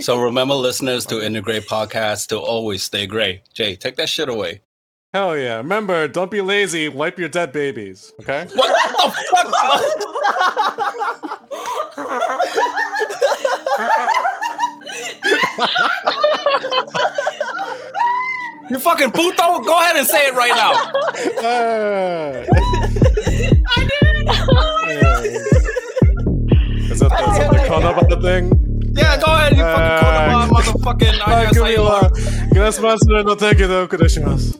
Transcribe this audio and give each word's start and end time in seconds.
So 0.00 0.18
remember, 0.18 0.54
listeners, 0.54 1.04
to 1.06 1.24
integrate 1.24 1.66
podcasts 1.66 2.26
to 2.28 2.38
always 2.38 2.82
stay 2.82 3.06
gray. 3.06 3.42
Jay, 3.52 3.76
take 3.76 3.96
that 3.96 4.08
shit 4.08 4.28
away. 4.28 4.60
Hell 5.12 5.36
yeah. 5.36 5.56
Remember, 5.56 6.06
don't 6.06 6.30
be 6.30 6.40
lazy. 6.40 6.88
Wipe 6.88 7.18
your 7.18 7.28
dead 7.28 7.52
babies. 7.52 8.12
Okay? 8.20 8.46
What 8.54 9.46
the 9.46 9.52
fuck? 9.52 9.84
you 18.70 18.78
fucking 18.78 19.10
puto? 19.12 19.60
Go 19.60 19.80
ahead 19.80 19.96
and 19.96 20.06
say 20.06 20.26
it 20.28 20.34
right 20.34 20.54
now. 20.54 20.72
Uh, 21.42 22.44
I 23.68 23.88
didn't. 23.88 24.28
Oh 24.28 24.82
my 24.84 24.94
God. 25.00 25.24
is 25.24 25.32
that, 27.00 27.00
is 27.12 27.38
that 27.38 27.50
the 27.50 27.58
Konoba 27.68 28.22
thing? 28.22 28.67
Yeah, 28.98 29.16
go 29.16 29.32
ahead. 29.32 29.56
You 29.56 29.62
fucking 29.62 29.96
call 30.02 30.42
him 30.42 30.50
motherfucking. 30.50 31.20
I 31.24 31.44
guess 31.44 31.58
I 31.60 32.48
Gracias 32.50 32.82
más 32.82 32.98
no 33.06 33.36
te 33.36 33.54
quedo 33.54 33.88
más. 33.88 34.58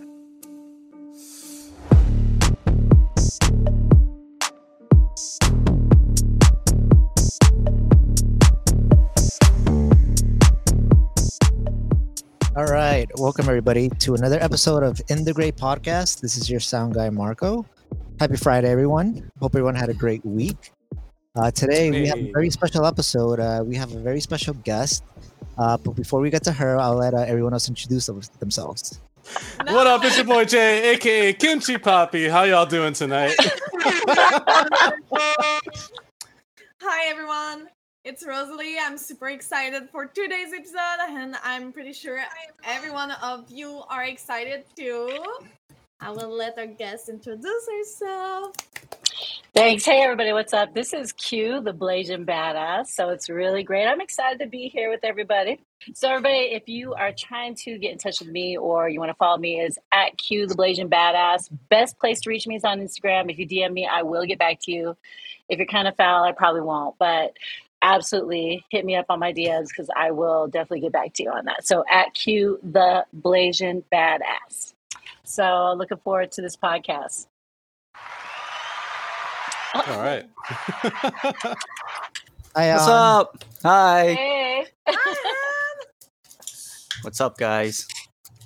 All 12.54 12.66
right, 12.66 13.08
welcome 13.18 13.48
everybody 13.48 13.88
to 13.88 14.14
another 14.14 14.38
episode 14.40 14.84
of 14.84 15.00
In 15.08 15.24
the 15.24 15.32
Great 15.32 15.56
Podcast. 15.56 16.20
This 16.20 16.36
is 16.36 16.48
your 16.48 16.60
sound 16.60 16.94
guy 16.94 17.10
Marco. 17.10 17.66
Happy 18.20 18.36
Friday, 18.36 18.70
everyone. 18.70 19.30
Hope 19.40 19.56
everyone 19.56 19.74
had 19.74 19.88
a 19.88 19.94
great 19.94 20.24
week. 20.24 20.72
Uh, 21.38 21.52
today 21.52 21.88
we 21.88 22.04
have 22.08 22.18
a 22.18 22.32
very 22.32 22.50
special 22.50 22.84
episode. 22.84 23.38
Uh, 23.38 23.62
we 23.64 23.76
have 23.76 23.94
a 23.94 23.98
very 24.00 24.18
special 24.18 24.54
guest. 24.54 25.04
Uh, 25.56 25.76
but 25.76 25.92
before 25.92 26.20
we 26.20 26.30
get 26.30 26.42
to 26.42 26.50
her, 26.50 26.76
I'll 26.76 26.96
let 26.96 27.14
uh, 27.14 27.18
everyone 27.18 27.52
else 27.52 27.68
introduce 27.68 28.06
them- 28.06 28.20
themselves. 28.40 29.00
No. 29.64 29.72
What 29.72 29.86
up, 29.86 30.04
it's 30.04 30.16
your 30.16 30.26
boy 30.26 30.46
Jay, 30.46 30.94
aka 30.94 31.32
Kimchi 31.34 31.78
Poppy. 31.78 32.28
How 32.28 32.42
y'all 32.42 32.66
doing 32.66 32.92
tonight? 32.92 33.36
Hi 36.80 37.06
everyone, 37.08 37.68
it's 38.04 38.26
Rosalie. 38.26 38.76
I'm 38.80 38.98
super 38.98 39.28
excited 39.28 39.88
for 39.92 40.06
today's 40.06 40.52
episode, 40.52 40.98
and 41.08 41.36
I'm 41.44 41.72
pretty 41.72 41.92
sure 41.92 42.20
every 42.64 42.90
one 42.90 43.12
of 43.22 43.48
you 43.48 43.82
are 43.88 44.04
excited 44.04 44.64
too. 44.74 45.24
I 46.00 46.10
will 46.10 46.34
let 46.34 46.58
our 46.58 46.66
guest 46.66 47.08
introduce 47.08 47.68
herself. 47.68 48.54
Thanks. 49.54 49.84
Hey, 49.84 50.02
everybody. 50.02 50.32
What's 50.32 50.52
up? 50.52 50.74
This 50.74 50.92
is 50.92 51.12
Q, 51.12 51.60
the 51.60 51.72
Blasian 51.72 52.24
Badass. 52.24 52.88
So 52.88 53.08
it's 53.08 53.28
really 53.28 53.62
great. 53.62 53.86
I'm 53.86 54.00
excited 54.00 54.38
to 54.38 54.46
be 54.46 54.68
here 54.68 54.90
with 54.90 55.00
everybody. 55.02 55.58
So, 55.94 56.10
everybody, 56.10 56.52
if 56.52 56.68
you 56.68 56.94
are 56.94 57.12
trying 57.12 57.54
to 57.56 57.78
get 57.78 57.92
in 57.92 57.98
touch 57.98 58.20
with 58.20 58.28
me 58.28 58.56
or 58.56 58.88
you 58.88 59.00
want 59.00 59.10
to 59.10 59.16
follow 59.16 59.38
me, 59.38 59.60
is 59.60 59.78
at 59.92 60.16
Q, 60.18 60.46
the 60.46 60.54
Blasian 60.54 60.88
Badass. 60.88 61.48
Best 61.70 61.98
place 61.98 62.20
to 62.20 62.30
reach 62.30 62.46
me 62.46 62.56
is 62.56 62.64
on 62.64 62.80
Instagram. 62.80 63.30
If 63.30 63.38
you 63.38 63.48
DM 63.48 63.72
me, 63.72 63.88
I 63.90 64.02
will 64.02 64.24
get 64.26 64.38
back 64.38 64.60
to 64.62 64.72
you. 64.72 64.96
If 65.48 65.58
you're 65.58 65.66
kind 65.66 65.88
of 65.88 65.96
foul, 65.96 66.24
I 66.24 66.32
probably 66.32 66.60
won't. 66.60 66.96
But 66.98 67.36
absolutely 67.82 68.64
hit 68.70 68.84
me 68.84 68.96
up 68.96 69.06
on 69.08 69.18
my 69.18 69.32
DMs 69.32 69.68
because 69.68 69.88
I 69.96 70.10
will 70.10 70.48
definitely 70.48 70.80
get 70.80 70.92
back 70.92 71.14
to 71.14 71.22
you 71.22 71.30
on 71.30 71.46
that. 71.46 71.66
So, 71.66 71.84
at 71.90 72.14
Q, 72.14 72.58
the 72.62 73.06
Blasian 73.18 73.82
Badass. 73.92 74.74
So, 75.24 75.74
looking 75.76 75.98
forward 75.98 76.32
to 76.32 76.42
this 76.42 76.56
podcast. 76.56 77.26
All 79.74 79.82
right. 79.98 80.24
Hi, 82.56 82.72
What's 82.72 82.88
um, 82.88 82.90
up? 82.90 83.44
Hi. 83.62 84.14
Hey. 84.14 84.66
Hi, 84.86 85.14
What's 87.02 87.20
up, 87.20 87.36
guys? 87.36 87.86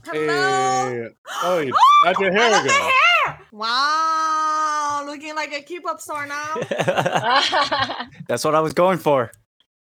Hello. 0.04 0.26
Hey. 0.26 1.08
Oh, 1.44 1.60
you 1.60 1.72
how'd 2.04 2.18
your 2.18 2.32
hair 2.32 2.50
love 2.50 2.64
the 2.64 2.70
go? 2.70 2.74
hair. 2.74 3.38
Wow, 3.52 5.04
looking 5.06 5.36
like 5.36 5.52
a 5.52 5.62
K-pop 5.62 6.00
star 6.00 6.26
now. 6.26 6.54
That's 8.26 8.44
what 8.44 8.56
I 8.56 8.60
was 8.60 8.72
going 8.72 8.98
for. 8.98 9.30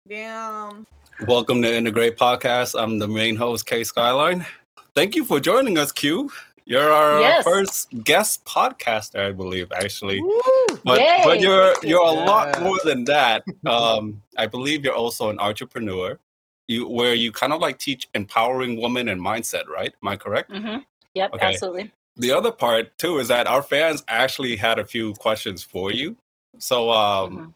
Damn. 0.09 0.87
Welcome 1.27 1.63
to 1.63 1.75
Integrate 1.75 2.17
Podcast. 2.17 2.81
I'm 2.81 3.01
the 3.01 3.09
main 3.09 3.35
host, 3.35 3.67
K 3.67 3.83
Skyline. 3.83 4.47
Thank 4.95 5.17
you 5.17 5.25
for 5.25 5.41
joining 5.41 5.79
us, 5.79 5.91
Q. 5.91 6.31
You're 6.67 6.91
our 6.91 7.21
Yes. 7.21 7.45
first 7.45 7.91
guest 8.05 8.45
podcaster, 8.45 9.21
I 9.29 9.33
believe, 9.33 9.71
actually. 9.73 10.21
Woo! 10.21 10.79
But 10.85 11.01
Yay, 11.01 11.23
but 11.25 11.41
you're 11.41 11.69
you. 11.83 11.91
you're 11.91 12.01
a 12.07 12.11
lot 12.11 12.61
more 12.61 12.79
than 12.85 13.05
that. 13.05 13.45
Um, 13.67 14.23
I 14.37 14.47
believe 14.47 14.85
you're 14.85 14.95
also 14.95 15.31
an 15.31 15.39
entrepreneur. 15.39 16.19
You 16.67 16.89
where 16.89 17.15
you 17.15 17.33
kind 17.33 17.53
of 17.53 17.61
like 17.61 17.79
teach 17.79 18.09
empowering 18.15 18.81
women 18.81 19.09
and 19.09 19.21
mindset, 19.21 19.67
right? 19.69 19.93
Am 20.03 20.09
I 20.09 20.17
correct? 20.17 20.51
hmm 20.51 20.79
Yep, 21.15 21.35
Okay. 21.35 21.47
absolutely. 21.47 21.93
The 22.17 22.33
other 22.33 22.51
part 22.51 22.97
too 22.99 23.19
is 23.19 23.29
that 23.29 23.47
our 23.47 23.63
fans 23.63 24.03
actually 24.09 24.57
had 24.57 24.79
a 24.79 24.85
few 24.85 25.15
questions 25.15 25.63
for 25.63 25.93
you. 25.93 26.17
So 26.59 26.91
um, 26.91 27.39
Mhm. 27.39 27.55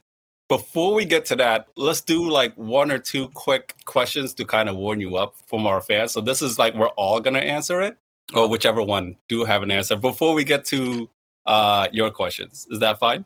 before 0.49 0.95
we 0.95 1.05
get 1.05 1.25
to 1.27 1.37
that, 1.37 1.69
let's 1.77 2.01
do 2.03 2.29
like 2.29 2.55
one 2.57 2.91
or 2.91 2.99
two 2.99 3.29
quick 3.31 3.75
questions 3.85 4.35
to 4.35 4.45
kind 4.45 4.69
of 4.69 4.77
warm 4.77 5.01
you 5.01 5.17
up 5.17 5.37
from 5.47 5.67
our 5.67 5.81
fans. 5.81 6.13
So 6.13 6.21
this 6.21 6.43
is 6.43 6.59
like 6.59 6.75
we're 6.75 6.89
all 6.97 7.21
gonna 7.21 7.39
answer 7.41 7.81
it, 7.81 7.97
or 8.35 8.49
whichever 8.49 8.83
one 8.83 9.17
do 9.29 9.45
have 9.45 9.63
an 9.63 9.71
answer 9.71 9.97
before 9.97 10.35
we 10.35 10.45
get 10.45 10.65
to 10.67 11.09
uh, 11.47 11.89
your 11.93 12.11
questions. 12.11 12.67
Is 12.71 12.79
that 12.81 12.99
fine? 12.99 13.25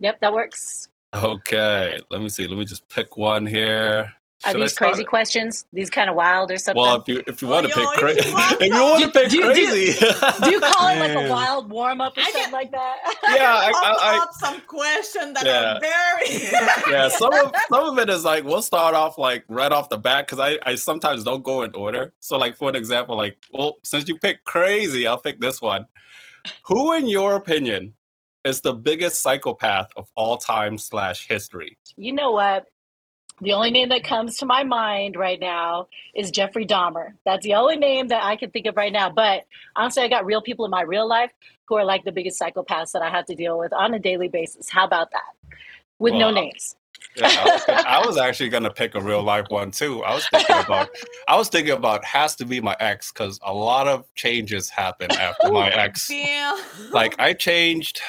Yep, 0.00 0.20
that 0.20 0.32
works. 0.32 0.88
Okay, 1.14 2.00
let 2.10 2.20
me 2.20 2.28
see. 2.28 2.46
Let 2.46 2.58
me 2.58 2.64
just 2.64 2.88
pick 2.88 3.16
one 3.16 3.46
here. 3.46 4.12
Are 4.44 4.52
Should 4.52 4.60
these 4.62 4.74
crazy 4.76 5.02
it? 5.02 5.06
questions? 5.06 5.66
These 5.72 5.88
kind 5.90 6.10
of 6.10 6.16
wild 6.16 6.50
or 6.50 6.56
something? 6.58 6.82
Well, 6.82 7.00
if 7.00 7.06
you 7.08 7.22
if 7.26 7.42
you 7.42 7.48
Oh, 7.48 7.52
want 7.52 7.66
to 7.72 7.80
yo, 7.80 7.86
pick 7.90 7.98
crazy, 7.98 8.28
you 8.28 8.36
if 8.38 8.66
you 8.66 8.82
want 8.82 9.02
to 9.04 9.10
pick 9.10 9.30
Do- 9.30 9.36
do- 9.36 9.42
do- 9.42 9.52
crazy, 9.52 9.98
Do 10.44 10.50
you 10.50 10.60
call 10.60 10.88
it 10.88 10.98
like 10.98 11.14
a 11.14 11.30
wild 11.30 11.70
warm 11.70 12.00
up 12.00 12.16
or 12.16 12.20
I 12.20 12.24
something 12.24 12.42
get- 12.44 12.52
like 12.52 12.72
that? 12.72 12.96
Yeah, 13.36 13.54
I- 13.54 13.72
Pop 13.72 13.98
I- 14.02 14.18
up 14.18 14.30
some 14.34 14.60
questions 14.62 15.34
that 15.34 15.46
Yeah. 15.46 15.74
are 15.76 15.80
very. 15.80 16.92
yeah, 16.92 17.08
some 17.08 17.32
of 17.32 17.52
some 17.70 17.84
of 17.88 17.98
it 17.98 18.08
is 18.10 18.24
like 18.24 18.44
we'll 18.44 18.62
start 18.62 18.94
off 18.94 19.16
like 19.18 19.44
right 19.48 19.70
off 19.70 19.88
the 19.88 19.98
bat 19.98 20.26
because 20.26 20.40
I 20.40 20.58
I 20.68 20.74
sometimes 20.74 21.22
don't 21.24 21.44
go 21.44 21.62
in 21.62 21.74
order. 21.74 22.12
So 22.20 22.36
like 22.36 22.56
for 22.56 22.68
an 22.68 22.74
example, 22.76 23.16
like 23.16 23.36
well 23.52 23.76
since 23.84 24.08
you 24.08 24.18
picked 24.18 24.44
crazy, 24.44 25.06
I'll 25.06 25.18
pick 25.18 25.40
this 25.40 25.62
one. 25.62 25.86
Who, 26.66 26.92
in 26.94 27.06
your 27.06 27.36
opinion, 27.36 27.94
is 28.44 28.60
the 28.62 28.72
biggest 28.72 29.22
psychopath 29.22 29.90
of 29.96 30.08
all 30.16 30.36
time 30.36 30.76
slash 30.78 31.28
history? 31.28 31.78
you 31.96 32.12
know 32.12 32.32
what? 32.32 32.66
The 33.40 33.52
only 33.54 33.70
name 33.70 33.88
that 33.88 34.04
comes 34.04 34.36
to 34.38 34.46
my 34.46 34.62
mind 34.62 35.16
right 35.16 35.40
now 35.40 35.88
is 36.14 36.30
Jeffrey 36.30 36.64
Dahmer. 36.64 37.14
That's 37.24 37.44
the 37.44 37.54
only 37.54 37.76
name 37.76 38.08
that 38.08 38.22
I 38.22 38.36
can 38.36 38.50
think 38.50 38.66
of 38.66 38.76
right 38.76 38.92
now. 38.92 39.10
But 39.10 39.44
honestly, 39.74 40.02
I 40.02 40.08
got 40.08 40.24
real 40.24 40.42
people 40.42 40.64
in 40.64 40.70
my 40.70 40.82
real 40.82 41.08
life 41.08 41.30
who 41.66 41.76
are 41.76 41.84
like 41.84 42.04
the 42.04 42.12
biggest 42.12 42.40
psychopaths 42.40 42.92
that 42.92 43.02
I 43.02 43.10
have 43.10 43.26
to 43.26 43.34
deal 43.34 43.58
with 43.58 43.72
on 43.72 43.94
a 43.94 43.98
daily 43.98 44.28
basis. 44.28 44.70
How 44.70 44.84
about 44.84 45.10
that? 45.12 45.56
With 45.98 46.14
no 46.14 46.30
names. 46.30 46.76
Yeah, 47.16 47.28
I, 47.28 47.44
was, 47.44 47.62
I 47.68 48.06
was 48.06 48.16
actually 48.16 48.48
gonna 48.48 48.72
pick 48.72 48.94
a 48.94 49.00
real 49.00 49.22
life 49.22 49.46
one 49.48 49.70
too. 49.70 50.02
I 50.02 50.14
was 50.14 50.26
thinking 50.28 50.56
about 50.56 50.88
I 51.28 51.36
was 51.36 51.48
thinking 51.48 51.72
about 51.72 52.04
has 52.04 52.36
to 52.36 52.46
be 52.46 52.60
my 52.60 52.76
ex 52.80 53.12
because 53.12 53.38
a 53.44 53.52
lot 53.52 53.86
of 53.86 54.12
changes 54.14 54.70
happen 54.70 55.10
after 55.12 55.52
my 55.52 55.68
ex. 55.68 56.08
Damn. 56.08 56.58
Like 56.90 57.18
I 57.18 57.34
changed 57.34 58.00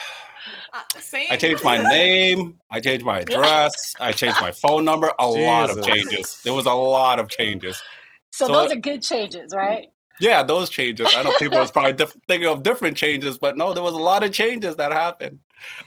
same. 1.00 1.28
I 1.30 1.38
changed 1.38 1.64
my 1.64 1.78
name. 1.82 2.60
I 2.70 2.80
changed 2.80 3.06
my 3.06 3.20
address. 3.20 3.96
I 4.00 4.12
changed 4.12 4.38
my 4.42 4.52
phone 4.52 4.86
number. 4.86 5.12
A 5.20 5.28
lot 5.28 5.70
of 5.70 5.84
changes. 5.86 6.42
There 6.44 6.54
was 6.54 6.66
a 6.66 6.74
lot 6.74 7.20
of 7.20 7.30
changes. 7.30 7.82
So, 8.32 8.48
So- 8.48 8.54
those 8.54 8.72
are 8.72 8.76
good 8.80 9.02
changes, 9.02 9.54
right? 9.54 9.88
Yeah, 10.20 10.44
those 10.44 10.70
changes. 10.70 11.08
I 11.16 11.24
know 11.24 11.34
people 11.40 11.58
was 11.60 11.72
probably 11.78 11.94
diff- 11.94 12.16
thinking 12.28 12.48
of 12.48 12.62
different 12.62 12.96
changes, 12.96 13.38
but 13.40 13.58
no, 13.58 13.74
there 13.74 13.82
was 13.84 13.96
a 13.96 13.98
lot 13.98 14.24
of 14.24 14.32
changes 14.32 14.76
that 14.76 14.92
happened. 14.92 15.40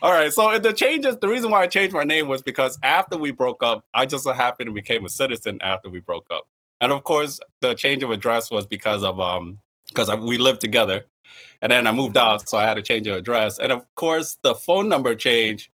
All 0.03 0.11
right, 0.11 0.33
so 0.33 0.59
the 0.59 0.73
changes. 0.73 1.17
The 1.19 1.29
reason 1.29 1.51
why 1.51 1.63
I 1.63 1.67
changed 1.69 1.95
my 1.95 2.03
name 2.03 2.27
was 2.29 2.43
because 2.43 2.77
after 2.83 3.17
we 3.17 3.31
broke 3.31 3.63
up, 3.63 3.85
I 3.95 4.05
just 4.05 4.25
so 4.25 4.33
happened 4.33 4.67
to 4.69 4.73
became 4.73 5.05
a 5.05 5.09
citizen 5.09 5.59
after 5.63 5.89
we 5.89 6.01
broke 6.01 6.27
up, 6.31 6.49
and 6.81 6.93
of 6.93 7.05
course, 7.05 7.39
the 7.61 7.75
change 7.75 8.03
of 8.03 8.11
address 8.11 8.51
was 8.51 8.67
because 8.67 9.05
of 9.05 9.21
um 9.21 9.59
because 9.89 10.11
we 10.17 10.39
lived 10.39 10.61
together, 10.61 11.05
and 11.63 11.73
then 11.73 11.87
I 11.87 11.93
moved 11.93 12.17
out, 12.17 12.49
so 12.49 12.59
I 12.59 12.65
had 12.65 12.75
to 12.75 12.83
change 12.83 13.07
the 13.07 13.17
address, 13.17 13.59
and 13.59 13.73
of 13.73 13.83
course, 13.95 14.39
the 14.43 14.55
phone 14.55 14.89
number 14.89 15.15
change 15.15 15.71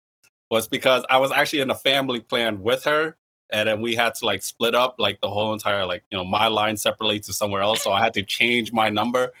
was 0.49 0.67
because 0.67 1.03
I 1.09 1.17
was 1.17 1.31
actually 1.31 1.61
in 1.61 1.69
a 1.69 1.75
family 1.75 2.19
plan 2.19 2.61
with 2.61 2.83
her, 2.83 3.17
and 3.53 3.69
then 3.69 3.81
we 3.81 3.95
had 3.95 4.15
to 4.15 4.25
like 4.25 4.41
split 4.41 4.75
up 4.75 4.95
like 4.97 5.21
the 5.21 5.29
whole 5.29 5.53
entire 5.53 5.85
like 5.85 6.03
you 6.11 6.17
know 6.17 6.25
my 6.25 6.47
line 6.47 6.75
separately 6.75 7.19
to 7.21 7.31
somewhere 7.31 7.61
else 7.61 7.83
so 7.83 7.91
i 7.91 8.01
had 8.01 8.13
to 8.13 8.23
change 8.23 8.73
my 8.73 8.89
number 8.89 9.31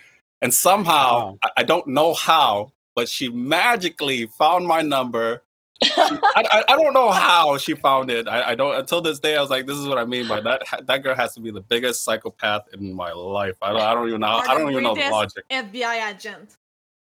and 0.41 0.53
somehow 0.53 1.31
Wow. 1.31 1.39
I, 1.43 1.49
I 1.57 1.63
don't 1.63 1.87
know 1.87 2.13
how 2.13 2.71
but 2.95 3.09
she 3.09 3.29
magically 3.29 4.27
found 4.27 4.67
my 4.67 4.81
number 4.81 5.43
I, 5.85 6.19
I, 6.35 6.63
I 6.69 6.75
don't 6.75 6.93
know 6.93 7.11
how 7.11 7.57
she 7.57 7.73
found 7.75 8.09
it 8.11 8.27
I, 8.27 8.51
I 8.51 8.55
don't 8.55 8.75
until 8.75 9.01
this 9.01 9.19
day 9.19 9.35
i 9.35 9.41
was 9.41 9.49
like 9.49 9.65
this 9.65 9.77
is 9.77 9.87
what 9.87 9.97
i 9.97 10.05
mean 10.05 10.27
by 10.27 10.39
that 10.41 10.61
that 10.87 11.03
girl 11.03 11.15
has 11.15 11.33
to 11.35 11.39
be 11.41 11.51
the 11.51 11.61
biggest 11.61 12.03
psychopath 12.03 12.63
in 12.73 12.93
my 12.93 13.11
life 13.11 13.55
i 13.61 13.71
don't, 13.71 13.81
I 13.81 13.93
don't 13.93 14.07
even 14.07 14.21
know 14.21 14.27
Or 14.37 14.49
i 14.49 14.53
don't 14.53 14.69
even 14.71 14.83
know 14.83 14.95
the 14.95 15.09
logic 15.09 15.43
FBI 15.49 16.09
agent. 16.11 16.57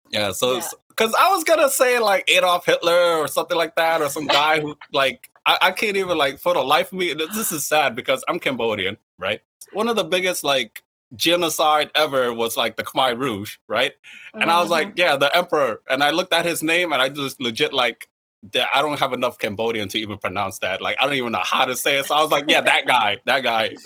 yeah, 0.10 0.32
so 0.32 0.56
Yeah. 0.56 0.68
because 0.90 1.14
I 1.18 1.30
was 1.30 1.44
gonna 1.44 1.70
say 1.70 2.00
like 2.00 2.30
Adolf 2.30 2.66
Hitler 2.66 3.18
or 3.18 3.28
something 3.28 3.58
like 3.58 3.76
that, 3.76 4.02
or 4.02 4.10
some 4.10 4.28
guy 4.28 4.60
who 4.60 4.76
like 4.92 5.30
I, 5.46 5.58
I 5.62 5.72
can't 5.72 5.96
even 5.98 6.18
like 6.18 6.38
for 6.38 6.54
the 6.54 6.62
life 6.62 6.92
of 6.92 7.00
me. 7.00 7.14
This 7.14 7.52
is 7.52 7.66
sad 7.66 7.96
because 7.96 8.24
I'm 8.28 8.38
Cambodian, 8.40 8.98
right? 9.18 9.40
One 9.72 9.88
of 9.88 9.96
the 9.96 10.04
biggest 10.04 10.44
like 10.44 10.84
genocide 11.16 11.92
ever 11.96 12.34
was 12.34 12.58
like 12.58 12.76
the 12.76 12.84
Khmer 12.84 13.18
Rouge, 13.18 13.58
right? 13.68 13.94
And 14.34 14.52
I 14.52 14.60
was 14.60 14.68
Mhm. 14.68 14.72
like, 14.72 14.94
yeah, 14.98 15.16
the 15.16 15.36
emperor. 15.36 15.82
And 15.90 16.04
I 16.04 16.12
looked 16.12 16.34
at 16.34 16.46
his 16.46 16.62
name 16.62 16.92
and 16.94 17.02
I 17.02 17.08
just 17.10 17.42
legit 17.42 17.74
like 17.74 18.08
that 18.54 18.68
I 18.74 18.82
don't 18.82 19.00
have 19.00 19.14
enough 19.14 19.38
Cambodian 19.38 19.88
to 19.90 20.00
even 20.00 20.18
pronounce 20.18 20.60
that. 20.60 20.82
Like 20.82 20.98
I 21.00 21.06
don't 21.06 21.14
even 21.16 21.32
know 21.32 21.42
how 21.44 21.66
to 21.66 21.76
say 21.76 22.00
it. 22.00 22.06
So 22.06 22.16
I 22.16 22.22
was 22.22 22.32
like, 22.32 22.46
yeah, 22.48 22.62
that 22.62 22.88
guy, 22.88 23.18
that 23.26 23.44
guy. 23.44 23.76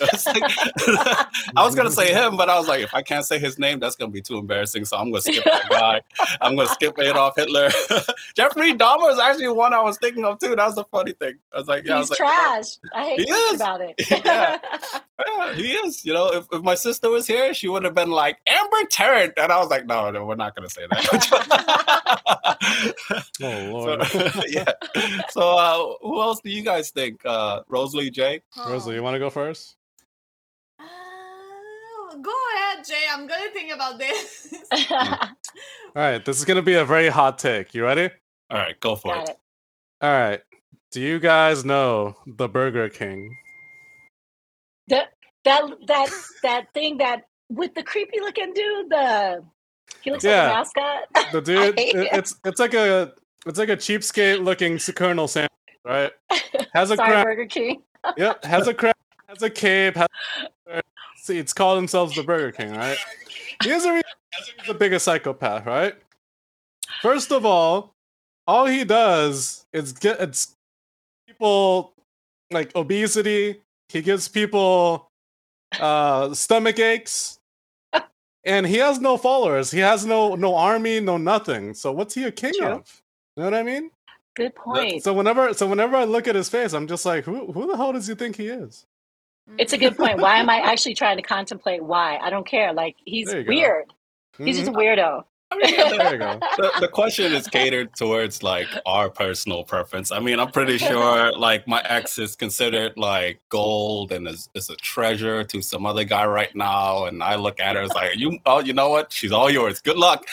I 1.56 1.64
was 1.64 1.74
gonna 1.74 1.90
say 1.90 2.12
him, 2.14 2.36
but 2.36 2.48
I 2.48 2.58
was 2.58 2.66
like, 2.66 2.80
if 2.82 2.94
I 2.94 3.02
can't 3.02 3.24
say 3.24 3.38
his 3.38 3.58
name, 3.58 3.80
that's 3.80 3.96
gonna 3.96 4.10
be 4.10 4.22
too 4.22 4.38
embarrassing. 4.38 4.86
So 4.86 4.96
I'm 4.96 5.10
gonna 5.10 5.20
skip 5.22 5.44
that 5.44 5.68
guy. 5.68 6.00
I'm 6.40 6.56
gonna 6.56 6.68
skip 6.70 6.98
Adolf 6.98 7.34
Hitler. 7.36 7.68
Jeffrey 8.34 8.72
Dahmer 8.74 9.12
is 9.12 9.18
actually 9.18 9.48
one 9.48 9.74
I 9.74 9.80
was 9.82 9.98
thinking 9.98 10.24
of 10.24 10.38
too. 10.38 10.56
That 10.56 10.66
was 10.66 10.74
the 10.76 10.84
funny 10.84 11.12
thing. 11.12 11.34
I 11.52 11.58
was 11.58 11.68
like, 11.68 11.84
yeah, 11.86 11.96
I 11.96 11.98
He's 11.98 12.10
was 12.10 12.18
like, 12.18 12.28
trash. 12.30 12.66
I 12.94 13.04
hate 13.10 13.20
He 13.20 13.30
is. 13.30 13.60
about 13.60 13.80
it. 13.82 13.94
Yeah. 14.26 14.58
yeah, 15.26 15.54
he 15.54 15.72
is. 15.72 16.04
You 16.04 16.12
know, 16.12 16.26
if, 16.32 16.46
if 16.52 16.62
my 16.62 16.74
sister 16.74 17.08
was 17.10 17.26
here, 17.26 17.54
she 17.54 17.68
would 17.68 17.84
have 17.84 17.94
been 17.94 18.10
like 18.10 18.38
Amber 18.46 18.84
Tarrant, 18.90 19.32
and 19.38 19.50
I 19.52 19.58
was 19.58 19.68
like, 19.70 19.86
no, 19.86 20.10
no, 20.10 20.24
we're 20.26 20.34
not 20.34 20.54
gonna 20.54 20.68
say 20.68 20.82
that. 20.90 22.56
Oh 23.42 23.70
lord. 23.70 24.04
So, 24.06 24.42
yeah. 24.50 25.22
So, 25.30 25.40
uh, 25.56 25.94
who 26.02 26.20
else 26.20 26.40
do 26.42 26.50
you 26.50 26.62
guys 26.62 26.90
think? 26.90 27.20
Uh, 27.24 27.62
Rosalie 27.68 28.10
J. 28.10 28.40
Rosalie, 28.68 28.94
you 28.96 29.02
want 29.02 29.14
to 29.14 29.18
go 29.18 29.30
first? 29.30 29.76
Uh, 30.78 32.16
go 32.22 32.32
ahead, 32.56 32.84
Jay. 32.84 33.04
I'm 33.12 33.26
gonna 33.26 33.50
think 33.52 33.72
about 33.72 33.98
this. 33.98 34.54
All 34.90 35.18
right, 35.94 36.24
this 36.24 36.38
is 36.38 36.44
gonna 36.44 36.62
be 36.62 36.74
a 36.74 36.84
very 36.84 37.08
hot 37.08 37.38
take. 37.38 37.74
You 37.74 37.84
ready? 37.84 38.10
All 38.50 38.58
right, 38.58 38.78
go 38.80 38.96
for 38.96 39.16
it. 39.16 39.28
it. 39.30 39.36
All 40.00 40.10
right. 40.12 40.40
Do 40.92 41.00
you 41.00 41.18
guys 41.18 41.64
know 41.64 42.16
the 42.26 42.48
Burger 42.48 42.88
King? 42.88 43.34
That 44.88 45.08
that 45.44 45.62
that 45.88 46.10
that 46.42 46.66
thing 46.74 46.98
that 46.98 47.22
with 47.48 47.74
the 47.74 47.82
creepy 47.82 48.20
looking 48.20 48.52
dude, 48.54 48.90
the 48.90 49.42
he 50.02 50.10
looks 50.10 50.24
Yeah. 50.24 50.42
like 50.42 50.52
a 50.52 50.54
mascot. 50.58 51.32
The 51.32 51.40
dude, 51.42 51.58
it- 51.80 51.94
it. 51.96 52.08
it's 52.12 52.36
it's 52.44 52.60
like 52.60 52.74
a 52.74 53.12
it's 53.46 53.58
like 53.58 53.68
a 53.68 53.76
cheapskate 53.76 54.42
looking 54.42 54.78
Colonel 54.78 55.28
Sanders, 55.28 55.50
right? 55.84 56.12
Has 56.74 56.90
a 56.90 56.96
Sorry, 56.96 57.10
crown. 57.10 57.24
Burger 57.24 57.46
King. 57.46 57.82
Yep, 58.16 58.44
has 58.44 58.68
a 58.68 58.74
crown, 58.74 58.94
has 59.28 59.42
a 59.42 59.50
cape. 59.50 59.96
Has, 59.96 60.06
see, 61.16 61.38
it's 61.38 61.52
called 61.52 61.76
themselves 61.76 62.14
the 62.14 62.22
Burger 62.22 62.52
King, 62.52 62.72
right? 62.72 62.96
Here's 63.64 63.84
a 63.84 64.00
the 64.68 64.74
biggest 64.74 65.06
psychopath, 65.06 65.66
right? 65.66 65.94
First 67.02 67.32
of 67.32 67.44
all, 67.44 67.94
all 68.46 68.66
he 68.66 68.84
does 68.84 69.66
is 69.72 69.92
get 69.92 70.20
it's 70.20 70.54
people 71.26 71.94
like 72.52 72.76
obesity. 72.76 73.60
He 73.88 74.02
gives 74.02 74.28
people 74.28 75.10
uh 75.80 76.32
stomach 76.32 76.78
aches. 76.78 77.40
And 78.44 78.64
he 78.64 78.76
has 78.76 79.00
no 79.00 79.16
followers. 79.16 79.72
He 79.72 79.80
has 79.80 80.06
no 80.06 80.36
no 80.36 80.54
army, 80.54 81.00
no 81.00 81.16
nothing. 81.16 81.74
So 81.74 81.90
what's 81.90 82.14
he 82.14 82.22
a 82.22 82.30
king 82.30 82.52
True. 82.56 82.68
of? 82.68 83.02
You 83.36 83.42
know 83.42 83.50
what 83.50 83.54
I 83.54 83.62
mean? 83.62 83.90
Good 84.34 84.54
point. 84.54 85.02
So 85.02 85.12
whenever 85.12 85.54
so 85.54 85.66
whenever 85.66 85.96
I 85.96 86.04
look 86.04 86.26
at 86.28 86.34
his 86.34 86.48
face, 86.48 86.72
I'm 86.72 86.86
just 86.86 87.04
like, 87.04 87.24
who 87.24 87.52
who 87.52 87.66
the 87.66 87.76
hell 87.76 87.92
does 87.92 88.06
he 88.06 88.14
think 88.14 88.36
he 88.36 88.48
is? 88.48 88.86
It's 89.58 89.72
a 89.72 89.78
good 89.78 89.96
point. 89.96 90.20
Why 90.20 90.38
am 90.38 90.50
I 90.50 90.56
actually 90.56 90.94
trying 90.94 91.16
to 91.16 91.22
contemplate 91.22 91.82
why? 91.82 92.18
I 92.18 92.30
don't 92.30 92.46
care. 92.46 92.72
Like 92.72 92.96
he's 93.04 93.28
There 93.28 93.40
you 93.40 93.44
go. 93.44 93.48
weird. 93.48 93.92
He's 94.38 94.56
just 94.56 94.68
a 94.68 94.72
mm-hmm. 94.72 94.80
weirdo. 94.80 95.24
I 95.50 95.56
mean, 95.56 95.76
the, 95.76 95.96
There 95.96 96.12
you 96.12 96.18
go. 96.18 96.40
the, 96.56 96.72
the 96.80 96.88
question 96.88 97.32
is 97.32 97.46
catered 97.46 97.94
towards 97.94 98.42
like 98.42 98.66
our 98.84 99.08
personal 99.08 99.62
preference. 99.62 100.10
I 100.10 100.18
mean, 100.18 100.40
I'm 100.40 100.50
pretty 100.50 100.76
sure 100.76 101.32
like 101.38 101.68
my 101.68 101.82
ex 101.82 102.18
is 102.18 102.34
considered 102.34 102.94
like 102.96 103.40
gold 103.48 104.10
and 104.10 104.26
is, 104.26 104.48
is 104.54 104.70
a 104.70 104.76
treasure 104.76 105.44
to 105.44 105.62
some 105.62 105.86
other 105.86 106.04
guy 106.04 106.26
right 106.26 106.54
now. 106.56 107.04
And 107.04 107.22
I 107.22 107.36
look 107.36 107.60
at 107.60 107.76
her 107.76 107.82
as 107.82 107.90
like, 107.94 108.16
you, 108.16 108.38
oh, 108.44 108.58
you 108.60 108.72
know 108.72 108.88
what? 108.88 109.12
She's 109.12 109.32
all 109.32 109.50
yours. 109.50 109.80
Good 109.80 109.96
luck. 109.98 110.26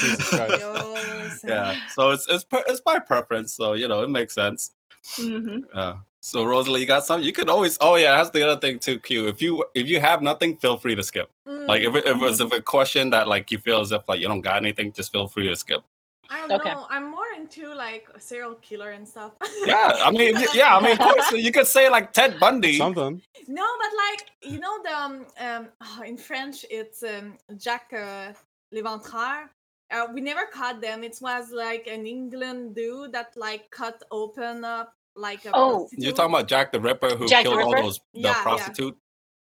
Jesus 0.00 0.28
Christ. 0.30 0.60
Yo, 0.60 1.28
yeah. 1.44 1.76
So 1.94 2.10
it's 2.10 2.26
it's 2.28 2.46
it's 2.68 2.80
by 2.80 2.98
preference. 2.98 3.52
So 3.52 3.74
you 3.74 3.88
know 3.88 4.02
it 4.02 4.10
makes 4.10 4.34
sense. 4.34 4.72
hmm 5.16 5.58
Yeah. 5.74 5.96
So 6.26 6.44
Rosalie, 6.44 6.80
you 6.80 6.88
got 6.88 7.06
something? 7.06 7.24
You 7.24 7.32
could 7.32 7.48
always. 7.48 7.78
Oh 7.80 7.94
yeah, 7.94 8.16
that's 8.16 8.30
the 8.30 8.42
other 8.42 8.60
thing 8.60 8.80
too. 8.80 8.98
Q. 8.98 9.28
If 9.28 9.40
you 9.40 9.64
if 9.76 9.86
you 9.86 10.00
have 10.00 10.22
nothing, 10.22 10.56
feel 10.56 10.76
free 10.76 10.96
to 10.96 11.02
skip. 11.04 11.30
Mm, 11.46 11.68
Like 11.68 11.82
if 11.82 11.94
it, 11.94 12.04
if 12.04 12.16
it 12.16 12.20
was 12.20 12.40
if 12.40 12.52
a 12.52 12.60
question 12.60 13.10
that 13.10 13.28
like 13.28 13.52
you 13.52 13.58
feel 13.58 13.78
as 13.80 13.92
if 13.92 14.02
like 14.08 14.18
you 14.18 14.26
don't 14.26 14.40
got 14.40 14.56
anything, 14.56 14.90
just 14.90 15.12
feel 15.12 15.28
free 15.28 15.46
to 15.46 15.54
skip. 15.54 15.84
I 16.28 16.48
don't 16.48 16.50
Okay. 16.58 16.72
know. 16.72 16.88
I'm 16.90 17.08
more 17.12 17.30
into 17.36 17.72
like 17.72 18.08
serial 18.18 18.56
killer 18.56 18.90
and 18.90 19.06
stuff. 19.06 19.34
Yeah, 19.66 19.92
I 20.02 20.10
mean, 20.10 20.34
yeah, 20.52 20.76
I 20.76 20.82
mean, 20.82 20.92
of 20.94 20.98
course, 20.98 21.30
you 21.30 21.52
could 21.52 21.68
say 21.68 21.88
like 21.88 22.12
Ted 22.12 22.40
Bundy. 22.40 22.78
Something. 22.78 23.22
No, 23.46 23.66
but 23.82 23.92
like 24.04 24.52
you 24.52 24.58
know 24.58 24.82
the 24.82 24.94
um, 24.98 25.26
um 25.38 25.68
oh, 25.80 26.02
in 26.04 26.16
French 26.16 26.66
it's 26.68 27.04
um 27.04 27.38
Jacques 27.56 27.92
uh, 27.92 28.32
l'Éventreur. 28.72 29.48
Uh, 29.92 30.08
we 30.12 30.20
never 30.20 30.46
caught 30.52 30.80
them. 30.80 31.04
It 31.04 31.18
was 31.20 31.52
like 31.52 31.86
an 31.86 32.04
England 32.04 32.74
dude 32.74 33.12
that 33.12 33.36
like 33.36 33.70
cut 33.70 34.02
open 34.10 34.64
up 34.64 34.95
like 35.16 35.44
a 35.46 35.50
Oh. 35.54 35.78
prostitute. 35.80 36.04
You're 36.04 36.14
talking 36.14 36.34
about 36.34 36.48
Jack 36.48 36.72
the 36.72 36.80
Ripper 36.80 37.10
who 37.16 37.26
Jack 37.28 37.44
the 37.44 37.50
killed 37.50 37.62
all 37.62 37.74
those 37.82 38.00
the 38.14 38.20
Yeah, 38.20 38.28
yeah. 38.34 38.42
prostitute. 38.42 38.96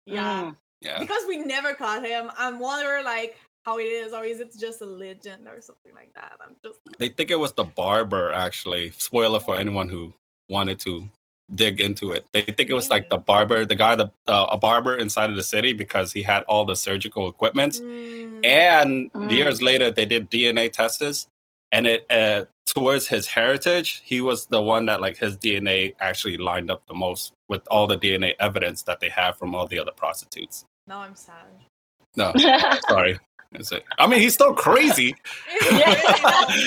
yeah 0.05 0.41
Mm. 0.43 0.57
Yeah. 0.81 0.99
because 0.99 1.23
we 1.27 1.37
never 1.37 1.73
caught 1.73 2.05
him. 2.05 2.31
I'm 2.37 2.59
wondering 2.59 3.05
like 3.05 3.37
how 3.65 3.77
it 3.79 3.83
is 3.83 4.13
or 4.13 4.25
is 4.25 4.39
it 4.39 4.51
just 4.59 4.81
a 4.81 4.85
legend 4.85 5.47
or 5.47 5.61
something 5.61 5.93
like 5.95 6.13
that. 6.15 6.33
I'm 6.41 6.55
just 6.63 6.79
They 6.99 7.09
think 7.09 7.31
it 7.31 7.39
was 7.39 7.53
the 7.53 7.63
barber 7.65 8.31
actually. 8.33 8.91
Spoiler 8.97 9.39
for 9.39 9.55
anyone 9.57 9.89
who 9.89 10.13
wanted 10.49 10.79
to 10.81 11.07
dig 11.53 11.81
into 11.81 12.11
it. 12.13 12.25
They 12.31 12.41
think 12.43 12.69
it 12.69 12.73
was 12.73 12.89
like 12.89 13.09
the 13.09 13.17
barber, 13.17 13.65
the 13.65 13.75
guy, 13.75 13.95
the 13.95 14.09
uh, 14.27 14.47
a 14.51 14.57
barber 14.57 14.95
inside 14.95 15.29
of 15.29 15.35
the 15.35 15.43
city 15.43 15.73
because 15.73 16.11
he 16.13 16.23
had 16.23 16.43
all 16.43 16.65
the 16.65 16.75
surgical 16.75 17.27
equipment. 17.29 17.73
Mm, 17.75 18.45
And 18.45 19.11
Mm. 19.13 19.31
years 19.31 19.61
later, 19.61 19.91
they 19.91 20.05
did 20.05 20.29
DNA 20.31 20.69
tests, 20.69 21.27
and 21.71 21.85
it 21.87 22.05
uh, 22.09 22.45
towards 22.75 23.07
his 23.07 23.27
heritage, 23.27 24.01
he 24.05 24.21
was 24.21 24.45
the 24.47 24.61
one 24.61 24.85
that 24.85 25.01
like 25.01 25.17
his 25.17 25.37
DNA 25.37 25.93
actually 25.99 26.37
lined 26.37 26.71
up 26.71 26.85
the 26.87 26.93
most 26.93 27.33
with 27.49 27.61
all 27.69 27.87
the 27.87 27.97
DNA 27.97 28.33
evidence 28.39 28.83
that 28.83 28.99
they 28.99 29.09
have 29.09 29.37
from 29.37 29.53
all 29.55 29.67
the 29.67 29.79
other 29.79 29.91
prostitutes. 29.95 30.65
No, 30.87 30.97
I'm 30.97 31.15
sad. 31.15 31.45
No, 32.15 32.33
sorry. 32.89 33.19
Is 33.53 33.71
it- 33.71 33.83
I 33.99 34.07
mean, 34.07 34.19
he's 34.21 34.33
still 34.33 34.53
crazy. 34.53 35.15
Yeah. 35.71 35.77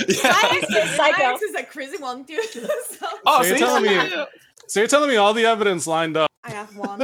Yeah. 0.09 0.33
My 0.43 0.61
is, 0.63 0.91
Psycho. 0.97 1.35
is 1.37 1.55
a 1.59 1.63
crazy 1.65 1.97
one 1.99 2.25
too. 2.25 2.41
so 2.53 3.07
Oh, 3.27 3.43
So 3.43 3.49
you're 3.49 3.59
telling 3.59 3.83
me- 3.85 4.25
So 4.69 4.81
you're 4.81 4.89
telling 4.89 5.09
me 5.11 5.17
all 5.17 5.35
the 5.35 5.45
evidence 5.47 5.87
lined 5.87 6.17
up? 6.17 6.29
I 6.45 6.51
have 6.51 6.77
one. 6.77 7.01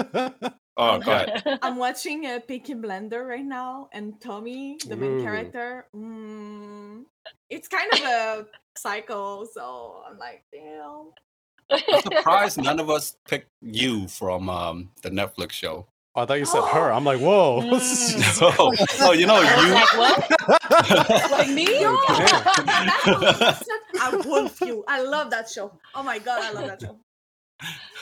Oh, 0.81 0.99
go 0.99 1.13
ahead. 1.13 1.59
I'm 1.63 1.77
watching 1.77 2.25
uh, 2.25 2.41
Peaky 2.49 2.73
Blinder 2.75 3.27
right 3.27 3.45
now, 3.45 3.91
and 3.93 4.19
Tommy, 4.21 4.79
the 4.87 4.97
main 4.97 5.21
Ooh. 5.21 5.23
character, 5.23 5.87
mm, 5.95 7.05
it's 7.51 7.69
kind 7.69 7.93
of 7.93 8.01
a 8.01 8.47
psycho. 8.77 9.45
So 9.45 10.03
I'm 10.09 10.19
like, 10.19 10.43
damn. 10.51 11.13
I'm 11.71 12.01
surprised 12.01 12.63
none 12.63 12.81
of 12.81 12.89
us 12.89 13.17
picked 13.29 13.51
you 13.61 14.09
from 14.09 14.49
um, 14.49 14.91
the 15.03 15.11
Netflix 15.11 15.53
show. 15.53 15.87
Oh, 16.17 16.23
I 16.23 16.27
thought 16.27 16.39
you 16.41 16.45
said 16.47 16.63
her. 16.63 16.91
I'm 16.93 17.05
like, 17.05 17.21
whoa. 17.21 17.61
Mm. 17.71 18.43
Oh, 18.59 18.75
oh, 19.01 19.13
you 19.13 19.27
know 19.27 19.39
you. 19.39 19.75
like 19.75 19.97
what? 19.97 21.31
Like 21.31 21.51
me? 21.51 21.65
Yo, 21.81 21.95
that 22.09 23.01
show 23.05 23.21
such- 23.53 24.01
I 24.01 24.17
wolf 24.27 24.61
you. 24.63 24.83
I 24.89 25.03
love 25.03 25.31
that 25.31 25.49
show. 25.49 25.79
Oh 25.95 26.03
my 26.03 26.19
god, 26.19 26.43
I 26.43 26.53
love 26.53 26.67
that 26.67 26.81
show. 26.81 26.99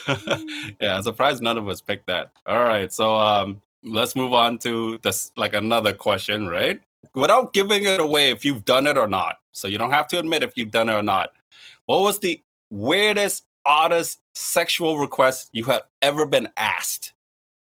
yeah, 0.80 0.96
I'm 0.96 1.02
surprised 1.02 1.42
none 1.42 1.58
of 1.58 1.68
us 1.68 1.80
picked 1.80 2.06
that. 2.06 2.32
All 2.46 2.64
right, 2.64 2.92
so 2.92 3.14
um, 3.16 3.60
let's 3.82 4.16
move 4.16 4.32
on 4.32 4.58
to 4.58 4.98
this 5.02 5.32
like 5.36 5.54
another 5.54 5.92
question, 5.92 6.46
right? 6.48 6.80
Without 7.14 7.52
giving 7.52 7.84
it 7.84 8.00
away 8.00 8.30
if 8.30 8.44
you've 8.44 8.64
done 8.64 8.86
it 8.86 8.96
or 8.98 9.06
not. 9.08 9.36
So 9.52 9.68
you 9.68 9.78
don't 9.78 9.90
have 9.90 10.08
to 10.08 10.18
admit 10.18 10.42
if 10.42 10.56
you've 10.56 10.70
done 10.70 10.88
it 10.88 10.94
or 10.94 11.02
not. 11.02 11.32
What 11.86 12.00
was 12.02 12.18
the 12.20 12.40
weirdest, 12.70 13.44
oddest 13.66 14.20
sexual 14.34 14.98
request 14.98 15.48
you 15.52 15.64
have 15.64 15.82
ever 16.02 16.26
been 16.26 16.48
asked? 16.56 17.12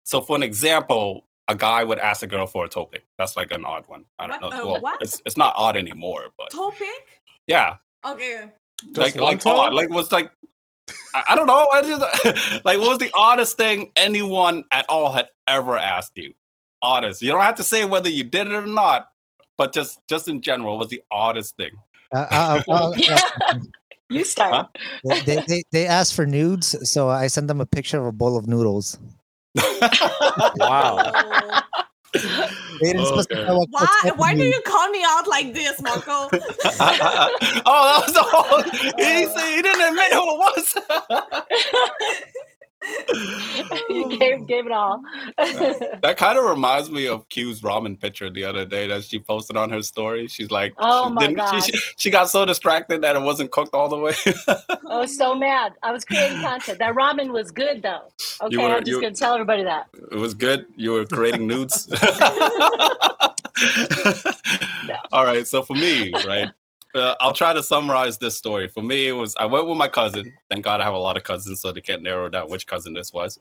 So, 0.03 0.21
for 0.21 0.36
an 0.36 0.43
example, 0.43 1.25
a 1.48 1.55
guy 1.55 1.83
would 1.83 2.00
ask 2.00 2.24
a 2.24 2.27
girl 2.27 2.48
for 2.48 2.65
a 2.65 2.69
topic. 2.69 3.05
That's 3.17 3.38
like 3.38 3.51
an 3.51 3.65
odd 3.65 3.83
one. 3.88 4.05
I 4.17 4.27
don't 4.27 4.41
What? 4.41 4.51
know. 4.51 4.62
Uh, 4.62 4.65
well, 4.74 4.81
what? 4.81 5.01
it's 5.01 5.21
it's 5.25 5.38
not 5.38 5.53
odd 5.57 5.77
anymore, 5.77 6.25
but 6.38 6.50
Topic? 6.51 7.21
yeah, 7.48 7.75
Okay. 8.05 8.45
Just 8.93 8.98
like 8.98 9.15
one 9.15 9.24
like 9.24 9.41
toe? 9.41 9.51
odd. 9.51 9.74
Like 9.74 9.89
was 9.89 10.12
like 10.12 10.31
I, 11.13 11.24
I 11.30 11.36
don't 11.36 11.48
know. 11.48 11.68
I 11.72 11.82
just 11.82 12.01
like 12.66 12.80
what 12.80 12.89
was 12.89 12.98
the 12.98 13.12
oddest 13.16 13.58
thing 13.58 13.92
anyone 13.96 14.63
at 14.72 14.86
all 14.89 15.12
had 15.12 15.28
ever 15.48 15.78
asked 15.78 16.13
you? 16.16 16.34
Oddest. 16.82 17.22
You 17.22 17.32
don't 17.32 17.42
have 17.42 17.56
to 17.56 17.63
say 17.63 17.86
whether 17.86 18.10
you 18.10 18.24
did 18.24 18.48
it 18.48 18.54
or 18.54 18.66
not, 18.66 19.10
but 19.58 19.74
just 19.74 20.00
just 20.08 20.28
in 20.28 20.42
general, 20.42 20.74
what 20.78 20.80
was 20.80 20.89
the 20.89 21.04
oddest 21.12 21.58
thing? 21.58 21.72
Uh, 22.13 22.25
uh, 22.32 22.62
uh, 22.68 22.94
Yeah. 22.98 23.20
You 24.12 24.25
start. 24.25 24.75
they, 25.04 25.22
they, 25.22 25.44
they, 25.48 25.63
they 25.72 25.86
asked 25.86 26.16
for 26.16 26.25
nudes, 26.25 26.75
so 26.89 27.10
I 27.10 27.28
sent 27.28 27.48
them 27.48 27.62
a 27.62 27.66
picture 27.66 28.00
of 28.00 28.08
a 28.08 28.12
bowl 28.12 28.38
of 28.38 28.48
noodles. 28.48 28.98
Wow. 30.58 31.62
They 32.13 32.94
didn't 32.94 33.01
Okay. 33.01 33.22
specify 33.22 33.51
what, 33.51 33.70
what 33.72 33.89
Why? 34.04 34.12
Why 34.16 34.34
do 34.36 34.44
you 34.44 34.62
call 34.66 34.89
me 34.89 35.04
out 35.06 35.28
like 35.28 35.54
this, 35.54 35.82
Marco? 35.82 36.12
oh, 36.32 37.84
that 37.86 38.04
was 38.06 38.13
the 38.13 38.24
whole. 38.24 38.63
He, 38.98 39.28
he 39.56 39.62
didn't 39.62 39.82
admit 39.89 40.13
who 40.13 40.24
it 40.24 40.38
was. 40.39 40.78
you 43.89 44.17
gave, 44.17 44.46
gave 44.48 44.65
it 44.65 44.72
all. 44.72 45.01
That 46.01 46.15
kind 46.17 46.38
of 46.38 46.46
reminds 46.46 46.89
me 46.89 47.08
of 47.08 47.27
Q's 47.29 47.62
ramen 47.62 48.00
picture 48.00 48.29
the 48.29 48.43
other 48.46 48.65
day 48.65 48.88
that 48.88 49.03
she 49.03 49.19
posted 49.19 49.58
on 49.58 49.69
her 49.69 49.81
story. 49.81 50.27
She's 50.27 50.50
like, 50.51 50.74
Oh 50.77 51.08
she, 51.08 51.13
my 51.13 51.34
God. 51.34 51.60
She, 51.62 51.74
she 51.98 52.10
got 52.10 52.29
so 52.29 52.46
distracted 52.46 53.01
that 53.01 53.15
it 53.15 53.22
wasn't 53.22 53.51
cooked 53.51 53.74
all 53.74 53.89
the 53.89 53.98
way. 53.98 54.13
I 54.89 54.98
was 55.00 55.15
so 55.17 55.36
mad. 55.36 55.74
I 55.84 55.91
was 55.91 56.05
creating 56.05 56.41
content. 56.41 56.79
That 56.79 56.96
ramen 56.96 57.31
was 57.31 57.51
good 57.51 57.81
though. 57.81 58.03
Okay, 58.41 58.58
were- 58.58 58.63
I'm 58.75 58.79
just 58.84 58.88
you- 58.88 59.01
gonna 59.01 59.13
tell 59.15 59.34
everybody 59.34 59.63
that. 59.63 59.88
it 60.12 60.17
was 60.17 60.34
good. 60.34 60.65
You 60.75 60.91
were 60.91 61.05
creating 61.05 61.48
nudes. 61.48 61.88
All 65.12 65.25
right. 65.25 65.46
So 65.48 65.62
for 65.63 65.74
me, 65.74 66.12
right, 66.25 66.50
uh, 66.96 67.15
I'll 67.19 67.34
try 67.34 67.53
to 67.53 67.63
summarize 67.63 68.17
this 68.17 68.36
story. 68.38 68.67
For 68.67 68.81
me, 68.81 69.08
it 69.08 69.12
was 69.13 69.36
I 69.39 69.46
went 69.46 69.67
with 69.67 69.77
my 69.77 69.88
cousin. 69.88 70.34
Thank 70.50 70.63
God 70.65 70.81
I 70.81 70.84
have 70.86 70.93
a 70.93 70.98
lot 71.00 71.17
of 71.17 71.24
cousins, 71.24 71.62
so 71.62 71.72
they 71.72 71.81
can't 71.81 72.01
narrow 72.03 72.29
down 72.29 72.50
which 72.50 72.67
cousin 72.67 72.93
this 72.93 73.13
was. 73.13 73.39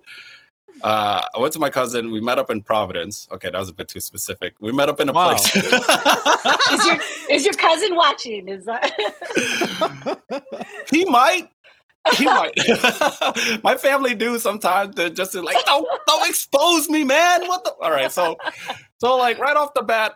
Uh, 0.83 1.23
I 1.35 1.39
went 1.39 1.53
to 1.55 1.59
my 1.59 1.71
cousin. 1.71 2.13
We 2.13 2.21
met 2.21 2.39
up 2.39 2.51
in 2.51 2.63
Providence. 2.63 3.27
Okay, 3.33 3.51
that 3.51 3.59
was 3.59 3.69
a 3.69 3.73
bit 3.75 3.89
too 3.89 4.01
specific. 4.01 4.55
We 4.61 4.71
met 4.73 4.89
up 4.89 5.01
in 5.01 5.09
a 5.09 5.13
Wow. 5.13 5.35
place. 5.35 5.57
Is 6.73 6.87
your 6.87 6.99
is 7.31 7.45
your 7.45 7.55
cousin 7.55 7.95
watching? 7.97 8.49
Is 8.49 8.65
that 8.67 8.93
he 10.91 11.05
might. 11.07 11.49
He 12.17 12.25
might. 12.27 12.53
My 13.65 13.77
family 13.77 14.15
do 14.15 14.39
sometimes. 14.39 14.95
They're 14.95 15.11
just 15.11 15.35
like, 15.35 15.63
don't 15.67 15.87
don't 16.07 16.29
expose 16.29 16.89
me, 16.89 17.05
man. 17.05 17.47
What 17.49 17.65
the? 17.65 17.73
All 17.83 17.91
right. 17.91 18.11
So, 18.13 18.37
so 18.99 19.17
like 19.17 19.39
right 19.39 19.57
off 19.57 19.75
the 19.75 19.83
bat, 19.83 20.15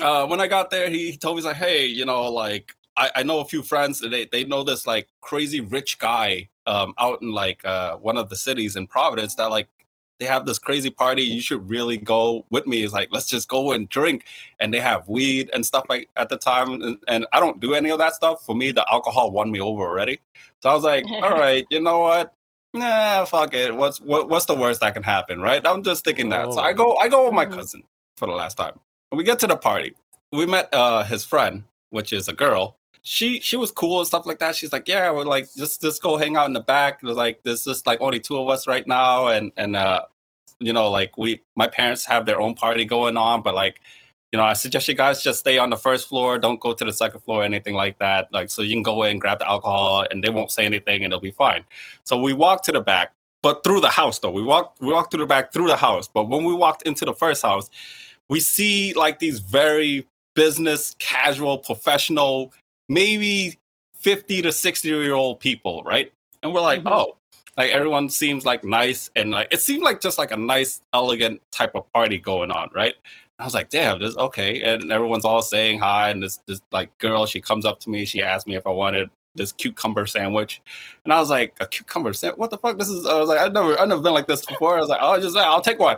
uh, 0.00 0.26
when 0.26 0.40
I 0.40 0.46
got 0.46 0.70
there, 0.70 0.88
he, 0.88 1.12
he 1.12 1.16
told 1.16 1.36
me 1.36 1.40
he's 1.42 1.46
like, 1.46 1.56
hey, 1.56 1.86
you 1.86 2.04
know, 2.04 2.30
like 2.30 2.74
I, 2.96 3.10
I 3.16 3.22
know 3.22 3.40
a 3.40 3.44
few 3.44 3.62
friends. 3.62 4.02
and 4.02 4.12
They 4.12 4.26
they 4.26 4.44
know 4.44 4.62
this 4.62 4.86
like 4.86 5.08
crazy 5.20 5.60
rich 5.60 5.98
guy 5.98 6.48
um 6.66 6.94
out 6.98 7.22
in 7.22 7.32
like 7.32 7.64
uh 7.64 7.96
one 7.96 8.16
of 8.18 8.28
the 8.28 8.36
cities 8.36 8.76
in 8.76 8.86
Providence 8.86 9.34
that 9.36 9.50
like 9.50 9.68
they 10.20 10.26
have 10.26 10.44
this 10.46 10.58
crazy 10.58 10.90
party. 10.90 11.22
You 11.22 11.40
should 11.40 11.68
really 11.68 11.96
go 11.96 12.44
with 12.50 12.66
me. 12.66 12.82
It's 12.84 12.92
like 12.92 13.08
let's 13.10 13.26
just 13.26 13.48
go 13.48 13.72
and 13.72 13.88
drink, 13.88 14.24
and 14.60 14.72
they 14.72 14.80
have 14.80 15.08
weed 15.08 15.50
and 15.52 15.64
stuff 15.64 15.86
like 15.88 16.08
at 16.16 16.28
the 16.28 16.36
time. 16.36 16.72
And, 16.82 16.98
and 17.08 17.26
I 17.32 17.40
don't 17.40 17.60
do 17.60 17.74
any 17.74 17.90
of 17.90 17.98
that 17.98 18.14
stuff. 18.14 18.44
For 18.44 18.54
me, 18.54 18.70
the 18.72 18.84
alcohol 18.92 19.30
won 19.32 19.50
me 19.50 19.60
over 19.60 19.82
already. 19.82 20.20
So 20.62 20.70
I 20.70 20.74
was 20.74 20.84
like, 20.84 21.04
all 21.22 21.32
right, 21.32 21.66
you 21.70 21.80
know 21.80 22.00
what? 22.00 22.34
Nah, 22.74 23.24
fuck 23.24 23.54
it. 23.54 23.74
What's 23.74 24.00
what, 24.00 24.28
what's 24.28 24.44
the 24.46 24.54
worst 24.54 24.80
that 24.80 24.94
can 24.94 25.02
happen, 25.02 25.40
right? 25.40 25.66
I'm 25.66 25.82
just 25.82 26.04
thinking 26.04 26.28
that. 26.30 26.52
So 26.52 26.60
I 26.60 26.72
go 26.74 26.96
I 26.96 27.08
go 27.08 27.24
with 27.26 27.34
my 27.34 27.46
Mhm. 27.46 27.52
cousin 27.56 27.82
for 28.16 28.26
the 28.26 28.34
last 28.34 28.56
time. 28.56 28.78
We 29.12 29.24
get 29.24 29.38
to 29.40 29.46
the 29.46 29.56
party. 29.56 29.94
We 30.32 30.46
met 30.46 30.72
uh 30.72 31.04
his 31.04 31.24
friend, 31.24 31.64
which 31.90 32.12
is 32.12 32.28
a 32.28 32.32
girl. 32.32 32.76
She 33.02 33.40
she 33.40 33.56
was 33.56 33.72
cool 33.72 33.98
and 33.98 34.06
stuff 34.06 34.26
like 34.26 34.38
that. 34.38 34.56
She's 34.56 34.72
like, 34.72 34.86
yeah, 34.88 35.10
we're 35.10 35.24
like 35.24 35.52
just 35.54 35.80
just 35.80 36.02
go 36.02 36.16
hang 36.16 36.36
out 36.36 36.46
in 36.46 36.52
the 36.52 36.60
back. 36.60 37.00
It 37.02 37.06
was 37.06 37.16
like 37.16 37.42
there's 37.42 37.64
just 37.64 37.86
like 37.86 38.00
only 38.00 38.20
two 38.20 38.38
of 38.38 38.48
us 38.48 38.66
right 38.66 38.86
now, 38.86 39.28
and 39.28 39.52
and 39.56 39.74
uh, 39.76 40.02
you 40.60 40.72
know, 40.72 40.90
like 40.90 41.16
we 41.18 41.42
my 41.56 41.66
parents 41.66 42.04
have 42.06 42.26
their 42.26 42.40
own 42.40 42.54
party 42.54 42.84
going 42.84 43.16
on, 43.16 43.42
but 43.42 43.54
like 43.54 43.80
you 44.32 44.36
know, 44.36 44.44
I 44.44 44.52
suggest 44.52 44.86
you 44.86 44.94
guys 44.94 45.22
just 45.22 45.40
stay 45.40 45.58
on 45.58 45.70
the 45.70 45.76
first 45.76 46.08
floor. 46.08 46.38
Don't 46.38 46.60
go 46.60 46.72
to 46.72 46.84
the 46.84 46.92
second 46.92 47.20
floor, 47.20 47.42
or 47.42 47.44
anything 47.44 47.74
like 47.74 47.98
that. 47.98 48.32
Like, 48.32 48.48
so 48.50 48.62
you 48.62 48.74
can 48.74 48.82
go 48.84 49.02
in, 49.02 49.18
grab 49.18 49.40
the 49.40 49.48
alcohol, 49.48 50.06
and 50.08 50.22
they 50.22 50.30
won't 50.30 50.52
say 50.52 50.64
anything, 50.64 51.02
and 51.02 51.12
it'll 51.12 51.20
be 51.20 51.32
fine. 51.32 51.64
So 52.04 52.20
we 52.20 52.32
walked 52.32 52.64
to 52.66 52.72
the 52.72 52.80
back, 52.80 53.12
but 53.42 53.64
through 53.64 53.80
the 53.80 53.88
house 53.90 54.20
though. 54.20 54.30
We 54.30 54.42
walked, 54.42 54.80
we 54.80 54.92
walked 54.92 55.10
through 55.10 55.20
the 55.20 55.26
back 55.26 55.52
through 55.52 55.66
the 55.66 55.76
house. 55.76 56.06
But 56.06 56.28
when 56.28 56.44
we 56.44 56.54
walked 56.54 56.82
into 56.82 57.04
the 57.04 57.14
first 57.14 57.42
house, 57.42 57.70
we 58.30 58.40
see 58.40 58.94
like 58.94 59.18
these 59.18 59.40
very 59.40 60.06
business, 60.34 60.96
casual, 60.98 61.58
professional, 61.58 62.52
maybe 62.88 63.58
fifty 63.94 64.40
to 64.40 64.52
sixty 64.52 64.88
year 64.88 65.12
old 65.14 65.40
people, 65.40 65.82
right? 65.84 66.10
And 66.42 66.54
we're 66.54 66.62
like, 66.62 66.82
Mhm. 66.82 66.92
oh, 66.92 67.16
like 67.58 67.70
everyone 67.72 68.08
seems 68.08 68.46
like 68.46 68.64
nice, 68.64 69.10
and 69.16 69.32
like 69.32 69.48
it 69.52 69.60
seemed 69.60 69.82
like 69.82 70.00
just 70.00 70.16
like 70.18 70.30
a 70.30 70.36
nice, 70.36 70.80
elegant 70.94 71.42
type 71.52 71.72
of 71.74 71.92
party 71.92 72.16
going 72.18 72.50
on, 72.50 72.70
right? 72.74 72.94
I 73.38 73.44
was 73.44 73.54
like, 73.54 73.70
damn, 73.70 73.98
this 74.00 74.16
okay. 74.16 74.62
And 74.62 74.92
everyone's 74.92 75.24
all 75.24 75.42
saying 75.42 75.78
hi. 75.80 76.10
And 76.10 76.22
this 76.22 76.38
this 76.46 76.60
like 76.72 76.96
girl, 76.98 77.26
she 77.26 77.40
comes 77.40 77.64
up 77.66 77.80
to 77.80 77.90
me, 77.90 78.04
she 78.04 78.22
asked 78.22 78.46
me 78.46 78.54
if 78.56 78.66
I 78.66 78.70
wanted 78.70 79.10
this 79.34 79.52
cucumber 79.52 80.06
sandwich. 80.06 80.60
And 81.04 81.12
I 81.12 81.20
was 81.20 81.30
like, 81.30 81.54
a 81.60 81.66
cucumber 81.66 82.12
sandwich? 82.12 82.38
What 82.38 82.50
the 82.50 82.58
fuck? 82.58 82.78
This 82.78 82.88
is 82.90 83.06
I 83.06 83.18
was 83.18 83.28
like, 83.28 83.38
I've 83.40 83.52
never 83.52 83.78
I've 83.80 83.88
never 83.88 84.02
been 84.02 84.12
like 84.14 84.26
this 84.26 84.44
before. 84.46 84.76
I 84.76 84.80
was 84.80 84.88
like, 84.88 85.00
oh 85.02 85.20
just 85.20 85.36
I'll 85.36 85.60
take 85.62 85.78
one. 85.78 85.96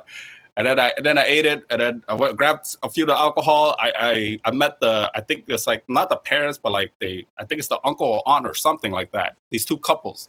And 0.57 0.67
then 0.67 0.79
I 0.79 0.93
and 0.97 1.07
then 1.07 1.17
I 1.17 1.25
ate 1.25 1.47
it 1.47 1.65
and 1.71 1.81
then 1.81 2.05
I 2.09 2.15
went 2.15 2.37
grabbed 2.37 2.77
a 2.83 2.91
few 2.91 3.05
of 3.05 3.09
the 3.09 3.19
alcohol. 3.19 3.75
I, 3.79 3.93
I 3.99 4.41
I 4.45 4.51
met 4.51 4.81
the 4.81 5.11
I 5.15 5.21
think 5.21 5.45
it's 5.49 5.67
like 5.67 5.83
not 5.89 6.11
the 6.11 6.17
parents, 6.17 6.59
but 6.59 6.73
like 6.73 6.93
they 7.01 7.27
I 7.39 7.45
think 7.45 7.59
it's 7.59 7.69
the 7.69 7.81
uncle 7.85 8.07
or 8.07 8.23
aunt 8.27 8.47
or 8.47 8.55
something 8.55 8.93
like 8.93 9.13
that. 9.13 9.37
These 9.51 9.65
two 9.65 9.79
couples. 9.79 10.29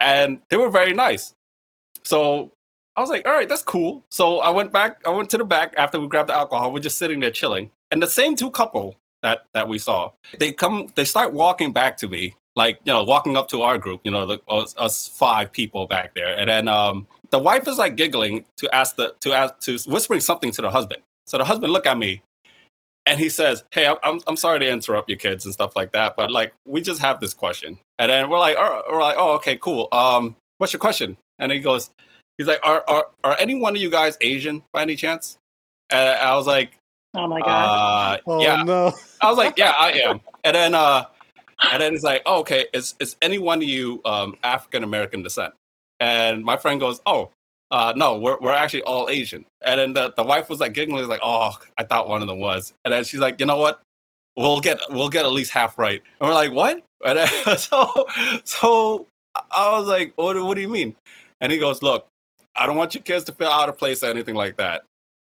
And 0.00 0.40
they 0.48 0.56
were 0.56 0.70
very 0.70 0.94
nice. 0.94 1.34
So 2.04 2.52
I 2.96 3.00
was 3.00 3.10
like, 3.10 3.26
all 3.28 3.32
right, 3.32 3.48
that's 3.48 3.62
cool. 3.62 4.04
So 4.08 4.38
I 4.38 4.50
went 4.50 4.72
back, 4.72 5.00
I 5.06 5.10
went 5.10 5.30
to 5.30 5.38
the 5.38 5.44
back 5.44 5.72
after 5.76 6.00
we 6.00 6.08
grabbed 6.08 6.30
the 6.30 6.34
alcohol. 6.34 6.72
We're 6.72 6.80
just 6.80 6.98
sitting 6.98 7.20
there 7.20 7.30
chilling. 7.30 7.70
And 7.92 8.02
the 8.02 8.08
same 8.08 8.34
two 8.34 8.50
couple 8.50 8.96
that 9.22 9.46
that 9.52 9.68
we 9.68 9.78
saw, 9.78 10.10
they 10.38 10.52
come, 10.52 10.88
they 10.96 11.04
start 11.04 11.32
walking 11.32 11.72
back 11.72 11.96
to 11.98 12.08
me, 12.08 12.34
like, 12.56 12.80
you 12.84 12.92
know, 12.92 13.04
walking 13.04 13.36
up 13.36 13.48
to 13.50 13.62
our 13.62 13.78
group, 13.78 14.00
you 14.02 14.10
know, 14.10 14.26
the, 14.26 14.40
us, 14.48 14.74
us 14.78 15.08
five 15.08 15.52
people 15.52 15.86
back 15.86 16.14
there. 16.14 16.36
And 16.36 16.50
then 16.50 16.66
um 16.66 17.06
the 17.30 17.38
wife 17.38 17.66
is 17.68 17.78
like 17.78 17.96
giggling 17.96 18.44
to 18.58 18.74
ask 18.74 18.96
the 18.96 19.14
to 19.20 19.32
ask 19.32 19.58
to 19.60 19.78
whispering 19.90 20.20
something 20.20 20.50
to 20.52 20.62
the 20.62 20.70
husband. 20.70 21.02
So 21.26 21.38
the 21.38 21.44
husband 21.44 21.72
look 21.72 21.86
at 21.86 21.98
me 21.98 22.22
and 23.06 23.18
he 23.18 23.28
says, 23.28 23.64
Hey, 23.70 23.86
I'm- 23.86 23.98
I'm 24.02 24.20
I'm 24.26 24.36
sorry 24.36 24.60
to 24.60 24.68
interrupt 24.70 25.08
you 25.10 25.16
kids 25.16 25.44
and 25.44 25.52
stuff 25.54 25.76
like 25.76 25.92
that, 25.92 26.16
but 26.16 26.30
like 26.30 26.52
we 26.66 26.80
just 26.80 27.00
have 27.00 27.20
this 27.20 27.34
question. 27.34 27.78
And 27.98 28.10
then 28.10 28.30
we're 28.30 28.38
like, 28.38 28.56
oh, 28.58 28.82
we're 28.90 29.00
like, 29.02 29.16
oh, 29.18 29.32
okay, 29.36 29.56
cool. 29.56 29.88
Um, 29.92 30.36
what's 30.58 30.72
your 30.72 30.80
question? 30.80 31.16
And 31.38 31.50
he 31.52 31.60
goes, 31.60 31.90
He's 32.38 32.46
like, 32.46 32.60
are, 32.62 32.84
are 32.86 33.06
are 33.24 33.36
any 33.40 33.56
one 33.56 33.74
of 33.74 33.82
you 33.82 33.90
guys 33.90 34.16
Asian 34.20 34.62
by 34.72 34.82
any 34.82 34.94
chance? 34.96 35.36
And 35.90 36.08
I 36.18 36.34
was 36.36 36.46
like, 36.46 36.76
Oh 37.14 37.26
my 37.26 37.40
god. 37.40 37.48
uh, 37.48 38.18
Oh 38.26 38.42
yeah. 38.42 38.62
no. 38.62 38.92
I 39.20 39.28
was 39.28 39.36
like, 39.38 39.58
yeah, 39.58 39.72
I 39.76 39.90
am. 40.04 40.20
And 40.44 40.54
then 40.54 40.74
uh 40.74 41.04
and 41.72 41.82
then 41.82 41.92
he's 41.92 42.04
like, 42.04 42.22
oh, 42.24 42.40
okay, 42.40 42.66
is 42.72 42.94
is 43.00 43.16
any 43.20 43.38
one 43.38 43.58
of 43.58 43.68
you 43.68 44.00
um 44.04 44.36
African 44.44 44.84
American 44.84 45.22
descent? 45.24 45.52
And 46.00 46.44
my 46.44 46.56
friend 46.56 46.80
goes, 46.80 47.00
Oh, 47.06 47.30
uh 47.70 47.92
no, 47.96 48.18
we're 48.18 48.38
we're 48.40 48.52
actually 48.52 48.82
all 48.82 49.08
Asian. 49.10 49.44
And 49.62 49.80
then 49.80 49.92
the, 49.92 50.12
the 50.16 50.24
wife 50.24 50.48
was 50.48 50.60
like 50.60 50.72
giggling, 50.72 51.06
like, 51.08 51.20
oh, 51.22 51.52
I 51.76 51.84
thought 51.84 52.08
one 52.08 52.22
of 52.22 52.28
them 52.28 52.38
was. 52.38 52.72
And 52.84 52.92
then 52.92 53.04
she's 53.04 53.20
like, 53.20 53.40
you 53.40 53.46
know 53.46 53.58
what? 53.58 53.80
We'll 54.36 54.60
get 54.60 54.78
we'll 54.90 55.10
get 55.10 55.24
at 55.24 55.32
least 55.32 55.50
half 55.50 55.78
right. 55.78 56.02
And 56.20 56.28
we're 56.28 56.34
like, 56.34 56.52
what? 56.52 56.82
And 57.04 57.18
then, 57.18 57.28
so 57.58 58.06
so 58.44 59.06
I 59.34 59.78
was 59.78 59.86
like, 59.86 60.12
what, 60.16 60.42
what 60.42 60.54
do 60.54 60.60
you 60.60 60.68
mean? 60.68 60.96
And 61.40 61.52
he 61.52 61.58
goes, 61.58 61.82
look, 61.82 62.06
I 62.56 62.66
don't 62.66 62.76
want 62.76 62.94
your 62.94 63.02
kids 63.02 63.24
to 63.24 63.32
feel 63.32 63.48
out 63.48 63.68
of 63.68 63.78
place 63.78 64.02
or 64.02 64.06
anything 64.06 64.34
like 64.34 64.56
that. 64.56 64.82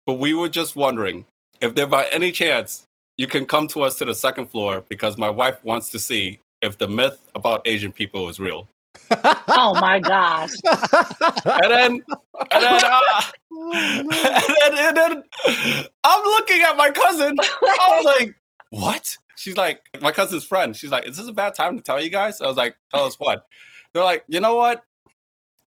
But 0.06 0.14
we 0.14 0.34
were 0.34 0.48
just 0.48 0.76
wondering 0.76 1.24
if 1.60 1.74
there 1.74 1.86
by 1.86 2.06
any 2.12 2.32
chance 2.32 2.84
you 3.16 3.26
can 3.26 3.46
come 3.46 3.66
to 3.68 3.82
us 3.82 3.96
to 3.96 4.04
the 4.04 4.14
second 4.14 4.46
floor 4.46 4.84
because 4.88 5.18
my 5.18 5.28
wife 5.28 5.62
wants 5.64 5.90
to 5.90 5.98
see 5.98 6.38
if 6.62 6.78
the 6.78 6.88
myth 6.88 7.18
about 7.34 7.62
Asian 7.66 7.92
people 7.92 8.28
is 8.28 8.38
real. 8.38 8.68
Oh 9.48 9.74
my 9.80 9.98
gosh. 10.00 10.50
And 10.64 11.70
then, 11.70 12.02
and 12.50 12.62
then, 12.62 12.80
uh, 12.84 13.22
and 13.50 14.10
then, 14.10 14.78
and 14.78 14.96
then 14.96 15.22
I'm 16.04 16.24
looking 16.24 16.60
at 16.62 16.76
my 16.76 16.90
cousin. 16.90 17.36
I 17.40 17.94
was 17.96 18.04
like, 18.04 18.34
what? 18.70 19.16
She's 19.36 19.56
like, 19.56 19.80
my 20.00 20.12
cousin's 20.12 20.44
friend. 20.44 20.76
She's 20.76 20.90
like, 20.90 21.06
is 21.06 21.16
this 21.16 21.28
a 21.28 21.32
bad 21.32 21.54
time 21.54 21.76
to 21.76 21.82
tell 21.82 22.02
you 22.02 22.10
guys? 22.10 22.40
I 22.40 22.46
was 22.46 22.56
like, 22.56 22.76
tell 22.92 23.04
us 23.04 23.16
what? 23.18 23.46
They're 23.92 24.04
like, 24.04 24.24
you 24.28 24.40
know 24.40 24.56
what? 24.56 24.82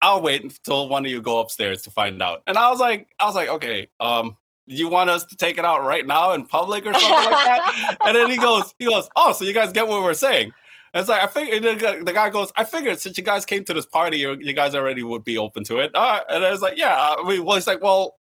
I'll 0.01 0.21
wait 0.21 0.43
until 0.43 0.89
one 0.89 1.05
of 1.05 1.11
you 1.11 1.21
go 1.21 1.39
upstairs 1.39 1.81
to 1.83 1.91
find 1.91 2.21
out. 2.21 2.43
And 2.47 2.57
I 2.57 2.69
was 2.69 2.79
like, 2.79 3.07
I 3.19 3.25
was 3.25 3.35
like, 3.35 3.49
okay, 3.49 3.89
um, 3.99 4.37
you 4.67 4.89
want 4.89 5.09
us 5.09 5.25
to 5.25 5.35
take 5.35 5.57
it 5.57 5.65
out 5.65 5.83
right 5.83 6.05
now 6.05 6.33
in 6.33 6.45
public 6.45 6.85
or 6.85 6.93
something 6.93 7.09
like 7.09 7.29
that? 7.31 7.97
And 8.05 8.15
then 8.15 8.29
he 8.29 8.37
goes, 8.37 8.73
he 8.79 8.85
goes, 8.85 9.09
oh, 9.15 9.31
so 9.33 9.43
you 9.43 9.53
guys 9.53 9.71
get 9.71 9.87
what 9.87 10.03
we're 10.03 10.13
saying? 10.13 10.51
It's 10.93 11.09
like 11.09 11.21
I 11.21 11.27
think 11.27 11.61
the 11.63 11.75
guy- 11.75 11.99
the 12.03 12.13
guy 12.13 12.29
goes, 12.29 12.51
I 12.55 12.63
figured 12.63 12.99
since 12.99 13.17
you 13.17 13.23
guys 13.23 13.45
came 13.45 13.63
to 13.65 13.73
this 13.73 13.85
party, 13.85 14.17
you, 14.19 14.37
you 14.39 14.53
guys 14.53 14.73
already 14.75 15.03
would 15.03 15.23
be 15.23 15.37
open 15.37 15.63
to 15.65 15.79
it. 15.79 15.91
And 15.93 16.45
I 16.45 16.51
was 16.51 16.61
like, 16.61 16.77
yeah. 16.77 17.15
I 17.17 17.27
mean, 17.27 17.43
well, 17.43 17.55
he's 17.55 17.67
like, 17.67 17.81
well, 17.81 18.15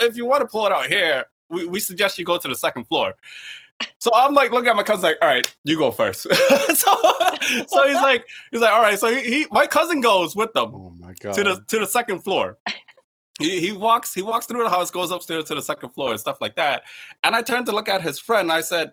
if 0.00 0.16
you 0.16 0.24
want 0.26 0.40
to 0.40 0.46
pull 0.46 0.66
it 0.66 0.72
out 0.72 0.86
here, 0.86 1.24
we, 1.50 1.66
we 1.66 1.80
suggest 1.80 2.18
you 2.18 2.24
go 2.24 2.38
to 2.38 2.48
the 2.48 2.54
second 2.54 2.84
floor. 2.84 3.14
So 3.98 4.10
I'm 4.14 4.32
like, 4.32 4.52
looking 4.52 4.68
at 4.70 4.76
my 4.76 4.82
cousin, 4.82 5.02
like, 5.02 5.18
all 5.20 5.28
right, 5.28 5.54
you 5.64 5.76
go 5.76 5.90
first. 5.90 6.22
so, 6.22 6.34
so 7.68 7.86
he's 7.86 7.94
like, 7.96 8.24
he's 8.50 8.60
like, 8.62 8.72
all 8.72 8.80
right. 8.80 8.98
So 8.98 9.14
he, 9.14 9.20
he 9.22 9.46
my 9.50 9.66
cousin 9.66 10.00
goes 10.00 10.34
with 10.34 10.52
them 10.54 10.70
Oh 10.74 10.94
my 10.98 11.12
god. 11.20 11.34
to 11.34 11.44
the 11.44 11.64
to 11.68 11.80
the 11.80 11.86
second 11.86 12.20
floor. 12.20 12.56
He, 13.38 13.60
he 13.60 13.72
walks 13.72 14.14
he 14.14 14.22
walks 14.22 14.46
through 14.46 14.62
the 14.62 14.70
house, 14.70 14.90
goes 14.90 15.10
upstairs 15.10 15.44
to 15.44 15.54
the 15.54 15.60
second 15.60 15.90
floor 15.90 16.12
and 16.12 16.18
stuff 16.18 16.40
like 16.40 16.56
that. 16.56 16.84
And 17.22 17.36
I 17.36 17.42
turned 17.42 17.66
to 17.66 17.72
look 17.72 17.86
at 17.90 18.00
his 18.00 18.18
friend. 18.18 18.50
I 18.50 18.62
said, 18.62 18.92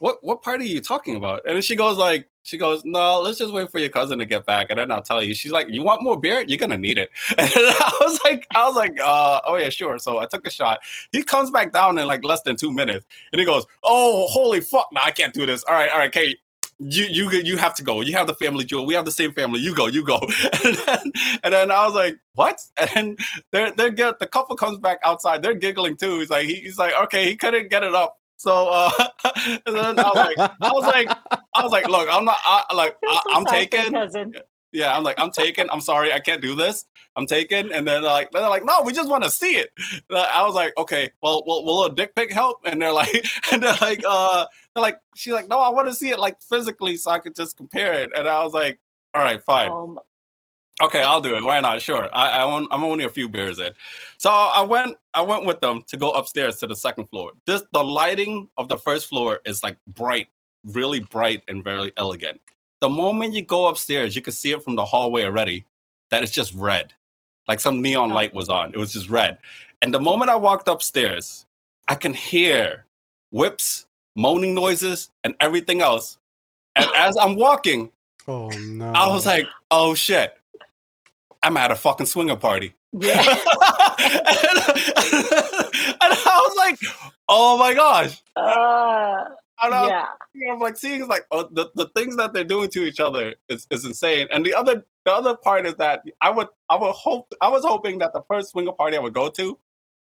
"What 0.00 0.22
what 0.22 0.42
party 0.42 0.64
are 0.64 0.68
you 0.68 0.80
talking 0.80 1.16
about?" 1.16 1.42
And 1.46 1.54
then 1.54 1.62
she 1.62 1.76
goes 1.76 1.96
like, 1.96 2.28
she 2.42 2.56
goes, 2.56 2.82
"No, 2.84 3.20
let's 3.20 3.38
just 3.38 3.52
wait 3.52 3.70
for 3.70 3.78
your 3.78 3.88
cousin 3.90 4.18
to 4.18 4.24
get 4.26 4.46
back, 4.46 4.68
and 4.70 4.78
then 4.78 4.90
I'll 4.90 5.02
tell 5.02 5.22
you." 5.22 5.34
She's 5.34 5.52
like, 5.52 5.68
"You 5.68 5.82
want 5.82 6.02
more 6.02 6.18
beer? 6.18 6.44
You're 6.46 6.58
gonna 6.58 6.78
need 6.78 6.98
it." 6.98 7.10
And 7.38 7.50
I 7.54 7.92
was 8.00 8.20
like, 8.24 8.46
I 8.54 8.66
was 8.66 8.76
like, 8.76 8.98
uh, 9.00 9.40
"Oh 9.46 9.56
yeah, 9.56 9.68
sure." 9.68 9.98
So 9.98 10.18
I 10.18 10.26
took 10.26 10.46
a 10.46 10.50
shot. 10.50 10.80
He 11.12 11.22
comes 11.22 11.50
back 11.50 11.72
down 11.72 11.98
in 11.98 12.06
like 12.06 12.24
less 12.24 12.42
than 12.42 12.56
two 12.56 12.72
minutes, 12.72 13.06
and 13.32 13.40
he 13.40 13.46
goes, 13.46 13.66
"Oh, 13.84 14.26
holy 14.28 14.60
fuck! 14.60 14.88
No, 14.92 15.00
I 15.02 15.10
can't 15.10 15.34
do 15.34 15.46
this. 15.46 15.64
All 15.64 15.74
right, 15.74 15.90
all 15.90 15.98
right, 15.98 16.12
Kate." 16.12 16.38
you 16.78 17.04
you 17.06 17.30
you 17.30 17.56
have 17.56 17.74
to 17.74 17.82
go. 17.82 18.00
You 18.02 18.12
have 18.14 18.26
the 18.28 18.34
family 18.34 18.64
jewel. 18.64 18.86
We 18.86 18.94
have 18.94 19.04
the 19.04 19.10
same 19.10 19.32
family. 19.32 19.60
You 19.60 19.74
go, 19.74 19.86
you 19.86 20.04
go. 20.04 20.20
And 20.64 20.76
then, 20.76 21.12
and 21.42 21.54
then 21.54 21.70
I 21.70 21.84
was 21.86 21.94
like, 21.94 22.18
what? 22.34 22.60
And 22.94 23.18
they're 23.50 23.72
they're 23.72 23.90
get 23.90 24.18
the 24.18 24.26
couple 24.26 24.56
comes 24.56 24.78
back 24.78 24.98
outside. 25.02 25.42
They're 25.42 25.54
giggling 25.54 25.96
too. 25.96 26.20
He's 26.20 26.30
like 26.30 26.46
he, 26.46 26.56
he's 26.56 26.78
like 26.78 26.94
okay, 27.04 27.24
he 27.26 27.36
couldn't 27.36 27.68
get 27.68 27.82
it 27.82 27.94
up. 27.94 28.17
So 28.38 28.68
uh, 28.68 28.90
I 29.24 29.60
was 29.66 30.14
like, 30.14 30.38
I 30.38 30.72
was 30.72 30.84
like, 30.84 31.08
I 31.54 31.62
was 31.62 31.72
like, 31.72 31.88
look, 31.88 32.08
I'm 32.10 32.24
not 32.24 32.38
I, 32.44 32.64
like 32.74 32.96
I, 33.04 33.22
I'm 33.34 33.44
taking. 33.44 33.92
cousin. 33.92 34.34
Yeah, 34.70 34.96
I'm 34.96 35.02
like, 35.02 35.18
I'm 35.18 35.30
taken. 35.30 35.68
I'm 35.70 35.80
sorry, 35.80 36.12
I 36.12 36.20
can't 36.20 36.40
do 36.42 36.54
this. 36.54 36.84
I'm 37.16 37.26
taken. 37.26 37.72
And 37.72 37.86
then 37.86 38.02
they're 38.02 38.12
like, 38.12 38.30
they're 38.30 38.48
like, 38.48 38.64
no, 38.64 38.82
we 38.84 38.92
just 38.92 39.08
want 39.08 39.24
to 39.24 39.30
see 39.30 39.56
it. 39.56 39.70
And 40.08 40.18
I 40.18 40.44
was 40.44 40.54
like, 40.54 40.76
okay, 40.78 41.10
well, 41.22 41.42
will, 41.46 41.64
will 41.64 41.84
a 41.84 41.94
dick 41.94 42.14
pic 42.14 42.30
help? 42.30 42.58
And 42.64 42.80
they're 42.80 42.92
like, 42.92 43.26
and 43.52 43.62
they're 43.62 43.76
like, 43.80 44.02
uh, 44.06 44.46
they're 44.74 44.82
like, 44.82 44.98
she's 45.16 45.32
like, 45.32 45.48
no, 45.48 45.58
I 45.58 45.70
want 45.70 45.88
to 45.88 45.94
see 45.94 46.10
it 46.10 46.18
like 46.18 46.40
physically 46.42 46.96
so 46.96 47.10
I 47.10 47.18
could 47.18 47.34
just 47.34 47.56
compare 47.56 47.94
it. 47.94 48.10
And 48.14 48.28
I 48.28 48.44
was 48.44 48.52
like, 48.52 48.78
all 49.14 49.22
right, 49.22 49.42
fine. 49.42 49.70
Um, 49.70 49.98
Okay, 50.80 51.02
I'll 51.02 51.20
do 51.20 51.34
it. 51.36 51.42
Why 51.42 51.58
not? 51.60 51.82
Sure. 51.82 52.08
I, 52.12 52.38
I 52.38 52.42
own, 52.42 52.68
I'm 52.70 52.84
only 52.84 53.04
a 53.04 53.08
few 53.08 53.28
beers 53.28 53.58
in, 53.58 53.72
so 54.16 54.30
I 54.30 54.62
went. 54.62 54.96
I 55.12 55.22
went 55.22 55.44
with 55.44 55.60
them 55.60 55.82
to 55.88 55.96
go 55.96 56.12
upstairs 56.12 56.56
to 56.58 56.68
the 56.68 56.76
second 56.76 57.08
floor. 57.08 57.32
This 57.46 57.64
the 57.72 57.82
lighting 57.82 58.48
of 58.56 58.68
the 58.68 58.78
first 58.78 59.08
floor 59.08 59.40
is 59.44 59.62
like 59.64 59.76
bright, 59.88 60.28
really 60.64 61.00
bright 61.00 61.42
and 61.48 61.64
very 61.64 61.92
elegant. 61.96 62.40
The 62.80 62.88
moment 62.88 63.34
you 63.34 63.42
go 63.42 63.66
upstairs, 63.66 64.14
you 64.14 64.22
can 64.22 64.32
see 64.32 64.52
it 64.52 64.62
from 64.62 64.76
the 64.76 64.84
hallway 64.84 65.24
already. 65.24 65.64
That 66.10 66.22
it's 66.22 66.32
just 66.32 66.54
red, 66.54 66.92
like 67.48 67.58
some 67.58 67.82
neon 67.82 68.12
oh. 68.12 68.14
light 68.14 68.32
was 68.32 68.48
on. 68.48 68.72
It 68.72 68.78
was 68.78 68.92
just 68.92 69.10
red. 69.10 69.38
And 69.82 69.92
the 69.92 70.00
moment 70.00 70.30
I 70.30 70.36
walked 70.36 70.68
upstairs, 70.68 71.44
I 71.88 71.96
can 71.96 72.14
hear 72.14 72.86
whips, 73.30 73.86
moaning 74.14 74.54
noises, 74.54 75.10
and 75.24 75.34
everything 75.40 75.80
else. 75.82 76.18
And 76.76 76.86
as 76.96 77.16
I'm 77.16 77.34
walking, 77.34 77.90
Oh 78.28 78.48
no! 78.48 78.92
I 78.92 79.08
was 79.08 79.24
like, 79.24 79.46
"Oh 79.70 79.94
shit, 79.94 80.37
I'm 81.42 81.56
at 81.56 81.70
a 81.70 81.76
fucking 81.76 82.06
swinger 82.06 82.36
party." 82.36 82.74
yeah. 82.92 83.18
and, 83.18 83.28
and 86.00 86.12
I 86.12 86.44
was 86.46 86.56
like, 86.56 86.78
"Oh 87.28 87.58
my 87.58 87.74
gosh!" 87.74 88.22
Uh, 88.36 89.24
And 89.62 89.74
I 89.74 89.82
was, 89.82 89.90
yeah. 90.34 90.52
I'm 90.52 90.60
like 90.60 90.76
seeing 90.76 91.06
like 91.08 91.26
oh, 91.30 91.48
the, 91.50 91.70
the 91.74 91.88
things 91.96 92.16
that 92.16 92.32
they're 92.32 92.44
doing 92.44 92.68
to 92.70 92.84
each 92.84 93.00
other 93.00 93.34
is, 93.48 93.66
is 93.70 93.84
insane. 93.84 94.28
And 94.30 94.44
the 94.46 94.54
other 94.54 94.84
the 95.04 95.12
other 95.12 95.36
part 95.36 95.66
is 95.66 95.74
that 95.76 96.02
I 96.20 96.30
would 96.30 96.48
I 96.68 96.76
would 96.76 96.92
hope 96.92 97.32
I 97.40 97.48
was 97.48 97.64
hoping 97.64 97.98
that 97.98 98.12
the 98.12 98.22
first 98.28 98.50
swinger 98.50 98.72
party 98.72 98.96
I 98.96 99.00
would 99.00 99.14
go 99.14 99.28
to 99.30 99.58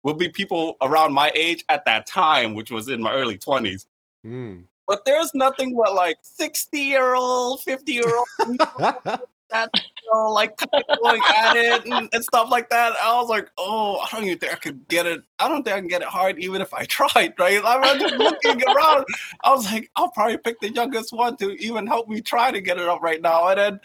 would 0.02 0.18
be 0.18 0.28
people 0.28 0.76
around 0.82 1.12
my 1.12 1.30
age 1.34 1.64
at 1.68 1.84
that 1.84 2.06
time, 2.06 2.54
which 2.54 2.70
was 2.70 2.88
in 2.88 3.02
my 3.02 3.12
early 3.12 3.38
twenties. 3.38 3.86
Mm. 4.26 4.64
But 4.86 5.04
there's 5.04 5.32
nothing 5.34 5.76
but 5.76 5.94
like 5.94 6.18
sixty 6.22 6.80
year 6.80 7.14
old, 7.14 7.62
fifty 7.62 7.92
year 7.92 8.12
old 8.16 8.58
that 9.50 9.70
you 9.74 10.10
know, 10.12 10.30
like 10.32 10.56
going 11.02 11.22
at 11.36 11.56
it 11.56 11.86
and, 11.86 12.08
and 12.12 12.24
stuff 12.24 12.50
like 12.50 12.68
that. 12.70 12.94
I 13.02 13.14
was 13.20 13.28
like, 13.28 13.50
oh, 13.58 13.98
I 13.98 14.08
don't 14.12 14.24
even 14.24 14.38
think 14.38 14.52
I 14.52 14.56
could 14.56 14.86
get 14.88 15.06
it. 15.06 15.22
I 15.38 15.48
don't 15.48 15.62
think 15.62 15.76
I 15.76 15.80
can 15.80 15.88
get 15.88 16.02
it 16.02 16.08
hard 16.08 16.38
even 16.38 16.60
if 16.60 16.72
I 16.72 16.84
tried, 16.86 17.34
right? 17.38 17.62
I 17.64 17.78
was 17.78 18.00
just 18.00 18.14
looking 18.14 18.62
around. 18.64 19.06
I 19.42 19.54
was 19.54 19.70
like, 19.70 19.90
I'll 19.96 20.10
probably 20.10 20.38
pick 20.38 20.60
the 20.60 20.72
youngest 20.72 21.12
one 21.12 21.36
to 21.38 21.52
even 21.62 21.86
help 21.86 22.08
me 22.08 22.20
try 22.20 22.50
to 22.50 22.60
get 22.60 22.78
it 22.78 22.88
up 22.88 23.02
right 23.02 23.20
now. 23.20 23.48
And 23.48 23.58
then 23.58 23.80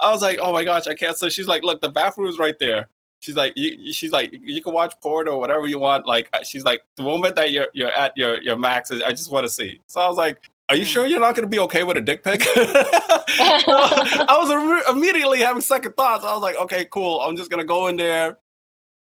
I 0.00 0.10
was 0.12 0.22
like, 0.22 0.38
oh 0.40 0.52
my 0.52 0.64
gosh, 0.64 0.86
I 0.86 0.94
can't. 0.94 1.16
So 1.16 1.28
she's 1.28 1.46
like, 1.46 1.62
look, 1.62 1.80
the 1.80 1.90
bathroom's 1.90 2.38
right 2.38 2.58
there. 2.58 2.88
She's 3.20 3.34
like, 3.34 3.54
you, 3.56 3.92
she's 3.92 4.12
like, 4.12 4.30
you 4.32 4.62
can 4.62 4.72
watch 4.72 4.94
porn 5.00 5.26
or 5.26 5.40
whatever 5.40 5.66
you 5.66 5.78
want. 5.78 6.06
Like, 6.06 6.28
she's 6.44 6.64
like, 6.64 6.82
the 6.96 7.02
moment 7.02 7.34
that 7.36 7.50
you're 7.50 7.68
you're 7.72 7.90
at 7.90 8.16
your 8.16 8.40
your 8.42 8.56
max, 8.56 8.90
I 8.90 9.10
just 9.10 9.32
want 9.32 9.46
to 9.46 9.52
see. 9.52 9.80
So 9.86 10.00
I 10.00 10.06
was 10.06 10.16
like, 10.16 10.38
are 10.68 10.76
you 10.76 10.84
sure 10.84 11.06
you're 11.06 11.20
not 11.20 11.34
going 11.34 11.46
to 11.46 11.50
be 11.50 11.60
okay 11.60 11.84
with 11.84 11.96
a 11.96 12.00
dick 12.00 12.24
pic? 12.24 12.42
I 13.38 14.36
was 14.38 14.50
im- 14.50 14.96
immediately 14.96 15.38
having 15.40 15.62
second 15.62 15.96
thoughts. 15.96 16.24
I 16.24 16.32
was 16.32 16.42
like, 16.42 16.56
okay, 16.56 16.86
cool. 16.90 17.20
I'm 17.20 17.36
just 17.36 17.50
gonna 17.50 17.64
go 17.64 17.86
in 17.88 17.96
there, 17.96 18.38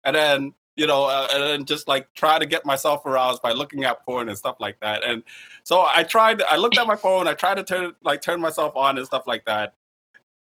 and 0.04 0.16
then 0.16 0.54
you 0.76 0.88
know, 0.88 1.06
uh, 1.06 1.28
and 1.34 1.44
then 1.44 1.66
just 1.66 1.88
like 1.88 2.14
try 2.14 2.38
to 2.40 2.46
get 2.46 2.66
myself 2.66 3.06
aroused 3.06 3.42
by 3.42 3.52
looking 3.52 3.86
at 3.86 4.04
porn 4.06 4.28
and 4.28 4.38
stuff 4.38 4.58
like 4.60 4.80
that. 4.82 5.04
And 5.04 5.24
so 5.64 5.86
I 5.88 6.04
tried. 6.04 6.42
I 6.44 6.58
looked 6.58 6.78
at 6.78 6.88
my 6.88 6.96
phone. 6.96 7.28
I 7.28 7.34
tried 7.34 7.56
to 7.56 7.64
turn 7.64 7.94
like 8.04 8.22
turn 8.22 8.42
myself 8.42 8.76
on 8.76 8.98
and 8.98 9.06
stuff 9.08 9.26
like 9.26 9.46
that. 9.46 9.74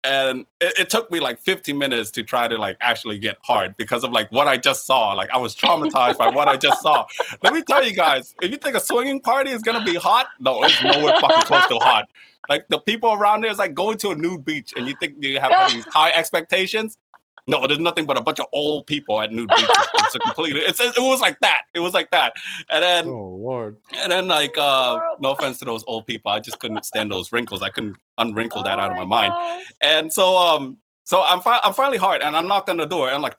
And 0.04 0.46
it, 0.60 0.78
it 0.78 0.90
took 0.90 1.10
me 1.10 1.18
like 1.20 1.40
15 1.40 1.76
minutes 1.76 2.10
to 2.12 2.22
try 2.22 2.46
to 2.48 2.56
like 2.56 2.76
actually 2.80 3.18
get 3.18 3.36
hard 3.42 3.76
because 3.76 4.04
of 4.04 4.12
like 4.12 4.30
what 4.30 4.46
I 4.46 4.56
just 4.56 4.86
saw. 4.86 5.12
Like 5.12 5.30
I 5.30 5.38
was 5.38 5.56
traumatized 5.56 6.18
by 6.18 6.28
what 6.28 6.48
I 6.48 6.56
just 6.56 6.80
saw. 6.82 7.04
Let 7.42 7.52
me 7.52 7.62
tell 7.62 7.84
you 7.84 7.94
guys, 7.94 8.34
if 8.40 8.50
you 8.50 8.56
think 8.56 8.76
a 8.76 8.80
swinging 8.80 9.20
party 9.20 9.50
is 9.50 9.62
gonna 9.62 9.84
be 9.84 9.96
hot, 9.96 10.28
no, 10.38 10.62
it's 10.62 10.82
nowhere 10.82 11.14
fucking 11.20 11.42
close 11.42 11.66
to 11.66 11.76
hot. 11.76 12.08
Like 12.48 12.66
the 12.68 12.78
people 12.78 13.12
around 13.12 13.42
there 13.42 13.50
is 13.50 13.58
like 13.58 13.74
going 13.74 13.98
to 13.98 14.10
a 14.10 14.14
nude 14.14 14.44
beach 14.44 14.72
and 14.76 14.86
you 14.86 14.94
think 14.98 15.16
you 15.20 15.38
have 15.40 15.52
all 15.52 15.70
these 15.70 15.84
high 15.86 16.10
expectations. 16.12 16.96
No, 17.48 17.66
there's 17.66 17.80
nothing 17.80 18.04
but 18.06 18.18
a 18.18 18.20
bunch 18.20 18.40
of 18.40 18.46
old 18.52 18.86
people 18.86 19.20
at 19.22 19.32
nude 19.32 19.48
beaches. 19.48 19.68
It's 19.94 20.14
a 20.14 20.18
completely 20.20 20.60
it's 20.60 20.80
it 20.80 20.98
was 20.98 21.20
like 21.20 21.40
that. 21.40 21.62
It 21.74 21.80
was 21.80 21.94
like 21.94 22.10
that. 22.10 22.34
And 22.70 22.82
then 22.84 23.08
Oh 23.08 23.38
lord! 23.40 23.76
and 23.96 24.12
then 24.12 24.28
like 24.28 24.56
uh 24.58 24.98
no 25.18 25.32
offense 25.32 25.58
to 25.60 25.64
those 25.64 25.82
old 25.86 26.06
people. 26.06 26.30
I 26.30 26.40
just 26.40 26.58
couldn't 26.60 26.84
stand 26.84 27.10
those 27.10 27.32
wrinkles. 27.32 27.62
I 27.62 27.70
couldn't 27.70 27.96
unwrinkle 28.20 28.62
that 28.64 28.78
Oh 28.78 28.82
out 28.82 28.90
of 28.92 28.98
my 28.98 29.04
mind. 29.04 29.64
And 29.80 30.12
so 30.12 30.36
um 30.36 30.76
so 31.04 31.22
I'm 31.22 31.40
fi- 31.40 31.60
I'm 31.64 31.72
finally 31.72 31.98
hard 31.98 32.20
and 32.22 32.36
I'm 32.36 32.46
knocked 32.46 32.68
on 32.68 32.76
the 32.76 32.86
door 32.86 33.06
and 33.08 33.16
I'm 33.16 33.22
like 33.22 33.36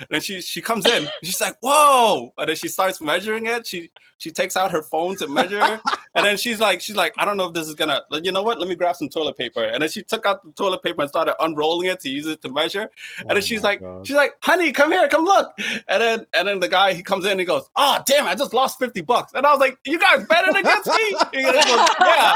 And 0.00 0.08
then 0.10 0.20
she 0.20 0.40
she 0.40 0.60
comes 0.60 0.86
in. 0.86 1.08
She's 1.22 1.40
like 1.40 1.56
whoa. 1.60 2.32
And 2.38 2.48
then 2.48 2.56
she 2.56 2.68
starts 2.68 3.00
measuring 3.00 3.46
it. 3.46 3.66
She 3.66 3.90
she 4.18 4.30
takes 4.30 4.56
out 4.56 4.70
her 4.72 4.82
phone 4.82 5.16
to 5.16 5.28
measure. 5.28 5.80
And 6.14 6.26
then 6.26 6.36
she's 6.36 6.60
like 6.60 6.80
she's 6.80 6.96
like 6.96 7.14
I 7.18 7.24
don't 7.24 7.36
know 7.36 7.46
if 7.46 7.54
this 7.54 7.68
is 7.68 7.74
gonna 7.74 8.02
you 8.22 8.32
know 8.32 8.42
what? 8.42 8.58
Let 8.58 8.68
me 8.68 8.74
grab 8.74 8.96
some 8.96 9.08
toilet 9.08 9.36
paper. 9.36 9.62
And 9.62 9.82
then 9.82 9.90
she 9.90 10.02
took 10.02 10.26
out 10.26 10.44
the 10.44 10.52
toilet 10.52 10.82
paper 10.82 11.02
and 11.02 11.08
started 11.08 11.34
unrolling 11.40 11.88
it 11.88 12.00
to 12.00 12.10
use 12.10 12.26
it 12.26 12.42
to 12.42 12.48
measure. 12.48 12.90
And 13.20 13.30
Oh 13.30 13.34
then 13.34 13.42
she's 13.42 13.62
like 13.62 13.80
God. 13.80 14.06
she's 14.06 14.16
like 14.16 14.34
honey 14.42 14.72
come 14.72 14.92
here 14.92 15.08
come 15.08 15.24
look. 15.24 15.52
And 15.88 16.02
then 16.02 16.26
and 16.34 16.48
then 16.48 16.60
the 16.60 16.68
guy 16.68 16.94
he 16.94 17.02
comes 17.02 17.24
in 17.24 17.32
and 17.32 17.40
he 17.40 17.46
goes 17.46 17.68
oh 17.76 18.02
damn 18.06 18.26
I 18.26 18.34
just 18.34 18.54
lost 18.54 18.78
50 18.78 19.00
bucks. 19.02 19.32
And 19.34 19.46
I 19.46 19.52
was 19.52 19.60
like 19.60 19.78
you 19.84 19.98
guys 19.98 20.26
betted 20.26 20.56
against 20.56 20.86
me? 20.88 21.16
And 21.38 21.44
goes, 21.54 21.88
yeah. 22.00 22.34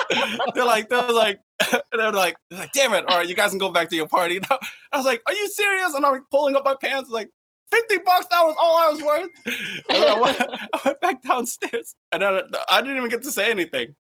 They're 0.54 0.64
like 0.64 0.88
they're 0.88 1.10
like 1.10 1.40
and 1.70 1.82
they're 1.92 2.12
like, 2.12 2.36
they're 2.50 2.60
like, 2.60 2.72
damn 2.72 2.92
it, 2.94 3.04
all 3.08 3.18
right, 3.18 3.28
you 3.28 3.34
guys 3.34 3.50
can 3.50 3.58
go 3.58 3.70
back 3.70 3.88
to 3.90 3.96
your 3.96 4.08
party. 4.08 4.40
now. 4.50 4.58
I 4.92 4.96
was 4.96 5.06
like, 5.06 5.22
are 5.26 5.32
you 5.32 5.48
serious? 5.48 5.94
And 5.94 6.04
I'm 6.04 6.12
like 6.12 6.22
pulling 6.30 6.56
up 6.56 6.64
my 6.64 6.74
pants, 6.74 7.10
like, 7.10 7.30
50 7.72 7.98
bucks, 8.04 8.26
that 8.30 8.42
was 8.42 8.56
all 8.60 8.76
I 8.76 8.88
was 8.90 9.02
worth. 9.02 9.30
And 9.88 10.02
then 10.02 10.08
I 10.08 10.20
went, 10.20 10.40
I 10.40 10.80
went 10.84 11.00
back 11.00 11.22
downstairs 11.22 11.94
and 12.12 12.22
then 12.22 12.42
I 12.68 12.80
didn't 12.80 12.96
even 12.98 13.10
get 13.10 13.22
to 13.22 13.32
say 13.32 13.50
anything. 13.50 13.94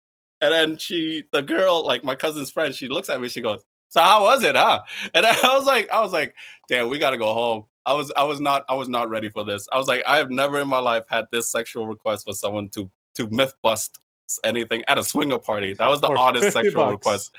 And 0.41 0.53
then 0.53 0.77
she, 0.77 1.25
the 1.33 1.43
girl, 1.43 1.85
like 1.85 2.05
my 2.05 2.15
cousin's 2.15 2.51
friend, 2.51 2.75
she 2.75 2.89
looks 2.89 3.09
at 3.09 3.21
me, 3.21 3.29
she 3.29 3.41
goes, 3.41 3.65
So 3.89 4.01
how 4.01 4.25
was 4.25 4.43
it, 4.45 4.57
huh? 4.57 4.81
And 5.15 5.27
I 5.27 5.33
was 5.57 5.67
like, 5.67 5.91
I 5.91 6.01
was 6.01 6.13
like, 6.13 6.35
damn, 6.69 6.89
we 6.89 6.99
gotta 6.99 7.19
go 7.19 7.33
home. 7.33 7.65
I 7.87 7.95
was 7.95 8.13
I 8.17 8.25
was 8.25 8.41
not 8.41 8.65
I 8.69 8.75
was 8.75 8.89
not 8.89 9.09
ready 9.09 9.31
for 9.31 9.45
this. 9.45 9.67
I 9.73 9.79
was 9.79 9.89
like, 9.89 10.03
I 10.07 10.19
have 10.19 10.31
never 10.31 10.61
in 10.61 10.69
my 10.69 10.79
life 10.79 11.05
had 11.09 11.25
this 11.33 11.51
sexual 11.51 11.87
request 11.87 12.27
for 12.27 12.35
someone 12.35 12.69
to 12.71 12.91
to 13.15 13.29
myth 13.31 13.55
bust 13.63 13.99
anything 14.45 14.85
at 14.89 14.99
a 14.99 15.05
swinger 15.05 15.39
party. 15.39 15.73
That 15.75 15.89
was 15.89 16.01
the 16.01 16.09
oddest 16.09 16.53
sexual 16.53 16.85
bucks. 16.85 16.93
request. 16.93 17.35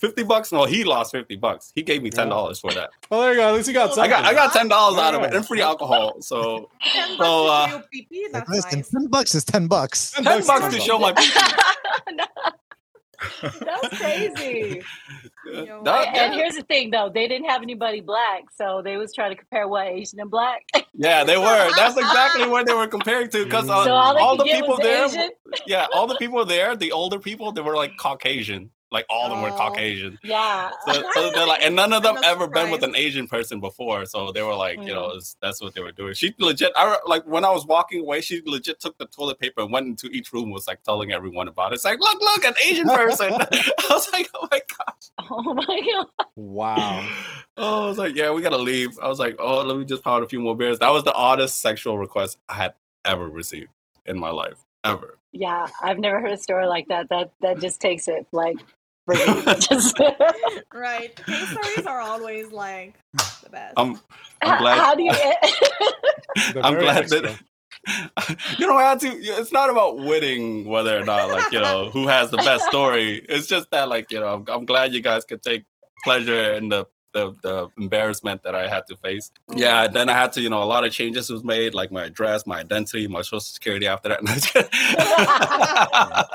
50 0.00 0.24
bucks? 0.24 0.50
No, 0.52 0.64
he 0.64 0.82
lost 0.84 1.12
50 1.12 1.36
bucks. 1.36 1.70
He 1.74 1.82
gave 1.82 2.02
me 2.02 2.10
$10 2.10 2.60
for 2.60 2.72
that. 2.72 2.90
Well, 3.10 3.20
there 3.22 3.32
you 3.32 3.38
go. 3.38 3.48
At 3.48 3.54
least 3.54 3.68
you 3.68 3.74
got 3.74 3.94
something. 3.94 4.12
I 4.12 4.16
something. 4.16 4.34
got 4.34 4.68
I 4.68 4.68
got 4.68 4.96
$10 4.96 4.98
out 4.98 5.14
of 5.14 5.20
it 5.20 5.24
Alright. 5.24 5.34
and 5.36 5.46
free 5.46 5.62
alcohol. 5.62 6.20
So 6.20 6.68
Ten 6.92 7.16
So, 7.18 7.46
uh, 7.46 7.66
bucks 7.68 7.72
to 7.72 7.78
do 7.78 7.84
pee-pee, 7.92 8.24
Like, 8.32 8.46
that's 8.46 8.50
listen, 8.50 8.78
nice. 8.80 8.88
ten 8.90 9.06
bucks 9.06 9.34
is 9.34 9.44
ten 9.44 9.66
bucks. 9.68 10.10
10 10.12 10.24
10 10.24 10.32
bucks, 10.38 10.46
bucks 10.60 10.74
to 10.74 10.80
show 10.80 10.98
my 10.98 11.12
No, 12.12 12.24
That's 13.42 13.98
crazy. 13.98 14.82
Yo, 15.46 15.82
That- 15.84 16.08
And, 16.08 16.16
and 16.16 16.34
here's 16.34 16.54
the 16.56 16.62
thing, 16.62 16.90
though, 16.90 17.10
they 17.12 17.28
didn't 17.28 17.48
have 17.48 17.62
anybody 17.62 18.00
black, 18.00 18.44
so 18.56 18.80
they 18.82 18.96
was 18.96 19.12
trying 19.14 19.30
to 19.30 19.36
compare 19.36 19.68
what 19.68 19.86
Asian 19.86 20.18
and 20.20 20.30
black. 20.30 20.62
yeah, 20.94 21.22
they 21.24 21.36
were. 21.36 21.70
That's 21.76 21.96
exactly 21.96 22.46
what 22.48 22.66
they 22.66 22.74
were 22.74 22.86
comparing 22.88 23.28
to 23.30 23.44
because 23.44 23.68
uh, 23.70 23.84
so 23.84 23.92
all 23.92 24.16
all 24.18 24.36
the 24.36 24.44
people 24.44 24.76
there, 24.78 25.06
Asian. 25.06 25.30
yeah, 25.66 25.86
all 25.94 26.06
the 26.06 26.16
people 26.16 26.44
there, 26.44 26.74
the 26.76 26.90
older 26.92 27.18
people, 27.20 27.52
they 27.52 27.60
were 27.60 27.76
like 27.76 27.96
Caucasian. 27.96 28.70
Like 28.92 29.06
all 29.10 29.24
of 29.26 29.32
them 29.32 29.42
were 29.42 29.48
Oh. 29.50 29.56
Caucasian. 29.56 30.18
Yeah. 30.22 30.70
So, 30.86 31.02
so 31.14 31.30
they're 31.32 31.46
like, 31.46 31.62
and 31.64 31.74
none 31.74 31.92
of 31.92 32.02
them 32.02 32.16
I'm 32.16 32.20
not 32.22 32.30
ever 32.30 32.46
been 32.46 32.70
with 32.70 32.82
an. 32.84 32.92
Asian 32.94 33.26
person 33.26 33.58
before. 33.58 34.04
So 34.04 34.30
they 34.32 34.42
were 34.42 34.54
like, 34.54 34.78
you 34.78 34.92
know, 34.94 35.08
Mm. 35.16 35.36
that's 35.40 35.60
what 35.62 35.74
they 35.74 35.80
were 35.80 35.92
doing. 35.92 36.12
She 36.14 36.34
legit, 36.38 36.70
I 36.76 36.90
re- 36.92 36.98
like 37.06 37.24
when 37.26 37.44
I 37.44 37.50
was 37.50 37.64
walking 37.66 38.02
away, 38.02 38.20
she 38.20 38.42
legit 38.44 38.78
took 38.80 38.96
the 38.98 39.06
toilet 39.06 39.38
paper 39.40 39.62
and 39.62 39.72
went 39.72 39.86
into 39.86 40.06
each 40.08 40.32
room, 40.32 40.50
was 40.50 40.66
like 40.68 40.82
telling 40.82 41.10
everyone 41.10 41.48
about 41.48 41.72
it. 41.72 41.76
It's 41.76 41.84
like, 41.86 41.98
look, 41.98 42.20
look, 42.20 42.44
an 42.44 42.54
Asian 42.64 42.86
person. 42.86 43.32
I 43.42 43.86
was 43.90 44.12
like, 44.12 44.28
oh 44.34 44.46
my 44.52 44.60
gosh. 44.78 45.30
Oh 45.30 45.54
my 45.54 45.64
god. 45.64 46.26
Wow. 46.36 47.08
Oh, 47.56 47.84
I 47.84 47.88
was 47.88 47.98
like, 47.98 48.14
yeah, 48.14 48.30
we 48.30 48.42
gotta 48.42 48.58
leave. 48.58 48.98
I 49.02 49.08
was 49.08 49.18
like, 49.18 49.36
oh, 49.38 49.62
let 49.62 49.76
me 49.78 49.84
just 49.84 50.04
pound 50.04 50.22
a 50.22 50.28
few 50.28 50.38
more 50.40 50.54
beers. 50.56 50.78
That 50.80 50.90
was 50.92 51.02
the 51.04 51.12
oddest 51.14 51.60
sexual 51.60 51.98
request 51.98 52.38
I 52.48 52.54
had 52.54 52.74
ever 53.04 53.26
received 53.28 53.70
in 54.06 54.18
my 54.18 54.30
life, 54.30 54.64
ever. 54.84 55.18
Yeah, 55.32 55.66
I've 55.82 55.98
never 55.98 56.20
heard 56.20 56.32
a 56.32 56.36
story 56.36 56.66
like 56.66 56.88
that. 56.88 57.08
That 57.08 57.32
that 57.40 57.58
just 57.58 57.80
takes 57.80 58.06
it 58.06 58.26
like 58.32 58.58
for 58.58 58.60
me. 58.60 58.62
Just- 58.62 58.74
Right. 60.72 61.16
Case 61.26 61.48
stories 61.48 61.86
are 61.86 62.00
always 62.00 62.52
like 62.52 62.94
the 63.42 63.50
best. 63.50 63.74
I'm, 63.76 63.94
how, 63.94 64.00
I'm 64.42 64.58
glad. 64.58 64.78
how 64.78 64.94
do 64.94 65.02
you 65.02 65.12
They're 66.52 66.64
I'm 66.64 66.78
glad 66.78 66.98
extra. 66.98 67.20
that 67.22 67.38
you 68.58 68.66
know, 68.66 68.76
I 68.76 68.94
to, 68.94 69.08
it's 69.08 69.52
not 69.52 69.70
about 69.70 69.98
winning 69.98 70.66
whether 70.66 70.96
or 70.96 71.04
not, 71.04 71.30
like, 71.30 71.52
you 71.52 71.60
know, 71.60 71.90
who 71.90 72.06
has 72.06 72.30
the 72.30 72.36
best 72.36 72.64
story. 72.66 73.24
It's 73.28 73.46
just 73.48 73.70
that, 73.72 73.88
like, 73.88 74.12
you 74.12 74.20
know, 74.20 74.34
I'm, 74.34 74.44
I'm 74.48 74.64
glad 74.64 74.92
you 74.92 75.00
guys 75.00 75.24
could 75.24 75.42
take 75.42 75.64
pleasure 76.04 76.52
in 76.52 76.68
the, 76.68 76.86
the, 77.12 77.34
the 77.42 77.68
embarrassment 77.76 78.44
that 78.44 78.54
I 78.54 78.68
had 78.68 78.86
to 78.86 78.96
face. 78.96 79.32
Yeah, 79.54 79.86
mm-hmm. 79.86 79.94
then 79.94 80.08
I 80.08 80.12
had 80.12 80.32
to, 80.34 80.40
you 80.40 80.48
know, 80.48 80.62
a 80.62 80.64
lot 80.64 80.84
of 80.84 80.92
changes 80.92 81.28
was 81.28 81.42
made, 81.42 81.74
like 81.74 81.90
my 81.90 82.04
address, 82.04 82.46
my 82.46 82.60
identity, 82.60 83.08
my 83.08 83.22
social 83.22 83.40
security 83.40 83.88
after 83.88 84.10
that. 84.10 84.20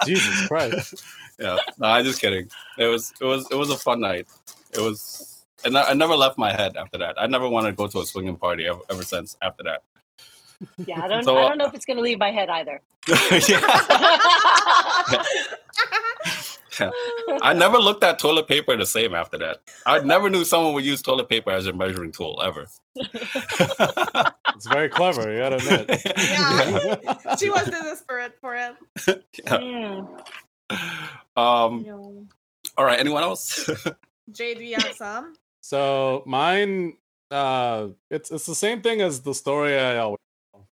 Jesus 0.05 0.47
Christ. 0.47 1.01
Yeah, 1.39 1.57
no, 1.77 1.87
I'm 1.87 2.05
just 2.05 2.21
kidding. 2.21 2.49
It 2.77 2.85
was, 2.85 3.13
it 3.19 3.25
was, 3.25 3.47
it 3.51 3.55
was 3.55 3.69
a 3.69 3.77
fun 3.77 3.99
night. 4.01 4.27
It 4.71 4.79
was, 4.79 5.45
and 5.65 5.77
I, 5.77 5.89
I 5.89 5.93
never 5.93 6.15
left 6.15 6.37
my 6.37 6.51
head 6.51 6.77
after 6.77 6.97
that. 6.99 7.15
I 7.19 7.27
never 7.27 7.47
wanted 7.47 7.71
to 7.71 7.75
go 7.75 7.87
to 7.87 7.99
a 7.99 8.05
swinging 8.05 8.37
party 8.37 8.67
ever, 8.67 8.79
ever 8.89 9.03
since 9.03 9.37
after 9.41 9.63
that. 9.63 9.83
Yeah, 10.85 11.01
I 11.03 11.07
don't. 11.07 11.23
So, 11.23 11.37
I 11.37 11.43
uh, 11.43 11.49
don't 11.49 11.57
know 11.59 11.67
if 11.67 11.73
it's 11.73 11.85
going 11.85 11.97
to 11.97 12.03
leave 12.03 12.19
my 12.19 12.31
head 12.31 12.49
either. 12.49 12.81
yeah. 13.47 13.61
I 17.41 17.53
never 17.53 17.77
looked 17.77 18.03
at 18.03 18.19
toilet 18.19 18.47
paper 18.47 18.75
the 18.75 18.85
same 18.85 19.13
after 19.13 19.37
that. 19.39 19.57
I 19.85 19.99
never 19.99 20.29
knew 20.29 20.43
someone 20.43 20.73
would 20.73 20.85
use 20.85 21.01
toilet 21.01 21.29
paper 21.29 21.51
as 21.51 21.67
a 21.67 21.73
measuring 21.73 22.11
tool 22.11 22.41
ever. 22.43 22.67
It's 24.55 24.65
very 24.65 24.89
clever, 24.89 25.31
you 25.31 25.37
gotta 25.37 25.57
admit. 25.57 26.01
Yeah. 26.17 27.35
she 27.35 27.51
was 27.51 27.69
desperate 27.69 28.33
for 28.41 28.55
it. 28.55 28.75
Mm. 29.45 30.19
Um. 31.37 31.83
No. 31.85 32.25
All 32.77 32.85
right. 32.85 32.99
Anyone 32.99 33.21
else? 33.21 33.69
Jay, 34.31 34.55
do 34.55 34.63
you 34.63 34.75
have 34.75 34.95
some? 34.95 35.35
So 35.61 36.23
mine, 36.25 36.97
uh, 37.29 37.89
it's 38.09 38.31
it's 38.31 38.47
the 38.47 38.55
same 38.55 38.81
thing 38.81 39.01
as 39.01 39.21
the 39.21 39.35
story 39.35 39.77
I 39.77 39.97
always. 39.97 40.17
tell. 40.51 40.67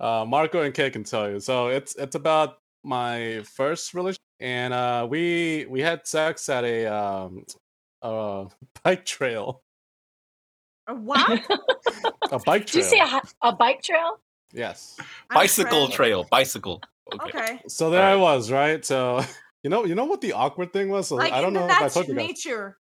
Uh, 0.00 0.24
Marco 0.24 0.62
and 0.62 0.74
Kay 0.74 0.90
can 0.90 1.04
tell 1.04 1.30
you. 1.30 1.38
So 1.38 1.68
it's 1.68 1.94
it's 1.94 2.16
about 2.16 2.58
my 2.82 3.42
first 3.44 3.94
relationship, 3.94 4.18
and 4.40 4.74
uh, 4.74 5.06
we 5.08 5.66
we 5.70 5.80
had 5.80 6.04
sex 6.04 6.48
at 6.48 6.64
a 6.64 6.86
um, 6.86 7.44
uh, 8.02 8.46
bike 8.82 9.04
trail. 9.06 9.62
A 10.88 10.94
what? 10.96 11.40
A 12.32 12.40
bike 12.40 12.66
Did 12.66 12.74
you 12.74 12.80
trail. 12.80 12.90
see 12.90 12.98
a, 12.98 13.06
hi- 13.06 13.20
a 13.42 13.52
bike 13.52 13.82
trail? 13.82 14.18
yes. 14.52 14.96
Bicycle 15.32 15.86
trail. 15.88 16.26
Bicycle. 16.28 16.82
Okay. 17.14 17.38
Okay. 17.38 17.60
So 17.68 17.90
there 17.90 18.02
I 18.02 18.16
was, 18.16 18.50
right? 18.50 18.84
So 18.84 19.22
you 19.62 19.70
know, 19.70 19.84
you 19.84 19.94
know 19.94 20.04
what 20.06 20.20
the 20.20 20.32
awkward 20.32 20.72
thing 20.72 20.88
was. 20.88 21.08
So 21.08 21.16
Like 21.16 21.32
I 21.32 21.40
don't 21.40 21.48
in 21.48 21.54
know 21.54 21.66
the 21.66 21.72
if 21.74 21.82
I 21.82 21.88
told 21.88 22.08
you 22.08 22.14
guys. 22.14 22.26
nature. 22.26 22.78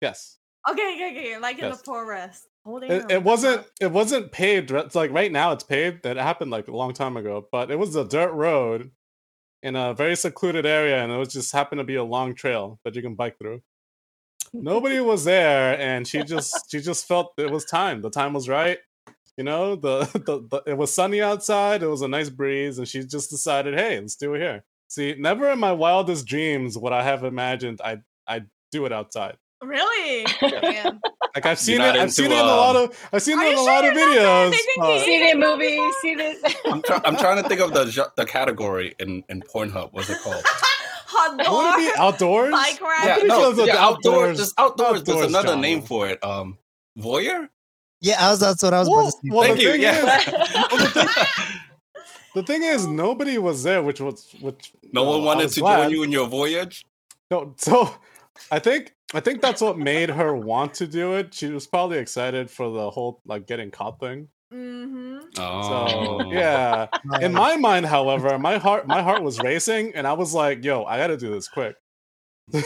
Yes. 0.00 0.38
Okay, 0.68 0.94
okay, 0.94 1.10
okay. 1.12 1.38
Like 1.38 1.58
in 1.58 1.70
the 1.70 1.76
forest. 1.76 2.46
Holding 2.64 2.90
It, 2.90 3.10
it 3.10 3.22
wasn't. 3.22 3.64
It 3.80 3.92
wasn't 3.92 4.32
paved. 4.32 4.72
right- 4.72 4.84
It's 4.84 4.96
like 4.96 5.12
right 5.12 5.30
now 5.30 5.52
it's 5.52 5.62
paved. 5.62 6.02
That 6.02 6.16
happened 6.16 6.50
like 6.50 6.66
a 6.66 6.74
long 6.76 6.92
time 6.92 7.16
ago. 7.16 7.46
But 7.52 7.70
it 7.70 7.78
was 7.78 7.94
a 7.94 8.04
dirt 8.04 8.32
road 8.32 8.90
in 9.62 9.76
a 9.76 9.94
very 9.94 10.16
secluded 10.16 10.66
area, 10.66 11.02
and 11.02 11.12
it 11.12 11.16
was 11.16 11.32
just 11.32 11.52
happened 11.52 11.78
to 11.78 11.84
be 11.84 11.94
a 11.94 12.02
long 12.04 12.34
trail 12.34 12.80
that 12.84 12.94
you 12.96 13.02
can 13.02 13.14
bike 13.14 13.38
through. 13.38 13.62
Nobody 14.52 14.98
was 15.12 15.24
there, 15.24 15.78
and 15.80 16.06
she 16.06 16.24
just 16.24 16.68
she 16.70 16.80
just 16.80 17.06
felt 17.06 17.32
it 17.38 17.50
was 17.50 17.64
time. 17.64 18.02
The 18.02 18.10
time 18.10 18.32
was 18.32 18.48
right. 18.48 18.78
You 19.36 19.44
know, 19.44 19.76
the, 19.76 20.00
the, 20.14 20.46
the 20.50 20.62
it 20.70 20.76
was 20.78 20.94
sunny 20.94 21.20
outside. 21.20 21.82
It 21.82 21.88
was 21.88 22.02
a 22.02 22.08
nice 22.08 22.30
breeze, 22.30 22.78
and 22.78 22.88
she 22.88 23.04
just 23.04 23.30
decided, 23.30 23.74
hey, 23.74 24.00
let's 24.00 24.16
do 24.16 24.34
it 24.34 24.40
here. 24.40 24.64
See, 24.88 25.14
never 25.18 25.50
in 25.50 25.58
my 25.58 25.72
wildest 25.72 26.26
dreams 26.26 26.78
would 26.78 26.92
I 26.92 27.02
have 27.02 27.24
imagined 27.24 27.80
I 27.84 27.98
I 28.26 28.38
would 28.38 28.50
do 28.72 28.86
it 28.86 28.92
outside. 28.92 29.36
Really? 29.62 30.26
Damn. 30.40 31.00
Like 31.34 31.44
I've 31.46 31.58
seen 31.58 31.80
it. 31.80 31.84
I've 31.94 31.96
into, 32.02 32.12
seen 32.12 32.26
it 32.26 32.32
in 32.34 32.38
a 32.38 32.42
lot 32.44 32.76
of. 32.76 33.08
I've 33.12 33.22
seen 33.22 33.38
Are 33.38 33.44
it 33.44 33.48
in 33.48 33.54
a 33.54 33.56
sure 33.56 33.64
lot 33.66 33.84
of 33.86 33.94
you're 33.94 34.08
not 34.08 34.16
videos. 34.16 34.50
that? 34.50 34.50
They 34.50 34.80
but- 34.80 34.92
think 34.92 35.04
Seen 35.04 35.20
you- 35.20 35.26
it 35.26 35.34
in 35.34 35.40
movies. 35.40 35.94
Seen 36.02 36.20
it. 36.20 36.56
I'm, 36.72 36.82
try- 36.82 37.00
I'm 37.04 37.16
trying 37.16 37.42
to 37.42 37.48
think 37.48 37.60
of 37.60 37.72
the 37.74 38.10
the 38.16 38.24
category 38.26 38.94
in 38.98 39.24
in 39.28 39.40
Pornhub. 39.42 39.92
What's 39.92 40.08
it 40.10 40.18
called? 40.22 40.42
Hot 41.08 41.36
Would 41.76 41.80
it 41.84 41.94
be 41.94 42.00
outdoors? 42.00 42.50
Bike 42.52 42.80
ride. 42.80 43.04
Yeah, 43.06 43.26
no, 43.26 43.38
sure 43.40 43.50
it's 43.50 43.58
like 43.58 43.68
yeah, 43.68 43.76
outdoors. 43.78 44.06
outdoors- 44.06 44.36
There's 44.38 44.54
outdoors. 44.58 45.02
There's 45.04 45.26
another 45.26 45.48
genre. 45.48 45.62
name 45.62 45.82
for 45.82 46.08
it. 46.08 46.22
Um, 46.24 46.58
voyeur. 46.98 47.48
Yeah, 48.06 48.24
I 48.26 48.30
was, 48.30 48.40
that's 48.40 48.62
what 48.62 48.72
I 48.74 48.78
was 48.80 48.88
about 48.88 49.04
to 49.04 49.10
say. 49.12 49.18
well, 49.30 49.42
Thank 49.44 49.56
the 49.56 49.62
you. 49.62 49.72
thing 49.72 49.80
Yeah. 49.82 50.18
is- 50.18 51.08
The 52.34 52.42
thing 52.42 52.62
is, 52.64 52.86
nobody 52.86 53.38
was 53.38 53.62
there, 53.62 53.82
which 53.82 53.98
was 54.00 54.34
which. 54.42 54.72
no 54.92 55.02
uh, 55.04 55.10
one 55.12 55.20
I 55.22 55.24
wanted 55.24 55.48
to 55.52 55.60
glad. 55.60 55.84
join 55.84 55.90
you 55.92 56.02
in 56.02 56.12
your 56.12 56.26
voyage. 56.28 56.84
No, 57.30 57.54
so 57.56 57.94
I 58.50 58.58
think 58.58 58.92
I 59.14 59.20
think 59.20 59.40
that's 59.40 59.62
what 59.62 59.78
made 59.78 60.10
her 60.10 60.34
want 60.36 60.74
to 60.74 60.86
do 60.86 61.14
it. 61.14 61.32
She 61.32 61.48
was 61.48 61.66
probably 61.66 61.96
excited 61.96 62.50
for 62.50 62.70
the 62.70 62.90
whole 62.90 63.22
like 63.24 63.46
getting 63.46 63.70
caught 63.70 63.98
thing. 64.00 64.28
Mm-hmm. 64.52 65.18
Oh, 65.38 66.20
So 66.22 66.30
yeah. 66.30 66.88
In 67.22 67.32
my 67.32 67.56
mind, 67.56 67.86
however, 67.86 68.38
my 68.38 68.58
heart 68.58 68.86
my 68.86 69.00
heart 69.02 69.22
was 69.22 69.40
racing, 69.40 69.92
and 69.94 70.06
I 70.06 70.12
was 70.12 70.34
like, 70.34 70.62
"Yo, 70.62 70.84
I 70.84 70.98
got 70.98 71.06
to 71.06 71.16
do 71.16 71.30
this 71.30 71.48
quick." 71.48 71.74
So 72.52 72.62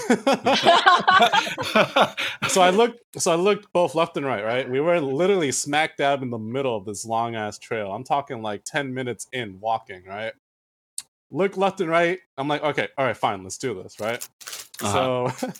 I 2.60 2.68
looked 2.70 3.00
so 3.16 3.32
I 3.32 3.36
looked 3.36 3.72
both 3.72 3.94
left 3.94 4.16
and 4.18 4.26
right, 4.26 4.44
right? 4.44 4.68
We 4.68 4.78
were 4.80 5.00
literally 5.00 5.52
smack 5.52 5.96
dab 5.96 6.22
in 6.22 6.28
the 6.28 6.38
middle 6.38 6.76
of 6.76 6.84
this 6.84 7.06
long 7.06 7.34
ass 7.34 7.58
trail. 7.58 7.90
I'm 7.90 8.04
talking 8.04 8.42
like 8.42 8.64
10 8.64 8.92
minutes 8.92 9.26
in 9.32 9.58
walking, 9.58 10.04
right? 10.06 10.34
Look 11.30 11.56
left 11.56 11.80
and 11.80 11.88
right. 11.88 12.18
I'm 12.36 12.46
like, 12.46 12.62
okay, 12.62 12.88
all 12.98 13.06
right, 13.06 13.16
fine, 13.16 13.42
let's 13.42 13.56
do 13.56 13.72
this, 13.82 13.98
right? 14.00 14.28
Uh-huh. 14.82 15.30
So 15.30 15.52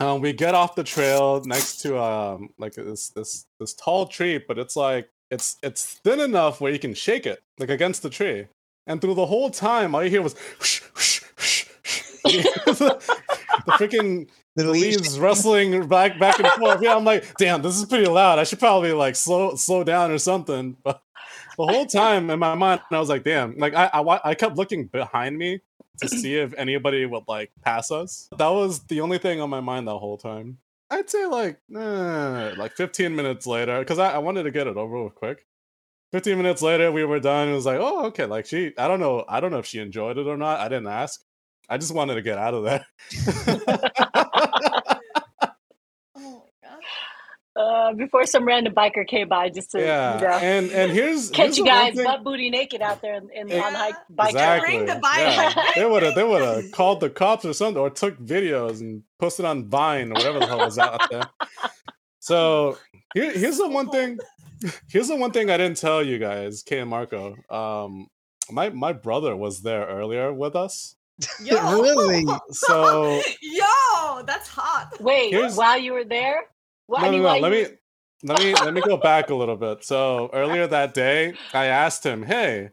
um, 0.00 0.22
we 0.22 0.32
get 0.32 0.54
off 0.54 0.74
the 0.74 0.84
trail 0.84 1.42
next 1.44 1.82
to 1.82 2.00
um 2.00 2.48
like 2.58 2.72
this 2.74 3.10
this 3.10 3.46
this 3.60 3.74
tall 3.74 4.06
tree, 4.06 4.38
but 4.38 4.58
it's 4.58 4.76
like 4.76 5.10
it's 5.30 5.58
it's 5.62 5.84
thin 6.04 6.20
enough 6.20 6.60
where 6.60 6.72
you 6.72 6.78
can 6.78 6.94
shake 6.94 7.26
it 7.26 7.42
like 7.58 7.68
against 7.68 8.02
the 8.02 8.08
tree. 8.10 8.46
And 8.86 9.02
through 9.02 9.14
the 9.14 9.26
whole 9.26 9.50
time, 9.50 9.94
all 9.94 10.02
you 10.02 10.08
hear 10.08 10.22
was 10.22 10.34
whoosh, 10.58 10.80
whoosh, 10.94 11.17
whoosh, 11.17 11.17
whoosh. 11.17 11.17
the 12.24 13.02
freaking 13.70 14.28
the 14.56 14.70
leaves. 14.70 15.18
rustling 15.18 15.86
back 15.88 16.18
back 16.18 16.38
and 16.38 16.48
forth. 16.48 16.82
Yeah, 16.82 16.96
I'm 16.96 17.04
like, 17.04 17.36
damn, 17.38 17.62
this 17.62 17.76
is 17.76 17.84
pretty 17.84 18.06
loud. 18.06 18.38
I 18.38 18.44
should 18.44 18.58
probably 18.58 18.92
like 18.92 19.16
slow 19.16 19.54
slow 19.56 19.84
down 19.84 20.10
or 20.10 20.18
something. 20.18 20.76
But 20.82 21.02
the 21.56 21.66
whole 21.66 21.86
time 21.86 22.30
in 22.30 22.38
my 22.38 22.54
mind, 22.54 22.80
I 22.90 22.98
was 22.98 23.08
like, 23.08 23.24
damn. 23.24 23.56
Like 23.56 23.74
I 23.74 23.86
I, 23.86 24.30
I 24.30 24.34
kept 24.34 24.56
looking 24.56 24.86
behind 24.86 25.36
me 25.38 25.60
to 26.00 26.08
see 26.08 26.36
if 26.36 26.54
anybody 26.56 27.04
would 27.06 27.24
like 27.28 27.50
pass 27.62 27.90
us. 27.90 28.28
That 28.36 28.48
was 28.48 28.80
the 28.84 29.00
only 29.00 29.18
thing 29.18 29.40
on 29.40 29.50
my 29.50 29.60
mind 29.60 29.86
the 29.86 29.98
whole 29.98 30.18
time. 30.18 30.58
I'd 30.90 31.10
say 31.10 31.26
like 31.26 31.58
eh, 31.74 32.54
like 32.56 32.72
15 32.76 33.14
minutes 33.14 33.46
later, 33.46 33.78
because 33.80 33.98
I, 33.98 34.12
I 34.12 34.18
wanted 34.18 34.44
to 34.44 34.50
get 34.50 34.66
it 34.66 34.76
over 34.76 35.04
with 35.04 35.14
quick. 35.14 35.44
15 36.12 36.38
minutes 36.38 36.62
later, 36.62 36.90
we 36.90 37.04
were 37.04 37.20
done. 37.20 37.48
It 37.48 37.54
was 37.54 37.66
like, 37.66 37.78
oh, 37.80 38.06
okay. 38.06 38.24
Like 38.24 38.46
she, 38.46 38.72
I 38.78 38.88
don't 38.88 39.00
know, 39.00 39.24
I 39.28 39.40
don't 39.40 39.50
know 39.50 39.58
if 39.58 39.66
she 39.66 39.78
enjoyed 39.78 40.16
it 40.16 40.26
or 40.26 40.36
not. 40.38 40.60
I 40.60 40.68
didn't 40.68 40.86
ask. 40.86 41.22
I 41.68 41.76
just 41.78 41.94
wanted 41.94 42.14
to 42.16 42.22
get 42.22 42.38
out 42.38 42.54
of 42.54 42.64
there. 42.64 42.86
Oh 46.16 46.42
my 46.64 46.68
god. 46.68 46.80
Uh, 47.56 47.92
before 47.94 48.24
some 48.24 48.44
random 48.44 48.72
biker 48.74 49.06
came 49.06 49.28
by, 49.28 49.48
just 49.50 49.72
to 49.72 49.80
yeah, 49.80 50.16
you 50.20 50.26
know, 50.26 50.32
and 50.34 50.70
and 50.70 50.92
here's 50.92 51.28
catch 51.30 51.46
here's 51.46 51.58
you 51.58 51.64
guys 51.64 51.94
thing- 51.94 52.04
butt 52.04 52.22
booty 52.22 52.50
naked 52.50 52.80
out 52.80 53.02
there 53.02 53.14
in, 53.14 53.28
in 53.34 53.48
Yeah. 53.48 53.62
on 53.66 53.74
hike 53.74 53.94
bike 54.10 54.30
exactly. 54.30 54.76
Bring 54.76 54.86
the 54.86 54.94
bike. 55.00 55.18
yeah. 55.18 55.54
They 55.74 55.84
would 55.84 56.02
have 56.04 56.14
they 56.14 56.22
would 56.24 56.42
have 56.42 56.70
called 56.72 57.00
the 57.00 57.10
cops 57.10 57.44
or 57.44 57.52
something, 57.52 57.80
or 57.80 57.90
took 57.90 58.16
videos 58.18 58.80
and 58.80 59.02
posted 59.18 59.44
on 59.44 59.68
Vine 59.68 60.10
or 60.12 60.14
whatever 60.14 60.38
the 60.38 60.46
hell 60.46 60.58
was 60.58 60.78
out 60.78 61.00
there. 61.10 61.24
So 62.20 62.78
here, 63.14 63.32
here's 63.32 63.58
the 63.58 63.68
one 63.68 63.90
thing. 63.96 64.18
Here's 64.88 65.08
the 65.08 65.16
one 65.16 65.30
thing 65.32 65.50
I 65.50 65.56
didn't 65.56 65.78
tell 65.78 66.02
you 66.02 66.18
guys, 66.18 66.62
Kay 66.62 66.78
and 66.80 66.90
Marco. 66.90 67.34
Um, 67.50 68.06
my 68.52 68.68
my 68.70 68.92
brother 68.92 69.34
was 69.36 69.62
there 69.62 69.84
earlier 69.86 70.32
with 70.32 70.54
us. 70.54 70.94
Yo. 71.42 71.80
Really? 71.82 72.24
So 72.52 73.20
Yo, 73.42 74.22
that's 74.24 74.48
hot. 74.48 75.00
Wait, 75.00 75.32
Here's- 75.32 75.56
while 75.56 75.78
you 75.78 75.92
were 75.92 76.04
there? 76.04 76.42
Well, 76.86 77.00
I 77.04 77.06
no, 77.06 77.12
mean, 77.12 77.22
no, 77.22 77.34
no. 77.34 77.40
Let 77.40 77.52
you 77.52 77.64
me 77.64 77.68
let 78.24 78.38
me 78.40 78.54
let 78.54 78.74
me 78.74 78.80
go 78.80 78.96
back 79.10 79.30
a 79.30 79.34
little 79.34 79.56
bit. 79.56 79.84
So 79.84 80.30
earlier 80.32 80.66
that 80.66 80.94
day, 80.94 81.34
I 81.52 81.66
asked 81.66 82.04
him, 82.04 82.22
"Hey, 82.22 82.70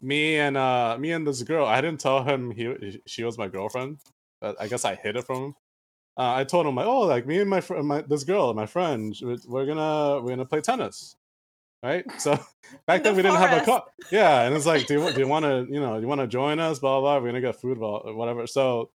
me 0.00 0.36
and 0.36 0.56
uh 0.56 0.96
me 0.98 1.12
and 1.12 1.26
this 1.26 1.42
girl." 1.42 1.66
I 1.66 1.80
didn't 1.80 2.00
tell 2.00 2.22
him 2.22 2.50
he 2.50 3.00
she 3.06 3.24
was 3.24 3.36
my 3.38 3.48
girlfriend. 3.48 3.98
But 4.40 4.56
I 4.60 4.68
guess 4.68 4.84
I 4.86 4.94
hid 4.94 5.16
it 5.16 5.26
from 5.26 5.36
him. 5.44 5.54
Uh, 6.16 6.34
I 6.34 6.44
told 6.44 6.66
him 6.66 6.74
like, 6.74 6.86
"Oh, 6.86 7.00
like 7.00 7.26
me 7.26 7.40
and 7.40 7.50
my 7.50 7.60
friend, 7.60 7.86
my 7.86 8.02
this 8.02 8.24
girl, 8.24 8.54
my 8.54 8.66
friend, 8.66 9.14
we're, 9.22 9.36
we're 9.46 9.66
gonna 9.66 10.22
we're 10.22 10.30
gonna 10.30 10.46
play 10.46 10.60
tennis." 10.60 11.16
Right. 11.82 12.04
So 12.20 12.32
back 12.86 13.02
then 13.02 13.14
the 13.14 13.16
we 13.16 13.22
didn't 13.22 13.38
have 13.38 13.62
a 13.62 13.64
car. 13.64 13.84
Yeah, 14.10 14.42
and 14.42 14.54
it's 14.54 14.66
like, 14.66 14.86
do 14.86 14.94
you 14.94 15.12
do 15.12 15.20
you 15.20 15.28
want 15.28 15.44
to 15.44 15.66
you 15.72 15.80
know 15.80 15.98
you 15.98 16.06
want 16.06 16.20
to 16.20 16.26
join 16.26 16.58
us? 16.58 16.78
Blah 16.78 17.00
blah. 17.00 17.18
blah. 17.18 17.22
We're 17.22 17.28
gonna 17.28 17.40
get 17.40 17.60
food, 17.60 17.78
blah, 17.78 18.12
whatever. 18.12 18.46
So 18.46 18.90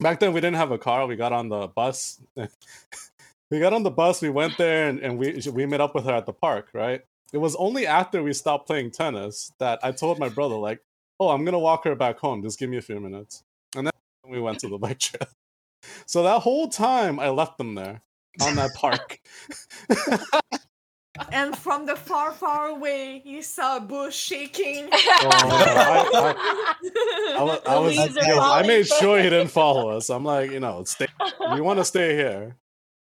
back 0.00 0.20
then 0.20 0.32
we 0.32 0.40
didn't 0.40 0.56
have 0.56 0.70
a 0.70 0.78
car. 0.78 1.06
We 1.06 1.16
got 1.16 1.32
on 1.32 1.48
the 1.48 1.68
bus. 1.68 2.20
we 3.50 3.60
got 3.60 3.72
on 3.72 3.82
the 3.82 3.90
bus. 3.90 4.22
We 4.22 4.30
went 4.30 4.56
there 4.56 4.88
and, 4.88 5.00
and 5.00 5.18
we 5.18 5.42
we 5.52 5.66
met 5.66 5.80
up 5.80 5.94
with 5.94 6.04
her 6.04 6.14
at 6.14 6.26
the 6.26 6.32
park. 6.32 6.70
Right. 6.72 7.02
It 7.32 7.38
was 7.38 7.54
only 7.56 7.86
after 7.86 8.22
we 8.22 8.32
stopped 8.32 8.66
playing 8.66 8.92
tennis 8.92 9.52
that 9.58 9.80
I 9.82 9.92
told 9.92 10.18
my 10.18 10.30
brother 10.30 10.56
like, 10.56 10.80
"Oh, 11.20 11.28
I'm 11.28 11.44
gonna 11.44 11.58
walk 11.58 11.84
her 11.84 11.94
back 11.94 12.18
home. 12.18 12.42
Just 12.42 12.58
give 12.58 12.70
me 12.70 12.78
a 12.78 12.82
few 12.82 13.00
minutes." 13.00 13.44
And 13.76 13.86
then 13.86 13.92
we 14.26 14.40
went 14.40 14.60
to 14.60 14.68
the 14.68 14.78
bike 14.78 14.98
trail. 14.98 15.28
So 16.06 16.22
that 16.22 16.40
whole 16.40 16.68
time 16.68 17.20
I 17.20 17.28
left 17.28 17.58
them 17.58 17.74
there 17.74 18.02
on 18.40 18.56
that 18.56 18.74
park. 18.74 19.20
And 21.32 21.56
from 21.56 21.86
the 21.86 21.96
far, 21.96 22.32
far 22.32 22.68
away, 22.68 23.20
he 23.24 23.42
saw 23.42 23.76
a 23.76 23.80
bush 23.80 24.14
shaking. 24.16 24.88
Oh, 25.20 25.28
I, 25.30 26.34
I, 27.34 27.36
I, 27.38 27.42
wa- 27.42 27.58
I 27.66 27.74
The 27.74 27.80
was, 27.80 27.96
leaves 27.98 28.16
are 28.16 28.24
yo, 28.24 28.40
I 28.40 28.62
made 28.66 28.86
sure 28.86 29.18
he 29.18 29.24
didn't 29.30 29.48
follow 29.48 29.90
us. 29.90 30.08
I'm 30.10 30.24
like, 30.24 30.50
you 30.50 30.60
know, 30.60 30.84
stay. 30.84 31.06
We 31.52 31.60
want 31.60 31.78
to 31.78 31.84
stay 31.84 32.14
here. 32.16 32.56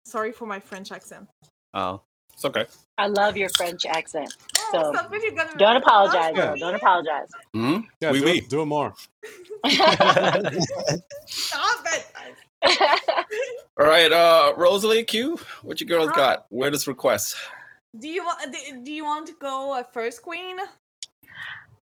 Sorry 0.05 0.31
for 0.31 0.45
my 0.45 0.59
French 0.59 0.91
accent. 0.91 1.27
Oh, 1.73 2.01
It's 2.33 2.45
okay. 2.45 2.65
I 2.97 3.07
love 3.07 3.35
your 3.37 3.49
French 3.57 3.85
accent. 3.85 4.33
Oh, 4.57 4.69
So, 4.71 4.93
stop 4.93 5.11
gonna- 5.11 5.57
Don't 5.57 5.77
apologize. 5.77 6.33
Yeah. 6.35 6.45
though. 6.51 6.55
Don't 6.55 6.75
apologize. 6.75 7.27
hmm 7.53 7.77
Yeah, 7.99 8.11
Oui, 8.11 8.19
do, 8.19 8.25
oui. 8.25 8.37
It, 8.37 8.49
do 8.49 8.61
it 8.61 8.65
more. 8.65 8.93
Stop 11.27 11.85
it. 11.85 12.05
All 13.79 13.85
right, 13.85 14.11
uh, 14.11 14.53
Rosalie 14.57 15.03
Q, 15.03 15.39
what 15.63 15.79
you 15.81 15.87
girls 15.87 16.09
got? 16.11 16.45
Where 16.49 16.71
does 16.71 16.87
request. 16.87 17.35
Do 17.99 18.07
you 18.07 18.23
want? 18.23 18.51
Do, 18.51 18.83
do 18.83 18.91
you 18.91 19.05
want 19.05 19.27
to 19.27 19.33
go 19.39 19.73
uh, 19.73 19.83
first, 19.83 20.21
Queen? 20.21 20.57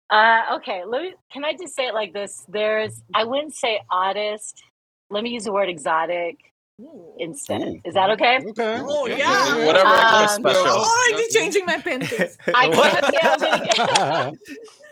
Uh, 0.09 0.41
okay, 0.55 0.83
let 0.85 1.01
me, 1.01 1.13
can 1.31 1.43
I 1.43 1.53
just 1.53 1.75
say 1.75 1.87
it 1.87 1.93
like 1.95 2.13
this? 2.13 2.45
There's, 2.47 3.01
I 3.15 3.23
wouldn't 3.23 3.55
say 3.55 3.81
oddest. 3.89 4.63
Let 5.09 5.23
me 5.23 5.31
use 5.31 5.45
the 5.45 5.51
word 5.51 5.69
exotic 5.69 6.37
Ooh. 6.79 7.15
instead. 7.17 7.61
Ooh. 7.61 7.81
Is 7.83 7.95
that 7.95 8.11
okay? 8.11 8.37
Okay. 8.49 8.77
Oh, 8.79 9.07
Yeah, 9.07 9.17
yeah. 9.17 9.65
Whatever. 9.65 9.87
Um, 9.89 9.95
whatever 9.95 10.27
special. 10.27 10.61
Oh 10.67 11.03
I'm 11.07 11.13
goes. 11.13 11.19
already 11.19 11.33
changing 11.33 11.65
my 11.65 11.77
panties. 11.79 12.37
I 12.53 12.69
can't 12.69 13.05
say 13.05 13.19
I'm 13.23 13.39
gonna 13.39 14.35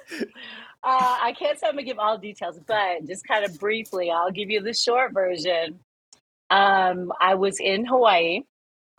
give, 0.10 0.28
uh, 0.84 1.18
I 1.22 1.36
can't 1.38 1.60
say 1.60 1.68
I'm 1.68 1.74
gonna 1.74 1.84
give 1.84 2.00
all 2.00 2.18
details, 2.18 2.60
but 2.66 3.06
just 3.06 3.28
kind 3.28 3.46
of 3.46 3.60
briefly, 3.60 4.10
I'll 4.10 4.32
give 4.32 4.50
you 4.50 4.62
the 4.62 4.74
short 4.74 5.14
version. 5.14 5.80
Um, 6.50 7.14
I 7.22 7.36
was 7.36 7.60
in 7.60 7.86
Hawaii, 7.86 8.42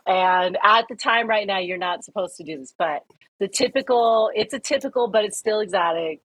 and 0.05 0.57
at 0.63 0.85
the 0.89 0.95
time, 0.95 1.27
right 1.27 1.47
now, 1.47 1.59
you're 1.59 1.77
not 1.77 2.03
supposed 2.03 2.37
to 2.37 2.43
do 2.43 2.57
this, 2.57 2.73
but 2.77 3.03
the 3.39 3.47
typical, 3.47 4.31
it's 4.35 4.53
a 4.53 4.59
typical, 4.59 5.07
but 5.07 5.25
it's 5.25 5.37
still 5.37 5.59
exotic. 5.59 6.21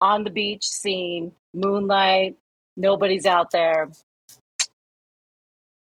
On 0.00 0.24
the 0.24 0.30
beach 0.30 0.64
scene, 0.64 1.32
moonlight, 1.54 2.36
nobody's 2.76 3.26
out 3.26 3.50
there. 3.50 3.90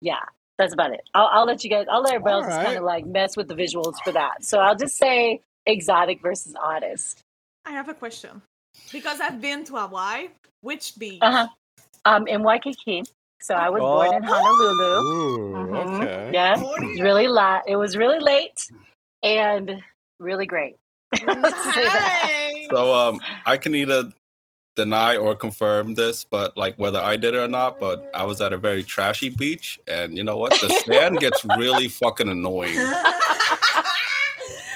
Yeah, 0.02 0.20
that's 0.58 0.74
about 0.74 0.94
it. 0.94 1.02
I'll, 1.14 1.28
I'll 1.28 1.46
let 1.46 1.64
you 1.64 1.70
guys, 1.70 1.88
I'll 1.90 2.02
let 2.02 2.14
everybody 2.14 2.34
else 2.34 2.46
just 2.46 2.52
Alright. 2.52 2.66
kind 2.68 2.78
of 2.78 2.84
like 2.84 3.06
mess 3.06 3.36
with 3.36 3.48
the 3.48 3.56
visuals 3.56 3.96
for 4.04 4.12
that. 4.14 4.44
So 4.44 4.60
I'll 4.60 4.76
just 4.76 4.98
say 4.98 5.42
exotic 5.66 6.22
versus 6.22 6.56
oddest. 6.62 7.24
I 7.66 7.72
have 7.72 7.90
a 7.90 7.94
question 7.94 8.42
because 8.92 9.20
I've 9.20 9.42
been 9.42 9.66
to 9.66 9.76
Hawaii. 9.76 10.30
Which 10.62 10.98
beach? 10.98 11.20
Uh-huh. 11.22 11.48
Um, 12.06 12.28
in 12.28 12.44
Waikiki. 12.44 13.04
So 13.42 13.54
I 13.54 13.70
was 13.70 13.80
born 13.82 14.14
in 14.16 14.24
Honolulu. 14.24 15.00
Ooh, 15.02 15.54
Mhm. 15.54 16.02
okay. 16.04 16.32
Yeah, 16.34 16.56
Oh, 16.58 16.74
it 16.76 16.88
was 16.90 17.02
really 17.02 17.28
la- 17.28 17.62
It 17.68 17.76
was 17.76 17.96
really 17.96 18.20
late 18.20 18.70
and 19.24 19.84
really 20.20 20.46
great. 20.46 20.76
Nice. 21.26 22.68
So 22.70 22.94
um, 22.94 23.20
I 23.46 23.56
can 23.58 23.74
either 23.76 24.12
deny 24.76 25.16
or 25.18 25.34
confirm 25.36 25.94
this, 25.96 26.24
but 26.26 26.58
like 26.58 26.76
whether 26.78 27.00
I 27.00 27.16
did 27.16 27.34
it 27.34 27.38
or 27.38 27.48
not. 27.48 27.80
But 27.80 28.10
I 28.14 28.24
was 28.26 28.42
at 28.42 28.52
a 28.54 28.58
very 28.58 28.84
trashy 28.84 29.30
beach, 29.30 29.80
and 29.88 30.18
you 30.18 30.24
know 30.24 30.36
what? 30.38 30.52
The 30.60 30.70
sand 30.86 31.20
gets 31.20 31.46
really 31.46 31.88
fucking 31.88 32.28
annoying. 32.30 32.76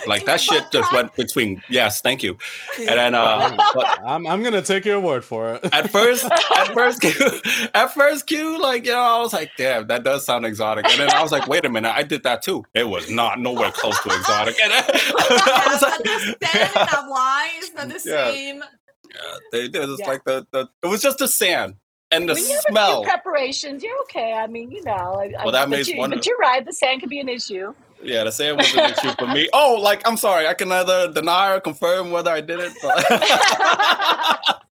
Like 0.07 0.25
that 0.25 0.41
shit 0.41 0.63
just 0.71 0.91
went 0.93 1.15
between. 1.15 1.61
Yes, 1.69 2.01
thank 2.01 2.23
you. 2.23 2.37
And 2.79 2.87
then, 2.89 3.15
uh, 3.15 3.55
but 3.73 3.99
I'm, 4.05 4.25
I'm 4.27 4.43
gonna 4.43 4.61
take 4.61 4.85
your 4.85 4.99
word 4.99 5.23
for 5.23 5.55
it. 5.55 5.69
at 5.73 5.89
first, 5.91 6.25
at 6.25 6.67
first, 6.73 7.01
Q, 7.01 7.11
at 7.73 7.93
first, 7.93 8.27
Q, 8.27 8.61
like 8.61 8.85
you 8.85 8.91
know, 8.91 8.99
I 8.99 9.19
was 9.19 9.33
like, 9.33 9.51
damn, 9.57 9.87
that 9.87 10.03
does 10.03 10.25
sound 10.25 10.45
exotic. 10.45 10.85
And 10.89 10.99
then 10.99 11.09
I 11.11 11.21
was 11.21 11.31
like, 11.31 11.47
wait 11.47 11.65
a 11.65 11.69
minute, 11.69 11.93
I 11.95 12.03
did 12.03 12.23
that 12.23 12.41
too. 12.41 12.63
It 12.73 12.87
was 12.89 13.09
not 13.09 13.39
nowhere 13.39 13.71
close 13.71 13.99
to 14.03 14.09
exotic. 14.09 14.59
And 14.61 14.71
then, 14.71 14.83
I 14.93 15.67
was 15.71 15.81
but 15.81 16.03
the 16.03 16.47
sand 16.47 16.69
in 16.69 16.75
like, 16.81 16.89
Hawaii 16.89 17.47
is 17.59 17.73
not 17.73 17.89
the 17.89 17.99
same. 17.99 18.57
yeah, 18.59 19.35
they 19.51 19.67
did. 19.67 19.89
It's 19.89 19.99
Yeah. 19.99 20.07
like 20.07 20.23
the, 20.23 20.47
the 20.51 20.67
it 20.83 20.87
was 20.87 21.01
just 21.01 21.19
the 21.19 21.27
sand 21.27 21.75
and 22.11 22.27
the 22.27 22.33
when 22.33 22.43
you 22.43 22.53
have 22.55 22.63
smell. 22.69 23.01
a 23.01 23.03
few 23.03 23.11
preparations, 23.11 23.83
you're 23.83 23.99
okay. 24.01 24.33
I 24.33 24.47
mean, 24.47 24.71
you 24.71 24.83
know. 24.83 24.91
I, 24.93 25.31
I- 25.39 25.43
Well, 25.43 25.51
that 25.51 25.65
but 25.65 25.69
makes 25.69 25.87
you, 25.87 25.97
one- 25.97 26.09
But 26.09 26.25
you're 26.25 26.37
right. 26.37 26.65
The 26.65 26.73
sand 26.73 27.01
could 27.01 27.09
be 27.09 27.19
an 27.19 27.29
issue. 27.29 27.73
Yeah, 28.03 28.23
the 28.23 28.31
sand 28.31 28.57
was 28.57 28.73
an 28.73 28.91
issue 28.91 29.11
for 29.17 29.27
me. 29.27 29.49
Oh, 29.53 29.77
like 29.81 30.07
I'm 30.07 30.17
sorry, 30.17 30.47
I 30.47 30.53
can 30.53 30.69
neither 30.69 31.11
deny 31.11 31.55
or 31.55 31.59
confirm 31.59 32.11
whether 32.11 32.31
I 32.31 32.41
did 32.41 32.59
it. 32.59 32.73
But 32.81 33.05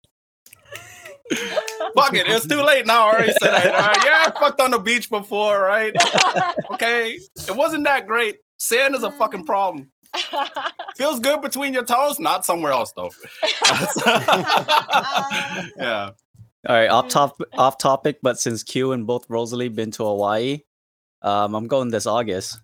Fuck 1.95 2.15
it, 2.15 2.27
it's 2.27 2.47
too 2.47 2.63
late 2.63 2.87
now. 2.87 3.07
I 3.07 3.13
already 3.13 3.33
said 3.41 3.67
it. 3.67 3.73
Right, 3.73 4.05
yeah, 4.05 4.25
I 4.27 4.33
fucked 4.39 4.61
on 4.61 4.73
the 4.73 4.79
beach 4.79 5.09
before, 5.11 5.61
right? 5.61 5.95
Okay, 6.73 7.19
it 7.49 7.57
wasn't 7.57 7.85
that 7.85 8.07
great. 8.07 8.37
Sand 8.59 8.95
is 8.95 9.03
a 9.03 9.13
fucking 9.13 9.45
problem. 9.45 9.91
Feels 10.97 11.21
good 11.21 11.41
between 11.41 11.73
your 11.73 11.85
toes, 11.85 12.19
not 12.19 12.45
somewhere 12.45 12.73
else 12.73 12.93
though. 12.97 13.11
yeah. 15.77 16.11
all 16.69 16.77
right. 16.77 16.89
Off 16.89 17.09
top, 17.09 17.41
off 17.57 17.79
topic. 17.79 18.19
But 18.23 18.39
since 18.39 18.63
Q 18.63 18.93
and 18.93 19.07
both 19.07 19.25
Rosalie 19.29 19.69
been 19.69 19.93
to 19.93 20.05
Hawaii, 20.05 20.61
um, 21.23 21.55
I'm 21.55 21.69
going 21.69 21.91
this 21.91 22.07
August. 22.07 22.59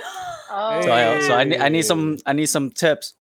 Oh, 0.00 0.80
So 0.82 0.92
I, 0.92 1.20
so 1.20 1.34
I, 1.34 1.44
need, 1.44 1.60
I 1.60 1.68
need 1.68 1.82
some, 1.82 2.14
oh. 2.18 2.22
I 2.26 2.32
need 2.32 2.46
some 2.46 2.70
tips. 2.70 3.14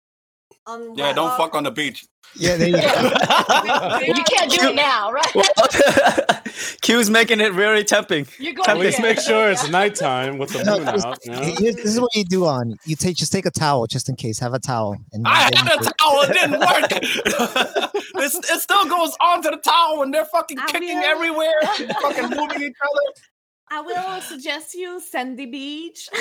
On 0.67 0.95
Yeah, 0.97 1.13
don't 1.15 1.29
what- 1.29 1.39
fuck 1.39 1.55
on 1.55 1.65
the 1.65 1.71
beach. 1.71 2.05
Yeah, 2.37 2.57
there 2.59 2.69
you 2.69 2.75
go. 2.75 2.81
you 4.07 4.23
can't 4.25 4.51
do 4.51 4.69
it 4.69 4.75
now, 4.75 5.11
right? 5.11 6.43
Q's 6.83 7.09
making 7.09 7.41
it 7.41 7.55
very 7.55 7.83
tempting. 7.85 8.27
You're 8.39 8.53
going 8.53 8.61
At 8.69 8.75
Tempting. 8.75 8.85
least 8.87 9.01
make 9.01 9.19
sure 9.19 9.51
it's 9.51 9.67
nighttime 9.71 10.37
with 10.37 10.51
the 10.53 10.59
moon 10.65 10.85
this- 10.85 11.05
out. 11.07 11.19
You 11.25 11.33
know? 11.33 11.41
This 11.41 11.77
is 11.87 11.99
what 12.01 12.15
you 12.15 12.25
do 12.25 12.45
on. 12.45 12.77
You 12.85 12.97
take 12.97 13.17
just 13.17 13.33
take 13.33 13.47
a 13.47 13.51
towel 13.51 13.87
just 13.87 14.11
in 14.11 14.17
case. 14.17 14.39
Have 14.41 14.53
a 14.53 14.59
towel. 14.59 14.97
And 15.13 15.27
I 15.27 15.37
had 15.37 15.55
you 15.55 15.65
a 15.65 15.77
towel, 15.79 16.23
it 16.23 16.33
didn't 16.35 16.61
work. 16.61 17.93
it's, 18.17 18.35
it 18.35 18.61
still 18.61 18.85
goes 18.87 19.17
onto 19.23 19.51
the 19.51 19.57
towel 19.59 20.03
and 20.03 20.13
they're 20.13 20.27
fucking 20.27 20.59
I 20.59 20.67
kicking 20.67 20.97
will- 20.99 21.05
everywhere, 21.05 21.55
fucking 22.03 22.25
moving 22.29 22.63
each 22.63 22.77
other. 22.83 23.23
I 23.71 23.81
will 23.81 24.21
suggest 24.23 24.75
you 24.75 25.01
Sandy 25.01 25.47
Beach. 25.47 26.09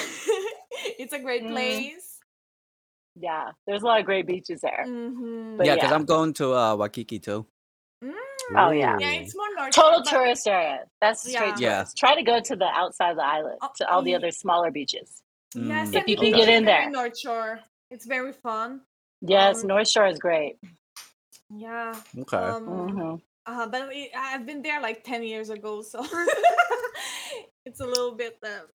it's 0.99 1.13
a 1.13 1.19
great 1.19 1.43
Mm. 1.43 1.51
place. 1.51 2.19
Yeah, 3.19 3.51
there's 3.65 3.81
a 3.81 3.85
lot 3.85 3.99
of 3.99 4.05
great 4.05 4.27
beaches 4.27 4.61
there. 4.61 4.83
hmm 4.85 5.59
yeah, 5.63 5.75
because 5.75 5.89
yeah. 5.89 5.95
I'm 5.95 6.05
going 6.05 6.33
to 6.33 6.53
uh, 6.53 6.75
Waikiki 6.75 7.19
too. 7.19 7.45
Oh, 8.55 8.71
yeah. 8.71 8.95
Yeah, 8.97 9.11
it's 9.11 9.35
more 9.35 9.47
north. 9.57 9.73
Total 9.73 9.99
but- 9.99 10.09
tourist 10.09 10.47
area. 10.47 10.85
That's 11.01 11.19
straight 11.21 11.59
Yeah. 11.59 11.79
Yeah. 11.81 11.85
Try 11.97 12.15
to 12.15 12.23
go 12.23 12.39
to 12.39 12.55
the 12.55 12.65
outside 12.65 13.11
of 13.11 13.17
the 13.17 13.25
island, 13.25 13.57
Oh, 13.61 13.69
to 13.77 13.89
all 13.89 14.01
the 14.01 14.11
mm. 14.11 14.17
other 14.17 14.31
smaller 14.31 14.71
beaches. 14.71 15.21
Yeah, 15.53 15.83
Mm. 15.83 15.91
Sandy 15.91 16.11
you 16.13 16.17
can 16.17 16.31
get 16.31 16.47
in 16.47 16.63
there. 16.63 16.89
North 16.89 17.17
Shore. 17.19 17.59
It's 17.91 18.05
very 18.05 18.31
fun. 18.31 18.81
Yes, 19.21 19.63
Um, 19.63 19.67
North 19.67 19.89
Shore 19.89 20.07
is 20.07 20.19
great. 20.19 20.57
Yeah. 21.53 21.93
Okay. 22.19 22.37
Um, 22.37 22.65
hmm 22.65 23.15
uh, 23.49 23.65
but 23.67 23.87
we, 23.87 24.11
I've 24.15 24.45
been 24.45 24.61
there 24.61 24.81
like 24.81 25.03
10 25.05 25.23
years 25.23 25.49
ago, 25.49 25.81
so 25.81 25.99
it's 27.67 27.81
a 27.81 27.85
little 27.85 28.13
bit. 28.15 28.37
Uh, 28.43 28.65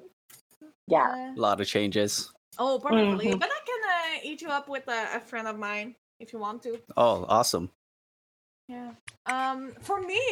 Yeah. 0.87 1.09
uh, 1.11 1.39
a 1.39 1.41
lot 1.41 1.61
of 1.61 1.67
changes. 1.67 2.31
oh, 2.59 2.79
probably. 2.79 3.27
Mhm. 3.33 3.41
But 3.41 3.51
I 3.59 3.61
can 3.71 3.83
uh, 3.97 4.29
eat 4.29 4.43
you 4.45 4.49
up 4.59 4.69
with 4.69 4.87
a, 4.89 5.01
a 5.19 5.21
friend 5.21 5.47
of 5.49 5.57
mine 5.59 5.89
if 6.21 6.33
you 6.33 6.39
want 6.47 6.63
to. 6.65 6.79
Oh, 6.97 7.25
awesome. 7.29 7.67
Yeah. 8.69 8.91
Um, 9.27 9.59
for 9.81 9.99
me, 10.01 10.23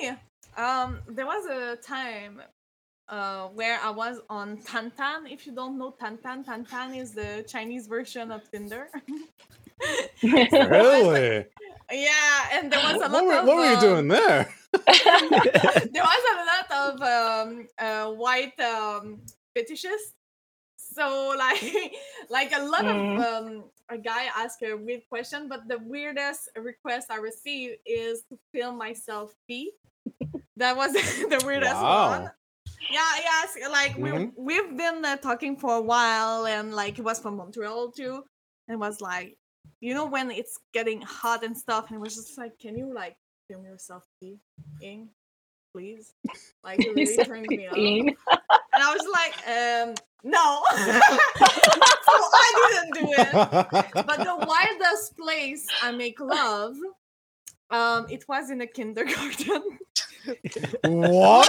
um, 0.56 0.90
there 1.16 1.26
was 1.26 1.44
a 1.46 1.76
time 1.76 2.34
uh 3.08 3.48
where 3.58 3.76
I 3.88 3.90
was 4.02 4.16
on 4.38 4.48
Tantan. 4.68 5.20
If 5.34 5.40
you 5.46 5.52
don't 5.60 5.76
know 5.80 5.90
Tantan, 6.00 6.44
Tantan 6.48 6.88
is 7.02 7.10
the 7.20 7.30
Chinese 7.52 7.86
version 7.88 8.30
of 8.36 8.40
Tinder. 8.52 8.84
Really? 10.22 11.46
yeah, 11.90 12.48
and 12.52 12.72
there 12.72 12.80
was 12.80 13.00
a 13.00 13.08
lot 13.08 13.24
What 13.24 13.44
of 13.44 13.46
what 13.46 13.56
were 13.56 13.64
you 13.66 13.76
um, 13.76 13.80
doing 13.80 14.08
there? 14.08 14.48
there 14.86 16.04
was 16.04 16.24
a 16.32 16.36
lot 16.50 16.94
of 16.94 17.02
um, 17.02 17.68
uh, 17.78 18.10
white 18.12 18.58
um, 18.60 19.20
fetishists. 19.56 20.14
So 20.76 21.34
like, 21.38 21.62
like 22.30 22.52
a 22.56 22.62
lot 22.62 22.86
Mm. 22.86 23.16
of 23.16 23.18
um, 23.18 23.64
a 23.88 23.98
guy 23.98 24.26
asked 24.36 24.62
a 24.62 24.74
weird 24.74 25.02
question, 25.08 25.48
but 25.48 25.68
the 25.68 25.78
weirdest 25.78 26.50
request 26.56 27.10
I 27.10 27.16
received 27.16 27.76
is 27.86 28.22
to 28.30 28.38
film 28.52 28.78
myself 28.78 29.34
pee. 29.48 29.72
That 30.56 30.76
was 30.76 30.92
the 31.30 31.42
weirdest 31.44 31.82
Wow. 31.82 32.10
one. 32.10 32.30
Yeah, 32.90 33.12
yes, 33.18 33.56
like 33.70 33.96
Mhm. 33.96 34.02
we 34.02 34.30
we've 34.36 34.76
been 34.76 35.04
uh, 35.04 35.16
talking 35.16 35.56
for 35.56 35.76
a 35.76 35.80
while, 35.82 36.46
and 36.46 36.74
like 36.74 36.96
he 36.96 37.02
was 37.02 37.20
from 37.20 37.36
Montreal 37.36 37.92
too, 37.92 38.24
and 38.68 38.80
was 38.80 39.00
like, 39.00 39.36
you 39.80 39.94
know, 39.94 40.06
when 40.06 40.30
it's 40.30 40.58
getting 40.72 41.00
hot 41.00 41.44
and 41.44 41.56
stuff, 41.56 41.88
and 41.88 41.96
it 41.96 42.00
was 42.00 42.14
just 42.14 42.36
like, 42.38 42.58
can 42.58 42.76
you 42.76 42.92
like 42.94 43.16
film 43.48 43.64
yourself 43.64 44.04
peeing, 44.22 45.08
please? 45.72 46.12
Like 46.62 46.80
it 46.80 46.86
You 46.86 46.94
really 46.94 47.06
said 47.06 47.26
turned 47.26 47.46
me 47.48 47.66
on. 47.66 48.08
And 48.72 48.82
I 48.82 48.94
was 48.94 49.06
like, 49.12 49.34
um, 49.48 49.94
no. 50.22 50.62
so 50.70 52.12
I 52.12 52.72
didn't 52.72 52.94
do 52.94 53.12
it. 53.12 53.32
But 54.06 54.18
the 54.18 54.36
wildest 54.46 55.16
place 55.16 55.66
I 55.82 55.92
make 55.92 56.20
love, 56.20 56.76
um, 57.70 58.06
it 58.10 58.24
was 58.28 58.50
in 58.50 58.60
a 58.60 58.66
kindergarten. 58.66 59.62
What? 60.84 61.48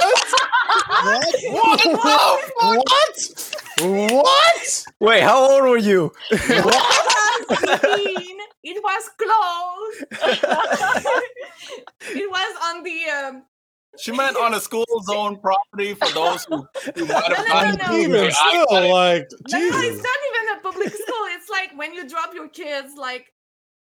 What? 1.49 1.81
What? 2.63 2.91
What? 3.81 4.85
Wait, 4.99 5.21
how 5.21 5.51
old 5.51 5.63
were 5.63 5.77
you? 5.77 6.13
It 6.31 6.65
was 7.51 7.79
clean. 7.79 8.37
It 8.63 8.83
was 8.83 9.09
closed. 9.17 10.05
it 12.01 12.29
was 12.29 12.55
on 12.75 12.83
the 12.83 13.09
um, 13.09 13.43
She 13.99 14.11
meant 14.11 14.37
on 14.37 14.53
a 14.53 14.59
school 14.59 14.85
zone 15.03 15.37
property 15.39 15.93
for 15.95 16.09
those 16.13 16.45
who, 16.45 16.65
who 16.95 17.05
might 17.05 17.33
have 17.35 17.47
No, 17.47 17.53
no, 17.55 17.63
no, 17.63 17.71
to 17.71 17.87
no. 17.91 17.97
Even 17.97 18.11
the 18.11 18.31
still, 18.31 18.91
like 18.91 19.27
No, 19.49 19.59
no, 19.59 19.79
it's 19.81 20.03
not 20.03 20.19
even 20.29 20.57
a 20.57 20.61
public 20.61 20.89
school. 20.93 21.25
It's 21.35 21.49
like 21.49 21.71
when 21.77 21.93
you 21.93 22.07
drop 22.07 22.33
your 22.33 22.47
kids 22.49 22.93
like 22.97 23.25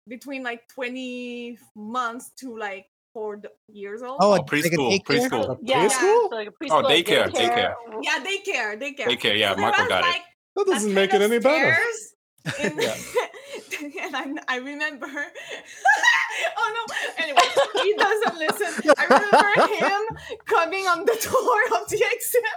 between 0.08 0.44
like 0.44 0.68
20 0.70 1.58
months 1.76 2.32
to 2.40 2.58
like 2.58 2.86
four 3.14 3.42
years 3.72 4.02
old. 4.02 4.18
Oh, 4.22 4.28
Oh, 4.28 4.30
like 4.32 4.42
a 4.42 4.46
preschool, 4.46 5.00
daycare? 5.00 5.30
preschool. 5.30 5.58
Yeah, 5.62 5.88
Preschool? 5.88 6.30
so 6.30 6.30
like 6.32 6.48
a 6.48 6.52
preschool, 6.52 6.84
daycare, 6.86 7.30
daycare. 7.30 7.76
Yeah, 8.02 8.20
daycare, 8.20 8.82
daycare. 8.82 9.06
Daycare, 9.08 9.38
yeah, 9.38 9.52
So 9.52 9.56
there 9.56 9.66
Marco 9.66 9.82
was, 9.82 9.90
got 9.90 10.04
it. 10.16 10.22
That 10.56 10.66
doesn't 10.68 10.94
make 10.94 11.14
it 11.14 11.22
any 11.22 11.36
of 11.38 11.44
better. 11.44 11.78
And 12.46 12.80
I, 14.16 14.36
I 14.48 14.58
remember. 14.58 15.08
oh 16.58 16.86
no! 16.88 16.96
Anyway, 17.24 17.42
he 17.82 17.94
doesn't 17.96 18.38
listen. 18.38 18.92
I 18.98 19.04
remember 19.06 19.76
him 19.76 20.02
coming 20.46 20.86
on 20.88 21.06
the 21.06 21.18
door 21.22 21.80
of 21.82 21.90
the 21.90 22.04
exit. 22.04 22.42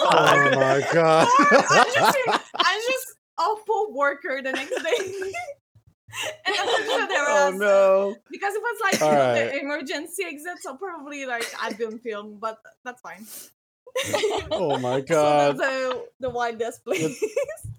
Oh 0.00 0.50
my 0.54 0.80
god. 0.92 1.26
I'm 1.70 1.92
just, 1.92 2.18
I'm 2.54 2.80
just 2.86 3.14
awful 3.36 3.92
worker 3.92 4.40
the 4.42 4.52
next 4.52 4.70
day. 4.70 5.32
and 6.46 6.56
I'm 6.58 6.84
sure 6.84 7.08
there 7.08 7.24
oh 7.28 7.52
no. 7.54 8.16
because 8.30 8.54
it 8.54 8.62
was 8.62 8.78
like 8.82 9.02
All 9.02 9.34
the 9.34 9.58
emergency 9.60 10.24
exit, 10.24 10.58
so 10.60 10.76
probably 10.76 11.26
like 11.26 11.44
I've 11.60 11.76
been 11.76 11.98
filmed, 11.98 12.40
but 12.40 12.58
that's 12.84 13.00
fine. 13.00 13.26
Oh 14.50 14.78
my 14.78 15.00
god. 15.00 15.58
that's 15.58 15.70
the 15.70 16.06
the 16.20 16.30
wildest 16.30 16.84
place. 16.84 17.22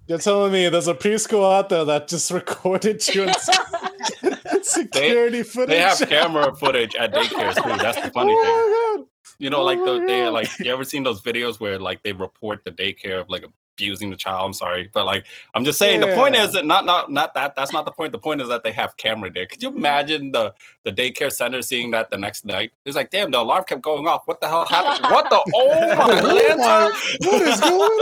You're 0.07 0.17
telling 0.17 0.51
me 0.51 0.69
there's 0.69 0.87
a 0.87 0.93
preschool 0.95 1.55
out 1.57 1.69
there 1.69 1.85
that 1.85 2.07
just 2.07 2.31
recorded 2.31 3.05
you 3.13 3.23
in 3.23 3.33
security 4.63 5.43
footage? 5.43 5.69
They 5.69 5.79
have 5.79 5.99
camera 6.09 6.55
footage 6.55 6.95
at 6.95 7.13
daycares 7.13 7.55
too. 7.55 7.77
That's 7.77 8.01
the 8.01 8.11
funny 8.11 8.33
thing. 8.33 8.43
Oh 8.45 8.95
my 8.97 9.03
god. 9.03 9.07
You 9.39 9.49
know, 9.49 9.61
Oh 9.61 9.65
like 9.65 9.79
the 9.79 10.03
they 10.05 10.25
oh 10.25 10.31
like 10.31 10.49
you 10.59 10.71
ever 10.71 10.83
seen 10.83 11.03
those 11.03 11.21
videos 11.21 11.59
where 11.59 11.79
like 11.79 12.03
they 12.03 12.11
report 12.11 12.63
the 12.65 12.71
daycare 12.71 13.21
of 13.21 13.29
like 13.29 13.45
abusing 13.79 14.09
the 14.09 14.15
child? 14.17 14.45
I'm 14.45 14.53
sorry, 14.53 14.89
but 14.93 15.05
like 15.05 15.25
I'm 15.53 15.63
just 15.63 15.79
saying 15.79 16.01
the 16.01 16.13
point 16.15 16.35
is 16.35 16.51
that 16.53 16.65
not 16.65 16.85
not 16.85 17.09
not 17.11 17.33
that 17.35 17.55
that's 17.55 17.71
not 17.71 17.85
the 17.85 17.91
point. 17.91 18.11
The 18.11 18.19
point 18.19 18.41
is 18.41 18.49
that 18.49 18.63
they 18.63 18.71
have 18.73 18.97
camera 18.97 19.31
there. 19.31 19.45
Could 19.45 19.63
you 19.63 19.69
imagine 19.69 20.31
the 20.31 20.53
the 20.83 20.91
daycare 20.91 21.31
center 21.31 21.61
seeing 21.61 21.91
that 21.91 22.09
the 22.09 22.17
next 22.17 22.43
night? 22.45 22.71
It's 22.85 22.95
like, 22.97 23.09
damn, 23.09 23.31
the 23.31 23.39
alarm 23.39 23.63
kept 23.65 23.81
going 23.81 24.07
off. 24.07 24.23
What 24.25 24.41
the 24.41 24.47
hell 24.47 24.65
happened? 24.65 25.05
What 25.11 25.29
the 25.29 25.41
oh 25.55 25.95
my 25.95 26.03
Oh 26.03 26.07
my- 26.07 26.21
lantern? 26.21 26.91
what 27.21 27.41
is 27.41 27.59
going 27.61 27.99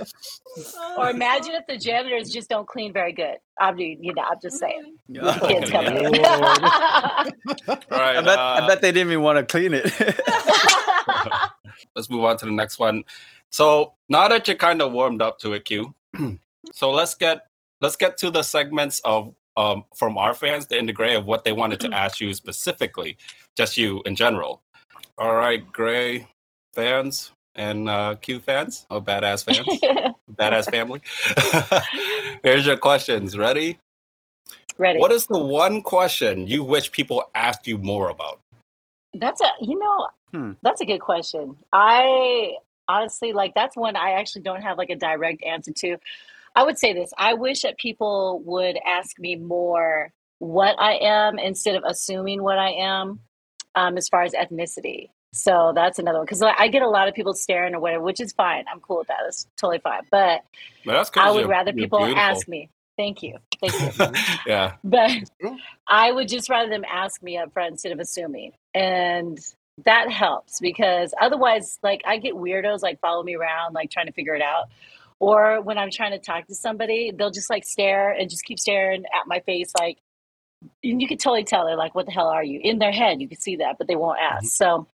on? 0.00 0.06
Or 0.98 1.08
imagine 1.08 1.54
if 1.54 1.66
the 1.66 1.78
janitors 1.78 2.28
just 2.30 2.50
don't 2.50 2.68
clean 2.68 2.92
very 2.92 3.12
good. 3.14 3.36
I 3.58 3.72
mean, 3.72 4.02
you 4.04 4.12
know, 4.14 4.22
I'm 4.22 4.36
just 4.42 4.58
saying. 4.58 4.96
Kids 5.12 5.26
Okay, 5.42 5.70
coming 5.70 5.96
in. 5.96 6.24
All 6.24 6.28
right, 7.90 8.16
I 8.16 8.20
bet 8.20 8.38
uh, 8.38 8.58
I 8.62 8.66
bet 8.66 8.82
they 8.82 8.92
didn't 8.92 9.10
even 9.12 9.22
want 9.24 9.38
to 9.38 9.44
clean 9.44 9.72
it. 9.74 9.84
let's 11.96 12.10
move 12.10 12.24
on 12.24 12.36
to 12.38 12.44
the 12.44 12.50
next 12.52 12.78
one. 12.78 13.04
So 13.52 13.94
now 14.08 14.28
that 14.28 14.48
you're 14.48 14.56
kind 14.56 14.82
of 14.82 14.92
warmed 14.92 15.22
up 15.22 15.38
to 15.40 15.54
it, 15.54 15.64
Q. 15.66 15.94
so 16.72 16.90
let's 16.90 17.14
get 17.14 17.46
let's 17.80 17.96
get 17.96 18.16
to 18.18 18.30
the 18.30 18.42
segments 18.42 19.00
of 19.04 19.34
um 19.56 19.84
from 19.96 20.18
our 20.18 20.34
fans, 20.34 20.66
the 20.66 20.78
Into 20.78 20.92
Gray, 20.94 21.16
of 21.16 21.26
what 21.26 21.44
they 21.44 21.52
wanted 21.52 21.80
to 21.80 21.90
ask 21.94 22.20
you 22.20 22.34
specifically, 22.34 23.16
just 23.56 23.76
you 23.76 24.02
in 24.06 24.16
general. 24.16 24.62
All 25.18 25.34
right, 25.34 25.70
Gray 25.72 26.28
fans 26.74 27.32
and 27.54 27.88
uh, 27.88 28.16
Q 28.16 28.40
fans, 28.40 28.86
or 28.90 29.02
badass 29.02 29.44
fans, 29.44 29.80
badass 30.36 30.70
family. 30.70 31.02
Here's 32.44 32.66
your 32.66 32.78
questions. 32.78 33.38
Ready? 33.38 33.78
Ready. 34.78 34.98
What 35.00 35.12
is 35.12 35.26
the 35.26 35.38
one 35.38 35.82
question 35.82 36.46
you 36.46 36.64
wish 36.64 36.92
people 36.92 37.24
asked 37.34 37.66
you 37.66 37.78
more 37.78 38.08
about? 38.10 38.40
That's 39.14 39.40
a 39.40 39.48
you 39.60 39.78
know 39.78 40.08
Hmm. 40.32 40.52
that's 40.62 40.80
a 40.80 40.86
good 40.86 41.00
question. 41.00 41.56
I 41.72 42.52
honestly 42.92 43.32
like 43.32 43.54
that's 43.54 43.76
one 43.76 43.96
I 43.96 44.12
actually 44.12 44.42
don't 44.42 44.62
have 44.62 44.78
like 44.78 44.90
a 44.90 44.96
direct 44.96 45.42
answer 45.42 45.72
to. 45.78 45.96
I 46.54 46.64
would 46.64 46.78
say 46.78 46.92
this. 46.92 47.10
I 47.16 47.34
wish 47.34 47.62
that 47.62 47.78
people 47.78 48.42
would 48.44 48.78
ask 48.86 49.18
me 49.18 49.36
more 49.36 50.12
what 50.38 50.76
I 50.78 50.94
am 50.96 51.38
instead 51.38 51.76
of 51.76 51.82
assuming 51.86 52.42
what 52.42 52.58
I 52.58 52.70
am 52.72 53.20
um, 53.74 53.96
as 53.96 54.08
far 54.08 54.22
as 54.22 54.32
ethnicity. 54.32 55.08
So 55.32 55.72
that's 55.74 55.98
another 55.98 56.18
one 56.18 56.26
because 56.26 56.42
I 56.42 56.68
get 56.68 56.82
a 56.82 56.88
lot 56.88 57.08
of 57.08 57.14
people 57.14 57.32
staring 57.32 57.74
or 57.74 57.80
whatever, 57.80 58.04
which 58.04 58.20
is 58.20 58.32
fine. 58.32 58.64
I'm 58.70 58.80
cool 58.80 58.98
with 58.98 59.08
that. 59.08 59.20
That's 59.24 59.46
totally 59.56 59.78
fine. 59.78 60.02
But 60.10 60.42
But 60.84 60.92
that's 60.92 61.08
'cause 61.08 61.22
I 61.26 61.30
would 61.30 61.48
rather 61.48 61.72
people 61.72 62.00
beautiful. 62.00 62.20
ask 62.22 62.46
me. 62.48 62.68
Thank 62.98 63.22
you. 63.22 63.38
Thank 63.62 63.72
you. 63.80 64.12
Yeah. 64.46 64.74
but 64.84 65.10
I 65.88 66.12
would 66.12 66.28
just 66.28 66.50
rather 66.50 66.68
them 66.68 66.84
ask 66.86 67.22
me 67.22 67.38
up 67.38 67.50
front 67.54 67.72
instead 67.72 67.92
of 67.92 67.98
assuming. 68.00 68.52
And 68.74 69.38
that 69.84 70.10
helps 70.10 70.60
because 70.60 71.14
otherwise, 71.20 71.78
like, 71.82 72.02
I 72.06 72.18
get 72.18 72.34
weirdos 72.34 72.82
like 72.82 73.00
follow 73.00 73.22
me 73.22 73.34
around, 73.34 73.74
like 73.74 73.90
trying 73.90 74.06
to 74.06 74.12
figure 74.12 74.34
it 74.34 74.42
out. 74.42 74.68
Or 75.18 75.60
when 75.62 75.78
I'm 75.78 75.90
trying 75.90 76.12
to 76.12 76.18
talk 76.18 76.46
to 76.48 76.54
somebody, 76.54 77.12
they'll 77.14 77.30
just 77.30 77.48
like 77.48 77.64
stare 77.64 78.10
and 78.10 78.28
just 78.28 78.44
keep 78.44 78.58
staring 78.58 79.04
at 79.04 79.26
my 79.26 79.40
face, 79.40 79.72
like, 79.78 79.98
and 80.82 81.00
you 81.00 81.08
could 81.08 81.20
totally 81.20 81.44
tell 81.44 81.64
they're 81.64 81.76
like, 81.76 81.94
"What 81.94 82.06
the 82.06 82.12
hell 82.12 82.28
are 82.28 82.42
you?" 82.42 82.60
In 82.62 82.78
their 82.78 82.92
head, 82.92 83.20
you 83.20 83.28
can 83.28 83.38
see 83.38 83.56
that, 83.56 83.78
but 83.78 83.86
they 83.86 83.96
won't 83.96 84.18
ask. 84.20 84.44
Mm-hmm. 84.44 84.46
So, 84.48 84.86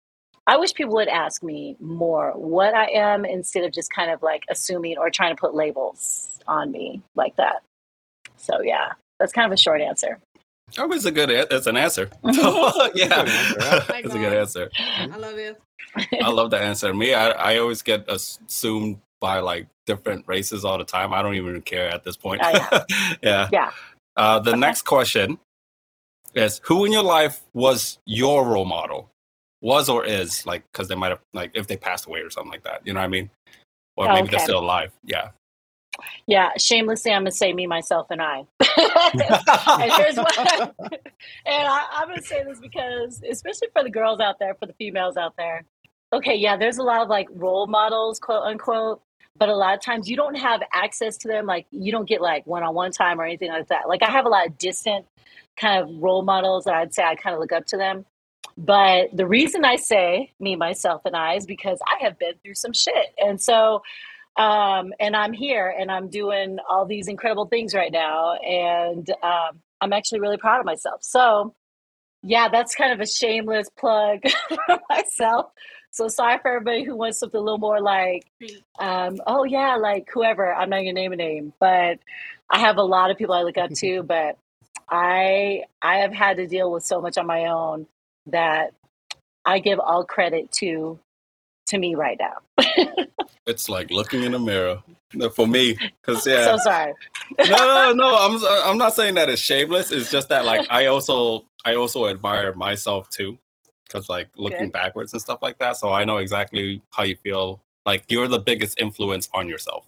I 0.45 0.57
wish 0.57 0.73
people 0.73 0.93
would 0.95 1.09
ask 1.09 1.43
me 1.43 1.75
more 1.79 2.31
what 2.35 2.73
I 2.73 2.89
am 2.91 3.25
instead 3.25 3.65
of 3.65 3.73
just 3.73 3.91
kind 3.93 4.11
of 4.11 4.21
like 4.23 4.43
assuming 4.49 4.97
or 4.97 5.09
trying 5.09 5.35
to 5.35 5.39
put 5.39 5.53
labels 5.53 6.39
on 6.47 6.71
me 6.71 7.01
like 7.15 7.35
that. 7.35 7.63
So, 8.37 8.61
yeah, 8.61 8.93
that's 9.19 9.33
kind 9.33 9.45
of 9.45 9.51
a 9.51 9.57
short 9.57 9.81
answer. 9.81 10.19
Oh, 10.77 10.91
it's 10.91 11.05
a 11.05 11.11
good. 11.11 11.29
a- 11.29 11.53
It's 11.55 11.67
an 11.67 11.77
answer. 11.77 12.09
yeah, 12.23 12.33
My 13.89 14.01
it's 14.03 14.13
a 14.13 14.19
good 14.19 14.33
answer. 14.33 14.69
I 14.77 15.05
love 15.17 15.37
it. 15.37 15.61
I 16.21 16.29
love 16.29 16.51
the 16.51 16.59
answer. 16.59 16.93
Me, 16.93 17.13
I, 17.13 17.29
I 17.29 17.57
always 17.57 17.81
get 17.81 18.05
assumed 18.09 18.99
by 19.19 19.39
like 19.39 19.67
different 19.85 20.25
races 20.27 20.65
all 20.65 20.77
the 20.77 20.83
time. 20.83 21.13
I 21.13 21.21
don't 21.21 21.35
even 21.35 21.61
care 21.61 21.89
at 21.89 22.03
this 22.03 22.17
point. 22.17 22.41
Oh, 22.43 22.79
yeah. 23.23 23.47
Yeah. 23.51 23.71
Uh, 24.15 24.39
the 24.39 24.55
next 24.55 24.83
question 24.83 25.39
is: 26.35 26.59
Who 26.65 26.85
in 26.85 26.91
your 26.91 27.03
life 27.03 27.41
was 27.53 27.97
your 28.05 28.45
role 28.45 28.65
model? 28.65 29.09
Was 29.61 29.89
or 29.89 30.05
is 30.05 30.45
like 30.45 30.63
because 30.71 30.87
they 30.87 30.95
might 30.95 31.09
have 31.09 31.19
like 31.33 31.51
if 31.55 31.65
they 31.65 31.77
passed 31.77 32.05
away 32.05 32.19
or 32.19 32.29
something 32.29 32.51
like 32.51 32.63
that. 32.63 32.85
You 32.85 32.93
know 32.93 32.99
what 32.99 33.05
I 33.05 33.09
mean? 33.09 33.29
Or 33.95 34.05
maybe 34.13 34.27
they're 34.27 34.39
still 34.41 34.59
alive. 34.59 34.91
Yeah. 35.03 35.29
Yeah, 36.25 36.51
shamelessly, 36.57 37.11
I'm 37.11 37.21
gonna 37.21 37.31
say 37.31 37.53
me, 37.53 37.67
myself, 37.67 38.07
and 38.09 38.21
I. 38.21 38.45
and 38.59 39.91
here's 39.93 40.17
why. 40.17 40.71
and 41.45 41.67
I, 41.67 41.85
I'm 41.93 42.07
gonna 42.07 42.21
say 42.21 42.43
this 42.43 42.59
because, 42.59 43.21
especially 43.29 43.69
for 43.73 43.83
the 43.83 43.89
girls 43.89 44.19
out 44.19 44.39
there, 44.39 44.55
for 44.55 44.65
the 44.65 44.73
females 44.73 45.17
out 45.17 45.35
there. 45.37 45.63
Okay, 46.13 46.35
yeah, 46.35 46.57
there's 46.57 46.77
a 46.77 46.83
lot 46.83 47.01
of 47.01 47.09
like 47.09 47.27
role 47.33 47.67
models, 47.67 48.19
quote 48.19 48.43
unquote, 48.43 49.01
but 49.37 49.49
a 49.49 49.55
lot 49.55 49.75
of 49.75 49.81
times 49.81 50.09
you 50.09 50.15
don't 50.15 50.35
have 50.35 50.61
access 50.73 51.17
to 51.17 51.27
them. 51.27 51.45
Like 51.45 51.67
you 51.71 51.91
don't 51.91 52.07
get 52.07 52.21
like 52.21 52.47
one-on-one 52.47 52.91
time 52.91 53.19
or 53.19 53.25
anything 53.25 53.51
like 53.51 53.67
that. 53.67 53.87
Like 53.87 54.03
I 54.03 54.09
have 54.09 54.25
a 54.25 54.29
lot 54.29 54.47
of 54.47 54.57
distant 54.57 55.05
kind 55.57 55.83
of 55.83 56.01
role 56.01 56.23
models 56.23 56.65
that 56.65 56.75
I'd 56.75 56.93
say 56.93 57.03
I 57.03 57.15
kind 57.15 57.33
of 57.33 57.39
look 57.39 57.51
up 57.51 57.65
to 57.67 57.77
them. 57.77 58.05
But 58.57 59.09
the 59.13 59.27
reason 59.27 59.65
I 59.65 59.75
say 59.75 60.33
me, 60.39 60.55
myself, 60.55 61.01
and 61.05 61.15
I 61.15 61.35
is 61.35 61.45
because 61.45 61.79
I 61.85 62.03
have 62.03 62.17
been 62.17 62.33
through 62.43 62.55
some 62.55 62.73
shit, 62.73 63.13
and 63.19 63.39
so 63.39 63.83
um, 64.37 64.93
and 64.99 65.15
I'm 65.15 65.33
here 65.33 65.73
and 65.77 65.91
I'm 65.91 66.09
doing 66.09 66.57
all 66.69 66.85
these 66.85 67.07
incredible 67.07 67.47
things 67.47 67.73
right 67.73 67.91
now, 67.91 68.33
and 68.35 69.09
um, 69.23 69.61
I'm 69.81 69.93
actually 69.93 70.19
really 70.19 70.37
proud 70.37 70.59
of 70.59 70.65
myself. 70.65 71.03
So, 71.03 71.55
yeah, 72.23 72.49
that's 72.49 72.75
kind 72.75 72.93
of 72.93 72.99
a 72.99 73.07
shameless 73.07 73.69
plug 73.77 74.19
for 74.49 74.79
myself. 74.89 75.47
So 75.91 76.07
sorry 76.07 76.37
for 76.41 76.49
everybody 76.51 76.83
who 76.83 76.95
wants 76.95 77.19
something 77.19 77.39
a 77.39 77.43
little 77.43 77.57
more 77.59 77.81
like, 77.81 78.23
um, 78.79 79.17
oh 79.25 79.43
yeah, 79.45 79.77
like 79.77 80.07
whoever. 80.13 80.53
I'm 80.53 80.69
not 80.69 80.77
gonna 80.77 80.93
name 80.93 81.13
a 81.13 81.15
name, 81.15 81.53
but 81.59 81.99
I 82.49 82.59
have 82.59 82.77
a 82.77 82.83
lot 82.83 83.09
of 83.11 83.17
people 83.17 83.33
I 83.33 83.41
look 83.43 83.57
up 83.57 83.71
to, 83.77 84.03
but 84.07 84.37
I 84.89 85.63
I 85.81 85.97
have 85.99 86.13
had 86.13 86.37
to 86.37 86.47
deal 86.47 86.71
with 86.71 86.83
so 86.85 87.01
much 87.01 87.17
on 87.17 87.25
my 87.25 87.45
own 87.47 87.87
that 88.27 88.73
I 89.45 89.59
give 89.59 89.79
all 89.79 90.05
credit 90.05 90.51
to 90.59 90.99
to 91.67 91.77
me 91.77 91.95
right 91.95 92.19
now. 92.19 92.65
It's 93.47 93.69
like 93.69 93.89
looking 93.91 94.23
in 94.23 94.33
a 94.33 94.39
mirror 94.39 94.83
for 95.33 95.47
me 95.47 95.77
because 96.01 96.27
yeah. 96.27 96.43
So 96.43 96.57
sorry. 96.57 96.93
no, 97.39 97.45
no, 97.45 97.93
no. 97.93 98.17
I'm 98.17 98.45
I'm 98.69 98.77
not 98.77 98.93
saying 98.93 99.15
that 99.15 99.29
it's 99.29 99.41
shameless. 99.41 99.89
It's 99.89 100.11
just 100.11 100.27
that 100.29 100.43
like 100.43 100.67
I 100.69 100.87
also 100.87 101.45
I 101.63 101.75
also 101.75 102.07
admire 102.07 102.53
myself 102.53 103.09
too, 103.09 103.37
because 103.85 104.09
like 104.09 104.27
looking 104.35 104.65
Good. 104.65 104.73
backwards 104.73 105.13
and 105.13 105.21
stuff 105.21 105.39
like 105.41 105.57
that. 105.59 105.77
So 105.77 105.93
I 105.93 106.03
know 106.03 106.17
exactly 106.17 106.81
how 106.91 107.03
you 107.03 107.15
feel. 107.15 107.61
Like 107.85 108.03
you're 108.09 108.27
the 108.27 108.39
biggest 108.39 108.81
influence 108.81 109.29
on 109.33 109.47
yourself. 109.47 109.85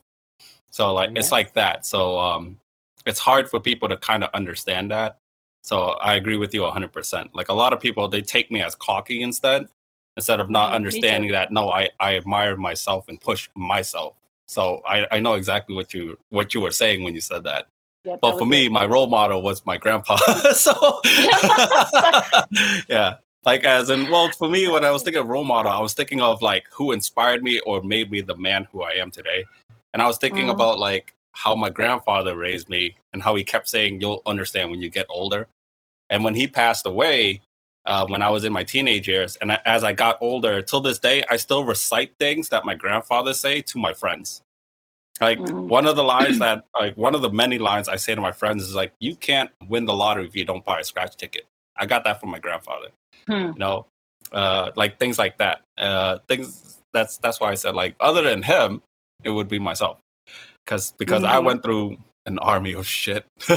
So 0.71 0.93
like 0.93 1.11
it's 1.15 1.33
like 1.33 1.53
that. 1.55 1.85
So 1.85 2.17
um, 2.17 2.57
it's 3.05 3.19
hard 3.19 3.49
for 3.49 3.59
people 3.59 3.89
to 3.89 3.97
kind 3.97 4.23
of 4.23 4.29
understand 4.33 4.91
that. 4.91 5.17
So 5.63 5.89
I 6.01 6.15
agree 6.15 6.37
with 6.37 6.53
you 6.53 6.61
100%. 6.61 7.29
Like 7.33 7.49
a 7.49 7.53
lot 7.53 7.73
of 7.73 7.81
people, 7.81 8.07
they 8.07 8.21
take 8.21 8.49
me 8.49 8.61
as 8.61 8.75
cocky 8.75 9.21
instead, 9.21 9.67
instead 10.19 10.39
of 10.39 10.49
not 10.49 10.73
understanding 10.73 11.31
that 11.31 11.51
no, 11.51 11.69
I, 11.71 11.89
I 11.99 12.15
admire 12.17 12.55
myself 12.57 13.07
and 13.07 13.19
push 13.19 13.49
myself. 13.55 14.13
So 14.47 14.81
I, 14.85 15.07
I 15.11 15.19
know 15.19 15.33
exactly 15.33 15.75
what 15.75 15.93
you 15.93 16.17
what 16.29 16.53
you 16.53 16.61
were 16.61 16.71
saying 16.71 17.03
when 17.03 17.13
you 17.15 17.21
said 17.21 17.43
that. 17.45 17.67
But 18.03 18.21
that 18.21 18.37
for 18.39 18.45
me, 18.45 18.69
my 18.69 18.85
role 18.85 19.07
model 19.07 19.41
was 19.41 19.65
my 19.65 19.77
grandpa. 19.77 20.17
so 20.53 20.73
yeah. 22.89 23.15
Like 23.45 23.63
as 23.63 23.89
in 23.89 24.09
well, 24.11 24.29
for 24.31 24.49
me, 24.49 24.67
when 24.67 24.83
I 24.83 24.91
was 24.91 25.03
thinking 25.03 25.21
of 25.21 25.27
role 25.27 25.43
model, 25.45 25.71
I 25.71 25.79
was 25.79 25.93
thinking 25.93 26.21
of 26.21 26.41
like 26.41 26.65
who 26.71 26.91
inspired 26.91 27.41
me 27.43 27.59
or 27.61 27.81
made 27.81 28.11
me 28.11 28.21
the 28.21 28.35
man 28.35 28.67
who 28.71 28.83
I 28.83 28.91
am 28.93 29.11
today. 29.11 29.45
And 29.93 30.01
I 30.01 30.07
was 30.07 30.17
thinking 30.17 30.47
Mhm. 30.47 30.51
about 30.51 30.79
like 30.79 31.13
how 31.31 31.55
my 31.55 31.69
grandfather 31.69 32.35
raised 32.35 32.69
me 32.69 32.95
and 33.13 33.23
how 33.23 33.35
he 33.35 33.43
kept 33.43 33.69
saying, 33.69 34.01
You'll 34.01 34.21
understand 34.25 34.71
when 34.71 34.81
you 34.81 34.89
get 34.89 35.05
older. 35.09 35.47
And 36.09 36.23
when 36.23 36.35
he 36.35 36.47
passed 36.47 36.85
away, 36.85 37.41
uh, 37.85 38.05
when 38.07 38.21
I 38.21 38.29
was 38.29 38.43
in 38.43 38.53
my 38.53 38.63
teenage 38.63 39.07
years, 39.07 39.35
and 39.37 39.51
I, 39.51 39.59
as 39.65 39.83
I 39.83 39.93
got 39.93 40.17
older, 40.21 40.61
till 40.61 40.81
this 40.81 40.99
day, 40.99 41.23
I 41.29 41.37
still 41.37 41.63
recite 41.63 42.13
things 42.19 42.49
that 42.49 42.65
my 42.65 42.75
grandfather 42.75 43.33
say 43.33 43.61
to 43.61 43.77
my 43.77 43.93
friends. 43.93 44.41
Like 45.21 45.39
Mhm. 45.39 45.67
one 45.67 45.85
of 45.85 45.95
the 45.95 46.03
lines 46.03 46.39
that, 46.39 46.63
like 46.79 46.95
one 46.95 47.13
of 47.15 47.21
the 47.21 47.29
many 47.29 47.57
lines 47.57 47.89
I 47.89 47.97
say 47.97 48.15
to 48.15 48.21
my 48.21 48.31
friends 48.31 48.63
is 48.63 48.73
like, 48.75 48.93
"You 48.99 49.15
can't 49.15 49.51
win 49.67 49.85
the 49.85 49.93
lottery 49.93 50.25
if 50.27 50.35
you 50.35 50.45
don't 50.45 50.63
buy 50.63 50.79
a 50.79 50.83
scratch 50.83 51.17
ticket." 51.17 51.45
I 51.75 51.85
got 51.85 52.03
that 52.05 52.19
from 52.19 52.29
my 52.29 52.39
grandfather. 52.39 52.87
Hmm. 53.27 53.33
You 53.33 53.53
know, 53.57 53.85
uh, 54.31 54.71
like 54.75 54.97
things 54.99 55.17
like 55.19 55.37
that. 55.39 55.61
Uh, 55.77 56.19
things 56.27 56.77
that's 56.93 57.17
that's 57.17 57.39
why 57.39 57.51
I 57.51 57.55
said 57.55 57.75
like, 57.75 57.95
other 57.99 58.21
than 58.21 58.43
him, 58.43 58.81
it 59.23 59.29
would 59.31 59.47
be 59.49 59.59
myself, 59.59 59.97
because 60.65 60.91
because 60.93 61.23
I 61.23 61.37
Mhm. 61.37 61.43
went 61.45 61.63
through 61.63 61.97
an 62.25 62.39
army 62.39 62.73
of 62.73 62.87
shit. 62.87 63.25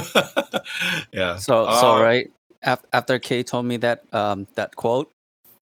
yeah. 1.13 1.37
So 1.37 1.65
so 1.65 1.95
Uh, 1.95 2.01
right 2.01 2.31
after 2.63 3.19
Kay 3.19 3.43
told 3.43 3.65
me 3.65 3.77
that 3.77 4.03
um 4.13 4.47
that 4.55 4.75
quote, 4.75 5.11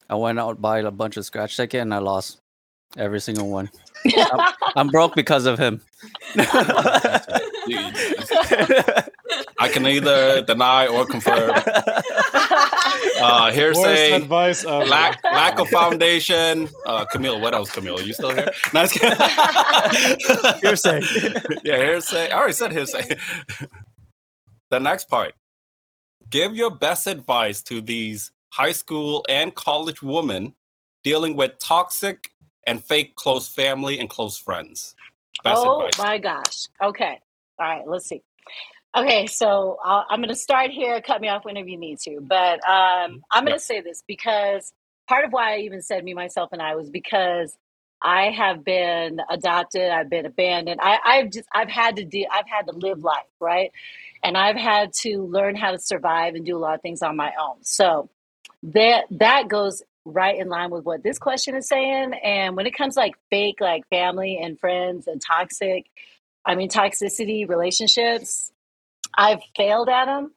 I 0.09 0.15
went 0.15 0.39
out 0.39 0.51
and 0.51 0.61
bought 0.61 0.85
a 0.85 0.91
bunch 0.91 1.17
of 1.17 1.25
scratch 1.25 1.57
ticket 1.57 1.81
and 1.81 1.93
I 1.93 1.99
lost 1.99 2.39
every 2.97 3.19
single 3.21 3.49
one. 3.49 3.69
I'm 4.75 4.87
broke 4.89 5.15
because 5.15 5.45
of 5.45 5.59
him. 5.59 5.81
I 9.59 9.69
can 9.71 9.85
either 9.85 10.41
deny 10.41 10.87
or 10.87 11.05
confirm. 11.05 11.51
Uh, 13.21 13.51
Worst 13.53 13.55
hearsay, 13.55 14.11
advice 14.13 14.65
ever. 14.65 14.85
lack 14.85 15.23
lack 15.23 15.59
of 15.59 15.69
foundation. 15.69 16.67
Uh, 16.87 17.05
Camille, 17.05 17.39
what 17.39 17.53
else? 17.53 17.69
Camille, 17.71 17.99
are 17.99 18.01
you 18.01 18.13
still 18.13 18.33
here? 18.33 18.49
No, 18.73 18.81
just 18.81 18.93
kidding. 18.95 19.15
Hearsay. 20.61 21.01
yeah, 21.63 21.77
hearsay. 21.77 22.31
I 22.31 22.37
already 22.37 22.53
said 22.53 22.71
hearsay. 22.71 23.15
the 24.71 24.79
next 24.79 25.05
part. 25.07 25.33
Give 26.31 26.55
your 26.55 26.71
best 26.71 27.07
advice 27.07 27.61
to 27.63 27.81
these 27.81 28.31
high 28.49 28.71
school 28.71 29.25
and 29.27 29.53
college 29.53 30.01
women 30.01 30.55
dealing 31.03 31.35
with 31.35 31.59
toxic 31.59 32.31
and 32.65 32.81
fake 32.83 33.15
close 33.15 33.49
family 33.49 33.99
and 33.99 34.09
close 34.09 34.37
friends. 34.37 34.95
Best 35.43 35.61
oh 35.63 35.87
advice. 35.87 35.97
my 35.99 36.17
gosh. 36.17 36.67
Okay. 36.81 37.19
All 37.59 37.67
right. 37.67 37.85
Let's 37.85 38.07
see. 38.07 38.23
Okay, 38.95 39.25
so 39.27 39.77
i 39.83 40.03
I'm 40.09 40.19
going 40.19 40.29
to 40.29 40.35
start 40.35 40.71
here. 40.71 41.01
Cut 41.01 41.21
me 41.21 41.27
off 41.27 41.43
whenever 41.43 41.67
you 41.67 41.77
need 41.77 41.99
to. 41.99 42.19
But 42.21 42.59
um, 42.67 43.21
I'm 43.31 43.45
going 43.45 43.57
to 43.57 43.63
say 43.63 43.81
this 43.81 44.03
because 44.07 44.71
part 45.07 45.25
of 45.25 45.33
why 45.33 45.55
I 45.55 45.59
even 45.59 45.81
said 45.81 46.03
me, 46.03 46.13
myself, 46.13 46.49
and 46.53 46.61
I 46.61 46.75
was 46.75 46.89
because 46.89 47.57
I 48.01 48.31
have 48.31 48.63
been 48.63 49.19
adopted. 49.29 49.89
I've 49.91 50.09
been 50.09 50.25
abandoned. 50.25 50.79
I, 50.81 50.97
I've 51.05 51.31
just 51.31 51.47
I've 51.53 51.69
had 51.69 51.97
to 51.97 52.05
do. 52.05 52.25
I've 52.31 52.47
had 52.47 52.67
to 52.67 52.75
live 52.75 53.03
life, 53.03 53.25
right? 53.39 53.71
And 54.23 54.37
I've 54.37 54.55
had 54.55 54.93
to 55.01 55.23
learn 55.25 55.55
how 55.55 55.71
to 55.71 55.79
survive 55.79 56.35
and 56.35 56.45
do 56.45 56.57
a 56.57 56.59
lot 56.59 56.75
of 56.75 56.81
things 56.81 57.01
on 57.01 57.15
my 57.15 57.31
own. 57.39 57.57
So 57.63 58.09
that 58.63 59.05
that 59.11 59.47
goes 59.49 59.83
right 60.05 60.39
in 60.39 60.49
line 60.49 60.71
with 60.71 60.83
what 60.85 61.03
this 61.03 61.19
question 61.19 61.55
is 61.55 61.67
saying. 61.67 62.13
And 62.23 62.55
when 62.55 62.67
it 62.67 62.75
comes 62.75 62.95
like 62.97 63.15
fake, 63.29 63.57
like 63.61 63.87
family 63.89 64.39
and 64.41 64.59
friends 64.59 65.07
and 65.07 65.21
toxic, 65.21 65.85
I 66.45 66.55
mean 66.55 66.69
toxicity 66.69 67.47
relationships, 67.47 68.51
I've 69.17 69.41
failed 69.57 69.89
at 69.89 70.05
them, 70.05 70.33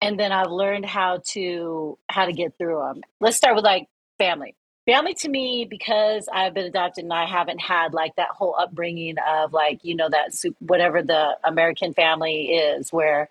and 0.00 0.18
then 0.18 0.32
I've 0.32 0.50
learned 0.50 0.86
how 0.86 1.20
to 1.30 1.98
how 2.10 2.26
to 2.26 2.32
get 2.32 2.58
through 2.58 2.80
them. 2.80 3.02
Let's 3.20 3.36
start 3.36 3.56
with 3.56 3.64
like 3.64 3.88
family. 4.18 4.54
Family 4.88 5.12
to 5.18 5.28
me, 5.28 5.66
because 5.68 6.30
I've 6.32 6.54
been 6.54 6.64
adopted 6.64 7.04
and 7.04 7.12
I 7.12 7.26
haven't 7.26 7.58
had 7.58 7.92
like 7.92 8.16
that 8.16 8.30
whole 8.30 8.56
upbringing 8.58 9.16
of 9.18 9.52
like 9.52 9.80
you 9.82 9.94
know 9.94 10.08
that 10.08 10.34
soup, 10.34 10.56
whatever 10.60 11.02
the 11.02 11.36
American 11.44 11.92
family 11.92 12.52
is, 12.52 12.90
where 12.90 13.28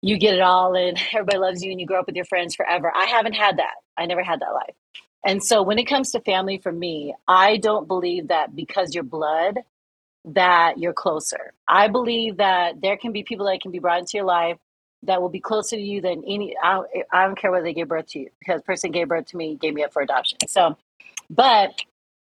you 0.00 0.18
get 0.18 0.34
it 0.34 0.40
all 0.40 0.74
and 0.74 0.98
everybody 1.12 1.38
loves 1.38 1.62
you 1.62 1.70
and 1.70 1.78
you 1.78 1.86
grow 1.86 2.00
up 2.00 2.06
with 2.06 2.16
your 2.16 2.24
friends 2.24 2.56
forever. 2.56 2.92
I 2.92 3.04
haven't 3.04 3.34
had 3.34 3.58
that. 3.58 3.74
I 3.96 4.06
never 4.06 4.24
had 4.24 4.40
that 4.40 4.52
life. 4.52 4.74
And 5.24 5.40
so 5.44 5.62
when 5.62 5.78
it 5.78 5.84
comes 5.84 6.10
to 6.10 6.20
family 6.20 6.58
for 6.58 6.72
me, 6.72 7.14
I 7.28 7.58
don't 7.58 7.86
believe 7.86 8.26
that 8.28 8.56
because 8.56 8.92
you're 8.92 9.04
blood 9.04 9.60
that 10.24 10.78
you're 10.78 10.92
closer. 10.92 11.52
I 11.68 11.86
believe 11.86 12.38
that 12.38 12.80
there 12.80 12.96
can 12.96 13.12
be 13.12 13.22
people 13.22 13.46
that 13.46 13.60
can 13.60 13.70
be 13.70 13.78
brought 13.78 14.00
into 14.00 14.16
your 14.16 14.26
life 14.26 14.58
that 15.04 15.20
will 15.20 15.28
be 15.28 15.40
closer 15.40 15.76
to 15.76 15.82
you 15.82 16.00
than 16.00 16.22
any 16.26 16.56
I 16.62 16.74
don't, 16.74 16.88
I 17.12 17.26
don't 17.26 17.36
care 17.36 17.50
whether 17.50 17.64
they 17.64 17.74
gave 17.74 17.88
birth 17.88 18.06
to 18.08 18.20
you 18.20 18.30
because 18.38 18.60
the 18.60 18.64
person 18.64 18.90
gave 18.90 19.08
birth 19.08 19.26
to 19.26 19.36
me 19.36 19.56
gave 19.56 19.74
me 19.74 19.82
up 19.82 19.92
for 19.92 20.02
adoption. 20.02 20.38
So 20.48 20.76
but 21.28 21.82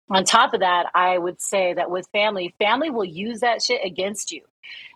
on 0.08 0.24
top 0.24 0.54
of 0.54 0.60
that, 0.60 0.86
I 0.94 1.18
would 1.18 1.40
say 1.40 1.74
that 1.74 1.90
with 1.90 2.08
family, 2.12 2.54
family 2.58 2.90
will 2.90 3.04
use 3.04 3.40
that 3.40 3.62
shit 3.62 3.84
against 3.84 4.32
you. 4.32 4.42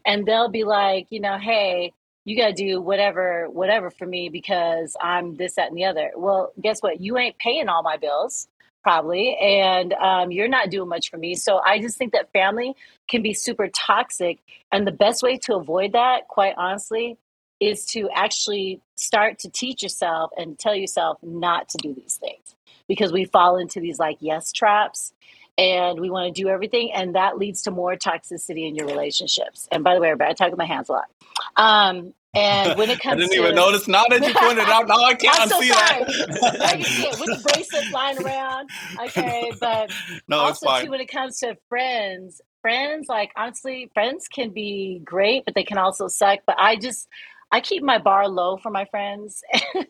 And 0.06 0.24
they'll 0.24 0.48
be 0.48 0.64
like, 0.64 1.08
you 1.10 1.20
know, 1.20 1.38
hey, 1.38 1.92
you 2.24 2.36
got 2.36 2.48
to 2.48 2.52
do 2.52 2.80
whatever, 2.80 3.48
whatever 3.50 3.90
for 3.90 4.06
me 4.06 4.28
because 4.28 4.96
I'm 5.00 5.36
this, 5.36 5.54
that, 5.54 5.68
and 5.68 5.76
the 5.76 5.84
other. 5.84 6.12
Well, 6.16 6.52
guess 6.60 6.80
what? 6.80 7.00
You 7.00 7.18
ain't 7.18 7.38
paying 7.38 7.68
all 7.68 7.82
my 7.82 7.96
bills, 7.96 8.46
probably, 8.82 9.36
and 9.36 9.92
um, 9.94 10.30
you're 10.30 10.48
not 10.48 10.70
doing 10.70 10.88
much 10.88 11.10
for 11.10 11.16
me. 11.16 11.34
So 11.34 11.58
I 11.58 11.80
just 11.80 11.98
think 11.98 12.12
that 12.12 12.32
family 12.32 12.74
can 13.08 13.22
be 13.22 13.34
super 13.34 13.68
toxic. 13.68 14.38
And 14.70 14.86
the 14.86 14.92
best 14.92 15.22
way 15.22 15.38
to 15.38 15.56
avoid 15.56 15.92
that, 15.92 16.28
quite 16.28 16.54
honestly, 16.56 17.16
is 17.60 17.84
to 17.84 18.08
actually 18.14 18.80
start 18.96 19.38
to 19.38 19.50
teach 19.50 19.82
yourself 19.82 20.30
and 20.36 20.58
tell 20.58 20.74
yourself 20.74 21.18
not 21.22 21.68
to 21.68 21.78
do 21.78 21.94
these 21.94 22.16
things 22.16 22.56
because 22.88 23.12
we 23.12 23.24
fall 23.24 23.56
into 23.56 23.80
these 23.80 23.98
like 23.98 24.16
yes 24.20 24.52
traps 24.52 25.12
and 25.58 26.00
we 26.00 26.10
want 26.10 26.34
to 26.34 26.42
do 26.42 26.48
everything 26.48 26.90
and 26.92 27.14
that 27.14 27.38
leads 27.38 27.62
to 27.62 27.70
more 27.70 27.94
toxicity 27.96 28.66
in 28.66 28.74
your 28.74 28.86
relationships 28.86 29.68
and 29.70 29.84
by 29.84 29.94
the 29.94 30.00
way 30.00 30.08
everybody, 30.08 30.30
i 30.30 30.34
talk 30.34 30.50
with 30.50 30.58
my 30.58 30.64
hands 30.66 30.88
a 30.88 30.92
lot 30.92 31.10
um 31.56 32.14
and 32.34 32.78
when 32.78 32.90
it 32.90 33.00
comes, 33.02 33.14
I 33.14 33.18
didn't 33.18 33.32
to 33.32 33.42
even 33.42 33.54
notice. 33.54 33.88
Now 33.88 34.04
that 34.08 34.24
you 34.24 34.32
pointed 34.34 34.62
it 34.62 34.68
out, 34.68 34.86
now 34.86 35.02
I 35.02 35.14
can't 35.16 35.40
I'm 35.40 35.48
so 35.48 35.60
unsee 35.60 35.68
sorry. 35.68 36.04
that. 36.04 36.60
I 36.62 36.76
can 36.76 36.84
see 36.84 37.06
it 37.08 37.18
with 37.18 37.28
the 37.30 37.50
bracelet 37.52 37.84
flying 37.90 38.18
around. 38.18 38.70
Okay, 39.04 39.52
but 39.60 39.90
no, 40.28 40.46
it's 40.46 40.62
also 40.62 40.66
fine. 40.66 40.84
too 40.84 40.90
when 40.90 41.00
it 41.00 41.10
comes 41.10 41.38
to 41.40 41.56
friends, 41.68 42.40
friends 42.62 43.08
like 43.08 43.32
honestly, 43.36 43.90
friends 43.94 44.28
can 44.28 44.50
be 44.50 45.00
great, 45.04 45.44
but 45.44 45.54
they 45.54 45.64
can 45.64 45.78
also 45.78 46.06
suck. 46.06 46.40
But 46.46 46.56
I 46.58 46.76
just 46.76 47.08
I 47.52 47.60
keep 47.60 47.82
my 47.82 47.98
bar 47.98 48.28
low 48.28 48.56
for 48.56 48.70
my 48.70 48.84
friends. 48.86 49.42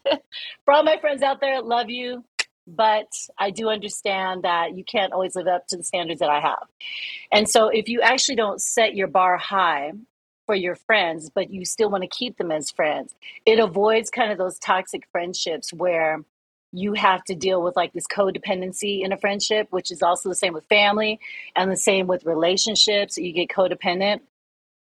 for 0.64 0.72
all 0.72 0.82
my 0.82 0.98
friends 0.98 1.22
out 1.22 1.40
there, 1.40 1.61
love 1.61 1.90
you, 1.90 2.24
but 2.66 3.08
I 3.38 3.50
do 3.50 3.68
understand 3.68 4.44
that 4.44 4.76
you 4.76 4.84
can't 4.84 5.12
always 5.12 5.34
live 5.34 5.46
up 5.46 5.66
to 5.68 5.76
the 5.76 5.84
standards 5.84 6.20
that 6.20 6.30
I 6.30 6.40
have. 6.40 6.66
And 7.30 7.48
so 7.48 7.68
if 7.68 7.88
you 7.88 8.00
actually 8.00 8.36
don't 8.36 8.61
set 8.61 8.94
your 8.94 9.08
bar 9.08 9.36
high 9.36 9.92
for 10.46 10.54
your 10.54 10.74
friends, 10.74 11.30
but 11.30 11.50
you 11.50 11.64
still 11.64 11.90
want 11.90 12.02
to 12.02 12.08
keep 12.08 12.38
them 12.38 12.50
as 12.50 12.70
friends, 12.70 13.14
it 13.44 13.58
avoids 13.58 14.11
kind 14.11 14.32
of 14.32 14.38
those 14.38 14.58
toxic 14.58 15.06
friendships 15.12 15.72
where 15.72 16.24
you 16.72 16.94
have 16.94 17.24
to 17.24 17.34
deal 17.34 17.62
with 17.62 17.76
like 17.76 17.92
this 17.92 18.06
codependency 18.06 19.04
in 19.04 19.12
a 19.12 19.16
friendship, 19.16 19.66
which 19.70 19.90
is 19.90 20.02
also 20.02 20.28
the 20.28 20.34
same 20.34 20.54
with 20.54 20.64
family 20.68 21.18
and 21.56 21.70
the 21.70 21.76
same 21.76 22.06
with 22.06 22.24
relationships. 22.24 23.18
You 23.18 23.32
get 23.32 23.48
codependent. 23.48 24.20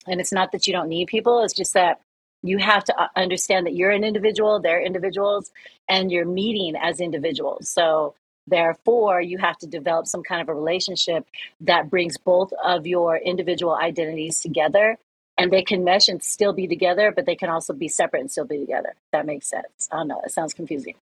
And 0.06 0.20
it's 0.20 0.32
not 0.32 0.52
that 0.52 0.66
you 0.66 0.72
don't 0.72 0.88
need 0.88 1.08
people, 1.08 1.42
it's 1.42 1.52
just 1.52 1.74
that 1.74 2.00
you 2.42 2.58
have 2.58 2.84
to 2.84 3.00
uh, 3.00 3.08
understand 3.16 3.66
that 3.66 3.74
you're 3.74 3.90
an 3.90 4.04
individual, 4.04 4.60
they're 4.60 4.82
individuals, 4.82 5.50
and 5.88 6.10
you're 6.10 6.26
meeting 6.26 6.74
as 6.80 7.00
individuals. 7.00 7.68
So, 7.68 8.14
therefore, 8.46 9.20
you 9.20 9.38
have 9.38 9.58
to 9.58 9.66
develop 9.66 10.06
some 10.06 10.22
kind 10.22 10.40
of 10.40 10.48
a 10.48 10.54
relationship 10.54 11.26
that 11.62 11.90
brings 11.90 12.16
both 12.16 12.52
of 12.64 12.86
your 12.86 13.16
individual 13.16 13.74
identities 13.74 14.40
together 14.40 14.98
and 15.38 15.52
they 15.52 15.62
can 15.62 15.84
mesh 15.84 16.08
and 16.08 16.22
still 16.22 16.52
be 16.52 16.66
together, 16.66 17.12
but 17.14 17.24
they 17.24 17.36
can 17.36 17.48
also 17.48 17.72
be 17.72 17.88
separate 17.88 18.20
and 18.20 18.30
still 18.30 18.44
be 18.44 18.58
together. 18.58 18.94
That 19.12 19.24
makes 19.24 19.46
sense. 19.46 19.88
I 19.90 19.98
don't 19.98 20.08
know. 20.08 20.20
It 20.24 20.32
sounds 20.32 20.52
confusing. 20.52 20.96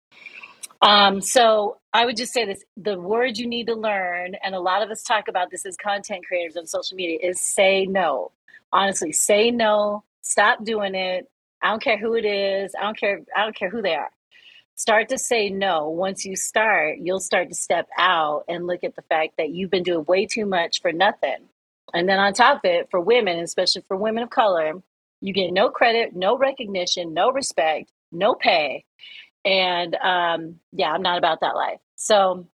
Um, 0.82 1.20
so 1.20 1.78
I 1.92 2.04
would 2.04 2.16
just 2.16 2.32
say 2.32 2.44
this 2.44 2.62
the 2.76 2.98
word 2.98 3.38
you 3.38 3.46
need 3.46 3.68
to 3.68 3.74
learn, 3.74 4.34
and 4.42 4.54
a 4.54 4.60
lot 4.60 4.82
of 4.82 4.90
us 4.90 5.02
talk 5.02 5.28
about 5.28 5.50
this 5.50 5.64
as 5.64 5.76
content 5.76 6.26
creators 6.26 6.56
on 6.56 6.66
social 6.66 6.96
media, 6.96 7.18
is 7.22 7.40
say 7.40 7.86
no. 7.86 8.32
Honestly, 8.72 9.12
say 9.12 9.50
no. 9.52 10.02
Stop 10.24 10.64
doing 10.64 10.96
it. 10.96 11.28
I 11.62 11.70
don't 11.70 11.82
care 11.82 11.98
who 11.98 12.14
it 12.16 12.26
is. 12.26 12.74
I 12.80 12.84
don't 12.84 12.98
care. 12.98 13.22
I 13.36 13.44
don't 13.44 13.56
care 13.56 13.70
who 13.70 13.82
they 13.82 13.96
are. 13.96 14.10
Start 14.76 15.10
to 15.10 15.18
say 15.18 15.50
no. 15.50 15.90
Once 15.90 16.26
you 16.26 16.36
start, 16.36 16.98
you'll 17.02 17.20
start 17.20 17.50
to 17.50 17.56
step 17.56 17.88
out 17.98 18.44
and 18.48 18.66
look 18.66 18.84
at 18.84 18.96
the 18.96 19.02
fact 19.04 19.34
that 19.38 19.50
you've 19.50 19.70
been 19.70 19.84
doing 19.84 20.06
way 20.06 20.26
too 20.26 20.46
much 20.46 20.82
for 20.82 20.92
nothing. 20.92 21.48
And 21.94 22.08
then 22.08 22.20
on 22.20 22.34
top 22.34 22.58
of 22.58 22.62
it, 22.66 22.90
for 22.90 23.00
women, 23.00 23.40
especially 23.40 23.82
for 23.88 23.96
women 23.98 24.24
of 24.24 24.30
color, 24.30 24.74
you 25.22 25.34
get 25.34 25.52
no 25.52 25.70
credit, 25.70 26.16
no 26.16 26.38
recognition, 26.38 27.14
no 27.14 27.32
respect. 27.32 27.92
no 28.12 28.34
pay. 28.36 28.84
And 29.44 29.96
um, 29.96 30.60
yeah, 30.72 30.92
I'm 30.92 31.02
not 31.02 31.18
about 31.18 31.40
that 31.42 31.56
life. 31.56 31.80
So 31.96 32.48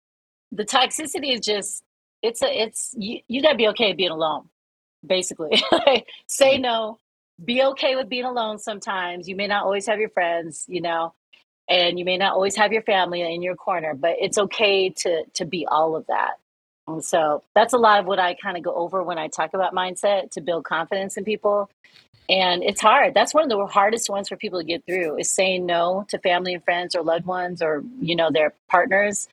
the 0.53 0.65
toxicity 0.67 1.35
is 1.35 1.43
just 1.43 1.85
it's 2.23 2.43
a 2.43 2.63
it's 2.63 2.95
you, 2.99 3.21
you 3.29 3.43
gotta 3.43 3.57
be 3.59 3.69
okay 3.71 3.95
being 3.95 4.13
alone, 4.13 4.51
basically. 5.07 5.63
Say 6.29 6.59
no, 6.59 6.99
be 7.43 7.63
okay 7.63 7.97
with 7.97 8.09
being 8.09 8.25
alone 8.25 8.59
sometimes. 8.59 9.29
You 9.29 9.37
may 9.37 9.47
not 9.47 9.65
always 9.65 9.87
have 9.87 9.99
your 9.99 10.09
friends, 10.11 10.65
you 10.69 10.81
know, 10.81 11.15
and 11.69 11.99
you 11.99 12.05
may 12.05 12.17
not 12.17 12.33
always 12.33 12.57
have 12.57 12.73
your 12.73 12.83
family 12.83 13.23
in 13.23 13.43
your 13.43 13.57
corner, 13.57 13.95
but 13.95 14.17
it's 14.21 14.39
okay 14.39 14.91
to 14.91 15.25
to 15.35 15.45
be 15.45 15.67
all 15.67 15.97
of 15.97 16.07
that. 16.07 16.35
And 16.89 17.05
so 17.05 17.43
that's 17.55 17.73
a 17.73 17.79
lot 17.79 18.01
of 18.01 18.07
what 18.07 18.19
I 18.19 18.35
kind 18.35 18.57
of 18.57 18.63
go 18.63 18.73
over 18.73 19.03
when 19.03 19.19
I 19.19 19.27
talk 19.29 19.55
about 19.55 19.75
mindset 19.75 20.31
to 20.33 20.41
build 20.41 20.65
confidence 20.65 21.17
in 21.17 21.25
people. 21.25 21.69
And 22.29 22.63
it's 22.63 22.81
hard. 22.81 23.15
That's 23.15 23.35
one 23.35 23.45
of 23.45 23.51
the 23.51 23.67
hardest 23.67 24.09
ones 24.09 24.29
for 24.29 24.37
people 24.37 24.61
to 24.61 24.65
get 24.65 24.85
through 24.87 25.19
is 25.19 25.33
saying 25.33 25.67
no 25.67 26.07
to 26.09 26.19
family 26.19 26.55
and 26.55 26.65
friends 26.65 26.95
or 26.95 27.03
loved 27.03 27.27
ones 27.27 27.63
or 27.63 27.83
you 28.01 28.17
know 28.17 28.31
their 28.31 28.55
partners 28.69 29.29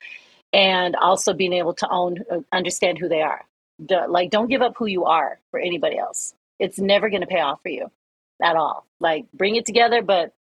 and 0.52 0.94
also 0.96 1.32
being 1.32 1.52
able 1.52 1.74
to 1.74 1.88
own 1.88 2.18
uh, 2.30 2.40
understand 2.52 2.98
who 2.98 3.08
they 3.08 3.22
are. 3.22 3.44
like 4.08 4.30
don't 4.30 4.48
give 4.48 4.62
up 4.62 4.74
who 4.76 4.86
you 4.86 5.04
are 5.04 5.38
for 5.50 5.58
anybody 5.60 5.98
else. 5.98 6.34
It's 6.58 6.78
never 6.78 7.08
going 7.10 7.20
to 7.22 7.26
pay 7.26 7.40
off 7.40 7.60
for 7.62 7.68
you 7.68 7.90
at 8.42 8.56
all. 8.56 8.86
Like 9.00 9.26
bring 9.32 9.56
it 9.56 9.66
together 9.66 10.02
but 10.02 10.32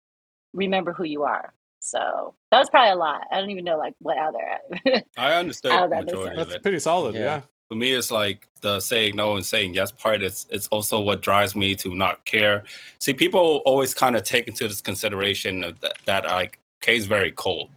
remember 0.53 0.93
who 0.93 1.05
you 1.05 1.23
are. 1.25 1.53
So 1.81 2.35
that 2.51 2.59
was 2.59 2.71
probably 2.71 2.93
a 2.93 2.97
lot. 2.97 3.27
I 3.33 3.41
don't 3.41 3.51
even 3.51 3.65
know 3.65 3.77
like 3.79 3.95
what 3.99 4.19
other. 4.19 4.59
I 5.17 5.35
understood 5.35 5.73
How 5.73 5.83
the 5.87 5.97
that 5.97 6.05
makes 6.05 6.13
majority 6.13 6.37
That's 6.37 6.55
it. 6.55 6.63
pretty 6.63 6.79
solid. 6.79 7.15
Yeah. 7.15 7.21
Yeah. 7.21 7.41
For 7.69 7.77
me, 7.77 7.93
it's 7.93 8.11
like 8.11 8.49
the 8.61 8.81
saying 8.81 9.17
no 9.17 9.35
and 9.37 9.45
saying 9.47 9.73
yes 9.75 9.91
part. 9.93 10.23
It's 10.23 10.47
it's 10.51 10.69
also 10.69 11.01
what 11.01 11.23
drives 11.23 11.57
me 11.57 11.75
to 11.77 11.95
not 11.95 12.25
care. 12.27 12.65
See, 13.01 13.15
people 13.15 13.63
always 13.65 13.95
kind 13.95 14.15
of 14.15 14.25
take 14.25 14.47
into 14.47 14.69
this 14.69 14.83
consideration 14.83 15.65
of 15.65 15.81
that, 15.81 15.97
that 16.05 16.25
like 16.27 16.59
Kay's 16.83 17.07
very 17.07 17.33
cold. 17.33 17.71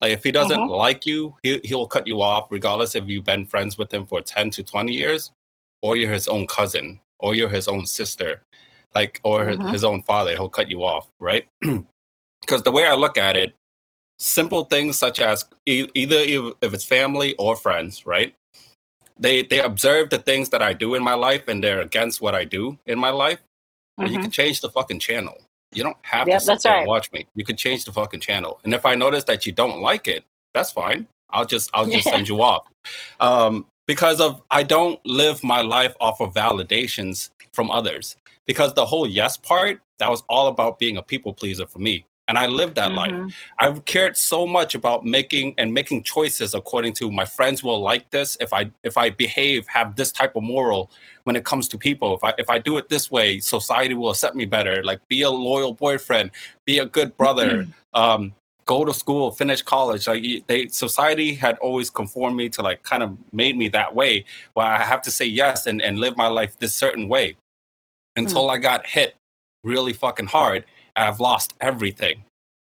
Like 0.00 0.12
if 0.12 0.24
he 0.24 0.32
doesn't 0.32 0.58
Mhm. 0.58 0.76
like 0.76 1.04
you, 1.04 1.36
he 1.42 1.60
he'll 1.62 1.86
cut 1.86 2.06
you 2.06 2.22
off 2.22 2.50
regardless 2.50 2.94
if 2.94 3.06
you've 3.06 3.24
been 3.24 3.44
friends 3.44 3.76
with 3.76 3.92
him 3.92 4.06
for 4.06 4.22
ten 4.22 4.48
to 4.50 4.62
twenty 4.62 4.94
years, 4.94 5.30
or 5.82 5.94
you're 5.96 6.12
his 6.12 6.26
own 6.26 6.46
cousin, 6.46 6.98
or 7.24 7.34
you're 7.34 7.48
his 7.48 7.66
own 7.68 7.86
sister, 7.86 8.30
like 8.94 9.20
or 9.24 9.46
his- 9.46 9.58
Mhm. 9.58 9.72
his 9.72 9.84
own 9.84 10.02
father. 10.02 10.32
He'll 10.32 10.48
cut 10.58 10.70
you 10.70 10.84
off, 10.84 11.08
right? 11.20 11.46
Because 12.42 12.62
the 12.62 12.70
way 12.78 12.84
I 12.86 12.94
look 12.94 13.16
at 13.16 13.36
it, 13.38 13.54
simple 14.18 14.64
things 14.66 14.98
such 14.98 15.18
as 15.18 15.46
e- 15.66 15.88
either 15.94 16.16
if 16.18 16.42
if 16.60 16.74
it's 16.74 16.84
family 16.84 17.34
or 17.36 17.56
friends, 17.56 18.04
right? 18.04 18.34
They 19.18 19.42
they 19.42 19.60
observe 19.60 20.10
the 20.10 20.18
things 20.18 20.50
that 20.50 20.60
I 20.60 20.72
do 20.74 20.94
in 20.94 21.02
my 21.02 21.14
life 21.14 21.48
and 21.48 21.64
they're 21.64 21.80
against 21.80 22.20
what 22.20 22.34
I 22.34 22.44
do 22.44 22.78
in 22.84 22.98
my 22.98 23.10
life. 23.24 23.40
And 23.96 24.10
you 24.10 24.18
can 24.18 24.30
change 24.30 24.60
the 24.60 24.68
fucking 24.70 24.98
channel. 25.00 25.36
You 25.72 25.82
don't 25.84 25.96
have 26.02 26.28
Yep, 26.28 26.36
to 26.36 26.40
sit 26.40 26.46
that's 26.52 26.64
there 26.64 26.72
right. 26.74 26.78
and 26.80 26.88
watch 26.88 27.10
me. 27.12 27.26
You 27.34 27.44
can 27.44 27.56
change 27.56 27.84
the 27.86 27.92
fucking 27.92 28.20
channel. 28.20 28.60
And 28.64 28.74
if 28.74 28.84
I 28.84 28.94
notice 28.94 29.24
that 29.24 29.46
you 29.46 29.52
don't 29.52 29.80
like 29.80 30.06
it, 30.16 30.22
that's 30.52 30.72
fine. 30.72 31.06
I'll 31.30 31.46
just 31.46 31.70
I'll 31.72 31.86
just 31.86 32.04
Yeah. 32.06 32.12
send 32.12 32.28
you 32.28 32.42
off. 32.42 32.64
Um, 33.20 33.66
because 33.86 34.20
of 34.20 34.42
I 34.50 34.62
don't 34.62 35.04
live 35.04 35.42
my 35.44 35.60
life 35.60 35.94
off 36.00 36.20
of 36.20 36.34
validations 36.34 37.30
from 37.52 37.70
others. 37.70 38.16
Because 38.46 38.74
the 38.74 38.84
whole 38.84 39.06
yes 39.06 39.36
part, 39.36 39.80
that 39.98 40.10
was 40.10 40.22
all 40.28 40.48
about 40.48 40.78
being 40.78 40.96
a 40.98 41.02
people 41.02 41.32
pleaser 41.32 41.66
for 41.66 41.78
me. 41.78 42.04
And 42.26 42.38
I 42.38 42.46
lived 42.46 42.76
that 42.76 42.92
life. 42.92 43.12
Mhm. 43.12 43.32
I've 43.58 43.84
cared 43.84 44.16
so 44.16 44.46
much 44.46 44.74
about 44.74 45.04
making 45.04 45.54
and 45.58 45.72
making 45.72 46.04
choices 46.04 46.54
according 46.54 46.94
to 46.94 47.10
my 47.10 47.26
friends 47.26 47.62
will 47.62 47.80
like 47.80 48.10
this 48.10 48.36
if 48.40 48.52
I 48.52 48.70
if 48.82 48.96
I 48.96 49.10
behave 49.10 49.66
have 49.68 49.94
this 49.94 50.10
type 50.10 50.34
of 50.34 50.42
moral 50.42 50.90
when 51.24 51.36
it 51.36 51.44
comes 51.44 51.68
to 51.68 51.78
people 51.78 52.16
if 52.16 52.24
I 52.24 52.32
if 52.38 52.48
I 52.48 52.58
do 52.58 52.78
it 52.78 52.88
this 52.88 53.10
way 53.10 53.40
society 53.40 53.92
will 53.92 54.10
accept 54.10 54.36
me 54.36 54.46
better 54.46 54.82
like 54.82 55.06
be 55.08 55.20
a 55.20 55.30
loyal 55.30 55.74
boyfriend 55.74 56.30
be 56.64 56.78
a 56.78 56.86
good 56.86 57.14
brother 57.18 57.66
um 57.92 58.32
go 58.66 58.84
to 58.84 58.94
school 58.94 59.30
finish 59.30 59.62
college 59.62 60.06
like 60.06 60.22
they 60.46 60.66
society 60.68 61.34
had 61.34 61.56
always 61.58 61.90
conformed 61.90 62.36
me 62.36 62.48
to 62.48 62.62
like 62.62 62.82
kind 62.82 63.02
of 63.02 63.16
made 63.32 63.56
me 63.56 63.68
that 63.68 63.94
way 63.94 64.24
where 64.54 64.66
I 64.66 64.82
have 64.82 65.02
to 65.02 65.10
say 65.10 65.26
yes 65.26 65.66
and 65.66 65.82
and 65.82 65.98
live 65.98 66.16
my 66.16 66.28
life 66.28 66.58
this 66.58 66.74
certain 66.74 67.08
way 67.08 67.36
until 68.16 68.48
I 68.50 68.58
got 68.58 68.86
hit 68.86 69.16
really 69.64 69.92
fucking 69.92 70.26
hard 70.26 70.64
I've 70.96 71.20
lost 71.20 71.54
everything 71.60 72.24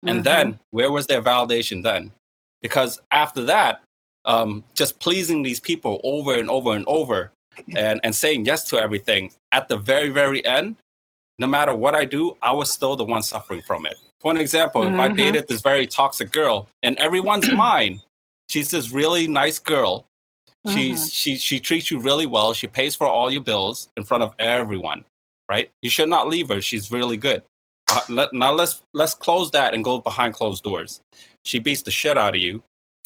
and 0.06 0.20
Mhm. 0.20 0.24
then 0.24 0.58
where 0.70 0.92
was 0.92 1.06
their 1.06 1.22
validation 1.22 1.82
then? 1.82 2.12
Because 2.60 3.00
after 3.10 3.42
that, 3.44 3.82
um, 4.26 4.64
just 4.74 4.98
pleasing 5.00 5.42
these 5.42 5.60
people 5.60 6.00
over 6.04 6.34
and 6.34 6.48
over 6.50 6.74
and 6.74 6.84
over 6.86 7.32
and, 7.76 8.00
and 8.04 8.14
saying 8.14 8.44
yes 8.46 8.64
to 8.68 8.78
everything, 8.78 9.32
at 9.52 9.68
the 9.68 9.76
very, 9.76 10.08
very 10.10 10.44
end, 10.44 10.76
no 11.38 11.46
matter 11.46 11.74
what 11.74 11.94
I 11.94 12.04
do, 12.04 12.36
I 12.42 12.52
was 12.52 12.70
still 12.70 12.96
the 12.96 13.04
one 13.04 13.22
suffering 13.22 13.62
from 13.62 13.86
it. 13.86 13.96
For 14.24 14.30
an 14.32 14.38
example, 14.38 14.82
if 14.84 14.94
I 14.94 15.08
Mhm. 15.10 15.16
dated 15.18 15.48
this 15.48 15.60
very 15.60 15.86
toxic 15.86 16.32
girl 16.32 16.66
in 16.82 16.98
everyone's 16.98 17.52
mind, 17.52 18.00
she's 18.48 18.70
this 18.70 18.90
really 18.90 19.28
nice 19.28 19.58
girl. 19.58 20.06
She's 20.72 21.12
she 21.12 21.36
she 21.36 21.60
treats 21.60 21.90
you 21.90 21.98
really 22.00 22.24
well. 22.24 22.54
She 22.54 22.66
pays 22.66 22.96
for 22.96 23.06
all 23.06 23.30
your 23.30 23.42
bills 23.42 23.90
in 23.98 24.02
front 24.04 24.22
of 24.22 24.34
everyone, 24.38 25.04
right? 25.46 25.70
You 25.82 25.90
should 25.90 26.08
not 26.08 26.26
leave 26.28 26.48
her. 26.48 26.62
She's 26.62 26.90
really 26.90 27.18
good. 27.18 27.42
Uh, 27.92 28.00
let, 28.08 28.32
now 28.32 28.50
let's 28.50 28.80
let's 28.94 29.12
close 29.12 29.50
that 29.50 29.74
and 29.74 29.84
go 29.84 29.98
behind 30.00 30.32
closed 30.32 30.64
doors. 30.64 31.02
She 31.44 31.58
beats 31.58 31.82
the 31.82 31.90
shit 31.90 32.16
out 32.16 32.34
of 32.34 32.40
you. 32.40 32.62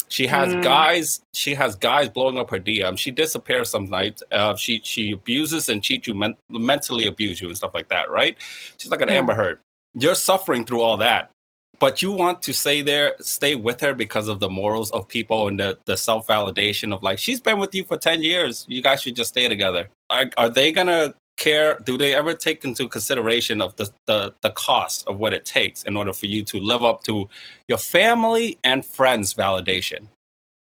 She 0.07 0.25
has 0.27 0.53
Mm. 0.53 0.63
guys. 0.63 1.19
She 1.33 1.53
has 1.53 1.75
guys 1.75 2.07
blowing 2.07 2.37
up 2.39 2.49
her 2.49 2.59
DM. 2.59 2.97
She 2.97 3.11
disappears 3.11 3.69
some 3.69 3.89
nights. 3.89 4.23
Uh, 4.31 4.55
she 4.55 4.79
she 4.85 5.11
abuses 5.11 5.67
and 5.67 5.83
cheats 5.83 6.07
you, 6.07 6.13
men- 6.13 6.37
mentally 6.49 7.07
abuse 7.07 7.41
you 7.41 7.49
and 7.49 7.57
stuff 7.57 7.73
like 7.73 7.89
that. 7.89 8.09
Right? 8.09 8.37
She's 8.77 8.89
like 8.89 9.01
an 9.01 9.09
Yeah. 9.09 9.15
Amber 9.15 9.33
Heard. 9.33 9.59
You're 9.93 10.15
suffering 10.15 10.65
through 10.65 10.81
all 10.81 10.97
that, 10.97 11.31
but 11.79 12.01
you 12.01 12.11
want 12.11 12.41
to 12.43 12.53
stay 12.53 12.81
there, 12.81 13.15
stay 13.19 13.55
with 13.55 13.81
her 13.81 13.93
because 13.93 14.27
of 14.27 14.39
the 14.39 14.49
morals 14.49 14.91
of 14.91 15.07
people 15.07 15.47
and 15.47 15.59
the 15.59 15.77
the 15.85 15.97
self 15.97 16.27
validation 16.27 16.93
of 16.93 17.01
like 17.01 17.19
she's 17.19 17.39
been 17.39 17.59
with 17.59 17.73
you 17.73 17.83
for 17.83 17.97
ten 17.97 18.21
years. 18.21 18.65
You 18.69 18.81
guys 18.81 19.01
should 19.01 19.15
just 19.15 19.29
stay 19.29 19.47
together. 19.47 19.89
Are, 20.09 20.29
are 20.37 20.49
they 20.49 20.71
gonna 20.71 21.13
care? 21.37 21.79
Do 21.85 21.97
they 21.97 22.13
ever 22.13 22.33
take 22.33 22.65
into 22.65 22.87
consideration 22.87 23.61
of 23.61 23.75
the, 23.77 23.89
the 24.05 24.33
the 24.41 24.51
cost 24.51 25.07
of 25.07 25.17
what 25.17 25.33
it 25.33 25.45
takes 25.45 25.83
in 25.83 25.97
order 25.97 26.13
for 26.13 26.27
you 26.27 26.43
to 26.43 26.59
live 26.59 26.83
up 26.83 27.03
to 27.03 27.29
your 27.67 27.79
family 27.79 28.57
and 28.63 28.85
friends 28.85 29.33
validation? 29.33 30.07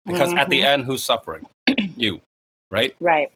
Because 0.05 0.33
at 0.35 0.49
the 0.49 0.61
mm-hmm. 0.61 0.67
end, 0.67 0.85
who's 0.85 1.05
suffering? 1.05 1.47
you, 1.97 2.21
right? 2.71 2.97
Right. 2.99 3.31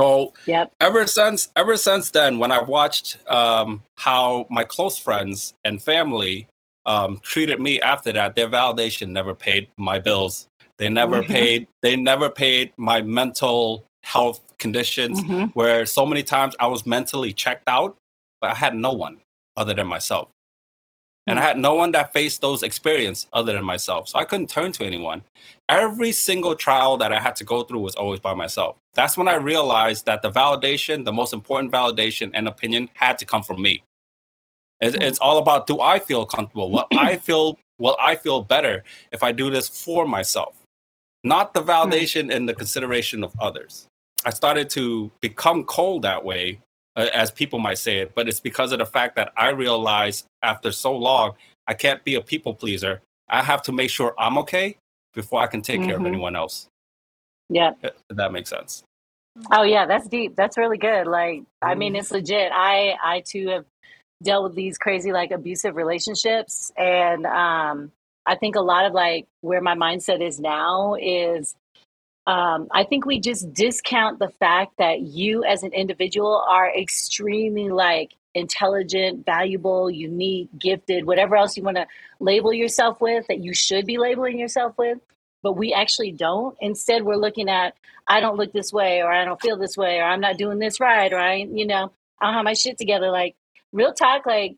So 0.00 0.34
Yep. 0.46 0.72
ever 0.80 1.06
since 1.06 1.50
ever 1.56 1.76
since 1.76 2.10
then, 2.10 2.38
when 2.38 2.52
I've 2.52 2.68
watched 2.68 3.18
um, 3.30 3.82
how 3.98 4.46
my 4.50 4.64
close 4.64 4.98
friends 4.98 5.54
and 5.64 5.82
family 5.82 6.48
um, 6.86 7.20
treated 7.22 7.60
me 7.60 7.80
after 7.82 8.12
that, 8.14 8.36
their 8.36 8.48
validation 8.48 9.10
never 9.10 9.34
paid 9.34 9.68
my 9.78 9.98
bills. 10.00 10.48
They 10.78 10.88
never 10.88 11.22
Mhm. 11.22 11.28
paid. 11.28 11.68
They 11.82 11.96
never 11.96 12.30
paid 12.30 12.72
my 12.78 13.02
mental 13.02 13.84
health 14.04 14.40
conditions. 14.58 15.22
Mhm. 15.22 15.52
Where 15.54 15.86
so 15.86 16.06
many 16.06 16.22
times 16.22 16.56
I 16.60 16.68
was 16.68 16.86
mentally 16.86 17.32
checked 17.34 17.68
out, 17.68 17.96
but 18.40 18.50
I 18.52 18.54
had 18.54 18.74
no 18.76 18.92
one 18.92 19.20
other 19.56 19.74
than 19.74 19.86
myself, 19.88 20.28
and 21.30 21.38
I 21.38 21.42
had 21.42 21.58
no 21.58 21.74
one 21.74 21.92
that 21.92 22.12
faced 22.12 22.40
those 22.40 22.64
experiences 22.64 23.28
other 23.32 23.52
than 23.52 23.64
myself. 23.64 24.08
So 24.08 24.18
I 24.18 24.24
couldn't 24.24 24.50
turn 24.50 24.72
to 24.72 24.84
anyone. 24.84 25.22
Every 25.68 26.10
single 26.10 26.56
trial 26.56 26.96
that 26.96 27.12
I 27.12 27.20
had 27.20 27.36
to 27.36 27.44
go 27.44 27.62
through 27.62 27.78
was 27.78 27.94
always 27.94 28.18
by 28.18 28.34
myself. 28.34 28.76
That's 28.94 29.16
when 29.16 29.28
I 29.28 29.36
realized 29.36 30.06
that 30.06 30.22
the 30.22 30.30
validation, 30.32 31.04
the 31.04 31.12
most 31.12 31.32
important 31.32 31.72
validation 31.72 32.32
and 32.34 32.48
opinion, 32.48 32.90
had 32.94 33.16
to 33.18 33.26
come 33.26 33.44
from 33.44 33.62
me. 33.62 33.84
It's, 34.80 34.96
it's 34.96 35.20
all 35.20 35.38
about 35.38 35.68
do 35.68 35.80
I 35.80 36.00
feel 36.00 36.26
comfortable? 36.26 36.68
Will 36.68 36.86
I 36.98 37.16
feel 37.16 37.58
will 37.78 37.96
I 38.00 38.16
feel 38.16 38.42
better 38.42 38.82
if 39.12 39.22
I 39.22 39.30
do 39.30 39.50
this 39.50 39.68
for 39.68 40.08
myself? 40.08 40.56
Not 41.22 41.54
the 41.54 41.62
hmm. 41.62 41.70
validation 41.70 42.34
and 42.34 42.48
the 42.48 42.54
consideration 42.54 43.22
of 43.22 43.32
others. 43.38 43.86
I 44.24 44.30
started 44.30 44.68
to 44.70 45.12
become 45.20 45.62
cold 45.62 46.02
that 46.02 46.24
way, 46.24 46.58
uh, 47.00 47.06
as 47.14 47.30
people 47.30 47.58
might 47.58 47.78
say 47.78 47.98
it, 47.98 48.14
but 48.14 48.28
it's 48.28 48.40
because 48.40 48.72
of 48.72 48.78
the 48.78 48.86
fact 48.86 49.16
that 49.16 49.32
I 49.36 49.50
realized 49.50 50.26
after 50.42 50.70
so 50.72 50.94
long, 50.96 51.32
I 51.66 51.74
can't 51.74 52.02
be 52.04 52.14
a 52.16 52.20
people 52.20 52.54
pleaser. 52.54 53.00
I 53.28 53.42
have 53.42 53.62
to 53.62 53.72
make 53.72 53.90
sure 53.90 54.14
I'm 54.18 54.36
okay 54.38 54.76
before 55.14 55.40
I 55.40 55.46
can 55.46 55.62
take 55.62 55.82
care 55.82 55.96
of 55.96 56.02
Mhm. 56.02 56.06
anyone 56.08 56.36
else. 56.36 56.68
Yeah. 57.48 57.72
If 57.82 57.92
that 58.10 58.32
makes 58.32 58.50
sense. 58.50 58.82
Oh 59.50 59.62
yeah, 59.62 59.86
that's 59.86 60.08
deep. 60.08 60.36
That's 60.36 60.58
really 60.58 60.78
good. 60.78 61.06
Like, 61.06 61.42
I 61.62 61.74
mean, 61.74 61.92
Mm-hmm. 61.92 62.00
it's 62.00 62.10
legit. 62.10 62.52
I 62.52 62.96
I 63.02 63.22
too 63.26 63.48
have 63.48 63.64
dealt 64.22 64.44
with 64.44 64.54
these 64.54 64.76
crazy 64.76 65.12
like 65.12 65.30
abusive 65.30 65.76
relationships, 65.76 66.70
and 66.76 67.24
um, 67.26 67.92
I 68.26 68.34
think 68.34 68.56
a 68.56 68.60
lot 68.60 68.84
of 68.84 68.92
like 68.92 69.26
where 69.40 69.60
my 69.60 69.74
mindset 69.74 70.20
is 70.20 70.38
now 70.40 70.94
is. 71.00 71.54
Um, 72.26 72.68
I 72.70 72.84
think 72.84 73.06
we 73.06 73.18
just 73.18 73.52
discount 73.52 74.18
the 74.18 74.28
fact 74.28 74.74
that 74.78 75.00
you 75.00 75.44
as 75.44 75.62
an 75.62 75.72
individual 75.72 76.44
are 76.48 76.70
extremely 76.74 77.70
like 77.70 78.14
intelligent, 78.34 79.24
valuable, 79.24 79.90
unique, 79.90 80.48
gifted, 80.58 81.06
whatever 81.06 81.36
else 81.36 81.56
you 81.56 81.62
want 81.62 81.76
to 81.76 81.86
label 82.20 82.52
yourself 82.52 83.00
with 83.00 83.26
that 83.28 83.40
you 83.40 83.54
should 83.54 83.86
be 83.86 83.98
labeling 83.98 84.38
yourself 84.38 84.76
with, 84.78 84.98
but 85.42 85.54
we 85.54 85.72
actually 85.72 86.12
don't. 86.12 86.56
Instead, 86.60 87.02
we're 87.02 87.16
looking 87.16 87.48
at 87.48 87.74
I 88.06 88.20
don't 88.20 88.36
look 88.36 88.52
this 88.52 88.72
way, 88.72 89.02
or 89.02 89.12
I 89.12 89.24
don't 89.24 89.40
feel 89.40 89.56
this 89.56 89.76
way, 89.76 89.98
or 89.98 90.04
I'm 90.04 90.20
not 90.20 90.36
doing 90.36 90.58
this 90.58 90.80
right, 90.80 91.12
or 91.12 91.18
I, 91.18 91.46
you 91.50 91.66
know, 91.66 91.92
I 92.20 92.26
don't 92.26 92.34
have 92.34 92.44
my 92.44 92.54
shit 92.54 92.76
together. 92.76 93.10
Like 93.10 93.36
real 93.72 93.92
talk, 93.92 94.26
like 94.26 94.56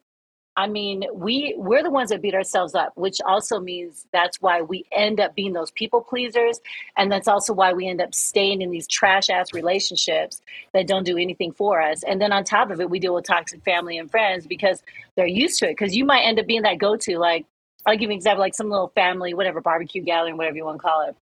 I 0.56 0.66
mean, 0.66 1.04
we 1.14 1.54
we're 1.56 1.82
the 1.82 1.90
ones 1.90 2.10
that 2.10 2.20
beat 2.20 2.34
ourselves 2.34 2.74
up, 2.74 2.92
which 2.94 3.18
also 3.26 3.58
means 3.58 4.06
that's 4.12 4.40
why 4.40 4.60
we 4.60 4.84
end 4.92 5.18
up 5.18 5.34
being 5.34 5.54
those 5.54 5.70
people 5.70 6.02
pleasers, 6.02 6.60
and 6.96 7.10
that's 7.10 7.26
also 7.26 7.54
why 7.54 7.72
we 7.72 7.88
end 7.88 8.02
up 8.02 8.14
staying 8.14 8.60
in 8.60 8.70
these 8.70 8.86
trash 8.86 9.30
ass 9.30 9.54
relationships 9.54 10.42
that 10.74 10.86
don't 10.86 11.04
do 11.04 11.16
anything 11.16 11.52
for 11.52 11.80
us. 11.80 12.02
And 12.02 12.20
then 12.20 12.32
on 12.32 12.44
top 12.44 12.70
of 12.70 12.80
it, 12.80 12.90
we 12.90 12.98
deal 12.98 13.14
with 13.14 13.24
toxic 13.24 13.64
family 13.64 13.96
and 13.96 14.10
friends 14.10 14.46
because 14.46 14.82
they're 15.16 15.26
used 15.26 15.58
to 15.60 15.68
it. 15.68 15.72
Because 15.72 15.96
you 15.96 16.04
might 16.04 16.22
end 16.22 16.38
up 16.38 16.46
being 16.46 16.62
that 16.62 16.78
go 16.78 16.96
to. 16.96 17.18
Like, 17.18 17.46
I'll 17.86 17.94
give 17.94 18.02
you 18.02 18.08
an 18.08 18.16
example, 18.16 18.40
like 18.40 18.54
some 18.54 18.68
little 18.68 18.88
family, 18.94 19.32
whatever 19.34 19.60
barbecue 19.62 20.02
gathering, 20.02 20.36
whatever 20.36 20.56
you 20.56 20.64
want 20.64 20.78
to 20.78 20.82
call 20.82 21.08
it. 21.08 21.16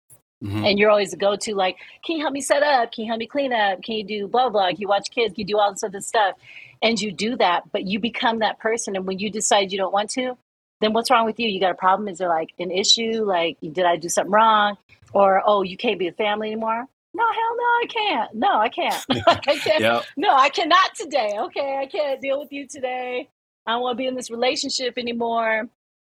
Mhm. 0.43 0.69
And 0.69 0.79
you're 0.79 0.91
always 0.91 1.11
the 1.11 1.17
go 1.17 1.35
to, 1.35 1.55
like, 1.55 1.77
can 2.05 2.15
you 2.15 2.21
help 2.21 2.33
me 2.33 2.41
set 2.41 2.61
up? 2.61 2.91
Can 2.91 3.05
you 3.05 3.09
help 3.11 3.19
me 3.19 3.25
clean 3.27 3.51
up? 3.53 3.81
Can 3.81 3.95
you 3.95 4.03
do 4.03 4.27
blah, 4.27 4.49
blah? 4.49 4.67
Can 4.69 4.81
you 4.81 4.87
watch 4.87 5.09
kids? 5.09 5.33
Can 5.33 5.41
you 5.41 5.45
do 5.53 5.57
all 5.57 5.71
this 5.71 5.83
other 5.83 6.01
stuff? 6.01 6.35
And 6.81 6.99
you 6.99 7.11
do 7.11 7.35
that, 7.37 7.63
but 7.71 7.87
you 7.87 7.99
become 7.99 8.39
that 8.39 8.59
person. 8.59 8.95
And 8.95 9.07
when 9.07 9.17
you 9.17 9.31
decide 9.31 9.71
you 9.71 9.79
don't 9.79 9.93
want 9.93 10.11
to, 10.11 10.37
then 10.79 10.93
what's 10.93 11.09
wrong 11.09 11.25
with 11.25 11.39
you? 11.39 11.49
You 11.49 11.59
got 11.59 11.71
a 11.71 11.75
problem? 11.75 12.07
Is 12.07 12.19
there 12.19 12.29
like 12.29 12.49
an 12.59 12.69
issue? 12.69 13.23
Like, 13.23 13.57
did 13.61 13.85
I 13.85 13.95
do 13.95 14.09
something 14.09 14.31
wrong? 14.31 14.77
Or, 15.13 15.41
oh, 15.43 15.63
you 15.63 15.75
can't 15.75 15.97
be 15.97 16.07
a 16.07 16.11
family 16.11 16.51
anymore? 16.51 16.85
No, 17.15 17.23
hell 17.23 17.55
no, 17.57 17.63
I 17.63 17.85
can't. 17.89 18.35
No, 18.35 18.59
I 18.59 18.69
can't. 18.69 19.05
I 19.27 19.57
can't. 19.57 19.79
Yeah. 19.81 20.01
No, 20.17 20.35
I 20.35 20.49
cannot 20.49 20.93
today. 20.93 21.33
Okay, 21.39 21.79
I 21.81 21.87
can't 21.87 22.21
deal 22.21 22.39
with 22.39 22.51
you 22.51 22.67
today. 22.67 23.27
I 23.65 23.71
don't 23.71 23.81
want 23.81 23.97
to 23.97 23.97
be 23.97 24.05
in 24.07 24.13
this 24.13 24.29
relationship 24.29 24.99
anymore. 24.99 25.67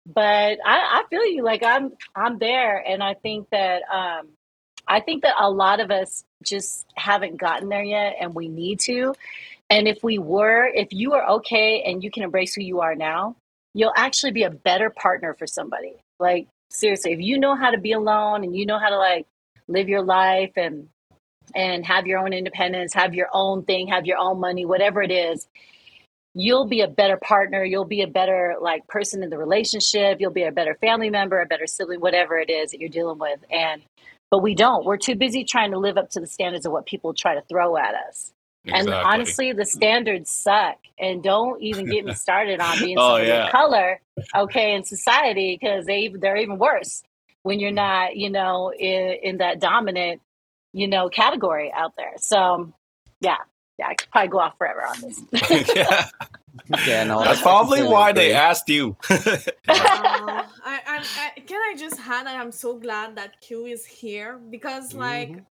But 0.06 0.58
I, 0.64 1.02
I 1.02 1.04
feel 1.08 1.24
you. 1.26 1.42
Like 1.42 1.62
I'm, 1.62 1.92
I'm 2.14 2.38
there, 2.38 2.78
and 2.78 3.02
I 3.02 3.14
think 3.14 3.48
that, 3.50 3.82
um, 3.90 4.28
I 4.86 5.00
think 5.00 5.22
that 5.22 5.34
a 5.38 5.50
lot 5.50 5.80
of 5.80 5.90
us 5.90 6.24
just 6.42 6.86
haven't 6.94 7.38
gotten 7.38 7.68
there 7.68 7.82
yet, 7.82 8.16
and 8.20 8.34
we 8.34 8.48
need 8.48 8.80
to. 8.80 9.14
And 9.70 9.88
if 9.88 10.02
we 10.02 10.18
were, 10.18 10.66
if 10.66 10.88
you 10.92 11.14
are 11.14 11.26
okay 11.36 11.82
and 11.86 12.04
you 12.04 12.10
can 12.10 12.22
embrace 12.22 12.54
who 12.54 12.62
you 12.62 12.80
are 12.80 12.94
now, 12.94 13.36
you'll 13.72 13.94
actually 13.96 14.32
be 14.32 14.42
a 14.44 14.50
better 14.50 14.90
partner 14.90 15.34
for 15.34 15.46
somebody. 15.46 15.96
Like 16.18 16.48
seriously, 16.70 17.12
if 17.12 17.20
you 17.20 17.38
know 17.38 17.56
how 17.56 17.70
to 17.70 17.78
be 17.78 17.92
alone 17.92 18.44
and 18.44 18.54
you 18.54 18.66
know 18.66 18.78
how 18.78 18.90
to 18.90 18.98
like 18.98 19.26
live 19.68 19.88
your 19.88 20.02
life 20.02 20.52
and 20.56 20.88
and 21.54 21.84
have 21.84 22.06
your 22.06 22.18
own 22.20 22.32
independence, 22.32 22.94
have 22.94 23.14
your 23.14 23.28
own 23.32 23.64
thing, 23.64 23.88
have 23.88 24.06
your 24.06 24.18
own 24.18 24.40
money, 24.40 24.64
whatever 24.64 25.02
it 25.02 25.10
is, 25.10 25.46
you'll 26.34 26.66
be 26.66 26.80
a 26.80 26.88
better 26.88 27.16
partner, 27.16 27.64
you'll 27.64 27.84
be 27.84 28.02
a 28.02 28.06
better 28.06 28.56
like 28.60 28.86
person 28.88 29.22
in 29.22 29.30
the 29.30 29.38
relationship, 29.38 30.18
you'll 30.20 30.32
be 30.32 30.42
a 30.42 30.52
better 30.52 30.76
family 30.80 31.10
member, 31.10 31.40
a 31.40 31.46
better 31.46 31.66
sibling, 31.66 32.00
whatever 32.00 32.38
it 32.38 32.50
is 32.50 32.72
that 32.72 32.80
you're 32.80 32.88
dealing 32.88 33.18
with. 33.18 33.40
And 33.50 33.82
but 34.30 34.42
we 34.42 34.54
don't. 34.54 34.84
We're 34.84 34.96
too 34.96 35.14
busy 35.14 35.44
trying 35.44 35.70
to 35.70 35.78
live 35.78 35.96
up 35.96 36.10
to 36.10 36.20
the 36.20 36.26
standards 36.26 36.66
of 36.66 36.72
what 36.72 36.86
people 36.86 37.14
try 37.14 37.34
to 37.34 37.42
throw 37.42 37.76
at 37.76 37.94
us. 37.94 38.32
And 38.66 38.88
honestly, 38.88 39.52
the 39.52 39.66
standards 39.66 40.30
suck. 40.30 40.78
And 40.98 41.22
don't 41.22 41.60
even 41.62 41.86
get 41.86 42.04
me 42.04 42.14
started 42.14 42.60
on 42.60 42.78
being 42.78 42.96
Oh, 42.98 43.16
yeah. 43.16 43.46
of 43.46 43.52
color, 43.52 44.00
okay, 44.34 44.74
in 44.74 44.84
society 44.84 45.58
because 45.60 45.86
they 45.86 46.08
they're 46.08 46.36
even 46.36 46.58
worse 46.58 47.02
when 47.42 47.60
you're 47.60 47.72
not, 47.72 48.16
you 48.16 48.30
know, 48.30 48.72
in, 48.72 49.16
in 49.22 49.36
that 49.38 49.60
dominant, 49.60 50.22
you 50.72 50.88
know, 50.88 51.08
category 51.08 51.72
out 51.72 51.92
there. 51.96 52.14
So, 52.16 52.72
yeah, 53.20 53.36
yeah, 53.78 53.88
I 53.88 53.94
could 53.94 54.10
probably 54.12 54.28
go 54.30 54.40
off 54.40 54.54
forever 54.58 54.82
on 54.86 55.02
this. 55.02 55.24
yeah. 55.76 56.06
Yeah, 56.84 57.04
no, 57.04 57.24
That's 57.24 57.42
probably 57.42 57.82
why 57.82 58.12
they 58.12 58.32
asked 58.32 58.68
you. 58.68 58.96
Uh, 59.68 60.44
I, 60.64 60.80
I, 60.86 61.08
I, 61.36 61.40
can 61.40 61.60
I 61.60 61.74
just 61.78 61.98
add 62.00 62.26
that 62.26 62.38
I'm 62.40 62.52
so 62.52 62.78
glad 62.78 63.16
that 63.16 63.40
Q 63.40 63.66
is 63.66 63.86
here 63.86 64.38
because, 64.50 64.94
like, 64.94 65.32
Mhm. 65.32 65.46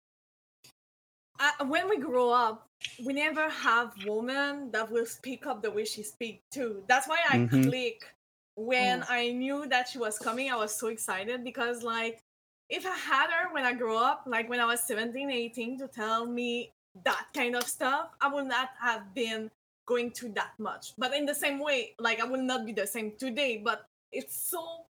uh, 1.40 1.66
when 1.66 1.88
we 1.88 1.98
grow 1.98 2.30
up, 2.30 2.66
we 2.98 3.12
never 3.14 3.48
have 3.50 3.94
women 3.98 4.70
that 4.72 4.90
will 4.90 5.06
speak 5.06 5.46
up 5.46 5.62
the 5.62 5.70
way 5.70 5.84
she 5.84 6.02
speak 6.04 6.42
too. 6.52 6.84
That's 6.88 7.08
why 7.08 7.18
I 7.28 7.40
Mhm. 7.40 7.62
click 7.62 8.02
when 8.56 9.04
I 9.08 9.32
knew 9.32 9.66
that 9.68 9.88
she 9.88 9.98
was 9.98 10.18
coming. 10.18 10.50
I 10.50 10.56
was 10.56 10.74
so 10.78 10.88
excited 10.88 11.44
because, 11.44 11.82
like, 11.82 12.20
if 12.70 12.86
I 12.86 12.96
had 12.96 13.30
her 13.30 13.54
when 13.54 13.64
I 13.64 13.74
grew 13.74 13.96
up, 13.98 14.24
like 14.26 14.48
when 14.48 14.60
I 14.60 14.66
was 14.66 14.80
17, 14.86 15.30
18, 15.30 15.78
to 15.80 15.88
tell 15.88 16.26
me 16.26 16.72
that 17.04 17.26
kind 17.34 17.56
of 17.56 17.64
stuff, 17.64 18.10
I 18.20 18.32
would 18.32 18.46
not 18.46 18.70
have 18.80 19.14
been 19.14 19.50
going 19.86 20.10
through 20.10 20.32
that 20.32 20.52
much. 20.58 20.92
But 20.98 21.14
in 21.14 21.26
the 21.26 21.34
same 21.34 21.58
way, 21.58 21.94
like 21.98 22.20
I 22.20 22.24
will 22.24 22.42
not 22.42 22.66
be 22.66 22.72
the 22.72 22.86
same 22.86 23.12
today. 23.18 23.60
But 23.64 23.86
it's 24.12 24.36
so 24.36 24.84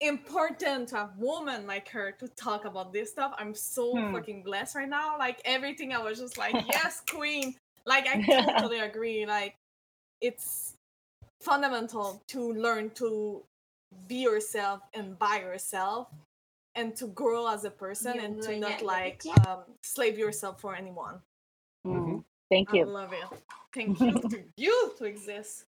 important 0.00 0.90
to 0.90 0.96
have 0.96 1.10
women 1.16 1.66
like 1.66 1.88
her 1.88 2.12
to 2.12 2.28
talk 2.28 2.64
about 2.64 2.92
this 2.92 3.10
stuff. 3.10 3.34
I'm 3.38 3.54
so 3.54 3.96
Hmm. 3.96 4.12
fucking 4.12 4.42
blessed 4.42 4.76
right 4.76 4.88
now. 4.88 5.18
Like 5.18 5.40
everything, 5.44 5.92
I 5.92 5.98
was 5.98 6.18
just 6.18 6.36
like, 6.38 6.54
yes, 6.68 7.02
queen. 7.08 7.56
Like 7.86 8.06
I 8.06 8.20
totally 8.22 8.80
agree. 8.80 9.26
Like 9.26 9.56
it's 10.20 10.74
fundamental 11.40 12.22
to 12.28 12.52
learn 12.52 12.90
to 12.90 13.42
be 14.08 14.16
yourself 14.16 14.80
and 14.94 15.18
by 15.18 15.40
yourself 15.40 16.08
and 16.74 16.94
to 16.96 17.06
grow 17.08 17.48
as 17.48 17.64
a 17.64 17.70
person 17.70 18.18
and 18.20 18.42
to 18.42 18.58
not 18.58 18.82
like 18.82 19.22
um, 19.46 19.60
slave 19.82 20.18
yourself 20.18 20.60
for 20.60 20.74
anyone. 20.74 21.20
Mm. 21.86 22.24
Thank 22.50 22.70
I 22.72 22.78
you. 22.78 22.84
love 22.86 23.12
it. 23.12 23.38
Thank 23.74 24.00
you 24.00 24.12
to 24.12 24.42
you 24.56 24.92
to 24.98 25.04
exist. 25.04 25.64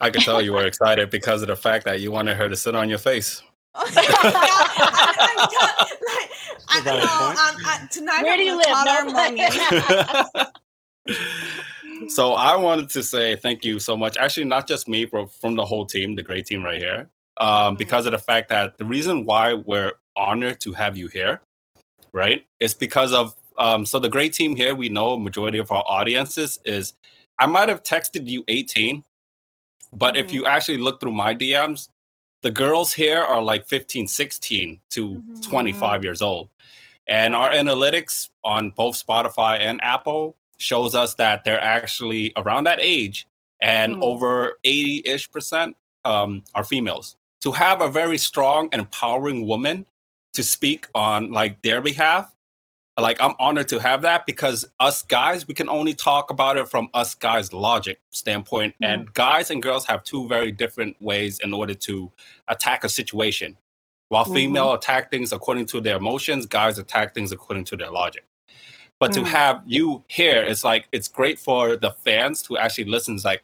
I 0.00 0.10
could 0.10 0.22
tell 0.22 0.40
you 0.40 0.52
were 0.52 0.66
excited 0.66 1.10
because 1.10 1.42
of 1.42 1.48
the 1.48 1.56
fact 1.56 1.84
that 1.84 2.00
you 2.00 2.10
wanted 2.10 2.36
her 2.36 2.48
to 2.48 2.56
sit 2.56 2.74
on 2.74 2.88
your 2.88 2.98
face. 2.98 3.42
I, 3.74 3.86
I, 6.68 6.80
Valid 6.82 7.04
know, 7.04 7.28
um, 7.28 7.36
I- 7.66 7.86
tonight 7.90 8.22
Where 8.22 8.36
do 8.36 8.42
you 8.42 8.56
live? 8.56 8.66
No. 8.68 10.34
her 11.06 12.08
so 12.08 12.32
I 12.34 12.56
wanted 12.56 12.88
to 12.90 13.02
say 13.02 13.36
thank 13.36 13.64
you 13.64 13.78
so 13.78 13.96
much. 13.96 14.16
Actually, 14.16 14.44
not 14.46 14.66
just 14.66 14.88
me, 14.88 15.04
but 15.04 15.30
from 15.32 15.54
the 15.54 15.64
whole 15.64 15.86
team, 15.86 16.16
the 16.16 16.22
great 16.22 16.46
team 16.46 16.64
right 16.64 16.80
here. 16.80 17.08
Um, 17.36 17.76
because 17.76 18.06
of 18.06 18.12
the 18.12 18.18
fact 18.18 18.48
that 18.50 18.76
the 18.78 18.84
reason 18.84 19.24
why 19.24 19.54
we're 19.54 19.92
honored 20.16 20.60
to 20.60 20.72
have 20.72 20.96
you 20.96 21.08
here, 21.08 21.40
right, 22.12 22.44
is 22.58 22.74
because 22.74 23.12
of 23.12 23.34
um, 23.60 23.86
so 23.86 23.98
the 24.00 24.08
great 24.08 24.32
team 24.34 24.56
here. 24.56 24.74
We 24.74 24.88
know 24.88 25.12
a 25.12 25.20
majority 25.20 25.58
of 25.58 25.70
our 25.72 25.84
audiences 25.86 26.58
is. 26.64 26.94
I 27.38 27.46
might 27.46 27.68
have 27.70 27.82
texted 27.82 28.26
you 28.28 28.44
18, 28.48 29.04
but 29.92 30.16
if 30.16 30.28
Mhm. 30.28 30.32
you 30.34 30.46
actually 30.46 30.78
look 30.78 31.00
through 31.00 31.12
my 31.12 31.34
DMs, 31.34 31.88
the 32.42 32.50
girls 32.50 32.92
here 32.94 33.20
are 33.22 33.42
like 33.42 33.66
15, 33.66 34.06
16 34.08 34.80
to 34.90 35.22
Mhm. 35.26 35.42
25 35.42 36.04
years 36.04 36.22
old. 36.22 36.50
And 37.06 37.34
our 37.34 37.50
analytics 37.50 38.30
on 38.44 38.70
both 38.70 38.96
Spotify 39.04 39.58
and 39.60 39.82
Apple 39.82 40.36
shows 40.58 40.94
us 40.94 41.14
that 41.16 41.44
they're 41.44 41.60
actually 41.60 42.32
around 42.36 42.64
that 42.64 42.78
age 42.80 43.26
and 43.60 43.96
Hmm. 43.96 44.02
over 44.02 44.58
80 44.64 45.02
ish 45.04 45.30
percent 45.30 45.76
um, 46.04 46.44
are 46.54 46.64
females. 46.64 47.16
To 47.42 47.52
have 47.52 47.80
a 47.82 47.88
very 47.90 48.18
strong 48.18 48.68
and 48.72 48.80
empowering 48.80 49.46
woman 49.46 49.86
to 50.34 50.42
speak 50.42 50.86
on 50.94 51.30
like 51.32 51.62
their 51.62 51.80
behalf, 51.82 52.34
like 52.98 53.20
I'm 53.20 53.34
honored 53.38 53.68
to 53.68 53.78
have 53.78 54.02
that 54.02 54.26
because 54.26 54.66
us 54.78 55.02
guys, 55.02 55.46
we 55.48 55.54
can 55.54 55.68
only 55.68 55.94
talk 55.94 56.30
about 56.30 56.56
it 56.58 56.68
from 56.68 56.88
us 56.92 57.14
guys' 57.14 57.52
logic 57.52 58.00
standpoint. 58.10 58.74
Hmm. 58.78 58.84
And 58.84 59.14
guys 59.14 59.50
and 59.50 59.62
girls 59.62 59.86
have 59.86 60.04
two 60.04 60.28
very 60.28 60.52
different 60.52 61.00
ways 61.00 61.38
in 61.40 61.52
order 61.54 61.74
to 61.74 62.10
attack 62.48 62.84
a 62.84 62.88
situation. 62.88 63.56
While 64.08 64.24
Mhm. 64.26 64.34
female 64.34 64.72
attack 64.72 65.10
things 65.10 65.32
according 65.32 65.66
to 65.66 65.80
their 65.80 65.96
emotions, 65.96 66.44
guys 66.46 66.78
attack 66.78 67.14
things 67.14 67.32
according 67.32 67.64
to 67.66 67.76
their 67.76 67.90
logic. 67.90 68.24
But 68.98 69.12
to 69.14 69.20
Mm. 69.20 69.28
have 69.28 69.62
you 69.66 70.04
here, 70.08 70.42
it's 70.42 70.64
like 70.64 70.86
it's 70.92 71.08
great 71.08 71.38
for 71.38 71.76
the 71.76 71.92
fans 71.92 72.42
to 72.42 72.58
actually 72.58 72.84
listen. 72.84 73.14
It's 73.14 73.24
like 73.24 73.42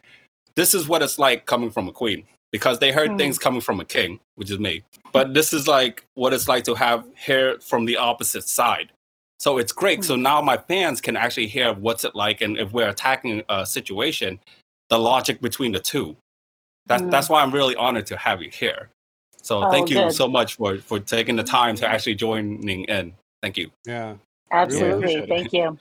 this 0.55 0.75
is 0.75 0.89
what 0.89 1.03
it's 1.03 1.19
like 1.19 1.47
coming 1.47 1.71
from 1.71 1.89
a 1.89 1.93
queen 1.93 2.27
because 2.51 2.79
they 2.79 2.93
heard 2.93 3.13
Mm. 3.13 3.19
things 3.19 3.39
coming 3.39 3.61
from 3.63 3.81
a 3.81 3.85
king, 3.85 4.21
which 4.35 4.51
is 4.51 4.59
me. 4.59 4.83
But 5.13 5.33
this 5.35 5.53
is 5.55 5.67
like 5.67 6.05
what 6.15 6.35
it's 6.35 6.49
like 6.49 6.65
to 6.65 6.75
have 6.75 7.05
hear 7.17 7.59
from 7.61 7.85
the 7.87 7.97
opposite 7.97 8.47
side. 8.49 8.91
So 9.39 9.59
it's 9.59 9.73
great. 9.73 10.03
So 10.05 10.17
now 10.17 10.41
my 10.41 10.57
fans 10.57 11.01
can 11.01 11.17
actually 11.17 11.47
hear 11.47 11.75
what's 11.75 12.05
it 12.05 12.15
like, 12.15 12.41
and 12.41 12.57
if 12.59 12.73
we're 12.73 12.89
attacking 12.89 13.43
a 13.49 13.67
situation, 13.67 14.41
the 14.89 14.99
logic 14.99 15.41
between 15.41 15.73
the 15.73 15.81
two. 15.81 16.17
That's 16.87 17.03
Mm. 17.03 17.11
that's 17.11 17.29
why 17.29 17.43
I'm 17.43 17.51
really 17.53 17.77
honored 17.77 18.07
to 18.07 18.17
have 18.17 18.41
you 18.43 18.51
here. 18.51 18.89
So 19.43 19.65
Oh, 19.65 19.71
thank 19.71 19.91
you 19.91 19.97
good. 19.97 20.13
so 20.13 20.27
much 20.29 20.55
for 20.57 20.79
for 20.79 20.99
taking 21.01 21.37
the 21.37 21.43
time 21.45 21.77
to 21.77 21.87
actually 21.87 22.15
joining 22.15 22.85
in. 22.85 23.13
Thank 23.43 23.57
you. 23.57 23.71
Yeah. 23.85 24.15
Absolutely. 24.53 24.97
appreciate 24.99 25.23
it. 25.25 25.29
Thank 25.29 25.53
you. 25.53 25.79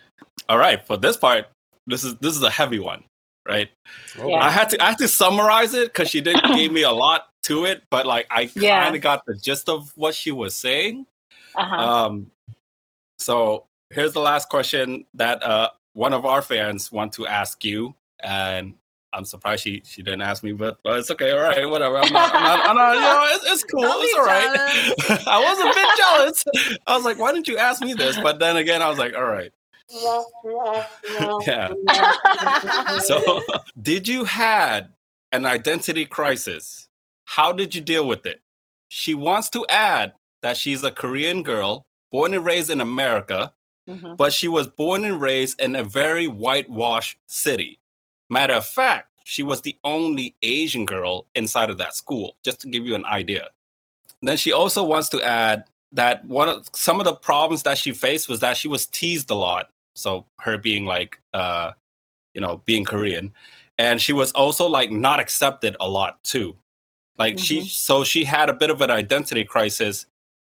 All 0.50 0.58
right, 0.58 0.86
for 0.86 0.98
this 0.98 1.16
part, 1.18 1.48
this 1.88 2.04
is 2.04 2.16
this 2.18 2.36
is 2.36 2.42
a 2.44 2.50
heavy 2.50 2.80
one, 2.80 3.04
right? 3.48 3.70
Oh, 4.20 4.28
Yeah. 4.28 4.44
I 4.44 4.50
had 4.50 4.70
to 4.72 4.84
I 4.84 4.90
had 4.90 4.98
to 4.98 5.08
summarize 5.08 5.74
it 5.76 5.94
because 5.94 6.10
she 6.10 6.20
did 6.22 6.42
give 6.56 6.72
me 6.72 6.82
a 6.82 6.92
lot 7.06 7.30
to 7.44 7.66
it, 7.66 7.84
but 7.92 8.06
like 8.08 8.26
I 8.32 8.48
kind 8.48 8.96
of 8.96 9.02
got 9.02 9.24
the 9.28 9.36
gist 9.36 9.70
of 9.70 9.92
what 9.96 10.14
she 10.16 10.32
was 10.32 10.56
saying. 10.56 11.06
Uh-huh. 11.56 11.76
Um, 11.76 12.32
so 13.18 13.66
here's 13.90 14.14
the 14.14 14.20
last 14.20 14.50
question 14.50 15.06
that 15.14 15.44
uh, 15.44 15.70
one 15.94 16.14
of 16.14 16.26
our 16.26 16.42
fans 16.42 16.92
want 16.92 17.14
to 17.14 17.28
ask 17.28 17.64
you, 17.64 17.96
and 18.22 18.74
I'm 19.14 19.26
surprised 19.26 19.64
she 19.64 19.82
she 19.86 20.02
didn't 20.02 20.22
ask 20.22 20.44
me, 20.44 20.52
but, 20.52 20.78
but 20.84 21.00
it's 21.00 21.12
okay. 21.12 21.32
All 21.32 21.42
right, 21.42 21.70
whatever. 21.70 21.98
I'm 21.98 22.12
not. 22.12 22.36
I'm 22.36 22.44
not, 22.44 22.70
I'm 22.70 22.76
not 22.76 22.96
you 22.96 23.02
know, 23.02 23.28
it's, 23.32 23.46
it's 23.52 23.64
cool. 23.64 23.82
Don't 23.82 24.04
it's 24.04 24.18
all 24.18 24.26
right. 24.26 25.28
I 25.28 25.40
was 25.40 25.60
a 25.60 25.74
bit 25.74 25.88
jealous. 25.98 26.80
I 26.88 26.96
was 26.96 27.06
like, 27.06 27.20
why 27.20 27.32
didn't 27.32 27.48
you 27.48 27.58
ask 27.58 27.82
me 27.82 27.94
this? 27.94 28.20
But 28.20 28.40
then 28.40 28.58
again, 28.58 28.82
I 28.82 28.90
was 28.90 29.00
like, 29.00 29.16
all 29.16 29.26
right. 29.26 29.52
Yeah. 31.46 31.74
So, 33.02 33.42
did 33.82 34.08
you 34.08 34.24
had 34.24 34.90
an 35.36 35.46
identity 35.46 36.06
crisis. 36.06 36.88
How 37.26 37.52
did 37.52 37.76
you 37.76 37.82
deal 37.82 38.08
with 38.08 38.26
it? 38.26 38.42
She 38.88 39.14
wants 39.14 39.50
to 39.50 39.66
add 39.68 40.14
that 40.42 40.56
she's 40.56 40.84
a 40.84 40.92
Korean 40.92 41.44
girl 41.44 41.86
born 42.16 42.34
and 42.34 42.46
raised 42.46 42.70
in 42.70 42.80
America, 42.82 43.40
Mhm. 43.90 44.16
but 44.22 44.32
she 44.32 44.48
was 44.48 44.68
born 44.68 45.04
and 45.10 45.20
raised 45.30 45.60
in 45.60 45.76
a 45.76 45.84
very 45.84 46.28
whitewashed 46.28 47.18
city. 47.28 47.72
Matter 48.30 48.54
of 48.62 48.66
fact, 48.66 49.06
she 49.26 49.44
was 49.44 49.62
the 49.62 49.76
only 49.84 50.28
Asian 50.42 50.86
girl 50.86 51.14
inside 51.36 51.70
of 51.70 51.78
that 51.78 51.94
school, 51.96 52.28
just 52.48 52.62
to 52.62 52.68
give 52.74 52.86
you 52.88 52.96
an 52.96 53.06
idea. 53.06 53.50
Then 54.22 54.38
she 54.38 54.52
also 54.54 54.82
wants 54.84 55.10
to 55.10 55.22
add 55.22 55.66
that 55.92 56.24
one 56.26 56.48
of 56.50 56.70
some 56.74 57.00
of 57.02 57.06
the 57.06 57.16
problems 57.30 57.64
that 57.64 57.78
she 57.78 57.92
faced 57.92 58.30
was 58.30 58.40
that 58.40 58.56
she 58.58 58.68
was 58.76 58.86
teased 58.86 59.30
a 59.30 59.36
lot. 59.36 59.66
So 59.94 60.26
her 60.46 60.58
being 60.58 60.86
like 60.86 61.20
uh 61.34 61.68
you 62.34 62.42
know, 62.42 62.62
being 62.66 62.86
Korean. 62.86 63.34
And 63.78 64.02
she 64.02 64.14
was 64.14 64.32
also 64.34 64.68
like 64.68 64.92
not 64.92 65.20
accepted 65.20 65.74
a 65.80 65.88
lot 66.00 66.24
too. 66.24 66.56
Like 67.18 67.40
she 67.40 67.68
so 67.68 68.04
she 68.04 68.24
had 68.26 68.50
a 68.50 68.54
bit 68.62 68.70
of 68.70 68.82
an 68.82 68.92
identity 68.92 69.44
crisis 69.46 70.06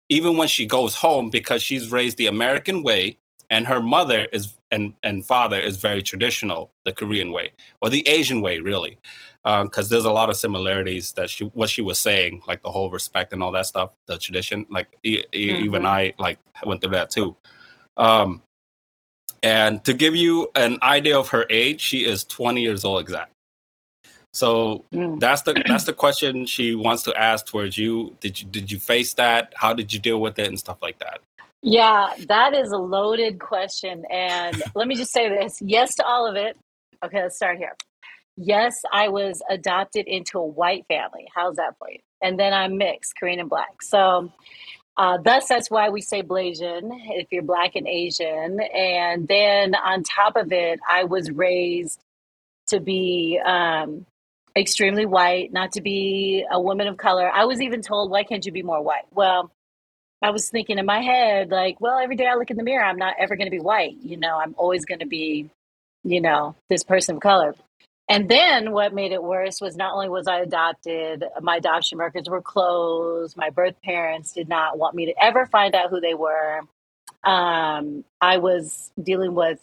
even 0.09 0.37
when 0.37 0.47
she 0.47 0.65
goes 0.65 0.95
home 0.95 1.29
because 1.29 1.61
she's 1.61 1.91
raised 1.91 2.17
the 2.17 2.27
American 2.27 2.83
way 2.83 3.17
and 3.49 3.67
her 3.67 3.81
mother 3.81 4.27
is 4.31 4.53
and 4.71 4.93
and 5.03 5.25
father 5.25 5.59
is 5.59 5.77
very 5.77 6.03
traditional, 6.03 6.71
the 6.85 6.91
Korean 6.91 7.31
way 7.31 7.51
or 7.81 7.89
the 7.89 8.07
Asian 8.07 8.41
way, 8.41 8.59
really, 8.59 8.97
because 9.43 9.89
there's 9.89 10.05
a 10.05 10.11
lot 10.11 10.29
of 10.29 10.35
similarities 10.35 11.13
that 11.13 11.29
she 11.29 11.45
what 11.45 11.69
she 11.69 11.81
was 11.81 11.97
saying, 11.97 12.41
like 12.47 12.61
the 12.61 12.71
whole 12.71 12.91
respect 12.91 13.33
and 13.33 13.41
all 13.41 13.51
that 13.51 13.65
stuff, 13.65 13.91
the 14.07 14.17
tradition. 14.17 14.65
Like 14.69 14.87
e- 15.03 15.23
e- 15.33 15.57
even. 15.63 15.85
I 15.85 16.13
like 16.19 16.39
went 16.65 16.81
through 16.81 16.91
that 16.91 17.09
too. 17.09 17.35
Um, 17.97 18.43
and 19.41 19.83
to 19.85 19.93
give 19.93 20.15
you 20.15 20.49
an 20.55 20.77
idea 20.83 21.17
of 21.17 21.29
her 21.29 21.45
age, 21.49 21.81
she 21.81 22.05
is 22.05 22.25
20 22.25 22.61
years 22.61 22.83
old 22.83 23.01
exact. 23.01 23.31
So 24.33 24.85
Mm. 24.93 25.19
that's 25.19 25.43
the 25.43 25.63
that's 25.67 25.85
the 25.85 25.93
question 25.93 26.45
she 26.45 26.75
wants 26.75 27.03
to 27.03 27.15
ask 27.19 27.47
towards 27.47 27.77
you. 27.77 28.15
Did 28.21 28.41
you 28.41 28.47
did 28.47 28.71
you 28.71 28.79
face 28.79 29.13
that? 29.15 29.53
How 29.55 29.73
did 29.73 29.93
you 29.93 29.99
deal 29.99 30.21
with 30.21 30.39
it 30.39 30.47
and 30.47 30.59
stuff 30.59 30.77
like 30.81 30.99
that? 30.99 31.19
Yeah, 31.61 32.13
that 32.27 32.53
is 32.55 32.71
a 32.71 32.77
loaded 32.77 33.39
question. 33.39 34.05
And 34.11 34.61
let 34.75 34.87
me 34.87 34.95
just 34.95 35.11
say 35.11 35.29
this 35.29 35.61
yes 35.61 35.95
to 35.95 36.05
all 36.05 36.27
of 36.27 36.35
it. 36.35 36.57
Okay, 37.03 37.21
let's 37.23 37.35
start 37.37 37.57
here. 37.57 37.75
Yes, 38.37 38.75
I 38.91 39.09
was 39.09 39.41
adopted 39.49 40.07
into 40.07 40.39
a 40.39 40.45
white 40.45 40.85
family. 40.87 41.27
How's 41.35 41.57
that 41.57 41.75
for 41.79 41.89
you? 41.91 41.99
And 42.21 42.39
then 42.39 42.53
I'm 42.53 42.77
mixed, 42.77 43.15
Korean 43.19 43.39
and 43.39 43.49
black. 43.49 43.81
So, 43.81 44.31
uh, 44.97 45.17
thus, 45.23 45.47
that's 45.47 45.71
why 45.71 45.89
we 45.89 46.01
say 46.01 46.23
Blasian 46.23 46.89
if 47.11 47.27
you're 47.31 47.43
black 47.43 47.75
and 47.75 47.87
Asian. 47.87 48.59
And 48.61 49.27
then 49.27 49.75
on 49.75 50.03
top 50.03 50.35
of 50.37 50.51
it, 50.53 50.79
I 50.89 51.05
was 51.05 51.31
raised 51.31 51.99
to 52.67 52.79
be 52.79 53.39
um, 53.45 54.05
extremely 54.55 55.05
white, 55.05 55.51
not 55.53 55.73
to 55.73 55.81
be 55.81 56.45
a 56.51 56.61
woman 56.61 56.87
of 56.87 56.97
color. 56.97 57.29
I 57.29 57.45
was 57.45 57.61
even 57.61 57.81
told, 57.81 58.11
why 58.11 58.23
can't 58.23 58.45
you 58.45 58.51
be 58.51 58.63
more 58.63 58.81
white? 58.81 59.05
Well, 59.11 59.51
I 60.21 60.31
was 60.31 60.49
thinking 60.49 60.77
in 60.77 60.85
my 60.85 61.01
head, 61.01 61.49
like, 61.49 61.79
well, 61.79 61.97
every 61.97 62.15
day 62.15 62.27
I 62.27 62.35
look 62.35 62.51
in 62.51 62.57
the 62.57 62.63
mirror, 62.63 62.83
I'm 62.83 62.97
not 62.97 63.15
ever 63.19 63.35
going 63.35 63.47
to 63.47 63.51
be 63.51 63.59
white. 63.59 63.95
You 64.01 64.17
know, 64.17 64.37
I'm 64.37 64.53
always 64.57 64.85
going 64.85 64.99
to 64.99 65.07
be, 65.07 65.49
you 66.03 66.21
know, 66.21 66.55
this 66.69 66.83
person 66.83 67.15
of 67.15 67.21
color. 67.21 67.55
And 68.09 68.27
then 68.27 68.71
what 68.71 68.93
made 68.93 69.11
it 69.11 69.21
worse 69.21 69.61
was 69.61 69.77
not 69.77 69.93
only 69.93 70.09
was 70.09 70.27
I 70.27 70.39
adopted, 70.39 71.23
my 71.41 71.57
adoption 71.57 71.99
records 71.99 72.27
were 72.27 72.41
closed. 72.41 73.37
My 73.37 73.51
birth 73.51 73.75
parents 73.83 74.33
did 74.33 74.49
not 74.49 74.77
want 74.77 74.95
me 74.95 75.05
to 75.05 75.13
ever 75.23 75.45
find 75.45 75.75
out 75.75 75.91
who 75.91 76.01
they 76.01 76.15
were. 76.15 76.61
Um, 77.23 78.03
I 78.19 78.37
was 78.37 78.91
dealing 79.01 79.35
with 79.35 79.59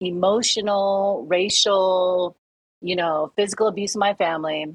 emotional, 0.00 1.24
racial, 1.28 2.36
you 2.80 2.96
know, 2.96 3.32
physical 3.36 3.66
abuse 3.68 3.94
in 3.94 3.98
my 4.00 4.14
family, 4.14 4.74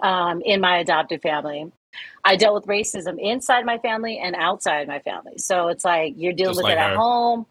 um, 0.00 0.42
in 0.42 0.60
my 0.60 0.78
adopted 0.78 1.22
family. 1.22 1.70
I 2.24 2.36
dealt 2.36 2.54
with 2.54 2.66
racism 2.66 3.18
inside 3.18 3.64
my 3.64 3.78
family 3.78 4.18
and 4.18 4.36
outside 4.36 4.86
my 4.86 4.98
family. 4.98 5.38
So 5.38 5.68
it's 5.68 5.84
like 5.84 6.14
you're 6.16 6.34
dealing 6.34 6.52
Just 6.54 6.58
with 6.58 6.64
like 6.64 6.74
it 6.74 6.80
at 6.80 6.96
home. 6.96 7.46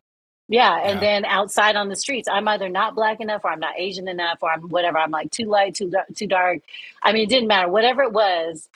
Yeah, 0.48 0.78
and 0.78 0.96
Yeah. 0.96 1.00
then 1.00 1.26
outside 1.26 1.76
on 1.76 1.90
the 1.90 1.96
streets, 1.96 2.28
I'm 2.32 2.48
either 2.48 2.70
not 2.70 2.94
black 2.94 3.20
enough, 3.20 3.42
or 3.44 3.50
I'm 3.52 3.60
not 3.60 3.80
Asian 3.80 4.08
enough, 4.08 4.38
or 4.44 4.52
I'm 4.52 4.70
whatever. 4.70 5.00
I'm 5.00 5.10
like 5.10 5.32
too 5.32 5.46
light, 5.46 5.74
too 5.74 5.90
dark, 5.90 6.06
too 6.16 6.28
dark. 6.28 6.60
I 7.02 7.14
mean, 7.14 7.24
it 7.24 7.30
didn't 7.30 7.48
matter. 7.48 7.68
Whatever 7.68 8.04
it 8.04 8.14
was, 8.14 8.70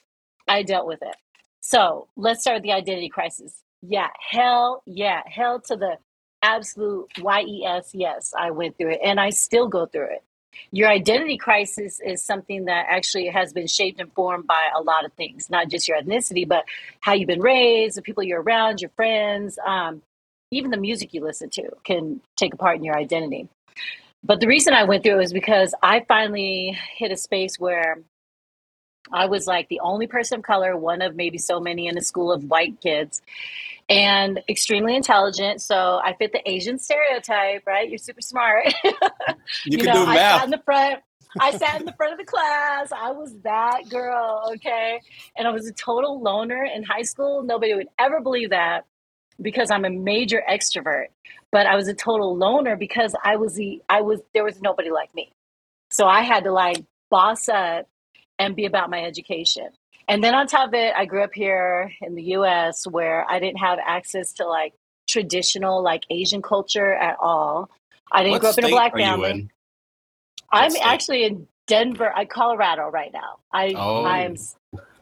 I 0.48 0.64
dealt 0.64 0.88
with 0.88 1.04
it. 1.04 1.16
So 1.62 2.08
let's 2.16 2.42
start 2.42 2.56
with 2.56 2.64
the 2.64 2.72
identity 2.72 3.10
crisis. 3.10 3.62
Yeah, 3.84 4.08
hell 4.32 4.82
yeah, 4.88 5.22
hell 5.28 5.60
to 5.68 5.76
the 5.76 5.98
absolute 6.42 7.08
Y 7.20 7.42
E 7.42 7.66
S. 7.66 7.92
Yes, 7.94 8.34
I 8.36 8.50
went 8.50 8.78
through 8.80 8.94
it, 8.94 9.02
and 9.04 9.20
I 9.20 9.30
still 9.30 9.68
go 9.68 9.86
through 9.86 10.14
it. 10.16 10.24
Your 10.72 10.90
identity 10.90 11.38
crisis 11.38 12.00
is 12.00 12.24
something 12.24 12.66
that 12.66 12.86
actually 12.90 13.28
has 13.28 13.54
been 13.54 13.68
shaped 13.68 14.00
and 14.00 14.12
formed 14.14 14.48
by 14.48 14.70
a 14.76 14.82
lot 14.82 15.06
of 15.06 15.14
things, 15.14 15.50
not 15.50 15.70
just 15.70 15.88
your 15.88 16.00
ethnicity, 16.00 16.48
but 16.48 16.66
how 17.00 17.14
you've 17.14 17.28
been 17.28 17.42
raised, 17.42 17.98
the 17.98 18.02
people 18.02 18.24
you're 18.24 18.42
around, 18.42 18.82
your 18.82 18.92
friends, 18.92 19.58
um, 19.66 20.02
even 20.52 20.72
the 20.72 20.78
music 20.78 21.14
you 21.14 21.22
listen 21.22 21.50
to 21.52 21.70
can 21.84 22.22
take 22.36 22.54
a 22.54 22.58
part 22.58 22.78
in 22.78 22.84
your 22.84 22.98
identity. 22.98 23.48
But 24.24 24.40
the 24.40 24.48
reason 24.48 24.74
I 24.74 24.84
went 24.84 25.04
through 25.04 25.16
it 25.16 25.18
was 25.18 25.34
because 25.34 25.74
I 25.82 26.02
finally 26.08 26.78
hit 26.98 27.12
a 27.12 27.18
space 27.18 27.58
where 27.58 28.00
I 29.12 29.26
was 29.28 29.48
like 29.48 29.70
the 29.70 29.80
only 29.80 30.08
person 30.08 30.40
of 30.40 30.44
color, 30.44 30.76
one 30.76 31.02
of 31.02 31.16
maybe 31.16 31.38
so 31.38 31.60
many 31.60 31.88
in 31.88 31.98
a 31.98 32.02
school 32.02 32.32
of 32.32 32.44
white 32.44 32.82
kids, 32.82 33.22
and 33.90 34.40
extremely 34.48 34.96
intelligent. 34.96 35.62
So 35.62 36.00
I 36.04 36.14
fit 36.14 36.32
the 36.32 36.48
Asian 36.50 36.78
stereotype, 36.78 37.64
right? 37.66 37.90
You're 37.90 37.98
super 37.98 38.22
smart. 38.22 38.74
You, 39.66 39.78
can 39.78 39.88
know, 39.88 40.06
do 40.06 40.12
I 40.12 40.16
sat 40.16 40.44
in 40.46 40.52
the 40.52 40.62
front. 40.64 41.00
I 41.40 41.52
sat 41.52 41.80
in 41.80 41.86
the 41.86 41.94
front 41.94 42.14
of 42.14 42.20
the 42.20 42.26
class. 42.26 42.92
I 42.92 43.12
was 43.12 43.34
that 43.44 43.90
girl, 43.90 44.52
okay? 44.54 45.02
And 45.36 45.48
I 45.48 45.52
was 45.52 45.68
a 45.68 45.74
total 45.74 46.22
loner 46.22 46.64
in 46.64 46.84
high 46.84 47.02
school. 47.02 47.42
Nobody 47.42 47.74
would 47.74 47.88
ever 47.98 48.22
believe 48.22 48.52
that 48.52 48.86
because 49.42 49.72
I'm 49.72 49.86
a 49.86 49.90
major 49.90 50.44
extrovert. 50.48 51.08
But 51.52 51.66
I 51.66 51.76
was 51.76 51.88
a 51.88 51.96
total 51.96 52.38
loner 52.38 52.76
because 52.76 53.16
I 53.24 53.38
was 53.38 53.56
the 53.56 53.82
I 53.90 54.02
was 54.02 54.22
there 54.36 54.44
was 54.44 54.62
nobody 54.62 54.92
like 54.92 55.14
me. 55.16 55.34
So 55.90 56.06
I 56.06 56.22
had 56.22 56.44
to 56.44 56.52
like 56.52 56.84
boss 57.10 57.50
up 57.50 57.88
and 58.38 58.56
be 58.56 58.66
about 58.66 58.90
my 58.92 59.04
education. 59.04 59.70
And 60.10 60.24
then 60.24 60.34
on 60.34 60.48
top 60.48 60.70
of 60.70 60.74
it, 60.74 60.94
I 60.98 61.06
grew 61.06 61.24
up 61.24 61.34
here 61.34 61.92
in 62.02 62.16
the 62.16 62.24
US 62.36 62.88
where 62.88 63.30
I 63.30 63.40
didn't 63.40 63.60
have 63.60 63.78
access 63.86 64.34
to 64.34 64.48
like 64.48 64.74
traditional 65.08 65.84
like 65.84 66.04
Asian 66.10 66.42
culture 66.42 66.94
at 66.94 67.18
all. 67.22 67.70
I 68.12 68.24
didn't 68.24 68.34
What 68.34 68.42
grow 68.42 68.50
up 68.50 68.58
in 68.58 68.66
a 68.66 68.70
black 68.70 68.96
family. 68.96 69.50
I'm 70.52 70.72
state? 70.72 70.82
actually 70.84 71.26
in 71.26 71.48
Denver, 71.68 72.12
I 72.14 72.26
Colorado 72.26 72.90
right 72.90 73.14
now. 73.14 73.38
I 73.54 73.76
Oh. 73.78 74.04
I'm 74.04 74.36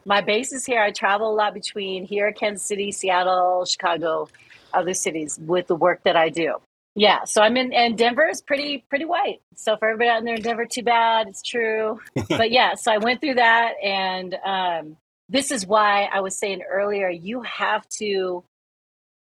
my 0.05 0.21
base 0.21 0.53
is 0.53 0.65
here. 0.65 0.81
I 0.81 0.91
travel 0.91 1.33
a 1.33 1.35
lot 1.35 1.53
between 1.53 2.05
here, 2.05 2.31
Kansas 2.31 2.65
City, 2.65 2.91
Seattle, 2.91 3.65
Chicago, 3.65 4.29
other 4.73 4.93
cities 4.93 5.37
with 5.41 5.67
the 5.67 5.75
work 5.75 6.03
that 6.03 6.15
I 6.15 6.29
do. 6.29 6.55
Yeah, 6.97 7.25
so 7.25 7.41
I'm 7.43 7.57
in, 7.57 7.73
and 7.73 7.97
Denver 7.97 8.29
is 8.29 8.43
pretty 8.43 8.85
pretty 8.89 9.05
white. 9.05 9.41
So 9.55 9.77
for 9.77 9.89
everybody 9.89 10.11
out 10.11 10.25
there 10.25 10.35
in 10.35 10.43
Denver, 10.43 10.67
too 10.67 10.83
bad. 10.83 11.27
It's 11.29 11.43
true, 11.43 12.01
but 12.37 12.51
yeah. 12.51 12.75
So 12.75 12.93
I 12.93 12.99
went 12.99 13.21
through 13.21 13.35
that, 13.35 13.73
and 13.83 14.35
um, 14.45 14.97
this 15.29 15.51
is 15.51 15.67
why 15.67 16.05
I 16.13 16.21
was 16.21 16.39
saying 16.39 16.63
earlier, 16.69 17.09
you 17.09 17.43
have 17.43 17.89
to, 17.99 18.45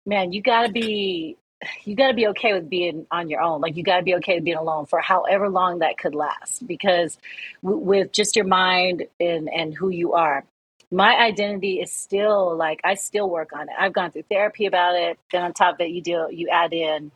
man, 0.06 0.32
you 0.32 0.42
got 0.42 0.66
to 0.66 0.72
be 0.72 1.38
you 1.84 1.96
got 1.96 2.08
to 2.08 2.14
be 2.14 2.28
okay 2.28 2.54
with 2.54 2.70
being 2.70 3.06
on 3.10 3.30
your 3.30 3.42
own. 3.42 3.60
Like 3.62 3.76
you 3.76 3.84
got 3.84 3.98
to 3.98 4.04
be 4.04 4.16
okay 4.16 4.36
with 4.36 4.44
being 4.44 4.58
alone 4.58 4.86
for 4.86 5.00
however 5.00 5.48
long 5.50 5.80
that 5.80 5.98
could 5.98 6.14
last, 6.14 6.66
because 6.66 7.18
w- 7.64 7.82
with 7.82 8.12
just 8.12 8.36
your 8.36 8.46
mind 8.46 9.04
and 9.20 9.48
and 9.50 9.74
who 9.74 9.90
you 9.90 10.14
are, 10.14 10.44
my 10.90 11.16
identity 11.16 11.80
is 11.80 11.92
still 11.92 12.56
like 12.56 12.80
I 12.84 12.94
still 12.94 13.30
work 13.30 13.52
on 13.54 13.62
it. 13.70 13.76
I've 13.78 13.94
gone 13.94 14.12
through 14.12 14.24
therapy 14.30 14.66
about 14.66 14.96
it. 14.96 15.18
Then 15.32 15.42
on 15.44 15.52
top 15.54 15.76
of 15.76 15.82
it, 15.82 15.90
you 15.90 16.02
deal 16.02 16.30
you 16.32 16.48
add 16.50 16.72
in 16.74 17.12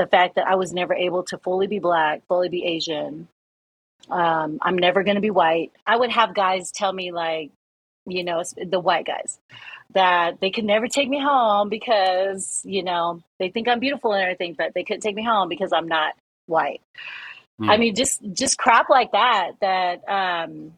the 0.00 0.06
fact 0.06 0.36
that 0.36 0.46
I 0.46 0.54
was 0.54 0.72
never 0.72 0.94
able 0.94 1.24
to 1.24 1.36
fully 1.36 1.66
be 1.66 1.78
black, 1.78 2.22
fully 2.26 2.48
be 2.48 2.64
Asian. 2.64 3.28
Um, 4.08 4.58
I'm 4.62 4.78
never 4.78 5.02
going 5.02 5.16
to 5.16 5.20
be 5.20 5.30
white. 5.30 5.72
I 5.86 5.94
would 5.94 6.10
have 6.10 6.34
guys 6.34 6.72
tell 6.72 6.90
me 6.90 7.12
like, 7.12 7.50
you 8.06 8.24
know, 8.24 8.42
the 8.56 8.80
white 8.80 9.06
guys 9.06 9.38
that 9.92 10.40
they 10.40 10.50
could 10.50 10.64
never 10.64 10.88
take 10.88 11.08
me 11.08 11.20
home 11.20 11.68
because 11.68 12.62
you 12.64 12.82
know 12.82 13.20
they 13.38 13.50
think 13.50 13.68
I'm 13.68 13.78
beautiful 13.78 14.12
and 14.14 14.22
everything, 14.22 14.54
but 14.56 14.72
they 14.74 14.84
couldn't 14.84 15.02
take 15.02 15.14
me 15.14 15.22
home 15.22 15.50
because 15.50 15.70
I'm 15.70 15.86
not 15.86 16.14
white. 16.46 16.80
Hmm. 17.58 17.68
I 17.68 17.76
mean, 17.76 17.94
just 17.94 18.22
just 18.32 18.56
crap 18.56 18.88
like 18.88 19.12
that 19.12 19.52
that 19.60 20.08
um, 20.08 20.72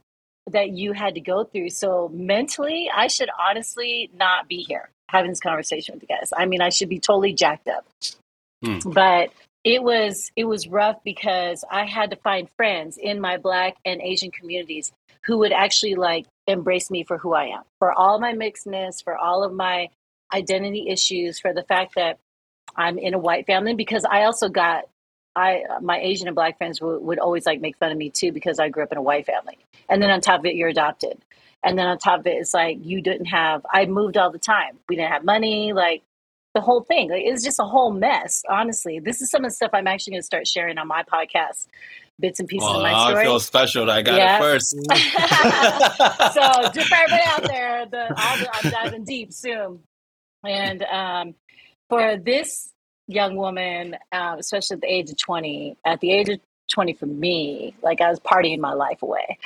that 0.50 0.70
you 0.70 0.94
had 0.94 1.14
to 1.14 1.20
go 1.20 1.44
through. 1.44 1.70
So 1.70 2.10
mentally, 2.12 2.90
I 2.92 3.06
should 3.06 3.30
honestly 3.38 4.10
not 4.12 4.48
be 4.48 4.64
here 4.68 4.90
having 5.08 5.30
this 5.30 5.40
conversation 5.40 5.94
with 5.94 6.02
you 6.02 6.08
guys. 6.08 6.32
I 6.36 6.46
mean, 6.46 6.60
I 6.60 6.70
should 6.70 6.88
be 6.88 6.98
totally 6.98 7.34
jacked 7.34 7.68
up. 7.68 7.86
Hmm. 8.62 8.78
But 8.90 9.30
it 9.64 9.82
was 9.82 10.30
it 10.36 10.44
was 10.44 10.66
rough 10.66 11.02
because 11.04 11.64
I 11.70 11.84
had 11.86 12.10
to 12.10 12.16
find 12.16 12.48
friends 12.56 12.98
in 12.98 13.20
my 13.20 13.36
black 13.36 13.76
and 13.84 14.00
Asian 14.00 14.30
communities 14.30 14.92
who 15.24 15.38
would 15.38 15.52
actually 15.52 15.94
like 15.94 16.26
embrace 16.46 16.90
me 16.90 17.04
for 17.04 17.18
who 17.18 17.32
I 17.32 17.46
am, 17.46 17.62
for 17.78 17.92
all 17.92 18.18
my 18.18 18.32
mixedness, 18.32 19.02
for 19.04 19.16
all 19.16 19.44
of 19.44 19.52
my 19.52 19.88
identity 20.32 20.88
issues, 20.88 21.38
for 21.38 21.52
the 21.52 21.62
fact 21.62 21.94
that 21.94 22.18
I'm 22.74 22.98
in 22.98 23.14
a 23.14 23.18
white 23.18 23.46
family 23.46 23.74
because 23.74 24.04
I 24.04 24.24
also 24.24 24.48
got 24.48 24.84
I 25.36 25.62
my 25.80 25.98
Asian 25.98 26.28
and 26.28 26.34
black 26.34 26.58
friends 26.58 26.80
would, 26.80 27.02
would 27.02 27.18
always 27.18 27.46
like 27.46 27.60
make 27.60 27.76
fun 27.78 27.92
of 27.92 27.98
me 27.98 28.10
too 28.10 28.32
because 28.32 28.58
I 28.58 28.68
grew 28.68 28.82
up 28.82 28.92
in 28.92 28.98
a 28.98 29.02
white 29.02 29.26
family. 29.26 29.58
And 29.88 30.02
then 30.02 30.10
on 30.10 30.20
top 30.20 30.40
of 30.40 30.46
it, 30.46 30.56
you're 30.56 30.68
adopted. 30.68 31.24
And 31.64 31.78
then 31.78 31.86
on 31.86 31.98
top 31.98 32.20
of 32.20 32.26
it, 32.26 32.36
it's 32.36 32.52
like 32.52 32.78
you 32.84 33.00
didn't 33.00 33.26
have. 33.26 33.64
I 33.72 33.86
moved 33.86 34.16
all 34.16 34.30
the 34.30 34.38
time. 34.38 34.78
We 34.88 34.96
didn't 34.96 35.12
have 35.12 35.24
money. 35.24 35.72
Like 35.72 36.02
the 36.54 36.60
whole 36.60 36.82
thing. 36.82 37.10
Like, 37.10 37.22
it's 37.24 37.42
just 37.44 37.58
a 37.58 37.64
whole 37.64 37.92
mess. 37.92 38.42
Honestly, 38.48 38.98
this 39.00 39.20
is 39.22 39.30
some 39.30 39.44
of 39.44 39.50
the 39.50 39.54
stuff 39.54 39.70
I'm 39.72 39.86
actually 39.86 40.12
going 40.12 40.20
to 40.22 40.26
start 40.26 40.46
sharing 40.46 40.78
on 40.78 40.86
my 40.88 41.02
podcast. 41.02 41.66
Bits 42.20 42.38
and 42.40 42.48
pieces 42.48 42.68
of 42.68 42.82
my 42.82 42.92
I 42.92 43.08
story. 43.10 43.24
feel 43.24 43.40
special 43.40 43.86
that 43.86 43.96
I 43.96 44.02
got 44.02 44.16
Yeah. 44.16 44.36
it 44.36 44.40
first. 44.40 44.70
so 46.34 46.70
just 46.72 46.88
for 46.88 46.94
everybody 46.94 47.22
out 47.26 47.42
there, 47.44 47.86
the, 47.86 48.14
I'll, 48.16 48.46
I'm 48.62 48.70
diving 48.70 49.04
deep 49.04 49.32
soon. 49.32 49.80
And 50.46 50.82
um, 50.84 51.34
for 51.88 52.16
this 52.18 52.70
young 53.08 53.36
woman, 53.36 53.96
uh, 54.12 54.36
especially 54.38 54.74
at 54.74 54.80
the 54.82 54.88
age 54.88 55.10
of 55.10 55.16
20, 55.16 55.76
at 55.84 56.00
the 56.00 56.12
age 56.12 56.28
of 56.28 56.38
20 56.70 56.92
for 56.94 57.06
me, 57.06 57.74
like 57.82 58.00
I 58.00 58.10
was 58.10 58.20
partying 58.20 58.58
my 58.60 58.74
life 58.74 59.02
away. 59.02 59.38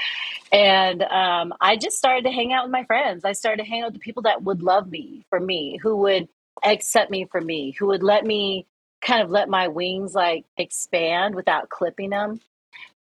And 0.52 1.02
um, 1.02 1.54
I 1.60 1.76
just 1.76 1.96
started 1.96 2.24
to 2.24 2.30
hang 2.30 2.52
out 2.52 2.64
with 2.64 2.72
my 2.72 2.84
friends. 2.84 3.24
I 3.24 3.32
started 3.32 3.62
to 3.62 3.68
hang 3.68 3.82
out 3.82 3.86
with 3.86 3.94
the 3.94 4.00
people 4.00 4.22
that 4.24 4.42
would 4.42 4.62
love 4.62 4.90
me 4.90 5.24
for 5.30 5.40
me, 5.40 5.78
who 5.82 5.96
would 5.98 6.28
accept 6.64 7.10
me 7.10 7.26
for 7.26 7.40
me, 7.40 7.72
who 7.78 7.86
would 7.88 8.02
let 8.02 8.24
me 8.24 8.66
kind 9.00 9.22
of 9.22 9.30
let 9.30 9.48
my 9.48 9.68
wings 9.68 10.14
like 10.14 10.44
expand 10.56 11.34
without 11.34 11.68
clipping 11.68 12.10
them. 12.10 12.40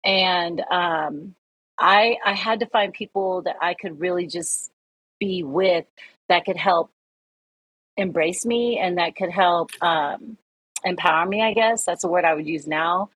And 0.04 0.60
um, 0.70 1.34
I 1.78 2.16
I 2.24 2.34
had 2.34 2.60
to 2.60 2.66
find 2.66 2.92
people 2.92 3.42
that 3.42 3.56
I 3.60 3.74
could 3.74 4.00
really 4.00 4.26
just 4.26 4.70
be 5.18 5.42
with 5.42 5.86
that 6.28 6.44
could 6.44 6.56
help 6.56 6.90
embrace 7.96 8.44
me 8.44 8.78
and 8.78 8.98
that 8.98 9.16
could 9.16 9.30
help 9.30 9.70
um, 9.82 10.36
empower 10.84 11.26
me. 11.26 11.42
I 11.42 11.54
guess 11.54 11.84
that's 11.84 12.02
the 12.02 12.08
word 12.08 12.24
I 12.24 12.34
would 12.34 12.46
use 12.46 12.66
now. 12.66 13.10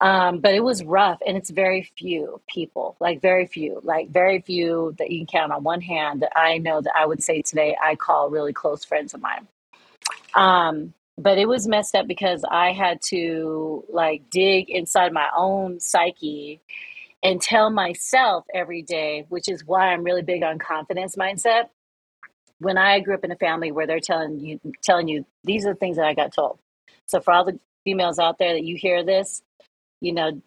Um, 0.00 0.40
but 0.40 0.52
it 0.52 0.64
was 0.64 0.82
rough, 0.82 1.20
and 1.24 1.36
it's 1.36 1.50
very 1.50 1.88
few 1.96 2.40
people, 2.48 2.96
like 2.98 3.22
very 3.22 3.46
few, 3.46 3.80
like 3.84 4.10
very 4.10 4.40
few 4.40 4.96
that 4.98 5.12
you 5.12 5.18
can 5.20 5.26
count 5.26 5.52
on 5.52 5.62
one 5.62 5.80
hand 5.80 6.22
that 6.22 6.32
I 6.36 6.58
know 6.58 6.80
that 6.80 6.92
I 6.96 7.06
would 7.06 7.22
say 7.22 7.40
today 7.40 7.76
I 7.80 7.94
call 7.94 8.28
really 8.28 8.52
close 8.52 8.84
friends 8.84 9.14
of 9.14 9.20
mine. 9.20 9.46
Um, 10.34 10.94
but 11.18 11.38
it 11.38 11.46
was 11.46 11.68
messed 11.68 11.94
up 11.94 12.06
because 12.06 12.44
I 12.50 12.72
had 12.72 13.00
to 13.08 13.84
like 13.88 14.30
dig 14.30 14.70
inside 14.70 15.12
my 15.12 15.28
own 15.36 15.78
psyche 15.80 16.60
and 17.22 17.40
tell 17.40 17.70
myself 17.70 18.44
every 18.52 18.82
day, 18.82 19.26
which 19.28 19.48
is 19.48 19.64
why 19.64 19.92
I'm 19.92 20.02
really 20.04 20.22
big 20.22 20.42
on 20.42 20.58
confidence 20.58 21.16
mindset. 21.16 21.68
When 22.58 22.78
I 22.78 23.00
grew 23.00 23.14
up 23.14 23.24
in 23.24 23.32
a 23.32 23.36
family 23.36 23.72
where 23.72 23.86
they're 23.86 24.00
telling 24.00 24.38
you 24.40 24.60
telling 24.82 25.08
you 25.08 25.26
these 25.44 25.66
are 25.66 25.72
the 25.72 25.78
things 25.78 25.96
that 25.96 26.06
I 26.06 26.14
got 26.14 26.32
told. 26.32 26.58
So 27.06 27.20
for 27.20 27.32
all 27.32 27.44
the 27.44 27.58
females 27.84 28.18
out 28.18 28.38
there 28.38 28.54
that 28.54 28.64
you 28.64 28.76
hear 28.76 29.04
this, 29.04 29.42
you 30.00 30.12
know, 30.12 30.40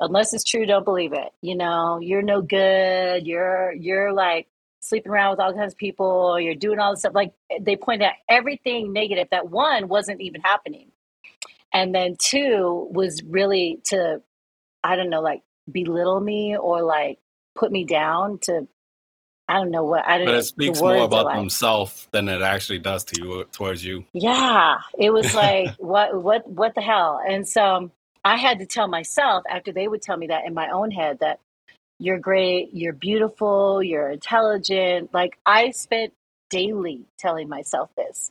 unless 0.00 0.32
it's 0.32 0.44
true, 0.44 0.66
don't 0.66 0.84
believe 0.84 1.12
it. 1.12 1.32
You 1.42 1.56
know, 1.56 1.98
you're 2.00 2.22
no 2.22 2.40
good. 2.40 3.26
You're 3.26 3.72
you're 3.72 4.12
like 4.12 4.46
sleeping 4.88 5.12
around 5.12 5.32
with 5.32 5.40
all 5.40 5.52
kinds 5.52 5.72
of 5.72 5.78
people. 5.78 6.38
You're 6.38 6.54
doing 6.54 6.78
all 6.78 6.92
this 6.92 7.00
stuff. 7.00 7.14
Like 7.14 7.32
they 7.60 7.76
point 7.76 8.02
out 8.02 8.12
everything 8.28 8.92
negative 8.92 9.28
that 9.30 9.50
one 9.50 9.88
wasn't 9.88 10.20
even 10.20 10.40
happening, 10.40 10.90
and 11.72 11.94
then 11.94 12.16
two 12.18 12.88
was 12.92 13.22
really 13.24 13.80
to, 13.84 14.22
I 14.84 14.96
don't 14.96 15.10
know, 15.10 15.20
like 15.20 15.42
belittle 15.70 16.20
me 16.20 16.56
or 16.56 16.82
like 16.82 17.18
put 17.54 17.72
me 17.72 17.84
down 17.84 18.38
to. 18.42 18.68
I 19.48 19.58
don't 19.58 19.70
know 19.70 19.84
what 19.84 20.04
I 20.04 20.18
don't. 20.18 20.26
But 20.26 20.34
it 20.34 20.42
speaks 20.42 20.80
more 20.80 20.96
about 20.96 21.26
like- 21.26 21.36
themselves 21.36 22.08
than 22.10 22.28
it 22.28 22.42
actually 22.42 22.80
does 22.80 23.04
to 23.04 23.22
you 23.22 23.44
towards 23.52 23.84
you. 23.84 24.04
yeah, 24.12 24.78
it 24.98 25.10
was 25.10 25.34
like 25.34 25.74
what 25.78 26.20
what 26.20 26.48
what 26.48 26.74
the 26.74 26.80
hell? 26.80 27.20
And 27.24 27.46
so 27.46 27.92
I 28.24 28.36
had 28.36 28.58
to 28.58 28.66
tell 28.66 28.88
myself 28.88 29.44
after 29.48 29.70
they 29.70 29.86
would 29.86 30.02
tell 30.02 30.16
me 30.16 30.26
that 30.26 30.46
in 30.46 30.52
my 30.52 30.68
own 30.70 30.90
head 30.90 31.18
that 31.20 31.38
you're 31.98 32.18
great, 32.18 32.70
you're 32.72 32.92
beautiful, 32.92 33.82
you're 33.82 34.10
intelligent. 34.10 35.14
Like 35.14 35.38
I 35.46 35.70
spent 35.70 36.12
daily 36.50 37.06
telling 37.18 37.48
myself 37.48 37.90
this. 37.96 38.30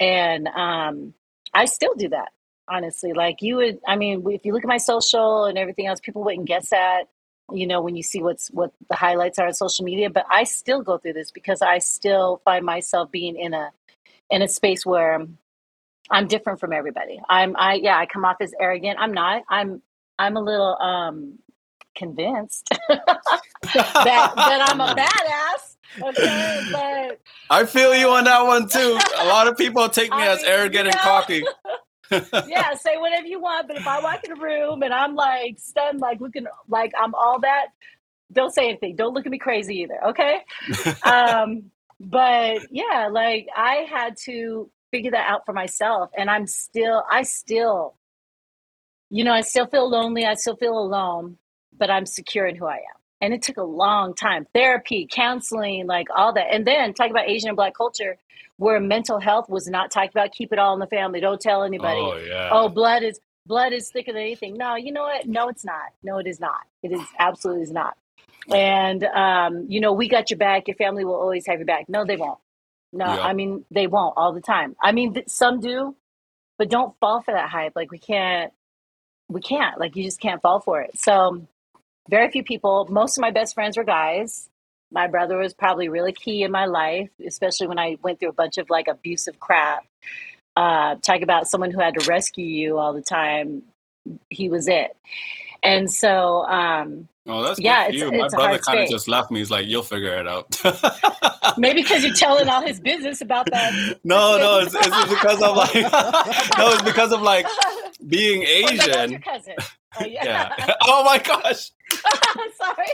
And 0.00 0.48
um 0.48 1.14
I 1.54 1.66
still 1.66 1.94
do 1.94 2.10
that, 2.10 2.32
honestly. 2.68 3.12
Like 3.12 3.42
you 3.42 3.56
would 3.56 3.80
I 3.86 3.96
mean, 3.96 4.24
if 4.30 4.44
you 4.46 4.52
look 4.52 4.64
at 4.64 4.68
my 4.68 4.78
social 4.78 5.44
and 5.44 5.58
everything 5.58 5.86
else, 5.86 6.00
people 6.00 6.24
wouldn't 6.24 6.46
guess 6.46 6.70
that, 6.70 7.04
you 7.52 7.66
know, 7.66 7.82
when 7.82 7.96
you 7.96 8.02
see 8.02 8.22
what's 8.22 8.48
what 8.48 8.72
the 8.88 8.96
highlights 8.96 9.38
are 9.38 9.46
on 9.46 9.54
social 9.54 9.84
media, 9.84 10.10
but 10.10 10.26
I 10.30 10.44
still 10.44 10.82
go 10.82 10.98
through 10.98 11.14
this 11.14 11.30
because 11.30 11.62
I 11.62 11.78
still 11.78 12.40
find 12.44 12.64
myself 12.64 13.10
being 13.10 13.36
in 13.36 13.54
a 13.54 13.70
in 14.30 14.42
a 14.42 14.48
space 14.48 14.86
where 14.86 15.26
I'm 16.10 16.28
different 16.28 16.60
from 16.60 16.72
everybody. 16.72 17.20
I'm 17.28 17.56
I 17.58 17.74
yeah, 17.74 17.98
I 17.98 18.06
come 18.06 18.24
off 18.24 18.36
as 18.40 18.54
arrogant. 18.58 18.98
I'm 19.00 19.12
not. 19.12 19.42
I'm 19.48 19.82
I'm 20.18 20.36
a 20.36 20.40
little 20.40 20.76
um 20.80 21.38
convinced 21.96 22.68
that 22.88 24.32
that 24.36 24.68
I'm 24.68 24.80
a 24.80 24.94
badass. 24.98 25.76
Okay, 26.02 26.62
but 26.72 27.20
I 27.50 27.64
feel 27.64 27.94
you 27.94 28.10
on 28.10 28.24
that 28.24 28.44
one 28.44 28.68
too. 28.68 28.98
A 29.18 29.24
lot 29.26 29.48
of 29.48 29.56
people 29.56 29.88
take 29.88 30.10
me 30.10 30.18
I 30.18 30.28
as 30.28 30.42
mean, 30.42 30.50
arrogant 30.50 30.84
you 30.86 30.90
and 30.90 31.00
cocky. 31.00 31.44
yeah, 32.48 32.74
say 32.74 32.96
whatever 32.98 33.26
you 33.26 33.40
want. 33.40 33.66
But 33.68 33.78
if 33.78 33.86
I 33.86 34.00
walk 34.00 34.24
in 34.24 34.32
a 34.32 34.36
room 34.36 34.82
and 34.82 34.92
I'm 34.92 35.14
like 35.14 35.58
stunned, 35.58 36.00
like 36.00 36.20
looking 36.20 36.46
like 36.68 36.92
I'm 37.00 37.14
all 37.14 37.40
that, 37.40 37.68
don't 38.32 38.52
say 38.52 38.68
anything. 38.68 38.96
Don't 38.96 39.14
look 39.14 39.26
at 39.26 39.32
me 39.32 39.38
crazy 39.38 39.76
either. 39.82 40.04
Okay. 40.08 40.40
um, 41.04 41.70
but 41.98 42.60
yeah, 42.70 43.08
like 43.10 43.48
I 43.56 43.86
had 43.90 44.16
to 44.24 44.70
figure 44.90 45.12
that 45.12 45.28
out 45.28 45.46
for 45.46 45.52
myself, 45.52 46.10
and 46.16 46.30
I'm 46.30 46.46
still, 46.46 47.02
I 47.10 47.22
still, 47.22 47.96
you 49.10 49.24
know, 49.24 49.32
I 49.32 49.40
still 49.40 49.66
feel 49.66 49.88
lonely. 49.88 50.24
I 50.26 50.34
still 50.34 50.56
feel 50.56 50.78
alone, 50.78 51.38
but 51.78 51.90
I'm 51.90 52.06
secure 52.06 52.46
in 52.46 52.56
who 52.56 52.66
I 52.66 52.76
am. 52.76 52.96
And 53.20 53.32
it 53.32 53.42
took 53.42 53.56
a 53.56 53.62
long 53.62 54.14
time. 54.14 54.46
Therapy, 54.54 55.08
counseling, 55.10 55.86
like 55.86 56.08
all 56.14 56.32
that. 56.34 56.48
And 56.52 56.66
then 56.66 56.92
talk 56.94 57.10
about 57.10 57.28
Asian 57.28 57.48
and 57.48 57.56
Black 57.56 57.74
culture, 57.74 58.18
where 58.58 58.78
mental 58.80 59.18
health 59.20 59.48
was 59.48 59.66
not 59.68 59.90
talked 59.90 60.10
about. 60.12 60.32
Keep 60.32 60.52
it 60.52 60.58
all 60.58 60.74
in 60.74 60.80
the 60.80 60.86
family. 60.86 61.20
Don't 61.20 61.40
tell 61.40 61.62
anybody 61.62 62.00
Oh 62.00 62.16
yeah. 62.18 62.50
oh 62.52 62.68
blood 62.68 63.02
is 63.02 63.18
blood 63.46 63.72
is 63.72 63.90
thicker 63.90 64.12
than 64.12 64.22
anything 64.22 64.54
no 64.56 64.74
you 64.74 64.90
know 64.90 65.02
what 65.02 65.24
no 65.24 65.48
it's 65.48 65.64
not 65.64 65.92
no 66.02 66.18
it 66.18 66.26
is 66.26 66.40
not 66.40 66.58
it 66.82 66.90
is 66.90 67.00
absolutely 67.20 67.62
is 67.62 67.70
not 67.70 67.96
and 68.52 69.04
um 69.04 69.66
you 69.68 69.80
know 69.80 69.92
we 69.92 70.08
got 70.08 70.30
your 70.32 70.36
back 70.38 70.66
your 70.66 70.74
family 70.74 71.04
will 71.04 71.14
always 71.14 71.46
have 71.46 71.60
your 71.60 71.64
back 71.66 71.88
no 71.88 72.04
they 72.04 72.16
won't 72.16 72.40
no 72.92 73.04
Yeah. 73.06 73.20
i 73.20 73.34
mean 73.34 73.64
they 73.70 73.86
won't 73.86 74.14
all 74.16 74.32
the 74.32 74.40
time 74.40 74.74
i 74.82 74.90
mean 74.90 75.14
th- 75.14 75.28
some 75.28 75.60
do 75.60 75.94
but 76.58 76.68
don't 76.68 76.98
fall 76.98 77.22
for 77.22 77.32
that 77.34 77.48
hype 77.48 77.74
like 77.76 77.92
we 77.92 78.00
can't 78.00 78.52
we 79.28 79.40
can't 79.40 79.78
like 79.78 79.94
you 79.94 80.02
just 80.02 80.18
can't 80.20 80.42
fall 80.42 80.58
for 80.58 80.80
it 80.82 80.98
so 80.98 81.46
very 82.10 82.30
few 82.30 82.42
people 82.42 82.86
most 82.90 83.16
of 83.18 83.22
my 83.22 83.30
best 83.30 83.54
friends 83.54 83.76
were 83.76 83.84
guys 83.84 84.48
my 84.92 85.06
brother 85.08 85.36
was 85.36 85.52
probably 85.54 85.88
really 85.88 86.12
key 86.12 86.42
in 86.42 86.50
my 86.52 86.66
life 86.66 87.10
especially 87.26 87.66
when 87.66 87.78
i 87.78 87.96
went 88.02 88.18
through 88.20 88.28
a 88.28 88.32
bunch 88.32 88.58
of 88.58 88.68
like 88.70 88.88
abusive 88.88 89.38
crap 89.40 89.84
uh, 90.56 90.94
talk 91.02 91.20
about 91.20 91.46
someone 91.46 91.70
who 91.70 91.78
had 91.80 91.92
to 91.98 92.08
rescue 92.08 92.46
you 92.46 92.78
all 92.78 92.94
the 92.94 93.02
time. 93.02 93.60
He 94.30 94.48
was 94.48 94.68
it. 94.68 94.96
And 95.62 95.92
so, 95.92 96.46
um, 96.46 97.08
Oh, 97.26 97.42
that's 97.42 97.60
Yeah, 97.60 97.88
it's- 97.88 98.10
My 98.10 98.28
brother 98.28 98.58
kind 98.60 98.78
of 98.80 98.88
just 98.88 99.06
left 99.06 99.30
me. 99.30 99.40
He's 99.40 99.50
like, 99.50 99.66
"You'll 99.66 99.82
figure 99.82 100.14
it 100.16 100.26
out." 100.26 100.46
maybe 101.58 101.82
because 101.82 102.04
you're 102.04 102.14
telling 102.14 102.48
all 102.48 102.62
his 102.62 102.80
business 102.80 103.20
about 103.20 103.50
that. 103.50 103.98
no, 104.02 104.38
no, 104.38 104.60
it's, 104.60 104.74
it's 104.74 105.10
because 105.10 105.42
of 105.42 105.56
like, 105.56 105.74
no, 106.58 106.70
it's 106.72 106.82
because 106.82 107.12
of 107.12 107.20
like 107.20 107.46
being 108.06 108.42
Oh, 108.48 108.60
no, 108.60 108.76
that's 108.76 108.86
your 108.86 108.96
Asian. 109.02 109.20
cousin. 109.22 109.54
Oh, 110.00 110.04
yeah. 110.04 110.24
Yeah. 110.58 110.74
oh 110.84 111.04
my 111.04 111.18
gosh. 111.18 111.70
Sorry. 112.58 112.86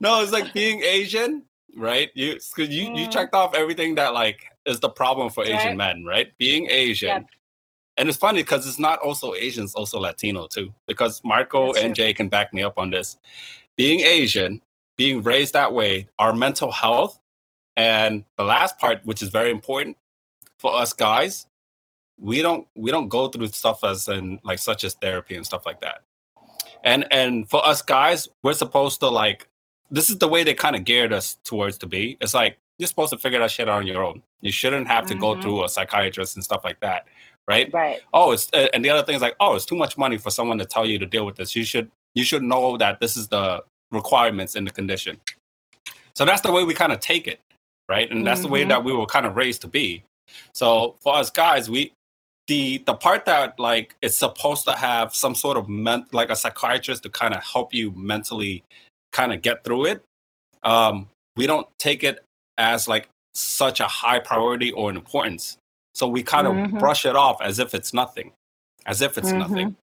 no, 0.00 0.22
it's 0.22 0.32
like 0.32 0.52
being 0.52 0.82
Asian, 0.82 1.42
right? 1.76 2.10
You 2.14 2.34
cause 2.34 2.68
you 2.68 2.84
you 2.94 3.06
Mm. 3.08 3.12
checked 3.12 3.34
off 3.34 3.54
everything 3.54 3.96
that 3.96 4.14
like 4.14 4.46
is 4.66 4.80
the 4.80 4.88
problem 4.88 5.30
for 5.30 5.44
Asian 5.44 5.56
Right. 5.56 5.76
men, 5.76 6.04
right? 6.04 6.36
Being 6.38 6.68
Asian. 6.70 7.08
Yep. 7.08 7.26
And 7.96 8.08
it's 8.08 8.18
funny 8.18 8.42
because 8.42 8.66
it's 8.66 8.78
not 8.78 8.98
also 9.00 9.34
Asian, 9.34 9.64
it's 9.64 9.74
also 9.74 9.98
Latino 10.00 10.46
too. 10.46 10.72
Because 10.86 11.20
Marco 11.24 11.72
That's 11.72 11.84
and 11.84 11.94
true. 11.94 12.04
Jay 12.06 12.14
can 12.14 12.28
back 12.28 12.54
me 12.54 12.62
up 12.62 12.78
on 12.78 12.90
this. 12.90 13.18
Being 13.76 14.00
Asian, 14.00 14.62
being 14.96 15.22
raised 15.22 15.52
that 15.54 15.72
way, 15.72 16.08
our 16.18 16.32
mental 16.32 16.70
health, 16.70 17.18
and 17.76 18.24
the 18.36 18.44
last 18.44 18.78
part, 18.78 19.04
which 19.04 19.22
is 19.22 19.28
very 19.30 19.50
important 19.50 19.96
for 20.58 20.74
us 20.74 20.92
guys, 20.92 21.46
we 22.20 22.42
don't 22.42 22.66
we 22.76 22.90
don't 22.90 23.08
go 23.08 23.28
through 23.28 23.48
stuff 23.48 23.82
as 23.84 24.06
in 24.08 24.38
like 24.44 24.58
such 24.58 24.84
as 24.84 24.94
therapy 24.94 25.36
and 25.36 25.44
stuff 25.46 25.64
like 25.66 25.80
that. 25.80 26.02
And 26.84 27.06
and 27.10 27.48
for 27.48 27.64
us 27.66 27.82
guys, 27.82 28.28
we're 28.42 28.52
supposed 28.54 29.00
to 29.00 29.08
like 29.08 29.48
this 29.90 30.10
is 30.10 30.18
the 30.18 30.28
way 30.28 30.44
they 30.44 30.54
kind 30.54 30.76
of 30.76 30.84
geared 30.84 31.12
us 31.12 31.36
towards 31.44 31.78
to 31.78 31.86
be. 31.86 32.16
It's 32.20 32.34
like 32.34 32.58
you're 32.78 32.86
supposed 32.86 33.10
to 33.12 33.18
figure 33.18 33.38
that 33.40 33.50
shit 33.50 33.68
out 33.68 33.78
on 33.78 33.86
your 33.86 34.04
own. 34.04 34.22
You 34.40 34.52
shouldn't 34.52 34.86
have 34.88 35.06
to 35.06 35.14
go 35.14 35.34
Mhm. 35.34 35.42
through 35.42 35.64
a 35.64 35.68
psychiatrist 35.68 36.36
and 36.36 36.44
stuff 36.44 36.62
like 36.64 36.80
that, 36.80 37.06
right? 37.48 37.70
Right. 37.72 38.00
Oh, 38.14 38.32
it's 38.32 38.48
uh, 38.52 38.68
and 38.72 38.84
the 38.84 38.90
other 38.90 39.04
thing 39.04 39.16
is 39.16 39.22
like, 39.22 39.36
oh, 39.40 39.54
it's 39.56 39.66
too 39.66 39.76
much 39.76 39.98
money 39.98 40.16
for 40.16 40.30
someone 40.30 40.58
to 40.58 40.64
tell 40.64 40.86
you 40.86 40.98
to 40.98 41.06
deal 41.06 41.26
with 41.26 41.36
this. 41.36 41.54
You 41.56 41.64
should 41.64 41.90
you 42.14 42.24
should 42.24 42.42
know 42.42 42.76
that 42.76 43.00
this 43.00 43.16
is 43.16 43.28
the 43.28 43.62
requirements 43.90 44.54
in 44.56 44.64
the 44.64 44.70
condition. 44.70 45.20
So 46.14 46.24
that's 46.24 46.40
the 46.42 46.52
way 46.52 46.64
we 46.64 46.74
kind 46.74 46.92
of 46.92 47.00
take 47.00 47.26
it, 47.28 47.40
right? 47.88 48.10
And 48.10 48.26
that's 48.26 48.40
the 48.40 48.48
way 48.48 48.64
Mhm. 48.64 48.68
that 48.68 48.84
we 48.84 48.92
were 48.92 49.06
kind 49.06 49.26
of 49.26 49.36
raised 49.36 49.62
to 49.62 49.68
be. 49.68 50.02
So 50.52 50.96
for 51.00 51.14
us 51.14 51.30
guys, 51.30 51.68
we 51.70 51.92
the 52.50 52.78
the 52.86 52.94
part 52.94 53.24
that 53.26 53.58
like 53.60 53.94
it's 54.02 54.16
supposed 54.16 54.64
to 54.64 54.72
have 54.72 55.14
some 55.14 55.36
sort 55.36 55.56
of 55.56 55.68
ment 55.68 56.12
like 56.12 56.30
a 56.30 56.36
psychiatrist 56.36 57.04
to 57.04 57.08
kind 57.08 57.32
of 57.32 57.40
help 57.44 57.72
you 57.72 57.92
mentally 57.92 58.64
kind 59.12 59.32
of 59.32 59.40
get 59.40 59.62
through 59.62 59.84
it 59.86 60.02
um 60.64 61.08
we 61.36 61.46
don't 61.46 61.68
take 61.78 62.02
it 62.02 62.24
as 62.58 62.88
like 62.88 63.08
such 63.34 63.78
a 63.78 63.84
high 63.86 64.18
priority 64.18 64.72
or 64.72 64.90
an 64.90 64.96
importance. 64.96 65.56
So 65.94 66.08
we 66.08 66.22
kind 66.24 66.46
of 66.48 66.54
Mhm. 66.54 66.78
brush 66.80 67.06
it 67.06 67.16
off 67.16 67.40
as 67.40 67.58
if 67.60 67.74
it's 67.74 67.94
nothing 67.94 68.32
as 68.86 69.00
if 69.00 69.16
it's 69.16 69.32
nothing. 69.32 69.76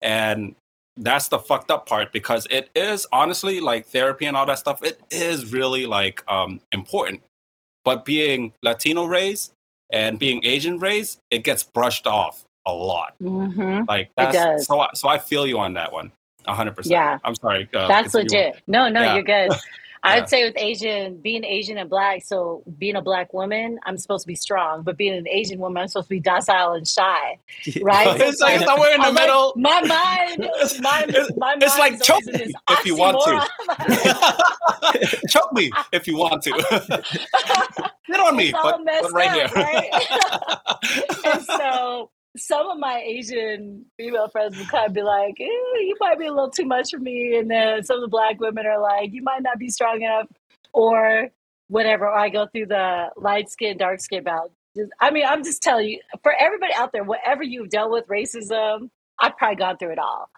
And 0.00 0.54
that's 0.96 1.28
the 1.28 1.38
fucked 1.38 1.70
up 1.70 1.86
part 1.86 2.12
because 2.12 2.46
it 2.50 2.70
is 2.76 3.06
honestly 3.12 3.60
like 3.60 3.86
therapy 3.86 4.26
and 4.26 4.36
all 4.36 4.46
that 4.46 4.58
stuff 4.58 4.82
it 4.84 5.00
is 5.10 5.52
really 5.52 5.86
like 5.86 6.22
um 6.28 6.60
important. 6.70 7.20
But 7.84 8.04
being 8.04 8.52
latino 8.62 9.06
raised 9.06 9.52
and 9.92 10.18
being 10.18 10.40
asian 10.44 10.78
raised 10.78 11.20
it 11.30 11.44
gets 11.44 11.62
brushed 11.62 12.06
off 12.06 12.44
a 12.66 12.72
lot 12.72 13.14
hmm 13.20 13.80
like 13.88 14.10
that's 14.16 14.34
does. 14.36 14.66
so 14.66 14.80
I, 14.80 14.88
so 14.94 15.08
i 15.08 15.18
feel 15.18 15.46
you 15.46 15.58
on 15.58 15.74
that 15.74 15.92
one 15.92 16.10
100% 16.46 16.86
Yeah. 16.86 17.18
i'm 17.24 17.34
sorry 17.36 17.68
uh, 17.74 17.86
That's 17.88 18.12
continue. 18.12 18.36
legit. 18.38 18.62
No, 18.66 18.88
no, 18.88 19.02
Yeah. 19.02 19.14
you're 19.14 19.22
good. 19.22 19.52
Yeah. 20.04 20.12
I'd 20.14 20.28
say 20.28 20.44
with 20.44 20.56
Asian, 20.56 21.16
being 21.20 21.44
Asian 21.44 21.78
and 21.78 21.88
black, 21.90 22.22
so 22.24 22.64
being 22.78 22.96
a 22.96 23.02
black 23.02 23.32
woman, 23.32 23.78
I'm 23.86 23.96
supposed 23.98 24.24
to 24.24 24.28
be 24.28 24.34
strong, 24.34 24.82
but 24.82 24.96
being 24.96 25.14
an 25.14 25.28
Asian 25.28 25.60
woman, 25.60 25.82
I'm 25.82 25.88
supposed 25.88 26.06
to 26.08 26.14
be 26.14 26.20
docile 26.20 26.72
and 26.74 26.86
shy, 26.88 27.38
right? 27.82 28.20
It's 28.20 28.40
like 28.40 28.60
somewhere 28.64 28.94
in 28.94 29.00
the 29.00 29.06
I'm 29.08 29.14
like, 29.14 29.22
middle 29.24 29.52
my 29.56 29.80
mind, 29.82 30.50
my, 30.80 31.04
It's- 31.08 31.32
my 31.36 31.56
it's 31.60 31.78
like 31.78 31.92
mind's 31.92 32.06
choke 32.06 32.24
me 32.26 32.52
if 32.70 32.84
you 32.84 32.96
want 32.96 33.20
to. 33.24 33.48
choke 35.28 35.52
me 35.52 35.72
if 35.92 36.06
you 36.08 36.16
want 36.16 36.42
to 36.44 36.50
get 38.08 38.20
on 38.20 38.36
me 38.36 38.54
but, 38.62 38.80
but 39.00 39.12
right 39.12 39.30
up, 39.30 39.36
here 39.36 39.50
right? 39.54 39.90
and 41.24 41.42
so 41.44 42.10
some 42.36 42.66
of 42.68 42.78
my 42.78 43.00
Asian 43.04 43.84
female 43.98 44.28
friends 44.28 44.56
would 44.58 44.68
kind 44.68 44.86
of 44.86 44.94
be 44.94 45.02
like, 45.02 45.36
eh, 45.40 45.44
"You 45.44 45.96
might 46.00 46.18
be 46.18 46.26
a 46.26 46.32
little 46.32 46.50
too 46.50 46.64
much 46.66 46.90
for 46.90 46.98
me," 46.98 47.36
and 47.36 47.50
then 47.50 47.82
some 47.84 47.96
of 47.96 48.02
the 48.02 48.08
black 48.08 48.40
women 48.40 48.66
are 48.66 48.80
like, 48.80 49.12
"You 49.12 49.22
might 49.22 49.42
not 49.42 49.58
be 49.58 49.68
strong 49.70 50.02
enough," 50.02 50.28
or 50.72 51.30
whatever. 51.68 52.06
Or 52.06 52.14
I 52.16 52.28
go 52.30 52.46
through 52.46 52.66
the 52.66 53.10
light 53.16 53.50
skin, 53.50 53.76
dark 53.78 54.00
skin 54.00 54.24
bout. 54.24 54.52
I 55.00 55.10
mean, 55.10 55.26
I'm 55.26 55.44
just 55.44 55.62
telling 55.62 55.88
you, 55.88 56.00
for 56.22 56.32
everybody 56.32 56.72
out 56.74 56.92
there, 56.92 57.04
whatever 57.04 57.42
you've 57.42 57.68
dealt 57.70 57.90
with, 57.92 58.06
racism, 58.08 58.90
I've 59.18 59.36
probably 59.36 59.56
gone 59.56 59.76
through 59.76 59.92
it 59.92 59.98
all, 59.98 60.30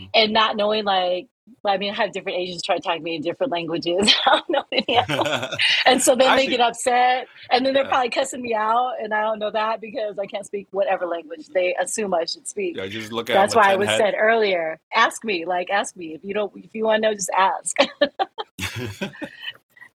Mhm. 0.00 0.10
and 0.14 0.32
not 0.32 0.56
knowing 0.56 0.84
like. 0.84 1.28
I 1.66 1.76
mean, 1.78 1.92
I 1.92 1.96
have 1.96 2.12
different 2.12 2.38
Asians 2.38 2.62
try 2.62 2.76
to 2.76 2.82
talk 2.82 2.96
to 2.96 3.02
me 3.02 3.16
in 3.16 3.22
different 3.22 3.52
languages. 3.52 4.14
I 4.26 4.30
don't 4.30 4.50
know 4.50 4.64
any 4.72 4.98
of 4.98 5.06
them. 5.06 5.50
And 5.86 6.00
so 6.02 6.16
then 6.16 6.36
they 6.36 6.46
get 6.46 6.60
upset, 6.60 7.26
and 7.50 7.64
then 7.64 7.74
they're 7.74 7.84
Yeah. 7.84 7.88
probably 7.90 8.10
cussing 8.10 8.40
me 8.42 8.54
out, 8.54 8.94
and 9.02 9.12
I 9.12 9.22
don't 9.22 9.38
know 9.38 9.50
that 9.50 9.80
because 9.80 10.18
I 10.18 10.26
can't 10.26 10.46
speak 10.46 10.66
whatever 10.70 11.06
language 11.06 11.48
they 11.48 11.74
assume 11.78 12.14
I 12.14 12.24
should 12.24 12.48
speak. 12.48 12.76
yeah 12.76 12.86
just 12.86 13.12
look 13.12 13.28
at 13.30 13.34
That's 13.34 13.54
why 13.54 13.72
I 13.72 13.76
was 13.76 13.88
head. 13.88 13.98
said 13.98 14.14
earlier. 14.18 14.78
Ask 14.94 15.24
me, 15.24 15.44
like 15.44 15.68
ask 15.70 15.96
me 15.96 16.14
if 16.14 16.24
you 16.24 16.32
don't, 16.34 16.52
if 16.56 16.74
you 16.74 16.84
want 16.84 17.02
to 17.02 17.08
know, 17.10 17.14
just 17.14 17.30
ask. 17.36 17.76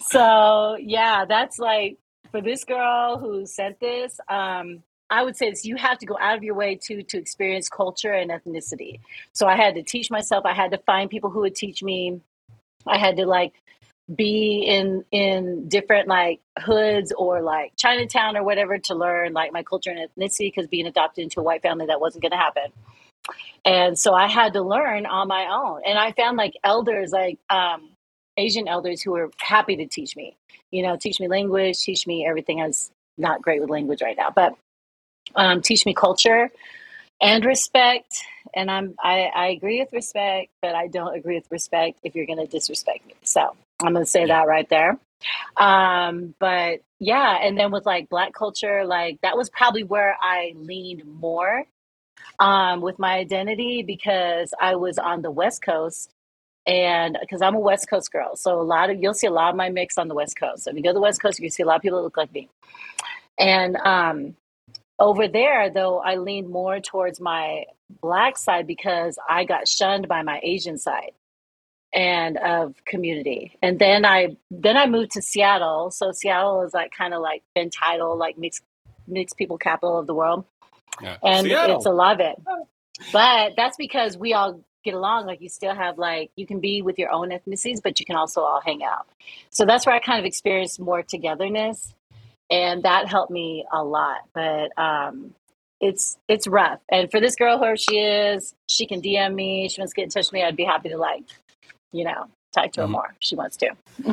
so 0.00 0.76
yeah, 0.80 1.24
that's 1.26 1.58
like 1.58 1.98
for 2.30 2.40
this 2.40 2.64
girl 2.64 3.18
who 3.18 3.46
sent 3.46 3.80
this. 3.80 4.18
Um, 4.28 4.82
I 5.14 5.22
would 5.22 5.36
say 5.36 5.48
this, 5.48 5.64
you 5.64 5.76
have 5.76 5.98
to 5.98 6.06
go 6.06 6.18
out 6.20 6.36
of 6.36 6.42
your 6.42 6.56
way 6.56 6.74
to 6.86 7.02
to 7.04 7.18
experience 7.18 7.68
culture 7.68 8.12
and 8.12 8.32
ethnicity. 8.32 8.98
So 9.32 9.46
I 9.46 9.56
had 9.56 9.76
to 9.76 9.82
teach 9.82 10.10
myself. 10.10 10.44
I 10.44 10.54
had 10.54 10.72
to 10.72 10.78
find 10.78 11.08
people 11.08 11.30
who 11.30 11.40
would 11.40 11.54
teach 11.54 11.84
me. 11.84 12.20
I 12.84 12.98
had 12.98 13.16
to 13.18 13.26
like 13.26 13.52
be 14.12 14.64
in 14.66 15.04
in 15.12 15.68
different 15.68 16.08
like 16.08 16.40
hoods 16.58 17.12
or 17.16 17.42
like 17.42 17.76
Chinatown 17.76 18.36
or 18.36 18.42
whatever 18.42 18.76
to 18.78 18.94
learn 18.96 19.32
like 19.32 19.52
my 19.52 19.62
culture 19.62 19.90
and 19.90 20.00
ethnicity 20.00 20.48
because 20.48 20.66
being 20.66 20.86
adopted 20.86 21.22
into 21.22 21.38
a 21.38 21.44
white 21.44 21.62
family 21.62 21.86
that 21.86 22.00
wasn't 22.00 22.22
going 22.22 22.32
to 22.32 22.36
happen. 22.36 22.72
And 23.64 23.96
so 23.96 24.14
I 24.14 24.26
had 24.26 24.52
to 24.54 24.62
learn 24.62 25.06
on 25.06 25.28
my 25.28 25.46
own. 25.46 25.82
And 25.86 25.96
I 25.96 26.10
found 26.10 26.36
like 26.36 26.54
elders, 26.64 27.12
like 27.12 27.38
um, 27.48 27.90
Asian 28.36 28.66
elders 28.66 29.00
who 29.00 29.12
were 29.12 29.30
happy 29.38 29.76
to 29.76 29.86
teach 29.86 30.16
me, 30.16 30.36
you 30.72 30.82
know, 30.82 30.96
teach 30.96 31.20
me 31.20 31.28
language, 31.28 31.78
teach 31.78 32.04
me 32.04 32.26
everything. 32.26 32.60
I 32.60 32.66
was 32.66 32.90
not 33.16 33.40
great 33.42 33.60
with 33.60 33.70
language 33.70 34.02
right 34.02 34.16
now, 34.16 34.30
but 34.34 34.54
um, 35.34 35.62
teach 35.62 35.86
me 35.86 35.94
culture 35.94 36.50
and 37.20 37.44
respect. 37.44 38.24
And 38.54 38.70
I'm 38.70 38.94
I, 39.02 39.30
I 39.34 39.48
agree 39.48 39.80
with 39.80 39.92
respect, 39.92 40.50
but 40.62 40.74
I 40.74 40.86
don't 40.88 41.16
agree 41.16 41.36
with 41.36 41.50
respect 41.50 41.98
if 42.04 42.14
you're 42.14 42.26
going 42.26 42.38
to 42.38 42.46
disrespect 42.46 43.06
me. 43.06 43.14
So 43.22 43.56
I'm 43.82 43.92
going 43.92 44.04
to 44.04 44.10
say 44.10 44.26
that 44.26 44.46
right 44.46 44.68
there. 44.68 44.98
Um, 45.56 46.34
but 46.38 46.80
yeah, 47.00 47.38
and 47.42 47.58
then 47.58 47.70
with 47.72 47.86
like 47.86 48.08
black 48.08 48.34
culture, 48.34 48.84
like 48.84 49.20
that 49.22 49.36
was 49.36 49.50
probably 49.50 49.82
where 49.82 50.16
I 50.20 50.54
leaned 50.56 51.04
more 51.04 51.64
um, 52.38 52.80
with 52.80 52.98
my 52.98 53.14
identity 53.14 53.82
because 53.82 54.52
I 54.60 54.76
was 54.76 54.98
on 54.98 55.22
the 55.22 55.30
West 55.30 55.62
Coast 55.62 56.10
and 56.66 57.16
because 57.20 57.42
I'm 57.42 57.54
a 57.54 57.60
West 57.60 57.88
Coast 57.88 58.12
girl. 58.12 58.36
So 58.36 58.60
a 58.60 58.62
lot 58.62 58.90
of 58.90 59.00
you'll 59.02 59.14
see 59.14 59.26
a 59.26 59.32
lot 59.32 59.50
of 59.50 59.56
my 59.56 59.70
mix 59.70 59.98
on 59.98 60.08
the 60.08 60.14
West 60.14 60.38
Coast. 60.38 60.64
So 60.64 60.70
if 60.70 60.76
you 60.76 60.82
go 60.82 60.90
to 60.90 60.94
the 60.94 61.00
West 61.00 61.20
Coast, 61.20 61.40
you 61.40 61.50
see 61.50 61.62
a 61.62 61.66
lot 61.66 61.76
of 61.76 61.82
people 61.82 61.98
that 61.98 62.04
look 62.04 62.16
like 62.16 62.32
me. 62.32 62.48
And 63.38 63.76
um, 63.76 64.36
over 64.98 65.28
there, 65.28 65.70
though, 65.70 65.98
I 66.00 66.16
leaned 66.16 66.48
more 66.50 66.80
towards 66.80 67.20
my 67.20 67.64
black 68.00 68.38
side 68.38 68.66
because 68.66 69.18
I 69.28 69.44
got 69.44 69.68
shunned 69.68 70.08
by 70.08 70.22
my 70.22 70.40
Asian 70.42 70.78
side 70.78 71.12
and 71.92 72.36
of 72.38 72.74
community. 72.84 73.56
And 73.62 73.78
then 73.78 74.04
I 74.04 74.36
then 74.50 74.76
I 74.76 74.86
moved 74.86 75.12
to 75.12 75.22
Seattle. 75.22 75.90
So 75.90 76.12
Seattle 76.12 76.62
is 76.62 76.74
like 76.74 76.92
kind 76.96 77.14
of 77.14 77.20
like 77.22 77.42
been 77.54 77.70
titled 77.70 78.18
like 78.18 78.36
mixed 78.38 78.62
mixed 79.06 79.36
people 79.36 79.58
capital 79.58 79.98
of 79.98 80.06
the 80.06 80.14
world 80.14 80.44
Yeah. 81.02 81.16
and 81.22 81.46
Seattle. 81.46 81.76
it's 81.76 81.86
a 81.86 81.90
lot 81.92 82.20
of 82.20 82.26
it. 82.26 82.36
But 83.12 83.52
that's 83.56 83.76
because 83.76 84.16
we 84.16 84.32
all 84.34 84.60
get 84.84 84.94
along. 84.94 85.26
Like 85.26 85.40
you 85.40 85.48
still 85.48 85.74
have 85.74 85.98
like 85.98 86.30
you 86.36 86.46
can 86.46 86.60
be 86.60 86.82
with 86.82 86.98
your 86.98 87.10
own 87.12 87.30
ethnicities, 87.30 87.82
but 87.82 88.00
you 88.00 88.06
can 88.06 88.16
also 88.16 88.42
all 88.42 88.60
hang 88.64 88.82
out. 88.84 89.06
So 89.50 89.64
that's 89.64 89.86
where 89.86 89.94
I 89.94 90.00
kind 90.00 90.18
of 90.18 90.24
experienced 90.24 90.80
more 90.80 91.02
togetherness, 91.02 91.94
and 92.50 92.82
that 92.82 93.08
helped 93.08 93.30
me 93.30 93.64
a 93.72 93.82
lot. 93.84 94.18
But 94.34 94.76
um, 94.78 95.34
it's 95.80 96.16
it's 96.28 96.46
rough. 96.46 96.80
And 96.90 97.10
for 97.10 97.20
this 97.20 97.34
girl, 97.36 97.58
whoever 97.58 97.76
she 97.76 97.98
is, 97.98 98.54
she 98.68 98.86
can 98.86 99.00
DM 99.02 99.34
me. 99.34 99.68
She 99.68 99.80
wants 99.80 99.92
to 99.92 99.96
get 99.96 100.04
in 100.04 100.10
touch 100.10 100.26
with 100.26 100.32
me. 100.34 100.42
I'd 100.42 100.56
be 100.56 100.64
happy 100.64 100.88
to 100.90 100.96
like, 100.96 101.22
you 101.92 102.04
know, 102.04 102.26
talk 102.54 102.72
to 102.72 102.82
her 102.82 102.86
Mhm. 102.86 102.90
more. 102.90 103.08
if 103.10 103.16
She 103.20 103.36
wants 103.36 103.56
to. 103.58 103.70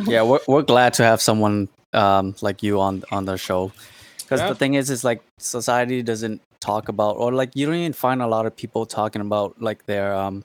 yeah, 0.07 0.23
we're 0.23 0.39
we're 0.47 0.61
glad 0.63 0.93
to 0.95 1.03
have 1.03 1.21
someone 1.21 1.69
um 1.93 2.35
like 2.41 2.63
you 2.63 2.79
on 2.79 3.03
on 3.11 3.25
the 3.25 3.37
show. 3.37 3.71
Because 4.17 4.41
Yeah. 4.41 4.49
the 4.49 4.55
thing 4.55 4.73
is, 4.75 4.89
is 4.89 5.03
like 5.03 5.21
society 5.39 6.01
doesn't 6.03 6.41
talk 6.61 6.87
about, 6.89 7.17
or 7.17 7.33
like 7.33 7.51
you 7.55 7.65
don't 7.65 7.75
even 7.75 7.91
find 7.93 8.21
a 8.21 8.27
lot 8.27 8.45
of 8.45 8.55
people 8.55 8.85
talking 8.85 9.21
about 9.21 9.61
like 9.61 9.85
their 9.87 10.13
um 10.15 10.43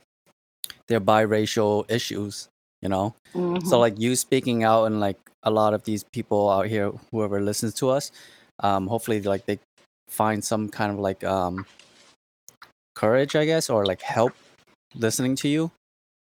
their 0.89 1.01
biracial 1.01 1.89
issues. 1.91 2.49
You 2.83 2.89
know, 2.89 3.15
Mm-hmm. 3.35 3.67
so 3.67 3.79
like 3.79 3.99
you 3.99 4.15
speaking 4.17 4.63
out 4.65 4.85
and 4.85 5.01
like 5.01 5.19
a 5.43 5.51
lot 5.51 5.75
of 5.75 5.83
these 5.85 6.05
people 6.13 6.51
out 6.51 6.67
here, 6.67 6.91
whoever 7.11 7.41
listens 7.41 7.75
to 7.75 7.91
us, 7.91 8.13
um, 8.61 8.87
hopefully 8.87 9.21
like 9.23 9.47
they 9.47 9.59
find 10.09 10.45
some 10.45 10.69
kind 10.69 10.93
of 10.93 10.99
like 10.99 11.25
um 11.25 11.65
courage, 12.95 13.35
I 13.37 13.45
guess, 13.45 13.71
or 13.71 13.85
like 13.87 14.03
help 14.03 14.35
listening 14.95 15.37
to 15.37 15.49
you 15.49 15.71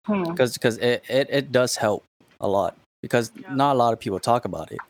Hmm. 0.07 0.25
because 0.25 0.55
because 0.55 0.79
it, 0.79 1.03
it 1.09 1.29
it 1.31 1.53
does 1.53 1.77
help 1.77 2.05
a 2.41 2.49
lot 2.49 2.77
because 3.03 3.31
Yeah. 3.37 3.55
not 3.55 3.75
a 3.75 3.79
lot 3.79 3.93
of 3.93 4.01
people 4.01 4.19
talk 4.19 4.45
about 4.45 4.73
it. 4.73 4.81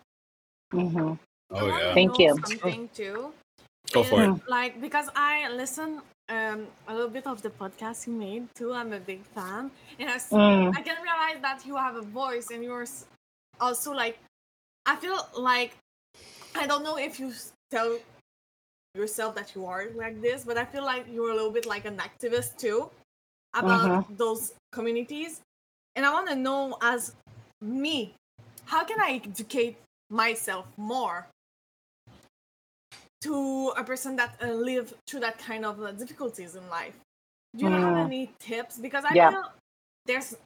hmm 0.73 1.15
oh 1.51 1.67
yeah 1.67 1.95
Thank 1.95 2.19
you. 2.19 2.35
Something 2.45 2.89
too. 2.95 3.33
Go 3.93 4.03
for 4.05 4.23
it. 4.23 4.31
is, 4.31 4.41
Like 4.49 4.81
because 4.81 5.09
I 5.17 5.49
listen 5.51 6.03
um, 6.29 6.67
a 6.87 6.95
little 6.95 7.09
bit 7.09 7.27
of 7.27 7.43
the 7.43 7.51
podcast 7.51 8.07
you 8.07 8.13
made 8.13 8.55
too. 8.55 8.73
I'm 8.73 8.93
a 8.93 9.01
big 9.01 9.25
fan, 9.35 9.71
and 9.99 10.11
I, 10.11 10.19
Mm. 10.19 10.77
I 10.77 10.83
can 10.83 10.97
realize 11.03 11.41
that 11.43 11.65
you 11.67 11.77
have 11.77 11.97
a 11.97 12.03
voice, 12.03 12.51
and 12.51 12.63
you're 12.63 12.87
also 13.61 13.93
like. 13.93 14.19
I 14.87 14.97
feel 14.97 15.19
like 15.37 15.77
I 16.55 16.67
don't 16.67 16.83
know 16.83 16.97
if 16.97 17.21
you 17.21 17.33
tell 17.71 17.99
yourself 18.95 19.35
that 19.35 19.55
you 19.55 19.67
are 19.67 19.87
like 19.95 20.21
this, 20.23 20.45
but 20.45 20.57
I 20.57 20.65
feel 20.65 20.85
like 20.85 21.05
you're 21.11 21.31
a 21.31 21.35
little 21.35 21.53
bit 21.53 21.67
like 21.67 21.85
an 21.85 21.99
activist 21.99 22.57
too 22.57 22.91
about 23.55 24.07
those 24.17 24.53
communities, 24.73 25.41
and 25.95 26.07
I 26.07 26.13
want 26.13 26.29
to 26.29 26.37
know 26.37 26.77
as 26.81 27.15
me, 27.61 28.15
how 28.65 28.85
can 28.85 29.01
I 29.01 29.21
educate 29.25 29.77
myself 30.11 30.67
more 30.77 31.27
to 33.23 33.73
a 33.77 33.83
person 33.85 34.17
that 34.17 34.37
uh, 34.43 34.47
live 34.53 34.95
through 35.07 35.21
that 35.21 35.39
kind 35.39 35.65
of 35.65 35.81
uh, 35.83 35.93
difficulties 35.93 36.55
in 36.55 36.69
life. 36.69 36.95
Do 37.57 37.65
you 37.65 37.73
have 37.73 37.95
Mm. 37.95 38.05
any 38.05 38.33
tips? 38.39 38.79
Because 38.79 39.05
I 39.05 39.15
Yeah. 39.15 39.31
feel 39.31 39.53
there's 40.07 40.37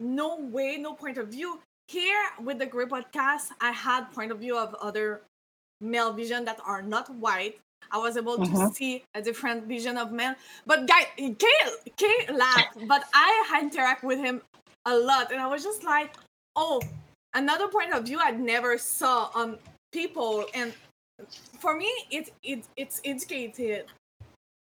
no 0.00 0.36
way, 0.36 0.76
no 0.76 0.94
point 0.94 1.18
of 1.18 1.28
view 1.28 1.60
here 1.88 2.22
with 2.40 2.58
the 2.58 2.66
Great 2.66 2.88
Podcast. 2.88 3.52
I 3.60 3.70
had 3.70 4.12
point 4.12 4.32
of 4.32 4.38
view 4.38 4.58
of 4.58 4.74
other 4.74 5.22
male 5.80 6.12
vision 6.12 6.44
that 6.44 6.60
are 6.64 6.82
not 6.82 7.08
white. 7.10 7.60
I 7.90 7.98
was 7.98 8.16
able 8.16 8.36
to 8.38 8.50
Mhm. 8.50 8.74
see 8.74 9.04
a 9.14 9.22
different 9.22 9.66
vision 9.66 9.96
of 9.96 10.10
men. 10.10 10.36
But 10.66 10.86
guy, 10.86 11.04
Kay, 11.16 11.60
Kay 11.96 12.26
laughed, 12.32 12.86
but 12.88 13.04
I 13.14 13.60
interact 13.62 14.02
with 14.02 14.18
him 14.18 14.42
a 14.86 14.96
lot, 14.96 15.30
and 15.30 15.40
I 15.40 15.46
was 15.46 15.62
just 15.62 15.84
like, 15.84 16.16
oh, 16.56 16.80
another 17.34 17.68
point 17.68 17.92
of 17.92 18.04
view 18.04 18.18
I'd 18.18 18.40
never 18.40 18.78
saw 18.78 19.30
on 19.34 19.58
people 19.92 20.46
and 20.54 20.74
for 21.60 21.76
me 21.76 21.90
it, 22.10 22.30
it 22.42 22.66
it's 22.76 23.00
educated 23.04 23.86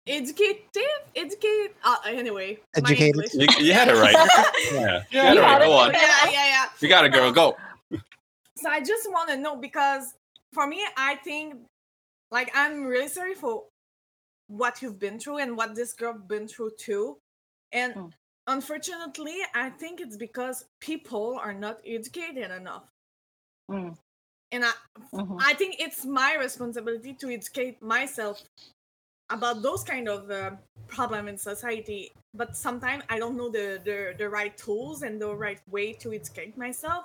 educative, 0.06 0.82
educate. 1.14 1.72
Uh, 1.84 1.96
anyway, 2.06 2.58
my 2.82 2.90
Educated. 2.90 3.32
You, 3.34 3.46
you 3.66 3.72
had 3.72 3.88
it 3.88 3.94
right. 3.94 4.14
Yeah, 4.72 5.02
you 5.10 5.18
Yeah, 5.18 5.22
had 5.24 5.36
it 5.36 5.40
right. 5.40 5.60
Go 5.62 5.72
on. 5.72 5.92
yeah, 5.92 6.24
yeah, 6.24 6.46
yeah. 6.46 6.64
You 6.80 6.88
got 6.88 7.04
it, 7.04 7.12
girl. 7.12 7.30
Go. 7.32 7.56
So 8.56 8.68
I 8.68 8.80
just 8.80 9.10
want 9.10 9.28
to 9.30 9.36
know 9.36 9.56
because 9.56 10.14
for 10.52 10.66
me, 10.66 10.84
I 10.96 11.16
think 11.16 11.54
like 12.30 12.50
I'm 12.54 12.84
really 12.84 13.08
sorry 13.08 13.34
for 13.34 13.64
what 14.48 14.82
you've 14.82 14.98
been 14.98 15.18
through 15.18 15.38
and 15.38 15.56
what 15.56 15.74
this 15.74 15.92
girl 15.92 16.14
been 16.14 16.48
through 16.48 16.72
too. 16.78 17.18
And 17.72 17.94
Mm. 17.94 18.12
unfortunately, 18.48 19.36
I 19.54 19.70
think 19.70 20.00
it's 20.00 20.16
because 20.16 20.64
people 20.80 21.38
are 21.40 21.54
not 21.54 21.80
educated 21.86 22.50
enough. 22.50 22.84
Mm. 23.70 23.96
And 24.52 24.64
I, 24.64 24.72
Mhm. 25.12 25.38
I 25.38 25.54
think 25.54 25.76
it's 25.78 26.04
my 26.04 26.36
responsibility 26.36 27.14
to 27.14 27.30
educate 27.30 27.80
myself 27.82 28.42
about 29.30 29.62
those 29.62 29.84
kind 29.84 30.08
of 30.08 30.30
uh, 30.30 30.52
problem 30.88 31.28
in 31.28 31.38
society. 31.38 32.12
But 32.34 32.56
sometimes 32.56 33.04
I 33.08 33.18
don't 33.18 33.36
know 33.36 33.50
the, 33.50 33.80
the 33.84 34.14
the 34.18 34.28
right 34.28 34.56
tools 34.56 35.02
and 35.02 35.20
the 35.20 35.34
right 35.34 35.60
way 35.68 35.92
to 35.94 36.12
educate 36.12 36.56
myself. 36.56 37.04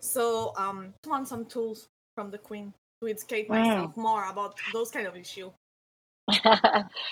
So 0.00 0.52
um, 0.56 0.94
I 1.06 1.08
want 1.08 1.28
some 1.28 1.46
tools 1.46 1.88
from 2.14 2.30
the 2.30 2.38
queen 2.38 2.72
to 3.02 3.08
educate 3.08 3.48
Mm. 3.48 3.50
myself 3.50 3.96
more 3.96 4.28
about 4.28 4.60
those 4.72 4.90
kind 4.90 5.06
of 5.06 5.16
issue. 5.16 5.50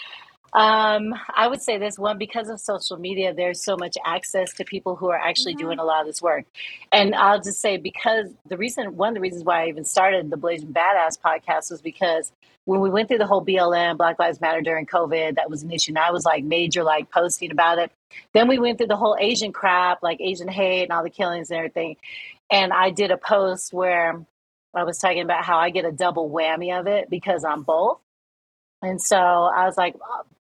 um, 0.54 1.14
I 1.34 1.48
would 1.48 1.60
say 1.62 1.78
this 1.78 1.98
one 1.98 2.16
because 2.16 2.48
of 2.48 2.60
social 2.60 2.96
media, 2.96 3.34
there's 3.34 3.62
so 3.64 3.76
much 3.76 3.96
access 4.04 4.52
to 4.54 4.64
people 4.64 4.94
who 4.96 5.08
are 5.10 5.18
actually 5.18 5.54
Mhm. 5.54 5.58
doing 5.58 5.78
a 5.80 5.84
lot 5.84 6.00
of 6.02 6.06
this 6.06 6.22
work. 6.22 6.44
And 6.92 7.14
I'll 7.14 7.40
just 7.40 7.60
say 7.60 7.76
because 7.76 8.32
the 8.46 8.56
reason, 8.56 8.96
one 8.96 9.08
of 9.08 9.14
the 9.14 9.20
reasons 9.20 9.44
why 9.44 9.64
I 9.64 9.68
even 9.68 9.84
started 9.84 10.30
the 10.30 10.36
Blasian 10.36 10.72
Badass 10.72 11.18
podcast 11.20 11.70
was 11.72 11.82
because 11.82 12.32
when 12.66 12.80
we 12.80 12.88
went 12.88 13.08
through 13.08 13.18
the 13.18 13.26
whole 13.26 13.44
BLM, 13.44 13.96
Black 13.96 14.18
Lives 14.18 14.40
Matter 14.40 14.60
during 14.60 14.86
COVID, 14.86 15.34
that 15.36 15.50
was 15.50 15.62
an 15.64 15.70
issue. 15.72 15.90
And 15.90 15.98
I 15.98 16.12
was 16.12 16.24
like 16.24 16.44
major, 16.44 16.84
like 16.84 17.10
posting 17.10 17.50
about 17.50 17.78
it. 17.78 17.90
Then 18.32 18.46
we 18.48 18.58
went 18.58 18.78
through 18.78 18.86
the 18.86 18.96
whole 18.96 19.16
Asian 19.18 19.52
crap, 19.52 20.02
like 20.02 20.20
Asian 20.20 20.48
hate 20.48 20.84
and 20.84 20.92
all 20.92 21.02
the 21.02 21.10
killings 21.10 21.50
and 21.50 21.58
everything. 21.58 21.96
And 22.50 22.72
I 22.72 22.90
did 22.90 23.10
a 23.10 23.16
post 23.18 23.72
where 23.72 24.24
I 24.72 24.84
was 24.84 24.98
talking 24.98 25.22
about 25.22 25.44
how 25.44 25.58
I 25.58 25.70
get 25.70 25.84
a 25.84 25.92
double 25.92 26.30
whammy 26.30 26.78
of 26.78 26.86
it 26.86 27.10
because 27.10 27.44
I'm 27.44 27.62
both. 27.62 28.00
And 28.82 29.00
so 29.02 29.16
I 29.16 29.66
was 29.66 29.76
like, 29.76 29.96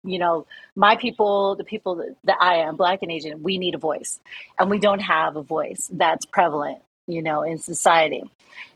you 0.04 0.18
know, 0.18 0.46
my 0.76 0.96
people, 0.96 1.56
the 1.56 1.64
people 1.64 2.02
that, 2.24 2.36
I 2.40 2.56
am, 2.56 2.76
Black 2.76 3.00
and 3.02 3.10
Asian, 3.10 3.42
we 3.42 3.58
need 3.58 3.74
a 3.74 3.78
voice. 3.78 4.20
And 4.58 4.70
we 4.70 4.78
don't 4.78 5.00
have 5.00 5.36
a 5.36 5.42
voice 5.42 5.90
that's 5.92 6.26
prevalent, 6.26 6.78
you 7.06 7.22
know, 7.22 7.42
in 7.42 7.58
society. 7.58 8.22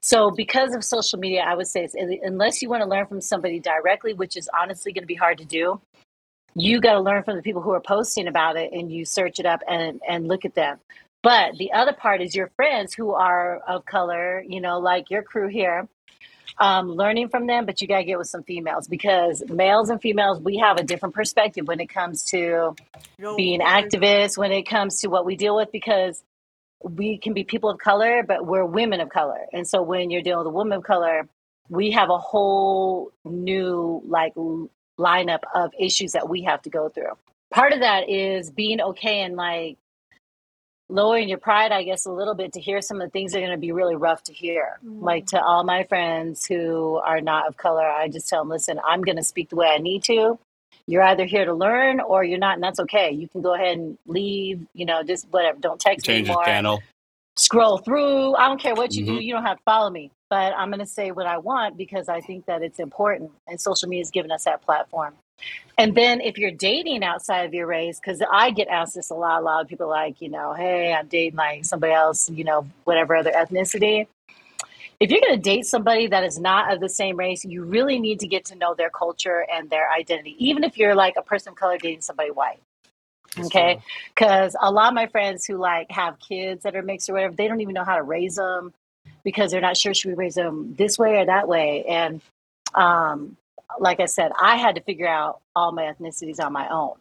So 0.00 0.30
because 0.30 0.74
of 0.74 0.84
social 0.84 1.18
media, 1.18 1.42
I 1.46 1.54
would 1.54 1.66
say, 1.66 1.88
unless 2.22 2.62
you 2.62 2.68
want 2.68 2.82
to 2.82 2.88
learn 2.88 3.06
from 3.06 3.20
somebody 3.20 3.58
directly, 3.58 4.12
which 4.12 4.36
is 4.36 4.48
honestly 4.58 4.92
going 4.92 5.02
to 5.02 5.06
be 5.06 5.14
hard 5.14 5.38
to 5.38 5.44
do, 5.44 5.80
you 6.54 6.80
got 6.80 6.92
to 6.92 7.00
learn 7.00 7.24
from 7.24 7.36
the 7.36 7.42
people 7.42 7.62
who 7.62 7.72
are 7.72 7.80
posting 7.80 8.28
about 8.28 8.56
it 8.56 8.72
and 8.72 8.92
you 8.92 9.04
search 9.04 9.40
it 9.40 9.46
up 9.46 9.60
and, 9.68 10.00
and 10.06 10.28
look 10.28 10.44
at 10.44 10.54
them. 10.54 10.78
But 11.22 11.56
the 11.56 11.72
other 11.72 11.94
part 11.94 12.20
is 12.20 12.34
your 12.34 12.50
friends 12.54 12.92
who 12.92 13.12
are 13.12 13.58
of 13.66 13.86
color, 13.86 14.44
you 14.46 14.60
know, 14.60 14.78
like 14.78 15.10
your 15.10 15.22
crew 15.22 15.48
here, 15.48 15.88
um, 16.58 16.88
learning 16.88 17.28
from 17.28 17.46
them, 17.46 17.66
but 17.66 17.80
you 17.80 17.88
got 17.88 17.98
to 17.98 18.04
get 18.04 18.18
with 18.18 18.28
some 18.28 18.42
females 18.42 18.86
because 18.86 19.42
males 19.48 19.90
and 19.90 20.00
females, 20.00 20.40
we 20.40 20.58
have 20.58 20.78
a 20.78 20.84
different 20.84 21.14
perspective 21.14 21.66
when 21.66 21.80
it 21.80 21.88
comes 21.88 22.24
to 22.26 22.74
Yo, 23.18 23.36
being 23.36 23.60
okay. 23.60 23.82
activists, 23.82 24.38
when 24.38 24.52
it 24.52 24.62
comes 24.62 25.00
to 25.00 25.08
what 25.08 25.24
we 25.24 25.36
deal 25.36 25.56
with, 25.56 25.72
because 25.72 26.22
we 26.82 27.18
can 27.18 27.32
be 27.32 27.44
people 27.44 27.70
of 27.70 27.78
color, 27.78 28.22
but 28.22 28.46
we're 28.46 28.64
women 28.64 29.00
of 29.00 29.08
color. 29.08 29.46
And 29.52 29.66
so 29.66 29.82
when 29.82 30.10
you're 30.10 30.22
dealing 30.22 30.38
with 30.38 30.48
a 30.48 30.56
woman 30.56 30.78
of 30.78 30.84
color, 30.84 31.28
we 31.68 31.92
have 31.92 32.10
a 32.10 32.18
whole 32.18 33.12
new 33.24 34.02
like 34.06 34.34
lineup 34.98 35.40
of 35.54 35.72
issues 35.78 36.12
that 36.12 36.28
we 36.28 36.42
have 36.42 36.62
to 36.62 36.70
go 36.70 36.88
through. 36.88 37.12
Part 37.50 37.72
of 37.72 37.80
that 37.80 38.08
is 38.08 38.50
being 38.50 38.80
okay 38.80 39.22
and 39.22 39.36
like 39.36 39.78
lowering 40.88 41.28
your 41.28 41.38
pride, 41.38 41.72
I 41.72 41.82
guess, 41.82 42.06
a 42.06 42.12
little 42.12 42.34
bit 42.34 42.52
to 42.54 42.60
hear 42.60 42.80
some 42.80 43.00
of 43.00 43.06
the 43.06 43.10
things 43.10 43.32
that 43.32 43.38
are 43.38 43.42
going 43.42 43.52
to 43.52 43.58
be 43.58 43.72
really 43.72 43.96
rough 43.96 44.22
to 44.24 44.32
hear. 44.32 44.78
Mm. 44.84 45.02
Like 45.02 45.26
to 45.28 45.42
all 45.42 45.64
my 45.64 45.84
friends 45.84 46.44
who 46.46 46.96
are 47.04 47.20
not 47.20 47.48
of 47.48 47.56
color, 47.56 47.86
I 47.86 48.08
just 48.08 48.28
tell 48.28 48.40
them, 48.42 48.50
listen, 48.50 48.78
I'm 48.86 49.02
going 49.02 49.16
to 49.16 49.22
speak 49.22 49.48
the 49.50 49.56
way 49.56 49.68
I 49.68 49.78
need 49.78 50.04
to. 50.04 50.38
You're 50.86 51.02
either 51.02 51.24
here 51.24 51.46
to 51.46 51.54
learn 51.54 52.00
or 52.00 52.24
you're 52.24 52.38
not, 52.38 52.54
and 52.54 52.62
that's 52.62 52.80
okay. 52.80 53.10
You 53.10 53.26
can 53.28 53.40
go 53.40 53.54
ahead 53.54 53.78
and 53.78 53.96
leave, 54.06 54.66
you 54.74 54.84
know, 54.84 55.02
just 55.02 55.26
whatever. 55.30 55.58
Don't 55.58 55.80
text 55.80 56.06
me 56.06 56.14
Change 56.14 56.26
the 56.26 56.32
anymore 56.32 56.44
channel. 56.44 56.82
scroll 57.36 57.78
through. 57.78 58.34
I 58.34 58.46
don't 58.48 58.60
care 58.60 58.74
what 58.74 58.92
you 58.94 59.06
do. 59.06 59.12
Mhm. 59.12 59.22
You 59.24 59.32
don't 59.32 59.44
have 59.44 59.56
to 59.56 59.62
follow 59.64 59.88
me. 59.90 60.10
But 60.28 60.52
I'm 60.56 60.68
going 60.68 60.80
to 60.80 60.86
say 60.86 61.10
what 61.12 61.26
I 61.26 61.38
want 61.38 61.76
because 61.78 62.08
I 62.08 62.20
think 62.20 62.46
that 62.46 62.62
it's 62.62 62.80
important. 62.80 63.30
And 63.46 63.58
social 63.60 63.88
media 63.88 64.02
has 64.02 64.10
given 64.10 64.30
us 64.30 64.44
that 64.44 64.62
platform. 64.62 65.14
And 65.76 65.96
then 65.96 66.20
if 66.20 66.38
you're 66.38 66.52
dating 66.52 67.02
outside 67.02 67.46
of 67.46 67.54
your 67.54 67.66
race, 67.66 67.98
because 67.98 68.22
I 68.30 68.50
get 68.50 68.68
asked 68.68 68.94
this 68.94 69.10
a 69.10 69.14
lot, 69.14 69.40
a 69.40 69.44
lot 69.44 69.62
of 69.62 69.68
people 69.68 69.88
like, 69.88 70.20
you 70.20 70.28
know, 70.28 70.52
hey, 70.52 70.92
I'm 70.92 71.08
dating 71.08 71.36
like 71.36 71.64
somebody 71.64 71.92
else, 71.92 72.30
you 72.30 72.44
know, 72.44 72.66
whatever 72.84 73.16
other 73.16 73.32
ethnicity. 73.32 74.06
If 75.00 75.10
you're 75.10 75.20
going 75.20 75.34
to 75.34 75.42
date 75.42 75.66
somebody 75.66 76.06
that 76.06 76.22
is 76.22 76.38
not 76.38 76.72
of 76.72 76.80
the 76.80 76.88
same 76.88 77.16
race, 77.16 77.44
you 77.44 77.64
really 77.64 77.98
need 77.98 78.20
to 78.20 78.28
get 78.28 78.44
to 78.46 78.54
know 78.54 78.74
their 78.74 78.90
culture 78.90 79.44
and 79.52 79.68
their 79.68 79.90
identity, 79.90 80.36
even 80.38 80.62
if 80.62 80.78
you're 80.78 80.94
like 80.94 81.14
a 81.16 81.22
person 81.22 81.50
of 81.50 81.56
color 81.56 81.76
dating 81.76 82.02
somebody 82.02 82.30
white. 82.30 82.60
Okay. 83.38 83.80
Because 84.14 84.54
a 84.60 84.70
lot 84.70 84.88
of 84.88 84.94
my 84.94 85.08
friends 85.08 85.44
who 85.44 85.56
like 85.56 85.90
have 85.90 86.20
kids 86.20 86.62
that 86.62 86.76
are 86.76 86.82
mixed 86.82 87.10
or 87.10 87.14
whatever, 87.14 87.34
they 87.34 87.48
don't 87.48 87.60
even 87.60 87.74
know 87.74 87.84
how 87.84 87.96
to 87.96 88.02
raise 88.02 88.36
them 88.36 88.72
because 89.24 89.50
they're 89.50 89.60
not 89.60 89.76
sure 89.76 89.92
should 89.92 90.10
we 90.10 90.14
raise 90.14 90.36
them 90.36 90.74
this 90.78 90.98
way 90.98 91.16
or 91.16 91.26
that 91.26 91.48
way. 91.48 91.84
And 91.84 92.20
um, 92.74 93.36
like 93.78 94.00
I 94.00 94.06
said, 94.06 94.32
I 94.40 94.56
had 94.56 94.76
to 94.76 94.82
figure 94.82 95.08
out 95.08 95.40
all 95.54 95.72
my 95.72 95.84
ethnicities 95.84 96.40
on 96.44 96.52
my 96.52 96.68
own. 96.68 96.94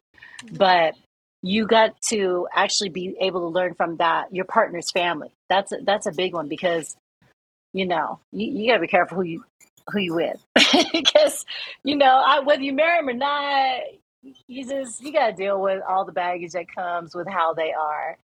But 0.52 0.96
you 1.42 1.68
got 1.68 2.02
to 2.04 2.48
actually 2.54 2.90
be 2.90 3.16
able 3.20 3.42
to 3.42 3.48
learn 3.48 3.74
from 3.76 3.98
that 3.98 4.34
your 4.34 4.46
partner's 4.46 4.92
family. 4.92 5.32
That's 5.50 5.72
a, 5.72 5.78
that's 5.84 6.06
a 6.06 6.12
big 6.12 6.34
one 6.34 6.48
because 6.48 6.96
you 7.74 7.86
know 7.86 8.20
you, 8.32 8.48
you 8.48 8.68
got 8.70 8.76
to 8.76 8.82
be 8.82 8.88
careful 8.88 9.18
who 9.18 9.24
you 9.24 9.44
who 9.92 10.00
you 10.00 10.14
with 10.14 10.42
because 10.94 11.46
you 11.84 11.98
know 11.98 12.24
I, 12.26 12.40
whether 12.40 12.62
you 12.62 12.74
marry 12.74 13.00
him 13.00 13.10
or 13.10 13.14
not, 13.14 13.82
you 14.48 14.68
just 14.68 15.02
you 15.02 15.12
got 15.12 15.28
to 15.28 15.34
deal 15.34 15.62
with 15.62 15.82
all 15.88 16.06
the 16.06 16.14
baggage 16.14 16.54
that 16.54 16.74
comes 16.74 17.14
with 17.14 17.28
how 17.28 17.54
they 17.54 17.74
are 17.74 18.18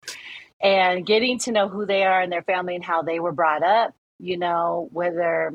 and 0.61 1.07
getting 1.07 1.39
to 1.39 1.53
know 1.53 1.69
who 1.69 1.87
they 1.87 2.05
are 2.05 2.21
and 2.21 2.33
their 2.33 2.43
family 2.43 2.75
and 2.75 2.85
how 2.85 3.03
they 3.03 3.21
were 3.21 3.33
brought 3.33 3.63
up 3.63 3.95
you 4.19 4.37
know 4.37 4.89
whether 4.93 5.53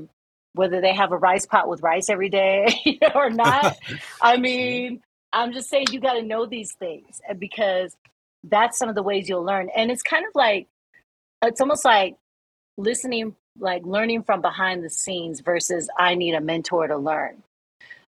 whether 0.53 0.81
they 0.81 0.93
have 0.93 1.11
a 1.11 1.17
rice 1.17 1.45
pot 1.45 1.67
with 1.67 1.81
rice 1.81 2.09
every 2.09 2.29
day 2.29 2.99
or 3.15 3.29
not. 3.29 3.77
I 4.21 4.37
mean 4.37 5.01
i'm 5.33 5.51
just 5.51 5.67
saying 5.69 5.87
you 5.91 5.99
got 5.99 6.13
to 6.13 6.21
know 6.21 6.45
these 6.45 6.73
things 6.73 7.19
because 7.39 7.97
that's 8.43 8.77
some 8.77 8.89
of 8.89 8.95
the 8.95 9.03
ways 9.03 9.27
you'll 9.27 9.43
learn. 9.43 9.69
And 9.75 9.89
it's 9.89 10.03
kind 10.03 10.25
of 10.25 10.31
like 10.35 10.67
it's 11.41 11.61
almost 11.61 11.85
like 11.85 12.15
listening 12.77 13.35
like 13.59 13.83
learning 13.85 14.23
from 14.23 14.41
behind 14.41 14.83
the 14.83 14.89
scenes 14.89 15.41
versus 15.41 15.87
i 15.97 16.15
need 16.15 16.33
a 16.33 16.41
mentor 16.41 16.87
to 16.87 16.97
learn. 16.97 17.43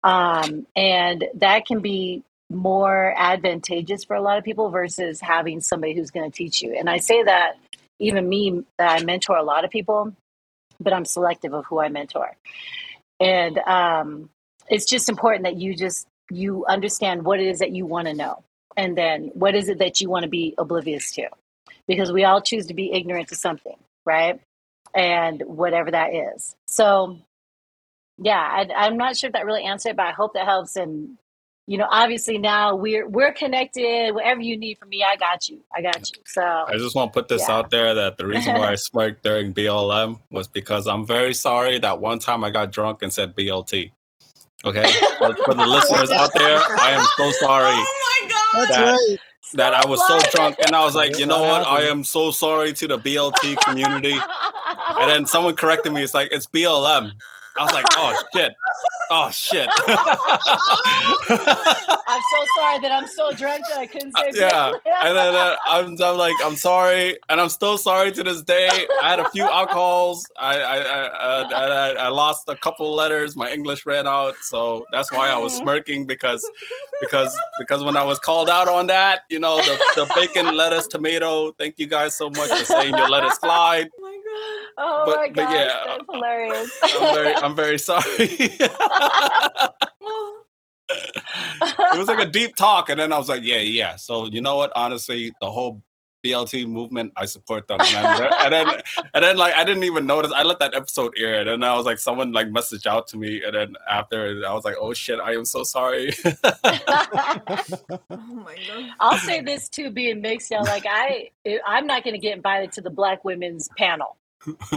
Um, 0.02 0.66
and 0.74 1.26
that 1.34 1.66
can 1.66 1.80
be 1.80 2.22
more 2.50 3.14
advantageous 3.16 4.04
for 4.04 4.16
a 4.16 4.22
lot 4.22 4.38
of 4.38 4.44
people 4.44 4.70
versus 4.70 5.20
having 5.20 5.60
somebody 5.60 5.94
who's 5.94 6.10
going 6.10 6.30
to 6.30 6.36
teach 6.36 6.62
you. 6.62 6.74
And 6.74 6.88
I 6.88 6.98
say 6.98 7.22
that 7.22 7.54
even 7.98 8.28
me, 8.28 8.64
that 8.78 9.00
I 9.00 9.04
mentor 9.04 9.36
a 9.36 9.42
lot 9.42 9.64
of 9.64 9.70
people, 9.70 10.14
but 10.80 10.92
I'm 10.92 11.04
selective 11.04 11.52
of 11.52 11.66
who 11.66 11.80
I 11.80 11.88
mentor. 11.88 12.36
And 13.20 13.58
um, 13.58 14.30
it's 14.68 14.86
just 14.86 15.08
important 15.08 15.44
that 15.44 15.56
you 15.56 15.76
just 15.76 16.06
you 16.30 16.64
understand 16.66 17.24
what 17.24 17.40
it 17.40 17.48
is 17.48 17.58
that 17.58 17.72
you 17.72 17.86
want 17.86 18.08
to 18.08 18.14
know, 18.14 18.44
and 18.76 18.96
then 18.96 19.30
what 19.34 19.54
is 19.54 19.68
it 19.68 19.78
that 19.78 20.00
you 20.00 20.08
want 20.08 20.22
to 20.22 20.28
be 20.28 20.54
oblivious 20.56 21.12
to, 21.12 21.28
because 21.86 22.12
we 22.12 22.24
all 22.24 22.40
choose 22.40 22.66
to 22.66 22.74
be 22.74 22.92
ignorant 22.92 23.28
to 23.28 23.34
something, 23.34 23.76
right? 24.06 24.40
And 24.94 25.42
whatever 25.44 25.90
that 25.90 26.14
is. 26.14 26.56
So 26.66 27.18
yeah, 28.22 28.38
I, 28.38 28.68
I'm 28.76 28.96
not 28.96 29.16
sure 29.16 29.28
if 29.28 29.32
that 29.32 29.46
really 29.46 29.64
answered, 29.64 29.96
but 29.96 30.06
I 30.06 30.12
hope 30.12 30.34
that 30.34 30.44
helps. 30.44 30.76
And 30.76 31.16
you 31.70 31.78
know, 31.78 31.86
obviously 31.88 32.36
now 32.36 32.74
we're 32.74 33.06
we're 33.06 33.32
connected. 33.32 34.12
Whatever 34.12 34.40
you 34.40 34.56
need 34.58 34.76
from 34.78 34.88
me, 34.88 35.04
I 35.04 35.14
got 35.14 35.48
you. 35.48 35.60
I 35.72 35.80
got 35.82 36.10
you. 36.10 36.20
So 36.26 36.42
I 36.42 36.72
just 36.76 36.96
want 36.96 37.12
to 37.12 37.20
put 37.20 37.28
this 37.28 37.44
Yeah. 37.48 37.54
out 37.58 37.70
there 37.70 37.94
that 37.94 38.18
the 38.18 38.26
reason 38.26 38.54
why 38.56 38.72
I 38.72 38.74
spoke 38.88 39.22
during 39.22 39.54
BLM 39.54 40.18
was 40.32 40.48
because 40.48 40.88
I'm 40.88 41.06
very 41.06 41.32
sorry 41.32 41.78
that 41.78 42.00
one 42.00 42.18
time 42.18 42.42
I 42.42 42.50
got 42.50 42.72
drunk 42.72 43.02
and 43.02 43.12
said 43.12 43.36
BLT. 43.36 43.92
Okay, 44.64 44.90
for, 45.18 45.34
for 45.44 45.54
the 45.54 45.64
listeners 45.64 46.10
out 46.10 46.32
there, 46.34 46.58
I 46.58 46.90
am 46.90 47.06
so 47.16 47.30
sorry 47.38 47.70
Oh 47.72 48.20
my 48.20 48.28
god! 48.28 48.68
That's 48.68 48.76
That- 48.76 48.90
right. 48.90 49.18
that 49.54 49.74
I 49.74 49.88
was 49.88 50.00
so 50.08 50.18
drunk, 50.34 50.56
and 50.66 50.74
I 50.74 50.84
was 50.84 50.96
like, 50.96 51.18
you 51.20 51.26
know 51.26 51.40
what? 51.42 51.66
I 51.68 51.82
am 51.82 52.02
so 52.02 52.32
sorry 52.32 52.72
to 52.74 52.88
the 52.88 52.98
BLT 52.98 53.56
community. 53.64 54.16
And 54.98 55.08
then 55.10 55.24
someone 55.26 55.54
corrected 55.54 55.92
me. 55.92 56.02
It's 56.02 56.14
like 56.14 56.30
it's 56.32 56.46
BLM. 56.46 57.12
I 57.58 57.64
was 57.64 57.72
like, 57.72 57.84
oh 57.90 58.14
shit. 58.34 58.52
Oh 59.10 59.30
shit. 59.30 59.68
I'm 62.10 62.20
so 62.30 62.46
sorry 62.56 62.78
that 62.80 62.92
I'm 62.92 63.08
so 63.08 63.32
drunk 63.32 63.64
that 63.68 63.78
I 63.78 63.86
couldn't 63.86 64.16
say. 64.16 64.30
yeah, 64.34 64.70
something. 64.70 64.92
and 65.02 65.16
then 65.16 65.34
uh, 65.34 65.56
I'm, 65.66 65.96
I'm 66.00 66.16
like, 66.16 66.36
I'm 66.42 66.56
sorry, 66.56 67.18
and 67.28 67.40
I'm 67.40 67.48
still 67.48 67.76
sorry 67.76 68.12
to 68.12 68.22
this 68.22 68.42
day. 68.42 68.68
I 69.02 69.10
had 69.10 69.18
a 69.20 69.28
few 69.30 69.44
alcohols. 69.44 70.26
I 70.38 70.58
I 70.60 70.76
I, 70.76 71.06
uh, 71.06 71.48
I, 71.52 71.90
I 72.04 72.08
lost 72.08 72.48
a 72.48 72.56
couple 72.56 72.94
letters. 72.94 73.36
My 73.36 73.50
English 73.50 73.84
ran 73.84 74.06
out, 74.06 74.36
so 74.42 74.86
that's 74.92 75.10
why 75.12 75.28
I 75.28 75.36
was 75.36 75.56
smirking 75.56 76.06
because 76.06 76.48
because 77.00 77.36
because 77.58 77.82
when 77.82 77.96
I 77.96 78.04
was 78.04 78.18
called 78.18 78.48
out 78.48 78.68
on 78.68 78.86
that, 78.88 79.22
you 79.28 79.38
know, 79.38 79.56
the, 79.56 79.78
the 79.96 80.12
bacon, 80.14 80.56
lettuce, 80.56 80.86
tomato. 80.86 81.52
Thank 81.52 81.78
you 81.78 81.86
guys 81.86 82.14
so 82.14 82.30
much 82.30 82.50
for 82.50 82.64
saying 82.64 82.96
your 82.96 83.08
lettuce 83.08 83.36
slide. 83.40 83.88
Oh 83.98 84.02
my 84.02 84.19
Oh 84.78 85.02
But- 85.06 85.16
my 85.16 85.28
but 85.28 85.34
gosh, 85.36 85.54
yeah. 85.54 85.84
that's 85.86 86.04
hilarious. 86.10 86.70
I'm 86.82 87.14
very 87.14 87.34
I'm 87.36 87.56
very 87.56 87.78
sorry. 87.78 88.06
it 90.90 91.98
was 91.98 92.08
like 92.08 92.18
a 92.26 92.30
deep 92.30 92.56
talk, 92.56 92.88
and 92.88 92.98
then 92.98 93.12
I 93.12 93.18
was 93.18 93.28
like, 93.28 93.42
yeah, 93.44 93.58
yeah. 93.58 93.96
So 93.96 94.26
you 94.26 94.40
know 94.40 94.56
what? 94.56 94.72
Honestly, 94.74 95.32
the 95.40 95.50
whole 95.50 95.82
BLT 96.24 96.66
movement, 96.68 97.12
I 97.16 97.24
support 97.24 97.66
them. 97.66 97.78
And 97.80 97.88
then, 98.20 98.30
and 98.40 98.52
then, 98.52 98.68
and 99.14 99.24
then, 99.24 99.36
like, 99.38 99.54
I 99.54 99.64
didn't 99.64 99.84
even 99.84 100.04
notice. 100.06 100.30
I 100.34 100.42
let 100.42 100.58
that 100.58 100.74
episode 100.74 101.14
air, 101.16 101.40
and 101.40 101.48
then 101.48 101.64
I 101.64 101.74
was 101.76 101.86
like, 101.86 101.98
someone 101.98 102.32
like 102.32 102.48
messaged 102.48 102.86
out 102.86 103.06
to 103.08 103.16
me, 103.16 103.42
and 103.42 103.54
then 103.54 103.74
after, 103.88 104.42
I 104.46 104.52
was 104.52 104.64
like, 104.64 104.76
oh 104.80 104.92
shit, 104.92 105.18
I 105.20 105.32
am 105.34 105.44
so 105.44 105.62
sorry. 105.62 106.12
Oh 108.12 108.16
my 108.44 108.56
god. 108.66 108.90
I'll 109.00 109.18
say 109.18 109.40
this 109.40 109.68
too, 109.68 109.90
being 109.90 110.20
mixed, 110.20 110.50
y'all. 110.50 110.64
Like 110.64 110.84
I, 110.88 111.30
I'm 111.66 111.86
not 111.86 112.02
going 112.04 112.14
to 112.14 112.18
get 112.20 112.36
invited 112.36 112.72
to 112.72 112.80
the 112.80 112.90
Black 112.90 113.24
Women's 113.24 113.68
panel. 113.78 114.16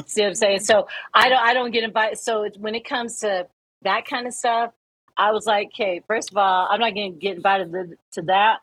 See 0.06 0.22
what 0.22 0.28
I'm 0.30 0.36
saying? 0.36 0.60
So 0.62 0.88
I 1.14 1.30
don't, 1.30 1.40
I 1.40 1.54
don't 1.54 1.72
get 1.72 1.84
invited. 1.84 2.20
So 2.20 2.48
when 2.58 2.76
it 2.76 2.86
comes 2.86 3.20
to 3.20 3.48
that 3.84 4.06
kind 4.06 4.28
of 4.28 4.34
stuff, 4.34 4.74
I 5.18 5.32
was 5.32 5.46
like, 5.46 5.68
okay, 5.74 6.02
first 6.08 6.32
of 6.32 6.38
all, 6.38 6.68
I'm 6.70 6.80
not 6.80 6.94
going 6.96 7.14
to 7.14 7.20
get 7.20 7.36
invited 7.36 7.72
to, 7.72 7.98
to 8.14 8.22
that. 8.24 8.60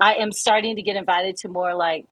I 0.00 0.14
am 0.14 0.32
starting 0.32 0.76
to 0.76 0.82
get 0.82 0.96
invited 0.96 1.36
to 1.38 1.48
more 1.48 1.74
like 1.74 2.06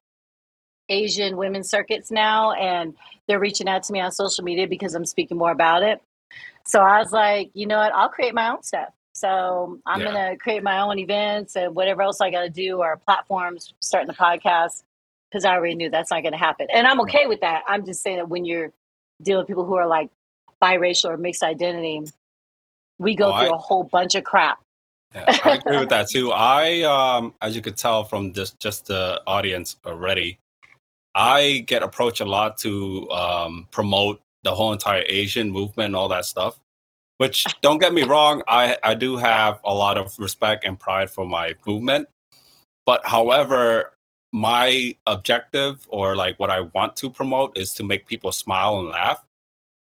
Asian 0.89 1.37
women 1.37 1.63
circuits 1.63 2.11
now, 2.11 2.51
and 2.53 2.95
they're 3.27 3.39
reaching 3.39 3.67
out 3.67 3.83
to 3.83 3.93
me 3.93 3.99
on 3.99 4.11
social 4.11 4.43
media 4.43 4.67
because 4.67 4.93
I'm 4.95 5.05
speaking 5.05 5.37
more 5.37 5.51
about 5.51 5.83
it. 5.83 6.01
So 6.65 6.79
I 6.79 6.99
was 6.99 7.11
like, 7.11 7.51
you 7.53 7.65
know 7.65 7.77
what? 7.77 7.93
I'll 7.93 8.09
create 8.09 8.33
my 8.33 8.49
own 8.49 8.63
stuff. 8.63 8.89
So 9.13 9.79
I'm 9.85 10.01
Yeah. 10.01 10.05
gonna 10.05 10.37
create 10.37 10.63
my 10.63 10.79
own 10.81 10.97
events 10.99 11.55
and 11.55 11.75
whatever 11.75 12.01
else 12.01 12.21
I 12.21 12.29
got 12.31 12.41
to 12.41 12.49
do, 12.49 12.77
or 12.81 12.97
platforms, 12.97 13.73
starting 13.81 14.07
the 14.07 14.13
podcast, 14.13 14.83
because 15.31 15.45
I 15.45 15.53
already 15.53 15.75
knew 15.75 15.89
that's 15.89 16.11
not 16.11 16.21
going 16.23 16.33
to 16.33 16.37
happen, 16.37 16.67
and 16.73 16.85
I'm 16.85 16.99
okay 17.01 17.25
with 17.27 17.41
that. 17.41 17.63
I'm 17.67 17.85
just 17.85 18.01
saying 18.03 18.17
that 18.17 18.27
when 18.29 18.43
you're 18.45 18.71
dealing 19.21 19.41
with 19.43 19.47
people 19.47 19.65
who 19.65 19.75
are 19.75 19.87
like 19.87 20.09
biracial 20.61 21.05
or 21.09 21.17
mixed 21.17 21.43
identity, 21.43 22.01
we 22.99 23.15
go 23.15 23.33
Oh, 23.33 23.39
through 23.39 23.51
I- 23.51 23.55
a 23.55 23.59
whole 23.59 23.83
bunch 23.83 24.15
of 24.15 24.23
crap. 24.23 24.59
Yeah, 25.13 25.25
I 25.43 25.55
agree 25.55 25.77
with 25.77 25.89
that 25.89 26.07
too. 26.13 26.31
I, 26.31 26.83
um, 26.83 27.33
as 27.41 27.53
you 27.55 27.61
could 27.61 27.75
tell 27.75 28.03
from 28.05 28.31
just 28.33 28.59
just 28.59 28.85
the 28.87 29.21
audience 29.27 29.75
already, 29.85 30.39
I 31.15 31.63
get 31.67 31.83
approached 31.83 32.21
a 32.21 32.25
lot 32.25 32.57
to 32.59 33.09
um, 33.11 33.67
promote 33.71 34.21
the 34.43 34.55
whole 34.55 34.71
entire 34.71 35.03
Asian 35.07 35.51
movement 35.51 35.87
and 35.87 35.95
all 35.97 36.07
that 36.09 36.25
stuff. 36.25 36.59
Which 37.17 37.45
don't 37.61 37.77
get 37.77 37.93
me 37.93 38.03
wrong, 38.03 38.41
I 38.47 38.77
I 38.83 38.93
do 38.95 39.17
have 39.17 39.59
a 39.65 39.73
lot 39.73 39.97
of 39.97 40.17
respect 40.17 40.63
and 40.65 40.79
pride 40.79 41.09
for 41.09 41.25
my 41.25 41.55
movement, 41.67 42.07
but 42.85 43.05
however, 43.05 43.91
my 44.31 44.95
objective 45.07 45.85
or 45.89 46.15
like 46.15 46.39
what 46.39 46.49
I 46.49 46.61
want 46.61 46.95
to 46.97 47.09
promote 47.09 47.57
is 47.57 47.73
to 47.73 47.83
make 47.83 48.05
people 48.07 48.31
smile 48.31 48.79
and 48.79 48.89
laugh 48.89 49.23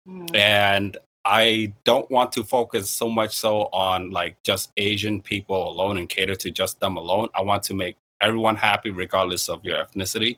Mm. 0.09 0.37
and 0.37 0.97
I 1.25 1.73
don't 1.85 2.11
want 2.11 2.31
to 2.33 2.45
focus 2.45 2.91
so 2.91 3.09
much 3.09 3.35
so 3.35 3.71
on 3.73 4.11
like 4.11 4.37
just 4.43 4.71
Asian 4.77 5.23
people 5.23 5.71
alone 5.71 5.97
and 5.97 6.09
cater 6.09 6.35
to 6.35 6.51
just 6.51 6.79
them 6.81 6.99
alone. 6.99 7.29
I 7.35 7.41
want 7.41 7.63
to 7.65 7.75
make 7.75 7.97
everyone 8.21 8.57
happy 8.57 8.91
regardless 8.91 9.49
of 9.49 9.65
your 9.65 9.83
ethnicity. 9.83 10.37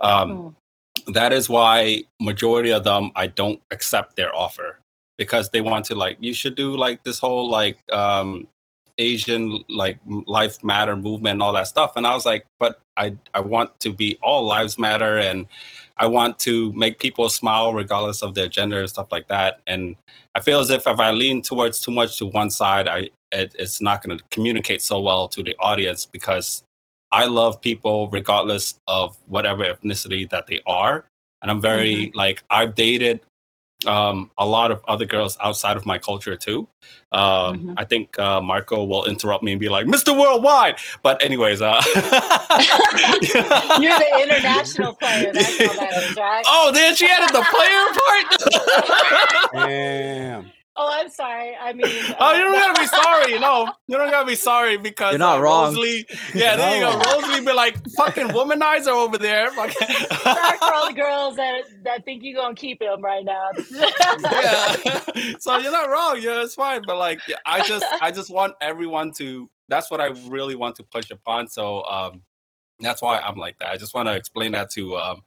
Um, 0.00 0.54
that 1.08 1.32
is 1.32 1.48
why 1.48 2.04
majority 2.20 2.70
of 2.70 2.84
them 2.84 3.10
I 3.16 3.26
don't 3.26 3.60
accept 3.72 4.14
their 4.14 4.32
offer 4.34 4.78
because 5.18 5.50
they 5.50 5.60
want 5.60 5.84
to 5.86 5.96
like 5.96 6.16
you 6.20 6.32
should 6.32 6.54
do 6.54 6.76
like 6.76 7.02
this 7.02 7.18
whole 7.18 7.50
like 7.50 7.78
um 7.92 8.46
Asian 8.98 9.62
like 9.68 9.98
life 10.26 10.62
matter 10.62 10.96
movement 10.96 11.34
and 11.34 11.42
all 11.42 11.52
that 11.52 11.68
stuff. 11.68 11.92
And 11.96 12.06
I 12.06 12.14
was 12.14 12.26
like 12.26 12.46
but 12.58 12.80
I 12.96 13.16
I 13.34 13.40
want 13.40 13.78
to 13.80 13.92
be 13.92 14.18
all 14.22 14.44
lives 14.44 14.78
matter 14.78 15.18
and 15.18 15.46
I 15.96 16.06
want 16.06 16.38
to 16.40 16.72
make 16.72 16.98
people 16.98 17.28
smile 17.28 17.72
regardless 17.72 18.22
of 18.22 18.34
their 18.34 18.48
gender 18.48 18.80
and 18.80 18.88
stuff 18.88 19.08
like 19.12 19.28
that. 19.28 19.60
And 19.66 19.96
I 20.34 20.40
feel 20.40 20.60
as 20.60 20.70
if 20.70 20.86
if 20.86 20.98
I 20.98 21.10
lean 21.10 21.42
towards 21.42 21.80
too 21.80 21.92
much 21.92 22.18
to 22.18 22.26
one 22.26 22.50
side 22.50 22.88
I 22.88 23.10
it, 23.32 23.54
it's 23.58 23.80
not 23.80 24.02
going 24.02 24.18
to 24.18 24.24
communicate 24.30 24.82
so 24.82 25.00
well 25.00 25.26
to 25.28 25.42
the 25.42 25.56
audience 25.58 26.04
because 26.06 26.62
I 27.12 27.26
love 27.26 27.60
people 27.60 28.08
regardless 28.10 28.78
of 28.88 29.16
whatever 29.26 29.64
ethnicity 29.64 30.28
that 30.30 30.46
they 30.46 30.60
are. 30.66 31.04
And 31.40 31.50
I'm 31.50 31.60
very 31.60 31.94
mm-hmm. 31.94 32.18
like 32.18 32.42
I've 32.50 32.74
dated 32.74 33.20
um, 33.86 34.30
a 34.38 34.46
lot 34.46 34.70
of 34.70 34.82
other 34.88 35.04
girls 35.04 35.36
outside 35.40 35.76
of 35.76 35.84
my 35.86 35.98
culture 35.98 36.36
too. 36.36 36.68
Um, 37.12 37.20
Mhm. 37.22 37.74
I 37.76 37.84
think 37.84 38.18
uh, 38.18 38.40
Marco 38.40 38.84
will 38.84 39.04
interrupt 39.04 39.42
me 39.44 39.52
and 39.52 39.60
be 39.60 39.68
like, 39.68 39.86
"Mr. 39.86 40.18
Worldwide." 40.18 40.76
But 41.02 41.22
anyways, 41.22 41.60
uh, 41.60 41.80
You're 43.80 43.98
the 43.98 44.20
international 44.22 44.94
player. 44.94 45.32
That's 45.32 45.60
all 45.60 45.74
that 45.74 46.02
is, 46.10 46.16
right? 46.16 46.44
Oh, 46.46 46.70
then 46.72 46.94
she 46.96 47.06
added 47.06 47.34
the 47.34 47.44
player 47.50 47.92
part. 49.52 49.68
Damn. 49.68 50.51
Oh, 50.74 50.88
I'm 50.90 51.10
sorry. 51.10 51.54
I 51.60 51.74
mean, 51.74 51.84
Oh, 52.20 52.32
you 52.32 52.44
uh, 52.46 52.52
don't 52.52 52.52
gotta 52.52 52.80
be 52.80 52.86
sorry. 52.86 53.38
No, 53.38 53.70
you 53.88 53.98
don't 53.98 54.10
gotta 54.10 54.26
be 54.26 54.34
sorry 54.34 54.78
because 54.78 55.12
You're 55.12 55.18
not 55.18 55.38
uh, 55.38 55.42
wrong. 55.42 55.74
Rosalie, 55.74 56.06
yeah, 56.34 56.56
there 56.56 56.76
you 56.76 56.80
go. 56.80 56.98
No. 56.98 57.20
Rosalie 57.20 57.44
be 57.44 57.52
like 57.52 57.76
fucking 57.90 58.28
womanizer 58.28 58.88
over 58.88 59.18
there. 59.18 59.50
sorry 59.54 59.70
for 59.70 60.72
all 60.72 60.88
the 60.88 60.94
girls 60.96 61.36
that 61.36 61.64
that 61.84 62.04
think 62.06 62.22
you're 62.24 62.40
gonna 62.40 62.54
keep 62.54 62.80
him 62.80 63.02
right 63.02 63.24
now. 63.24 63.50
yeah. 63.70 64.76
so 65.38 65.58
you're 65.58 65.72
not 65.72 65.90
wrong. 65.90 66.18
Yeah, 66.20 66.42
it's 66.42 66.54
fine. 66.54 66.82
But 66.86 66.96
like, 66.96 67.20
I 67.44 67.66
just, 67.66 67.84
I 68.00 68.10
just 68.10 68.30
want 68.30 68.54
everyone 68.62 69.12
to. 69.18 69.50
That's 69.68 69.90
what 69.90 70.00
I 70.00 70.06
really 70.28 70.54
want 70.54 70.76
to 70.76 70.82
push 70.84 71.10
upon. 71.10 71.48
So 71.48 71.84
um, 71.84 72.22
that's 72.80 73.02
why 73.02 73.18
I'm 73.18 73.36
like 73.36 73.58
that. 73.58 73.68
I 73.68 73.76
just 73.76 73.94
want 73.94 74.08
to 74.08 74.14
explain 74.14 74.52
that 74.52 74.70
to 74.70 74.96
um, 74.96 75.22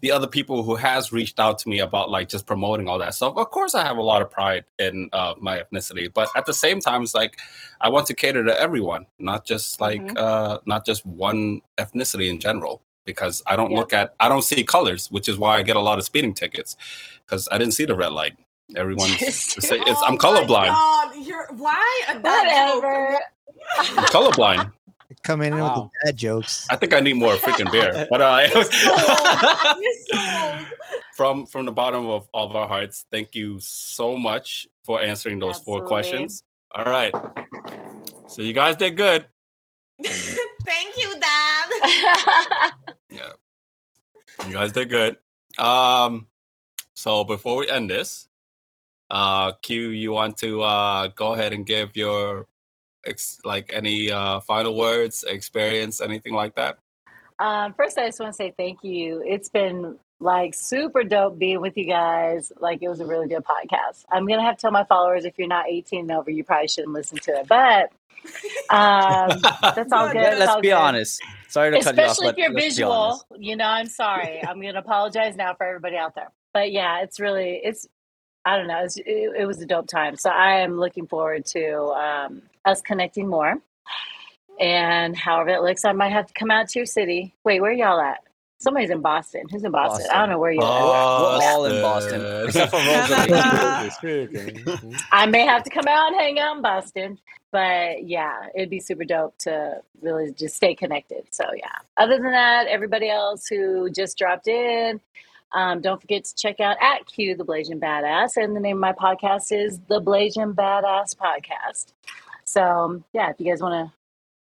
the 0.00 0.12
other 0.12 0.26
people 0.26 0.62
who 0.62 0.76
has 0.76 1.12
reached 1.12 1.40
out 1.40 1.58
to 1.60 1.68
me 1.68 1.80
about 1.80 2.10
like 2.10 2.28
just 2.28 2.46
promoting 2.46 2.88
all 2.88 2.98
that 2.98 3.14
stuff. 3.14 3.34
Of 3.36 3.50
course, 3.50 3.74
I 3.74 3.84
have 3.84 3.98
a 3.98 4.02
lot 4.02 4.22
of 4.22 4.30
pride 4.30 4.64
in 4.78 5.08
uh, 5.12 5.34
my 5.40 5.60
ethnicity, 5.62 6.12
but 6.12 6.28
at 6.36 6.46
the 6.46 6.54
same 6.54 6.80
time, 6.80 7.02
it's 7.02 7.14
like 7.14 7.38
I 7.80 7.88
want 7.90 8.06
to 8.08 8.14
cater 8.14 8.44
to 8.44 8.60
everyone, 8.60 9.06
not 9.18 9.44
just 9.44 9.80
like 9.80 10.00
Mhm. 10.02 10.18
uh, 10.18 10.58
not 10.66 10.86
just 10.86 11.06
one 11.06 11.62
ethnicity 11.78 12.28
in 12.30 12.40
general. 12.40 12.82
Because 13.06 13.42
I 13.46 13.56
don't 13.56 13.70
Yeah. 13.72 13.78
look 13.78 13.92
at, 13.94 14.14
I 14.20 14.28
don't 14.28 14.42
see 14.42 14.62
colors, 14.62 15.10
which 15.10 15.28
is 15.28 15.38
why 15.38 15.56
I 15.56 15.62
get 15.62 15.74
a 15.76 15.80
lot 15.80 15.98
of 15.98 16.04
speeding 16.04 16.34
tickets. 16.34 16.76
Because 17.26 17.48
I 17.50 17.58
didn't 17.58 17.72
see 17.74 17.86
the 17.86 17.96
red 17.96 18.12
light. 18.12 18.36
Everyone, 18.76 19.10
it's, 19.10 19.56
it's, 19.58 20.02
I'm 20.02 20.14
Oh 20.14 20.18
colorblind. 20.18 20.66
God, 20.68 21.12
you're 21.26 21.48
why 21.56 22.02
a 22.08 22.20
dad? 22.20 22.22
Whatever. 22.22 23.18
I'm 23.78 24.04
colorblind. 24.04 24.72
Coming 25.22 25.52
in 25.52 25.58
Wow. 25.58 25.82
with 25.82 25.90
the 26.04 26.12
dad 26.12 26.16
jokes. 26.16 26.66
I 26.70 26.76
think 26.76 26.94
I 26.94 27.00
need 27.00 27.16
more 27.16 27.34
freaking 27.36 27.70
beer. 27.70 28.06
But 28.10 28.22
uh, 28.22 28.46
You're 28.52 28.64
so 28.64 30.64
from 31.14 31.46
from 31.46 31.66
the 31.66 31.72
bottom 31.72 32.06
of, 32.06 32.28
all 32.32 32.48
of 32.48 32.56
our 32.56 32.66
hearts, 32.66 33.04
thank 33.10 33.34
you 33.34 33.58
so 33.60 34.16
much 34.16 34.66
for 34.84 35.02
answering 35.02 35.38
those 35.38 35.58
four 35.58 35.82
questions. 35.84 36.42
All 36.72 36.84
right. 36.84 37.14
So 38.28 38.40
you 38.42 38.52
guys 38.54 38.76
did 38.76 38.96
good. 38.96 39.26
Thank 40.02 40.96
you, 40.96 41.14
Dad. 41.20 42.72
yeah, 43.10 43.32
You 44.46 44.52
guys 44.54 44.72
did 44.72 44.88
good. 44.88 45.18
Um 45.58 46.28
so 46.94 47.24
before 47.24 47.56
we 47.58 47.68
end 47.68 47.90
this, 47.90 48.28
uh 49.10 49.52
Q, 49.60 49.90
you 49.90 50.12
want 50.12 50.38
to 50.38 50.62
uh 50.62 51.08
go 51.08 51.34
ahead 51.34 51.52
and 51.52 51.66
give 51.66 51.96
your 51.96 52.46
ex- 53.06 53.38
like 53.44 53.70
any 53.72 54.10
uh 54.10 54.40
final 54.40 54.76
words, 54.76 55.24
experience, 55.26 56.00
anything 56.00 56.34
like 56.34 56.54
that? 56.56 56.78
Um, 57.38 57.72
first, 57.74 57.96
I 57.98 58.06
just 58.06 58.20
want 58.20 58.32
to 58.32 58.36
say 58.36 58.52
thank 58.56 58.84
you. 58.84 59.22
It's 59.26 59.48
been 59.48 59.98
like 60.20 60.54
super 60.54 61.02
dope 61.02 61.38
being 61.38 61.60
with 61.60 61.76
you 61.76 61.86
guys. 61.86 62.52
Like 62.60 62.82
it 62.82 62.88
was 62.88 63.00
a 63.00 63.06
really 63.06 63.28
good 63.28 63.42
podcast. 63.44 64.04
I'm 64.10 64.26
gonna 64.26 64.44
have 64.44 64.56
to 64.56 64.60
tell 64.60 64.70
my 64.70 64.84
followers 64.84 65.24
if 65.24 65.38
you're 65.38 65.48
not 65.48 65.66
18 65.68 66.00
and 66.00 66.10
over, 66.12 66.30
you 66.30 66.44
probably 66.44 66.68
shouldn't 66.68 66.92
listen 66.92 67.18
to 67.18 67.32
it. 67.32 67.48
But 67.48 67.90
um, 68.68 69.40
that's 69.62 69.92
all 69.92 70.08
Good. 70.08 70.18
good. 70.18 70.38
let's 70.38 70.50
all 70.52 70.60
be 70.60 70.68
good. 70.68 70.74
honest. 70.74 71.22
Sorry 71.48 71.70
to 71.70 71.82
cut 71.82 71.96
you 71.96 72.02
off, 72.02 72.10
Especially 72.10 72.26
but 72.26 72.34
if 72.34 72.38
you're 72.38 72.52
let's 72.52 72.64
visual, 72.66 73.26
you 73.38 73.56
know, 73.56 73.64
I'm 73.64 73.88
sorry. 73.88 74.42
I'm 74.46 74.60
gonna 74.60 74.78
apologize 74.78 75.36
now 75.36 75.54
for 75.54 75.64
everybody 75.66 75.96
out 75.96 76.14
there. 76.14 76.30
But 76.52 76.70
yeah, 76.72 77.02
it's 77.02 77.18
really 77.18 77.60
it's. 77.64 77.86
I 78.44 78.56
don't 78.56 78.68
know. 78.68 78.82
It's, 78.84 78.96
it, 78.96 79.04
it 79.06 79.46
was 79.46 79.60
a 79.60 79.66
dope 79.66 79.86
time. 79.88 80.16
So 80.16 80.30
I 80.30 80.60
am 80.60 80.78
looking 80.78 81.06
forward 81.06 81.44
to 81.46 81.76
um, 81.90 82.42
us 82.64 82.80
connecting 82.82 83.28
more. 83.28 83.56
And 84.60 85.16
however 85.16 85.50
it 85.50 85.62
looks, 85.62 85.84
I 85.84 85.92
might 85.92 86.12
have 86.12 86.26
to 86.26 86.34
come 86.34 86.50
out 86.50 86.68
to 86.70 86.78
your 86.78 86.86
city. 86.86 87.34
Wait, 87.44 87.60
where 87.60 87.72
y'all 87.72 88.00
at? 88.00 88.20
Somebody's 88.58 88.90
in 88.90 89.00
Boston. 89.00 89.44
Who's 89.50 89.64
in 89.64 89.72
Boston? 89.72 90.06
I 90.12 90.18
don't 90.20 90.28
know 90.28 90.38
where 90.38 90.52
you 90.52 90.60
are. 90.60 90.82
We're 90.82 91.44
all 91.48 91.64
in 91.64 91.82
Boston, 91.82 92.20
except 92.46 92.70
for 92.72 92.76
Rosalie. 92.76 93.32
Absolutely 93.32 93.90
speaking. 93.90 94.64
Mhm. 94.64 95.02
I 95.12 95.26
may 95.26 95.46
have 95.46 95.62
to 95.64 95.70
come 95.70 95.86
out 95.88 96.12
and 96.12 96.20
hang 96.20 96.38
out 96.38 96.56
in 96.56 96.62
Boston. 96.62 97.18
But 97.52 98.04
yeah, 98.06 98.46
it'd 98.54 98.70
be 98.70 98.80
super 98.80 99.04
dope 99.04 99.36
to 99.40 99.80
really 100.02 100.32
just 100.34 100.56
stay 100.56 100.74
connected. 100.74 101.24
So 101.30 101.44
yeah. 101.56 101.72
Other 101.96 102.16
than 102.18 102.32
that, 102.32 102.66
everybody 102.66 103.08
else 103.10 103.46
who 103.48 103.90
just 103.90 104.18
dropped 104.18 104.46
in, 104.46 105.00
um, 105.52 105.80
don't 105.80 106.00
forget 106.00 106.24
to 106.24 106.34
check 106.34 106.60
out 106.60 106.76
at 106.80 107.06
Q 107.06 107.36
the 107.36 107.44
Blasian 107.44 107.80
Badass. 107.80 108.36
And 108.36 108.54
the 108.54 108.60
name 108.60 108.76
of 108.76 108.80
my 108.80 108.92
podcast 108.92 109.50
is 109.50 109.80
the 109.88 110.00
Blasian 110.00 110.54
Badass 110.54 111.16
Podcast. 111.16 111.92
So 112.44 113.02
yeah, 113.12 113.30
if 113.30 113.36
you 113.38 113.46
guys 113.46 113.60
want 113.60 113.88
to 113.88 113.92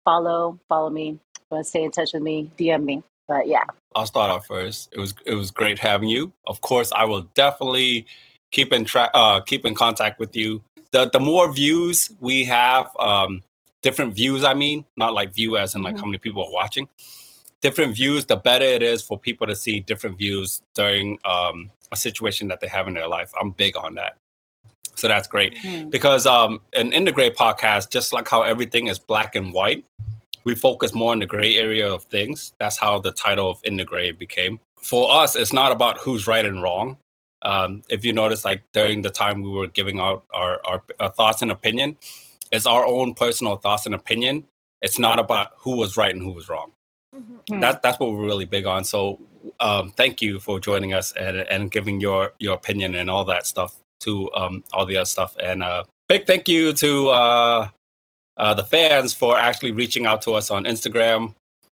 follow, 0.04 0.58
follow 0.68 0.90
me, 0.90 1.18
want 1.50 1.64
to 1.64 1.68
stay 1.68 1.84
in 1.84 1.90
touch 1.90 2.12
with 2.14 2.22
me, 2.22 2.50
DM 2.58 2.84
me. 2.84 3.02
But 3.28 3.46
yeah. 3.48 3.64
I'll 3.94 4.06
start 4.06 4.30
off 4.30 4.46
first. 4.46 4.92
It 4.92 4.98
was 4.98 5.14
it 5.24 5.34
was 5.34 5.50
great 5.50 5.78
having 5.78 6.08
you. 6.08 6.32
Of 6.46 6.60
course, 6.60 6.92
I 6.94 7.04
will 7.04 7.22
definitely 7.34 8.06
keep 8.50 8.72
in 8.72 8.84
track, 8.84 9.10
uh, 9.14 9.40
keep 9.40 9.64
in 9.64 9.74
contact 9.74 10.18
with 10.18 10.34
you. 10.36 10.62
The 10.90 11.08
the 11.10 11.20
more 11.20 11.52
views 11.52 12.10
we 12.20 12.44
have, 12.44 12.94
um, 12.98 13.42
different 13.82 14.14
views. 14.14 14.44
I 14.44 14.54
mean, 14.54 14.84
not 14.96 15.14
like 15.14 15.32
view 15.34 15.56
as 15.56 15.74
in 15.74 15.82
like 15.82 15.96
how 15.96 16.04
many 16.04 16.18
people 16.18 16.44
are 16.44 16.52
watching. 16.52 16.88
Different 17.64 17.96
views, 17.96 18.26
the 18.26 18.36
better 18.36 18.66
it 18.66 18.82
is 18.82 19.00
for 19.02 19.18
people 19.18 19.46
to 19.46 19.56
see 19.56 19.80
different 19.80 20.18
views 20.18 20.60
during 20.74 21.18
um, 21.24 21.70
a 21.90 21.96
situation 21.96 22.48
that 22.48 22.60
they 22.60 22.68
have 22.68 22.86
in 22.88 22.94
their 22.94 23.08
life. 23.08 23.32
I'm 23.40 23.50
big 23.52 23.74
on 23.76 23.94
that. 23.94 24.16
So 24.96 25.08
that's 25.08 25.26
great 25.26 25.56
Hmm. 25.58 25.88
because 25.88 26.26
um, 26.26 26.60
an 26.76 26.92
integrate 26.92 27.36
podcast, 27.36 27.90
just 27.90 28.12
like 28.12 28.28
how 28.28 28.42
everything 28.42 28.86
is 28.88 28.98
black 28.98 29.34
and 29.34 29.52
white, 29.52 29.84
we 30.44 30.54
focus 30.54 30.92
more 30.94 31.12
on 31.12 31.20
the 31.20 31.26
gray 31.26 31.56
area 31.56 31.88
of 31.90 32.04
things. 32.04 32.52
That's 32.60 32.76
how 32.78 32.98
the 33.00 33.12
title 33.12 33.48
of 33.50 33.58
integrate 33.64 34.18
became. 34.18 34.60
For 34.76 35.10
us, 35.10 35.34
it's 35.34 35.52
not 35.52 35.72
about 35.72 35.98
who's 35.98 36.26
right 36.26 36.44
and 36.44 36.62
wrong. 36.62 36.98
Um, 37.42 37.82
if 37.88 38.04
you 38.04 38.12
notice, 38.12 38.44
like 38.44 38.62
during 38.72 39.02
the 39.02 39.10
time 39.10 39.42
we 39.42 39.50
were 39.50 39.68
giving 39.68 39.98
out 40.00 40.24
our, 40.34 40.60
our, 40.66 40.82
our 41.00 41.10
thoughts 41.10 41.40
and 41.42 41.50
opinion, 41.50 41.96
it's 42.52 42.66
our 42.66 42.84
own 42.86 43.14
personal 43.14 43.56
thoughts 43.56 43.86
and 43.86 43.94
opinion. 43.94 44.44
It's 44.82 44.98
not 44.98 45.18
about 45.18 45.52
who 45.56 45.76
was 45.76 45.96
right 45.96 46.14
and 46.14 46.22
who 46.22 46.32
was 46.32 46.48
wrong. 46.50 46.72
Mhm. 47.14 47.38
Hmm. 47.48 47.60
That, 47.60 47.82
that's 47.82 47.98
what 48.00 48.12
we're 48.12 48.24
really 48.24 48.44
big 48.46 48.66
on. 48.66 48.84
So 48.84 49.20
um, 49.60 49.90
thank 49.90 50.20
you 50.22 50.40
for 50.40 50.58
joining 50.58 50.94
us 50.94 51.12
and, 51.12 51.36
and 51.38 51.70
giving 51.70 52.00
your, 52.00 52.32
your 52.38 52.54
opinion 52.54 52.94
and 52.94 53.10
all 53.10 53.24
that 53.26 53.46
stuff 53.46 53.76
to 54.00 54.32
um, 54.34 54.64
all 54.72 54.86
the 54.86 54.96
other 54.96 55.04
stuff. 55.04 55.36
And 55.40 55.62
uh, 55.62 55.84
big 56.08 56.26
thank 56.26 56.48
you 56.48 56.72
to 56.74 57.08
uh, 57.10 57.68
uh, 58.36 58.54
the 58.54 58.64
fans 58.64 59.14
for 59.14 59.38
actually 59.38 59.72
reaching 59.72 60.06
out 60.06 60.22
to 60.22 60.32
us 60.32 60.50
on 60.50 60.64
Instagram 60.64 61.34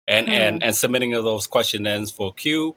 and, 0.08 0.26
Hmm. 0.26 0.32
and, 0.32 0.62
and 0.62 0.74
submitting 0.74 1.10
those 1.10 1.46
question 1.46 1.86
ins 1.86 2.10
for 2.10 2.32
Q. 2.32 2.76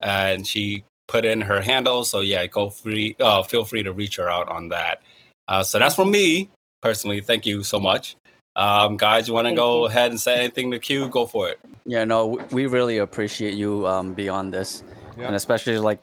And 0.00 0.46
she 0.46 0.84
put 1.08 1.24
in 1.24 1.40
her 1.40 1.60
handle. 1.60 2.04
So 2.04 2.20
yeah, 2.20 2.46
go 2.46 2.70
free. 2.70 3.16
Uh, 3.20 3.42
feel 3.42 3.64
free 3.64 3.82
to 3.82 3.92
reach 3.92 4.16
her 4.16 4.30
out 4.30 4.48
on 4.48 4.68
that. 4.68 5.02
Uh, 5.48 5.62
so 5.62 5.78
that's 5.78 5.94
from 5.96 6.10
me 6.10 6.50
personally. 6.82 7.20
Thank 7.20 7.46
you 7.46 7.62
so 7.64 7.80
much. 7.80 8.16
Um, 8.58 8.96
guys, 8.96 9.28
you 9.28 9.34
want 9.34 9.46
to 9.48 9.54
go 9.54 9.80
you. 9.82 9.86
ahead 9.86 10.10
and 10.10 10.20
say 10.20 10.34
anything 10.40 10.70
to 10.72 10.78
Q? 10.78 11.08
Go 11.08 11.26
for 11.26 11.48
it. 11.48 11.58
Yeah, 11.86 12.04
no, 12.04 12.44
we 12.50 12.66
really 12.66 12.98
appreciate 12.98 13.54
you 13.54 13.86
um 13.86 14.12
beyond 14.14 14.52
this, 14.52 14.82
Yeah. 15.16 15.26
and 15.28 15.36
especially 15.36 15.78
like 15.78 16.00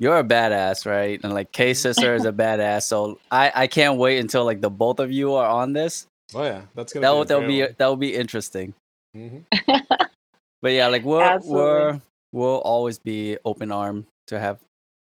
you're 0.00 0.18
a 0.18 0.24
badass, 0.24 0.84
right? 0.86 1.20
And 1.22 1.32
like 1.32 1.52
K 1.52 1.72
sister 1.72 2.14
is 2.14 2.24
a 2.26 2.32
badass, 2.44 2.82
so 2.82 3.18
I 3.30 3.52
I 3.54 3.66
can't 3.68 3.96
wait 3.96 4.18
until 4.18 4.44
like 4.44 4.60
the 4.60 4.70
both 4.70 4.98
of 5.00 5.10
you 5.12 5.34
are 5.34 5.48
on 5.48 5.72
this. 5.72 6.06
Oh 6.34 6.42
yeah, 6.42 6.62
that's 6.74 6.92
gonna 6.92 7.06
That 7.06 7.12
be 7.12 7.16
will 7.16 7.24
that'll 7.24 7.46
be 7.48 7.60
that 7.78 7.86
will 7.86 7.96
be 7.96 8.14
interesting. 8.14 8.74
one. 9.12 9.44
Mhm. 9.62 9.86
But 10.62 10.72
yeah, 10.72 10.88
like 10.88 11.04
we're 11.04 11.22
Absolutely. 11.22 11.60
we're 11.62 12.00
we'll 12.32 12.58
always 12.64 12.98
be 12.98 13.36
open 13.44 13.70
arm 13.70 14.06
to 14.28 14.40
have 14.40 14.58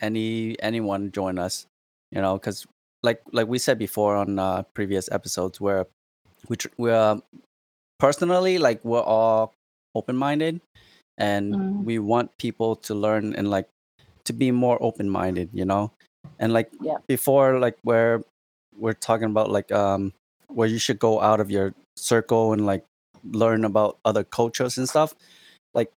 any 0.01 0.55
anyone 0.63 1.11
join 1.11 1.37
us, 1.37 1.67
you 2.11 2.21
know, 2.21 2.35
because 2.39 2.65
like 3.03 3.21
like 3.33 3.47
we 3.47 3.59
said 3.59 3.77
before 3.77 4.15
on 4.15 4.39
uh, 4.39 4.63
previous 4.73 5.11
episodes, 5.11 5.59
where 5.59 5.83
we 5.83 5.89
tr- 6.57 6.75
we're 6.77 7.21
personally 7.99 8.57
like 8.57 8.83
we're 8.83 9.01
all 9.03 9.53
open 9.95 10.15
minded, 10.17 10.61
and 11.17 11.55
Mhm. 11.55 11.85
we 11.85 11.99
want 11.99 12.37
people 12.37 12.75
to 12.87 12.95
learn 12.95 13.35
and 13.35 13.49
like 13.49 13.67
to 14.25 14.33
be 14.33 14.51
more 14.51 14.77
open 14.81 15.09
minded, 15.09 15.49
you 15.53 15.65
know, 15.65 15.91
and 16.39 16.53
like 16.53 16.71
Yeah. 16.81 16.97
before 17.07 17.59
like 17.59 17.77
where 17.83 18.23
we're 18.77 18.93
talking 18.93 19.29
about 19.29 19.49
like 19.51 19.71
um 19.71 20.13
where 20.47 20.67
you 20.67 20.79
should 20.79 20.99
go 20.99 21.21
out 21.21 21.39
of 21.39 21.51
your 21.51 21.73
circle 21.97 22.53
and 22.53 22.65
like 22.65 22.85
learn 23.23 23.65
about 23.65 23.97
other 24.05 24.23
cultures 24.23 24.77
and 24.77 24.89
stuff 24.89 25.13
like 25.73 25.91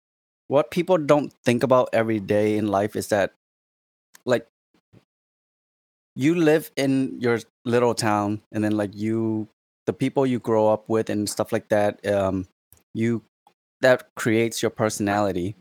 what 0.49 0.70
people 0.70 0.99
don't 0.99 1.33
think 1.45 1.62
about 1.62 1.89
every 1.93 2.19
day 2.20 2.57
in 2.57 2.66
life 2.69 2.97
is 2.97 3.09
that 3.09 3.33
like 4.24 4.47
you 6.15 6.35
live 6.35 6.70
in 6.77 7.19
your 7.20 7.39
little 7.65 7.95
town 7.95 8.41
and 8.53 8.62
then 8.65 8.73
like 8.77 8.95
you 8.95 9.49
the 9.86 9.92
people 9.92 10.26
you 10.26 10.38
grow 10.38 10.68
up 10.68 10.88
with 10.88 11.10
and 11.10 11.28
stuff 11.28 11.52
like 11.52 11.68
that 11.68 12.04
um 12.06 12.46
you 12.94 13.22
that 13.80 14.14
creates 14.14 14.62
your 14.62 14.70
personality 14.70 15.56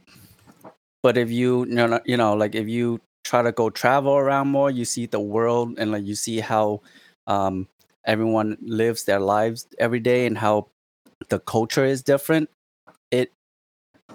but 1.04 1.18
if 1.18 1.32
you 1.32 1.66
you 1.66 1.76
know 1.76 2.00
you 2.06 2.18
know 2.18 2.34
like 2.34 2.56
if 2.56 2.68
you 2.68 3.00
try 3.24 3.42
to 3.42 3.52
go 3.52 3.70
travel 3.70 4.14
around 4.14 4.48
more 4.48 4.70
you 4.72 4.86
see 4.86 5.06
the 5.06 5.20
world 5.20 5.78
and 5.80 5.92
like 5.92 6.06
you 6.06 6.16
see 6.16 6.40
how 6.40 6.82
um 7.28 7.68
everyone 8.06 8.58
lives 8.62 9.04
their 9.06 9.20
lives 9.20 9.68
every 9.80 10.00
day 10.00 10.26
and 10.26 10.38
how 10.38 10.68
the 11.30 11.40
culture 11.40 11.86
is 11.86 12.02
different 12.02 12.50
it 13.12 13.32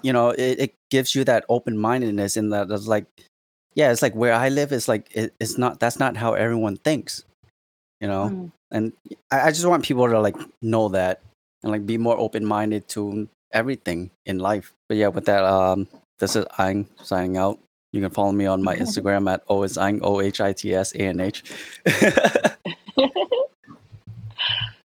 you 0.03 0.13
know 0.13 0.29
it, 0.29 0.59
it 0.59 0.75
gives 0.91 1.15
you 1.15 1.23
that 1.23 1.45
open-mindedness 1.49 2.37
and 2.37 2.51
that 2.53 2.69
like 2.87 3.05
yeah 3.75 3.91
it's 3.91 4.01
like 4.01 4.15
where 4.15 4.33
i 4.33 4.49
live 4.49 4.71
is 4.71 4.87
like 4.87 5.09
it, 5.15 5.33
it's 5.39 5.57
not 5.57 5.79
that's 5.79 5.99
not 5.99 6.17
how 6.17 6.33
everyone 6.33 6.77
thinks 6.77 7.23
you 8.01 8.07
know 8.07 8.29
Mm. 8.29 8.51
And 8.71 8.93
I, 9.31 9.47
I 9.47 9.51
just 9.51 9.65
want 9.65 9.83
people 9.85 10.07
to 10.09 10.19
like 10.19 10.35
know 10.61 10.89
that 10.89 11.21
and 11.63 11.71
like 11.71 11.85
be 11.85 11.97
more 11.97 12.17
open-minded 12.17 12.87
to 12.89 13.27
everything 13.51 14.11
in 14.25 14.39
life 14.39 14.73
but 14.87 14.97
yeah 14.97 15.07
with 15.07 15.25
that 15.25 15.43
um 15.43 15.87
this 16.19 16.35
is 16.35 16.45
Ang 16.59 16.87
signing 17.01 17.37
out 17.37 17.59
you 17.93 18.01
can 18.01 18.11
follow 18.11 18.31
me 18.31 18.45
on 18.45 18.61
my 18.61 18.75
instagram 18.83 19.31
at 19.31 19.47
ohitsanh 19.47 19.99
o-h-i-t-s-a-n-h 20.01 21.43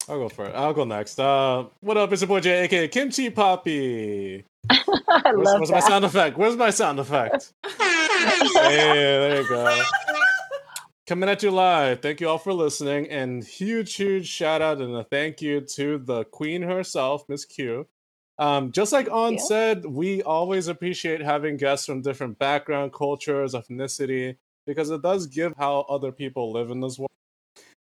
I'll 0.09 0.17
go 0.17 0.29
for 0.29 0.45
it. 0.45 0.55
I'll 0.55 0.73
go 0.73 0.85
next. 0.85 1.19
Uh, 1.19 1.65
what 1.81 1.95
up? 1.95 2.11
It's 2.11 2.23
your 2.23 2.27
boy 2.27 2.39
Jay, 2.39 2.63
aka 2.63 2.87
Kimchi 2.87 3.29
Poppy. 3.29 4.43
I 4.71 4.81
Where's, 5.25 5.45
love 5.45 5.59
where's 5.59 5.71
my 5.71 5.79
sound 5.81 6.03
effect? 6.03 6.35
Where's 6.35 6.55
my 6.55 6.71
sound 6.71 6.99
effect? 6.99 7.53
hey, 7.63 8.47
there 8.55 9.41
you 9.43 9.47
go. 9.47 9.83
Coming 11.09 11.27
at 11.27 11.41
you 11.41 11.49
live. 11.49 12.03
Thank 12.03 12.21
you 12.21 12.29
all 12.29 12.37
for 12.37 12.53
listening, 12.53 13.09
and 13.09 13.43
huge, 13.43 13.95
huge 13.95 14.27
shout 14.27 14.61
out 14.61 14.79
and 14.79 14.95
a 14.95 15.03
thank 15.03 15.41
you 15.41 15.59
to 15.61 15.97
the 15.97 16.25
queen 16.25 16.61
herself, 16.61 17.27
Miss 17.27 17.45
Q. 17.45 17.87
Um, 18.37 18.71
just 18.71 18.93
like 18.93 19.09
On 19.09 19.33
you. 19.33 19.39
said, 19.39 19.87
we 19.87 20.21
always 20.21 20.67
appreciate 20.67 21.19
having 21.23 21.57
guests 21.57 21.87
from 21.87 22.03
different 22.03 22.37
background, 22.37 22.93
cultures, 22.93 23.55
ethnicity, 23.55 24.37
because 24.67 24.91
it 24.91 25.01
does 25.01 25.25
give 25.25 25.55
how 25.57 25.79
other 25.89 26.11
people 26.11 26.51
live 26.51 26.69
in 26.69 26.79
this 26.79 26.99
world. 26.99 27.09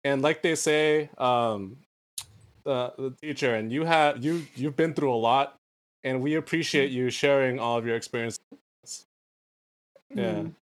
And 0.05 0.21
like 0.21 0.43
they 0.43 0.55
say, 0.55 1.09
um, 1.17 1.79
the, 2.65 2.93
the 2.99 3.15
teacher, 3.23 3.55
and 3.55 3.73
you 3.73 3.87
have 3.87 4.23
you 4.23 4.47
you've 4.55 4.77
been 4.77 4.93
through 4.93 5.15
a 5.15 5.17
lot, 5.17 5.57
and 6.03 6.21
we 6.21 6.35
appreciate 6.35 6.91
you 6.91 7.09
sharing 7.09 7.59
all 7.59 7.79
of 7.79 7.87
your 7.87 7.97
experiences. 7.97 8.39
Yeah, 10.15 10.43
Mm. 10.43 10.55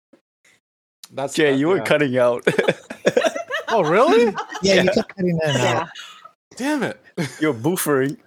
That's 1.12 1.34
jay 1.34 1.52
that- 1.52 1.58
you 1.58 1.68
were 1.68 1.78
yeah. 1.78 1.84
cutting 1.84 2.18
out 2.18 2.46
Oh, 3.74 3.84
really? 3.84 4.34
Yeah, 4.62 4.82
you 4.84 4.90
kept 4.92 5.16
cutting 5.16 5.30
in 5.30 5.40
and 5.46 5.58
Yeah. 5.58 5.80
out. 5.84 5.88
Damn 6.58 6.84
it! 6.84 7.00
you're 7.40 7.54
buffering 7.54 8.18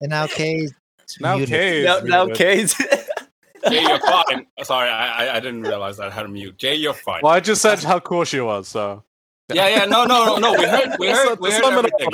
And 0.00 0.10
now 0.10 0.26
Kay. 0.26 0.68
Now 1.20 1.36
muted. 1.36 1.54
Kay 1.54 1.84
now, 1.84 1.98
now 2.00 2.24
muted. 2.24 2.70
Jay, 3.68 3.82
you're 3.82 4.00
fine. 4.00 4.46
Sorry, 4.62 4.88
I, 4.88 5.26
I 5.26 5.36
I 5.36 5.40
didn't 5.40 5.62
realize 5.62 5.96
that 5.98 6.08
I 6.08 6.10
had 6.10 6.22
to 6.22 6.28
mute. 6.28 6.56
Jay, 6.58 6.74
you're 6.74 6.92
fine. 6.94 7.20
Well, 7.22 7.32
I 7.32 7.40
just 7.40 7.62
said 7.62 7.82
how 7.82 7.98
cool 8.00 8.24
she 8.24 8.40
was, 8.40 8.68
so 8.68 9.02
Yeah, 9.52 9.68
yeah, 9.68 9.84
no, 9.84 10.04
no, 10.06 10.24
no, 10.24 10.36
no. 10.38 10.52
We 10.58 10.64
heard, 10.64 10.96
we 10.98 11.08
heard, 11.10 11.38
we 11.38 11.50
heard 11.52 11.64
everything. 11.64 12.08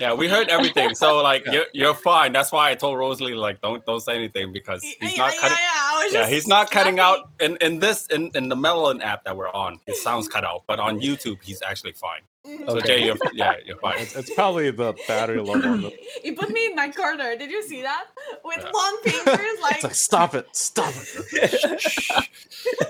Yeah, 0.00 0.14
we 0.14 0.28
heard 0.28 0.48
everything. 0.48 0.96
So 0.96 1.22
like, 1.22 1.44
you're 1.46 1.66
you're 1.72 1.94
fine. 1.94 2.32
That's 2.32 2.50
why 2.50 2.70
I 2.70 2.74
told 2.74 2.98
Rosalie 2.98 3.34
like, 3.34 3.60
don't 3.60 3.84
don't 3.86 4.00
say 4.00 4.16
anything 4.16 4.52
because 4.52 4.82
he's 4.82 5.16
not 5.16 5.32
cutting. 5.36 5.56
I 5.60 6.02
was 6.04 6.12
Yeah, 6.12 6.26
he's 6.26 6.48
not 6.48 6.70
cutting 6.72 6.96
laughing. 6.96 7.20
out 7.22 7.30
in 7.40 7.56
in 7.60 7.78
this 7.78 8.06
in 8.08 8.32
in 8.34 8.48
the 8.48 8.56
Melon 8.56 9.00
app 9.00 9.22
that 9.24 9.36
we're 9.36 9.50
on. 9.50 9.78
His 9.86 10.02
sounds 10.02 10.26
cut 10.26 10.44
out, 10.44 10.64
but 10.66 10.80
on 10.80 11.00
YouTube 11.00 11.38
he's 11.42 11.62
actually 11.62 11.92
fine. 11.92 12.22
So 12.66 12.76
Okay. 12.78 12.86
Jay, 12.86 13.04
you're 13.06 13.16
yeah, 13.32 13.54
you're 13.64 13.76
fine. 13.78 13.98
It's, 13.98 14.14
it's 14.14 14.32
probably 14.34 14.70
the 14.70 14.94
battery 15.08 15.40
level. 15.40 15.68
on 15.68 15.80
the- 15.82 15.92
he 16.22 16.32
put 16.32 16.50
me 16.50 16.66
in 16.66 16.74
my 16.76 16.88
corner. 16.90 17.36
Did 17.36 17.50
you 17.50 17.62
see 17.62 17.82
that? 17.82 18.06
With 18.44 18.58
Yeah. 18.62 18.70
one 18.70 19.02
finger, 19.02 19.42
like, 19.62 19.74
It's 19.76 19.84
like 19.84 19.94
stop 19.94 20.34
it, 20.34 20.46
stop 20.52 20.92
it. 20.96 22.28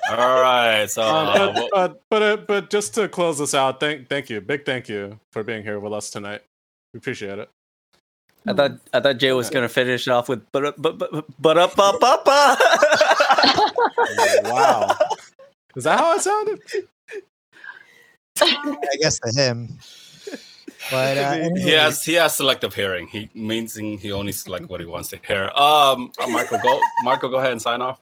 All 0.10 0.40
right, 0.42 0.86
so 0.90 1.02
Um, 1.02 1.26
uh, 1.28 1.52
but 1.52 1.70
but 1.72 2.00
but, 2.10 2.22
uh, 2.22 2.36
but 2.36 2.70
just 2.70 2.94
to 2.94 3.08
close 3.08 3.38
this 3.38 3.54
out, 3.54 3.80
thank 3.80 4.08
thank 4.08 4.28
you, 4.30 4.40
big 4.40 4.64
thank 4.66 4.88
you 4.88 5.18
for 5.32 5.42
being 5.42 5.62
here 5.62 5.80
with 5.80 5.92
us 5.92 6.10
tonight. 6.10 6.42
We 6.92 6.98
appreciate 6.98 7.38
it. 7.38 7.48
I 8.46 8.52
thought 8.52 8.72
I 8.92 9.00
thought 9.00 9.16
Jay 9.18 9.32
was 9.32 9.50
gonna 9.50 9.68
finish 9.68 10.06
it 10.06 10.10
off 10.10 10.28
with 10.28 10.42
but 10.52 10.80
but 10.80 10.98
but 10.98 11.24
but 11.40 11.58
up 11.58 11.78
up 11.78 12.02
up. 12.02 12.26
wow. 14.44 14.96
Is 15.74 15.84
that 15.84 15.98
how 15.98 16.14
it 16.14 16.20
sounded? 16.22 16.60
I 18.42 18.96
guess 19.00 19.18
to 19.20 19.32
him. 19.32 19.78
But 20.90 21.18
uh, 21.18 21.34
He 21.54 21.62
He 21.62 21.70
has 21.70 22.04
he 22.04 22.14
has 22.14 22.34
selective 22.36 22.74
hearing. 22.74 23.08
He 23.08 23.28
means 23.34 23.74
he 23.74 24.12
only 24.12 24.32
select 24.32 24.68
what 24.68 24.80
he 24.80 24.86
wants 24.86 25.08
to 25.10 25.18
hear. 25.26 25.50
Um, 25.56 26.12
uh, 26.18 26.26
Michael, 26.28 26.58
go 26.62 26.80
Michael, 27.02 27.28
go 27.30 27.36
ahead 27.38 27.52
and 27.52 27.62
sign 27.62 27.80
off. 27.82 28.00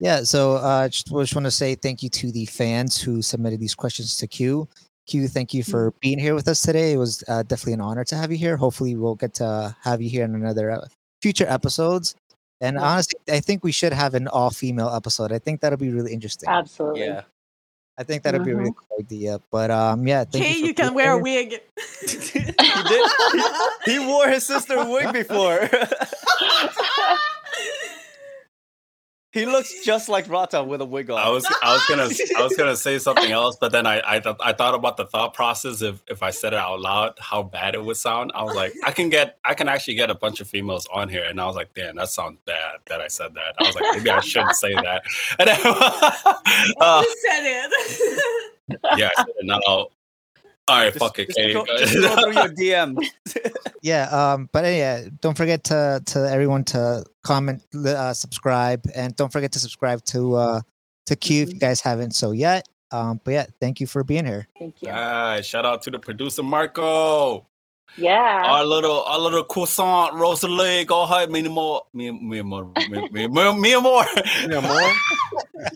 yeah, 0.00 0.22
so 0.24 0.54
uh, 0.56 0.88
just, 0.88 1.06
just 1.08 1.34
want 1.34 1.44
to 1.44 1.50
say 1.50 1.74
thank 1.74 2.02
you 2.02 2.08
to 2.10 2.32
the 2.32 2.46
fans 2.46 3.00
who 3.00 3.22
submitted 3.22 3.60
these 3.60 3.74
questions 3.74 4.16
to 4.18 4.26
Q. 4.26 4.68
Q, 5.06 5.26
thank 5.28 5.52
you 5.52 5.62
for 5.64 5.92
being 6.00 6.18
here 6.18 6.34
with 6.34 6.46
us 6.48 6.62
today. 6.62 6.92
It 6.92 6.96
was 6.96 7.24
uh, 7.28 7.42
definitely 7.42 7.74
an 7.74 7.80
honor 7.80 8.04
to 8.04 8.16
have 8.16 8.30
you 8.30 8.38
here. 8.38 8.56
Hopefully, 8.56 8.94
we'll 8.96 9.16
get 9.16 9.34
to 9.34 9.74
have 9.82 10.00
you 10.00 10.08
here 10.08 10.24
in 10.24 10.34
another 10.34 10.70
uh, 10.70 10.86
future 11.20 11.46
episodes. 11.48 12.14
And 12.60 12.76
Yeah. 12.76 12.82
honestly, 12.84 13.18
I 13.28 13.40
think 13.40 13.64
we 13.64 13.72
should 13.72 13.92
have 13.92 14.14
an 14.14 14.28
all-female 14.28 14.90
episode. 14.94 15.32
I 15.32 15.40
think 15.40 15.60
that'll 15.60 15.76
be 15.78 15.90
really 15.90 16.12
interesting. 16.12 16.48
Absolutely. 16.48 17.00
Yeah. 17.06 17.22
I 18.02 18.04
think 18.04 18.24
that'll 18.24 18.44
be 18.44 18.50
a 18.50 18.56
really 18.56 18.72
cool 18.72 18.98
idea. 18.98 19.40
But 19.52 19.70
um, 19.70 20.08
yeah, 20.08 20.24
thank 20.24 20.44
Okay, 20.44 20.58
you. 20.58 20.66
you 20.66 20.74
can 20.74 20.92
wear 20.92 21.12
a 21.12 21.18
wig. 21.18 21.60
he 22.00 22.08
did. 22.08 22.54
He, 23.84 23.92
he 23.92 23.98
wore 24.04 24.26
his 24.26 24.44
sister 24.44 24.84
wig 24.84 25.12
before. 25.12 25.70
he 29.32 29.46
looks 29.46 29.72
just 29.82 30.10
like 30.10 30.28
Rata 30.28 30.62
with 30.62 30.82
a 30.82 30.84
wig 30.84 31.10
on. 31.10 31.18
I 31.18 31.30
was 31.30 31.46
I 31.62 31.72
was 31.72 31.84
gonna 31.86 32.02
I 32.38 32.42
was 32.42 32.54
gonna 32.54 32.76
say 32.76 32.98
something 32.98 33.32
else, 33.32 33.56
but 33.58 33.72
then 33.72 33.86
I 33.86 34.02
I, 34.04 34.20
th- 34.20 34.36
I 34.40 34.52
thought 34.52 34.74
about 34.74 34.98
the 34.98 35.06
thought 35.06 35.32
process 35.32 35.80
if 35.80 36.02
if 36.06 36.22
I 36.22 36.30
said 36.30 36.52
it 36.52 36.58
out 36.58 36.80
loud, 36.80 37.14
how 37.18 37.42
bad 37.42 37.74
it 37.74 37.82
would 37.82 37.96
sound. 37.96 38.32
I 38.34 38.42
was 38.42 38.54
like, 38.54 38.74
I 38.84 38.92
can 38.92 39.08
get 39.08 39.38
I 39.44 39.54
can 39.54 39.68
actually 39.68 39.94
get 39.94 40.10
a 40.10 40.14
bunch 40.14 40.40
of 40.40 40.48
females 40.48 40.86
on 40.92 41.08
here, 41.08 41.24
and 41.24 41.40
I 41.40 41.46
was 41.46 41.56
like, 41.56 41.72
damn, 41.74 41.96
that 41.96 42.10
sounds 42.10 42.38
bad 42.44 42.80
that 42.86 43.00
I 43.00 43.08
said 43.08 43.32
that. 43.34 43.54
I 43.58 43.66
was 43.66 43.74
like, 43.74 43.96
maybe 43.96 44.10
I 44.10 44.20
shouldn't 44.20 44.56
say 44.56 44.74
that. 44.74 45.02
And 45.38 45.48
then, 45.48 45.60
uh, 45.64 47.02
you 47.02 47.16
said 47.26 47.42
it. 47.44 48.22
yeah, 48.98 49.08
I 49.16 49.22
said 49.22 49.26
it 49.38 49.46
now. 49.46 49.88
All 50.68 50.78
right, 50.78 50.92
Just- 50.92 50.98
fuck 50.98 51.18
it, 51.18 51.26
just 51.26 51.38
Kate. 51.38 51.54
go, 51.54 51.64
just 51.78 51.94
go 51.94 52.14
through 52.22 52.32
your 52.34 52.48
DM. 52.84 52.96
Yeah, 53.84 54.04
um, 54.34 54.48
but 54.52 54.64
uh, 54.64 54.68
yeah, 54.68 55.04
don't 55.20 55.36
forget 55.36 55.64
to 55.64 56.00
to 56.06 56.18
everyone 56.30 56.62
to 56.66 57.04
comment, 57.24 57.64
uh, 57.74 58.12
subscribe, 58.14 58.84
and 58.94 59.16
don't 59.16 59.32
forget 59.32 59.50
to 59.52 59.58
subscribe 59.58 60.04
to 60.04 60.36
uh 60.36 60.60
to 61.06 61.16
Q 61.16 61.42
if 61.42 61.52
you 61.52 61.58
guys 61.58 61.80
haven't 61.80 62.12
so 62.12 62.30
yet. 62.30 62.68
Um, 62.92 63.20
but 63.24 63.32
yeah, 63.32 63.46
thank 63.60 63.80
you 63.80 63.88
for 63.88 64.04
being 64.04 64.24
here. 64.24 64.46
Thank 64.56 64.82
you. 64.82 64.88
Ah, 64.92 65.40
shout 65.40 65.66
out 65.66 65.82
to 65.82 65.90
the 65.90 65.98
producer 65.98 66.44
Marco. 66.44 67.44
Yeah. 67.96 68.42
Our 68.46 68.64
little 68.64 69.02
our 69.04 69.18
little 69.18 69.44
croissant 69.44 70.14
Rosalie. 70.14 70.84
Go 70.84 71.02
ahead, 71.02 71.30
me 71.30 71.42
more. 71.48 71.82
Me 71.92 72.10
me 72.10 72.42
more. 72.42 72.70
Me 72.88 73.08
me, 73.10 73.28
me, 73.28 73.54
me 73.54 73.80
more. 73.80 74.06
Yeah, 74.48 74.60
more. 74.60 74.92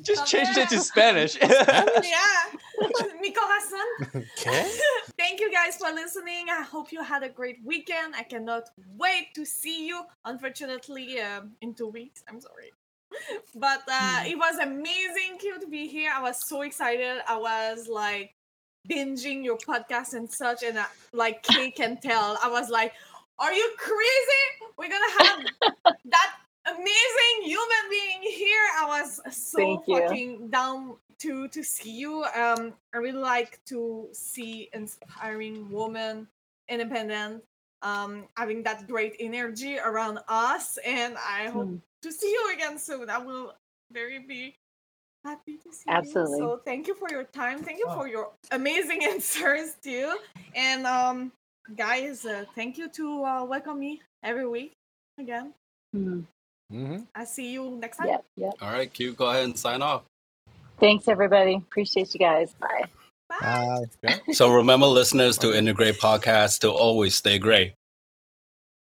just 0.03 0.27
changed 0.27 0.57
it 0.59 0.69
to 0.71 0.81
Spanish. 0.81 1.37
yeah. 1.43 2.37
Mi 3.21 3.33
corazón. 3.33 4.25
Okay. 4.39 4.71
Thank 5.19 5.41
you 5.41 5.51
guys 5.51 5.77
for 5.77 5.93
listening. 5.93 6.47
I 6.51 6.63
hope 6.63 6.93
you 6.93 7.03
had 7.03 7.23
a 7.23 7.29
great 7.29 7.59
weekend. 7.65 8.15
I 8.15 8.23
cannot 8.23 8.65
wait 8.99 9.35
to 9.35 9.45
see 9.45 9.87
you. 9.87 10.03
Unfortunately, 10.25 11.21
um, 11.21 11.53
in 11.61 11.75
two 11.75 11.89
weeks. 11.89 12.23
I'm 12.29 12.41
sorry. 12.41 12.73
But 13.55 13.83
uh, 13.89 14.25
it 14.27 14.37
was 14.37 14.59
amazing 14.59 15.39
Q, 15.39 15.59
to 15.61 15.67
be 15.69 15.87
here. 15.89 16.11
I 16.15 16.21
was 16.21 16.47
so 16.47 16.63
excited. 16.63 17.23
I 17.27 17.39
was 17.39 17.89
like 17.89 18.35
binging 18.89 19.45
your 19.45 19.59
podcast 19.59 20.15
and 20.15 20.31
such, 20.31 20.63
and 20.63 20.79
uh, 20.79 20.85
like 21.13 21.43
Kay 21.43 21.71
can 21.71 21.99
tell, 22.01 22.39
I 22.43 22.49
was 22.49 22.71
like, 22.71 22.93
"Are 23.39 23.53
you 23.53 23.71
crazy? 23.79 24.45
We're 24.79 24.89
gonna 24.89 25.15
have 25.19 25.39
that 26.05 26.31
amazing 26.67 27.37
human 27.45 27.85
being 27.91 28.23
here." 28.33 28.65
I 28.79 29.01
was 29.01 29.21
so 29.37 29.59
Thank 29.59 29.89
you. 29.89 30.01
fucking 30.01 30.49
down 30.51 30.97
to 31.21 31.49
to 31.49 31.63
see 31.63 31.91
you. 31.99 32.25
Um, 32.35 32.75
I 32.95 32.99
really 32.99 33.19
like 33.21 33.61
to 33.67 34.09
see 34.13 34.69
inspiring 34.73 35.71
women, 35.71 36.29
independent, 36.69 37.43
um, 37.83 38.29
having 38.37 38.63
that 38.65 38.87
great 38.87 39.17
energy 39.21 39.79
around 39.79 40.19
us, 40.29 40.79
and 40.85 41.17
I 41.17 41.49
hope 41.49 41.69
Hmm. 41.69 41.77
to 42.03 42.13
see 42.13 42.31
you 42.31 42.51
again 42.55 42.79
soon. 42.79 43.09
I 43.11 43.19
will 43.19 43.55
very 43.93 44.19
be 44.19 44.57
happy 45.27 45.57
to 45.57 45.73
see 45.73 45.85
Absolutely. 45.89 46.39
you. 46.39 46.45
So 46.45 46.61
thank 46.65 46.87
you 46.87 46.95
for 46.95 47.09
your 47.11 47.25
time. 47.25 47.59
Thank 47.59 47.79
you 47.79 47.89
for 47.95 48.07
your 48.09 48.31
amazing 48.51 49.05
answers 49.13 49.77
too. 49.83 50.17
And 50.55 50.87
um, 50.87 51.33
guys, 51.75 52.25
uh, 52.25 52.45
thank 52.55 52.79
you 52.79 52.89
to 52.91 53.25
uh, 53.25 53.45
welcome 53.45 53.79
me 53.79 54.01
every 54.23 54.47
week 54.47 54.73
again. 55.19 55.53
Hmm. 55.93 56.21
Mm-hmm. 56.73 57.03
I 57.15 57.25
see 57.25 57.53
you 57.53 57.71
next 57.71 57.99
time. 57.99 58.09
Yep. 58.09 58.25
Yep. 58.37 58.55
All 58.61 58.73
right, 58.73 58.93
Q, 58.93 59.13
go 59.13 59.31
ahead 59.31 59.45
and 59.45 59.57
sign 59.57 59.83
off. 59.83 60.03
Thanks, 60.79 61.09
everybody. 61.09 61.57
Appreciate 61.57 62.13
you 62.13 62.19
guys. 62.21 62.55
Bye. 62.61 62.85
Bye. 63.29 63.87
Uh, 64.05 64.33
So 64.33 64.53
remember, 64.53 64.87
listeners, 64.87 65.39
to 65.39 65.57
Integrate 65.57 65.99
Podcast 65.99 66.61
to 66.61 66.71
always 66.71 67.15
stay 67.15 67.39
great. 67.39 67.75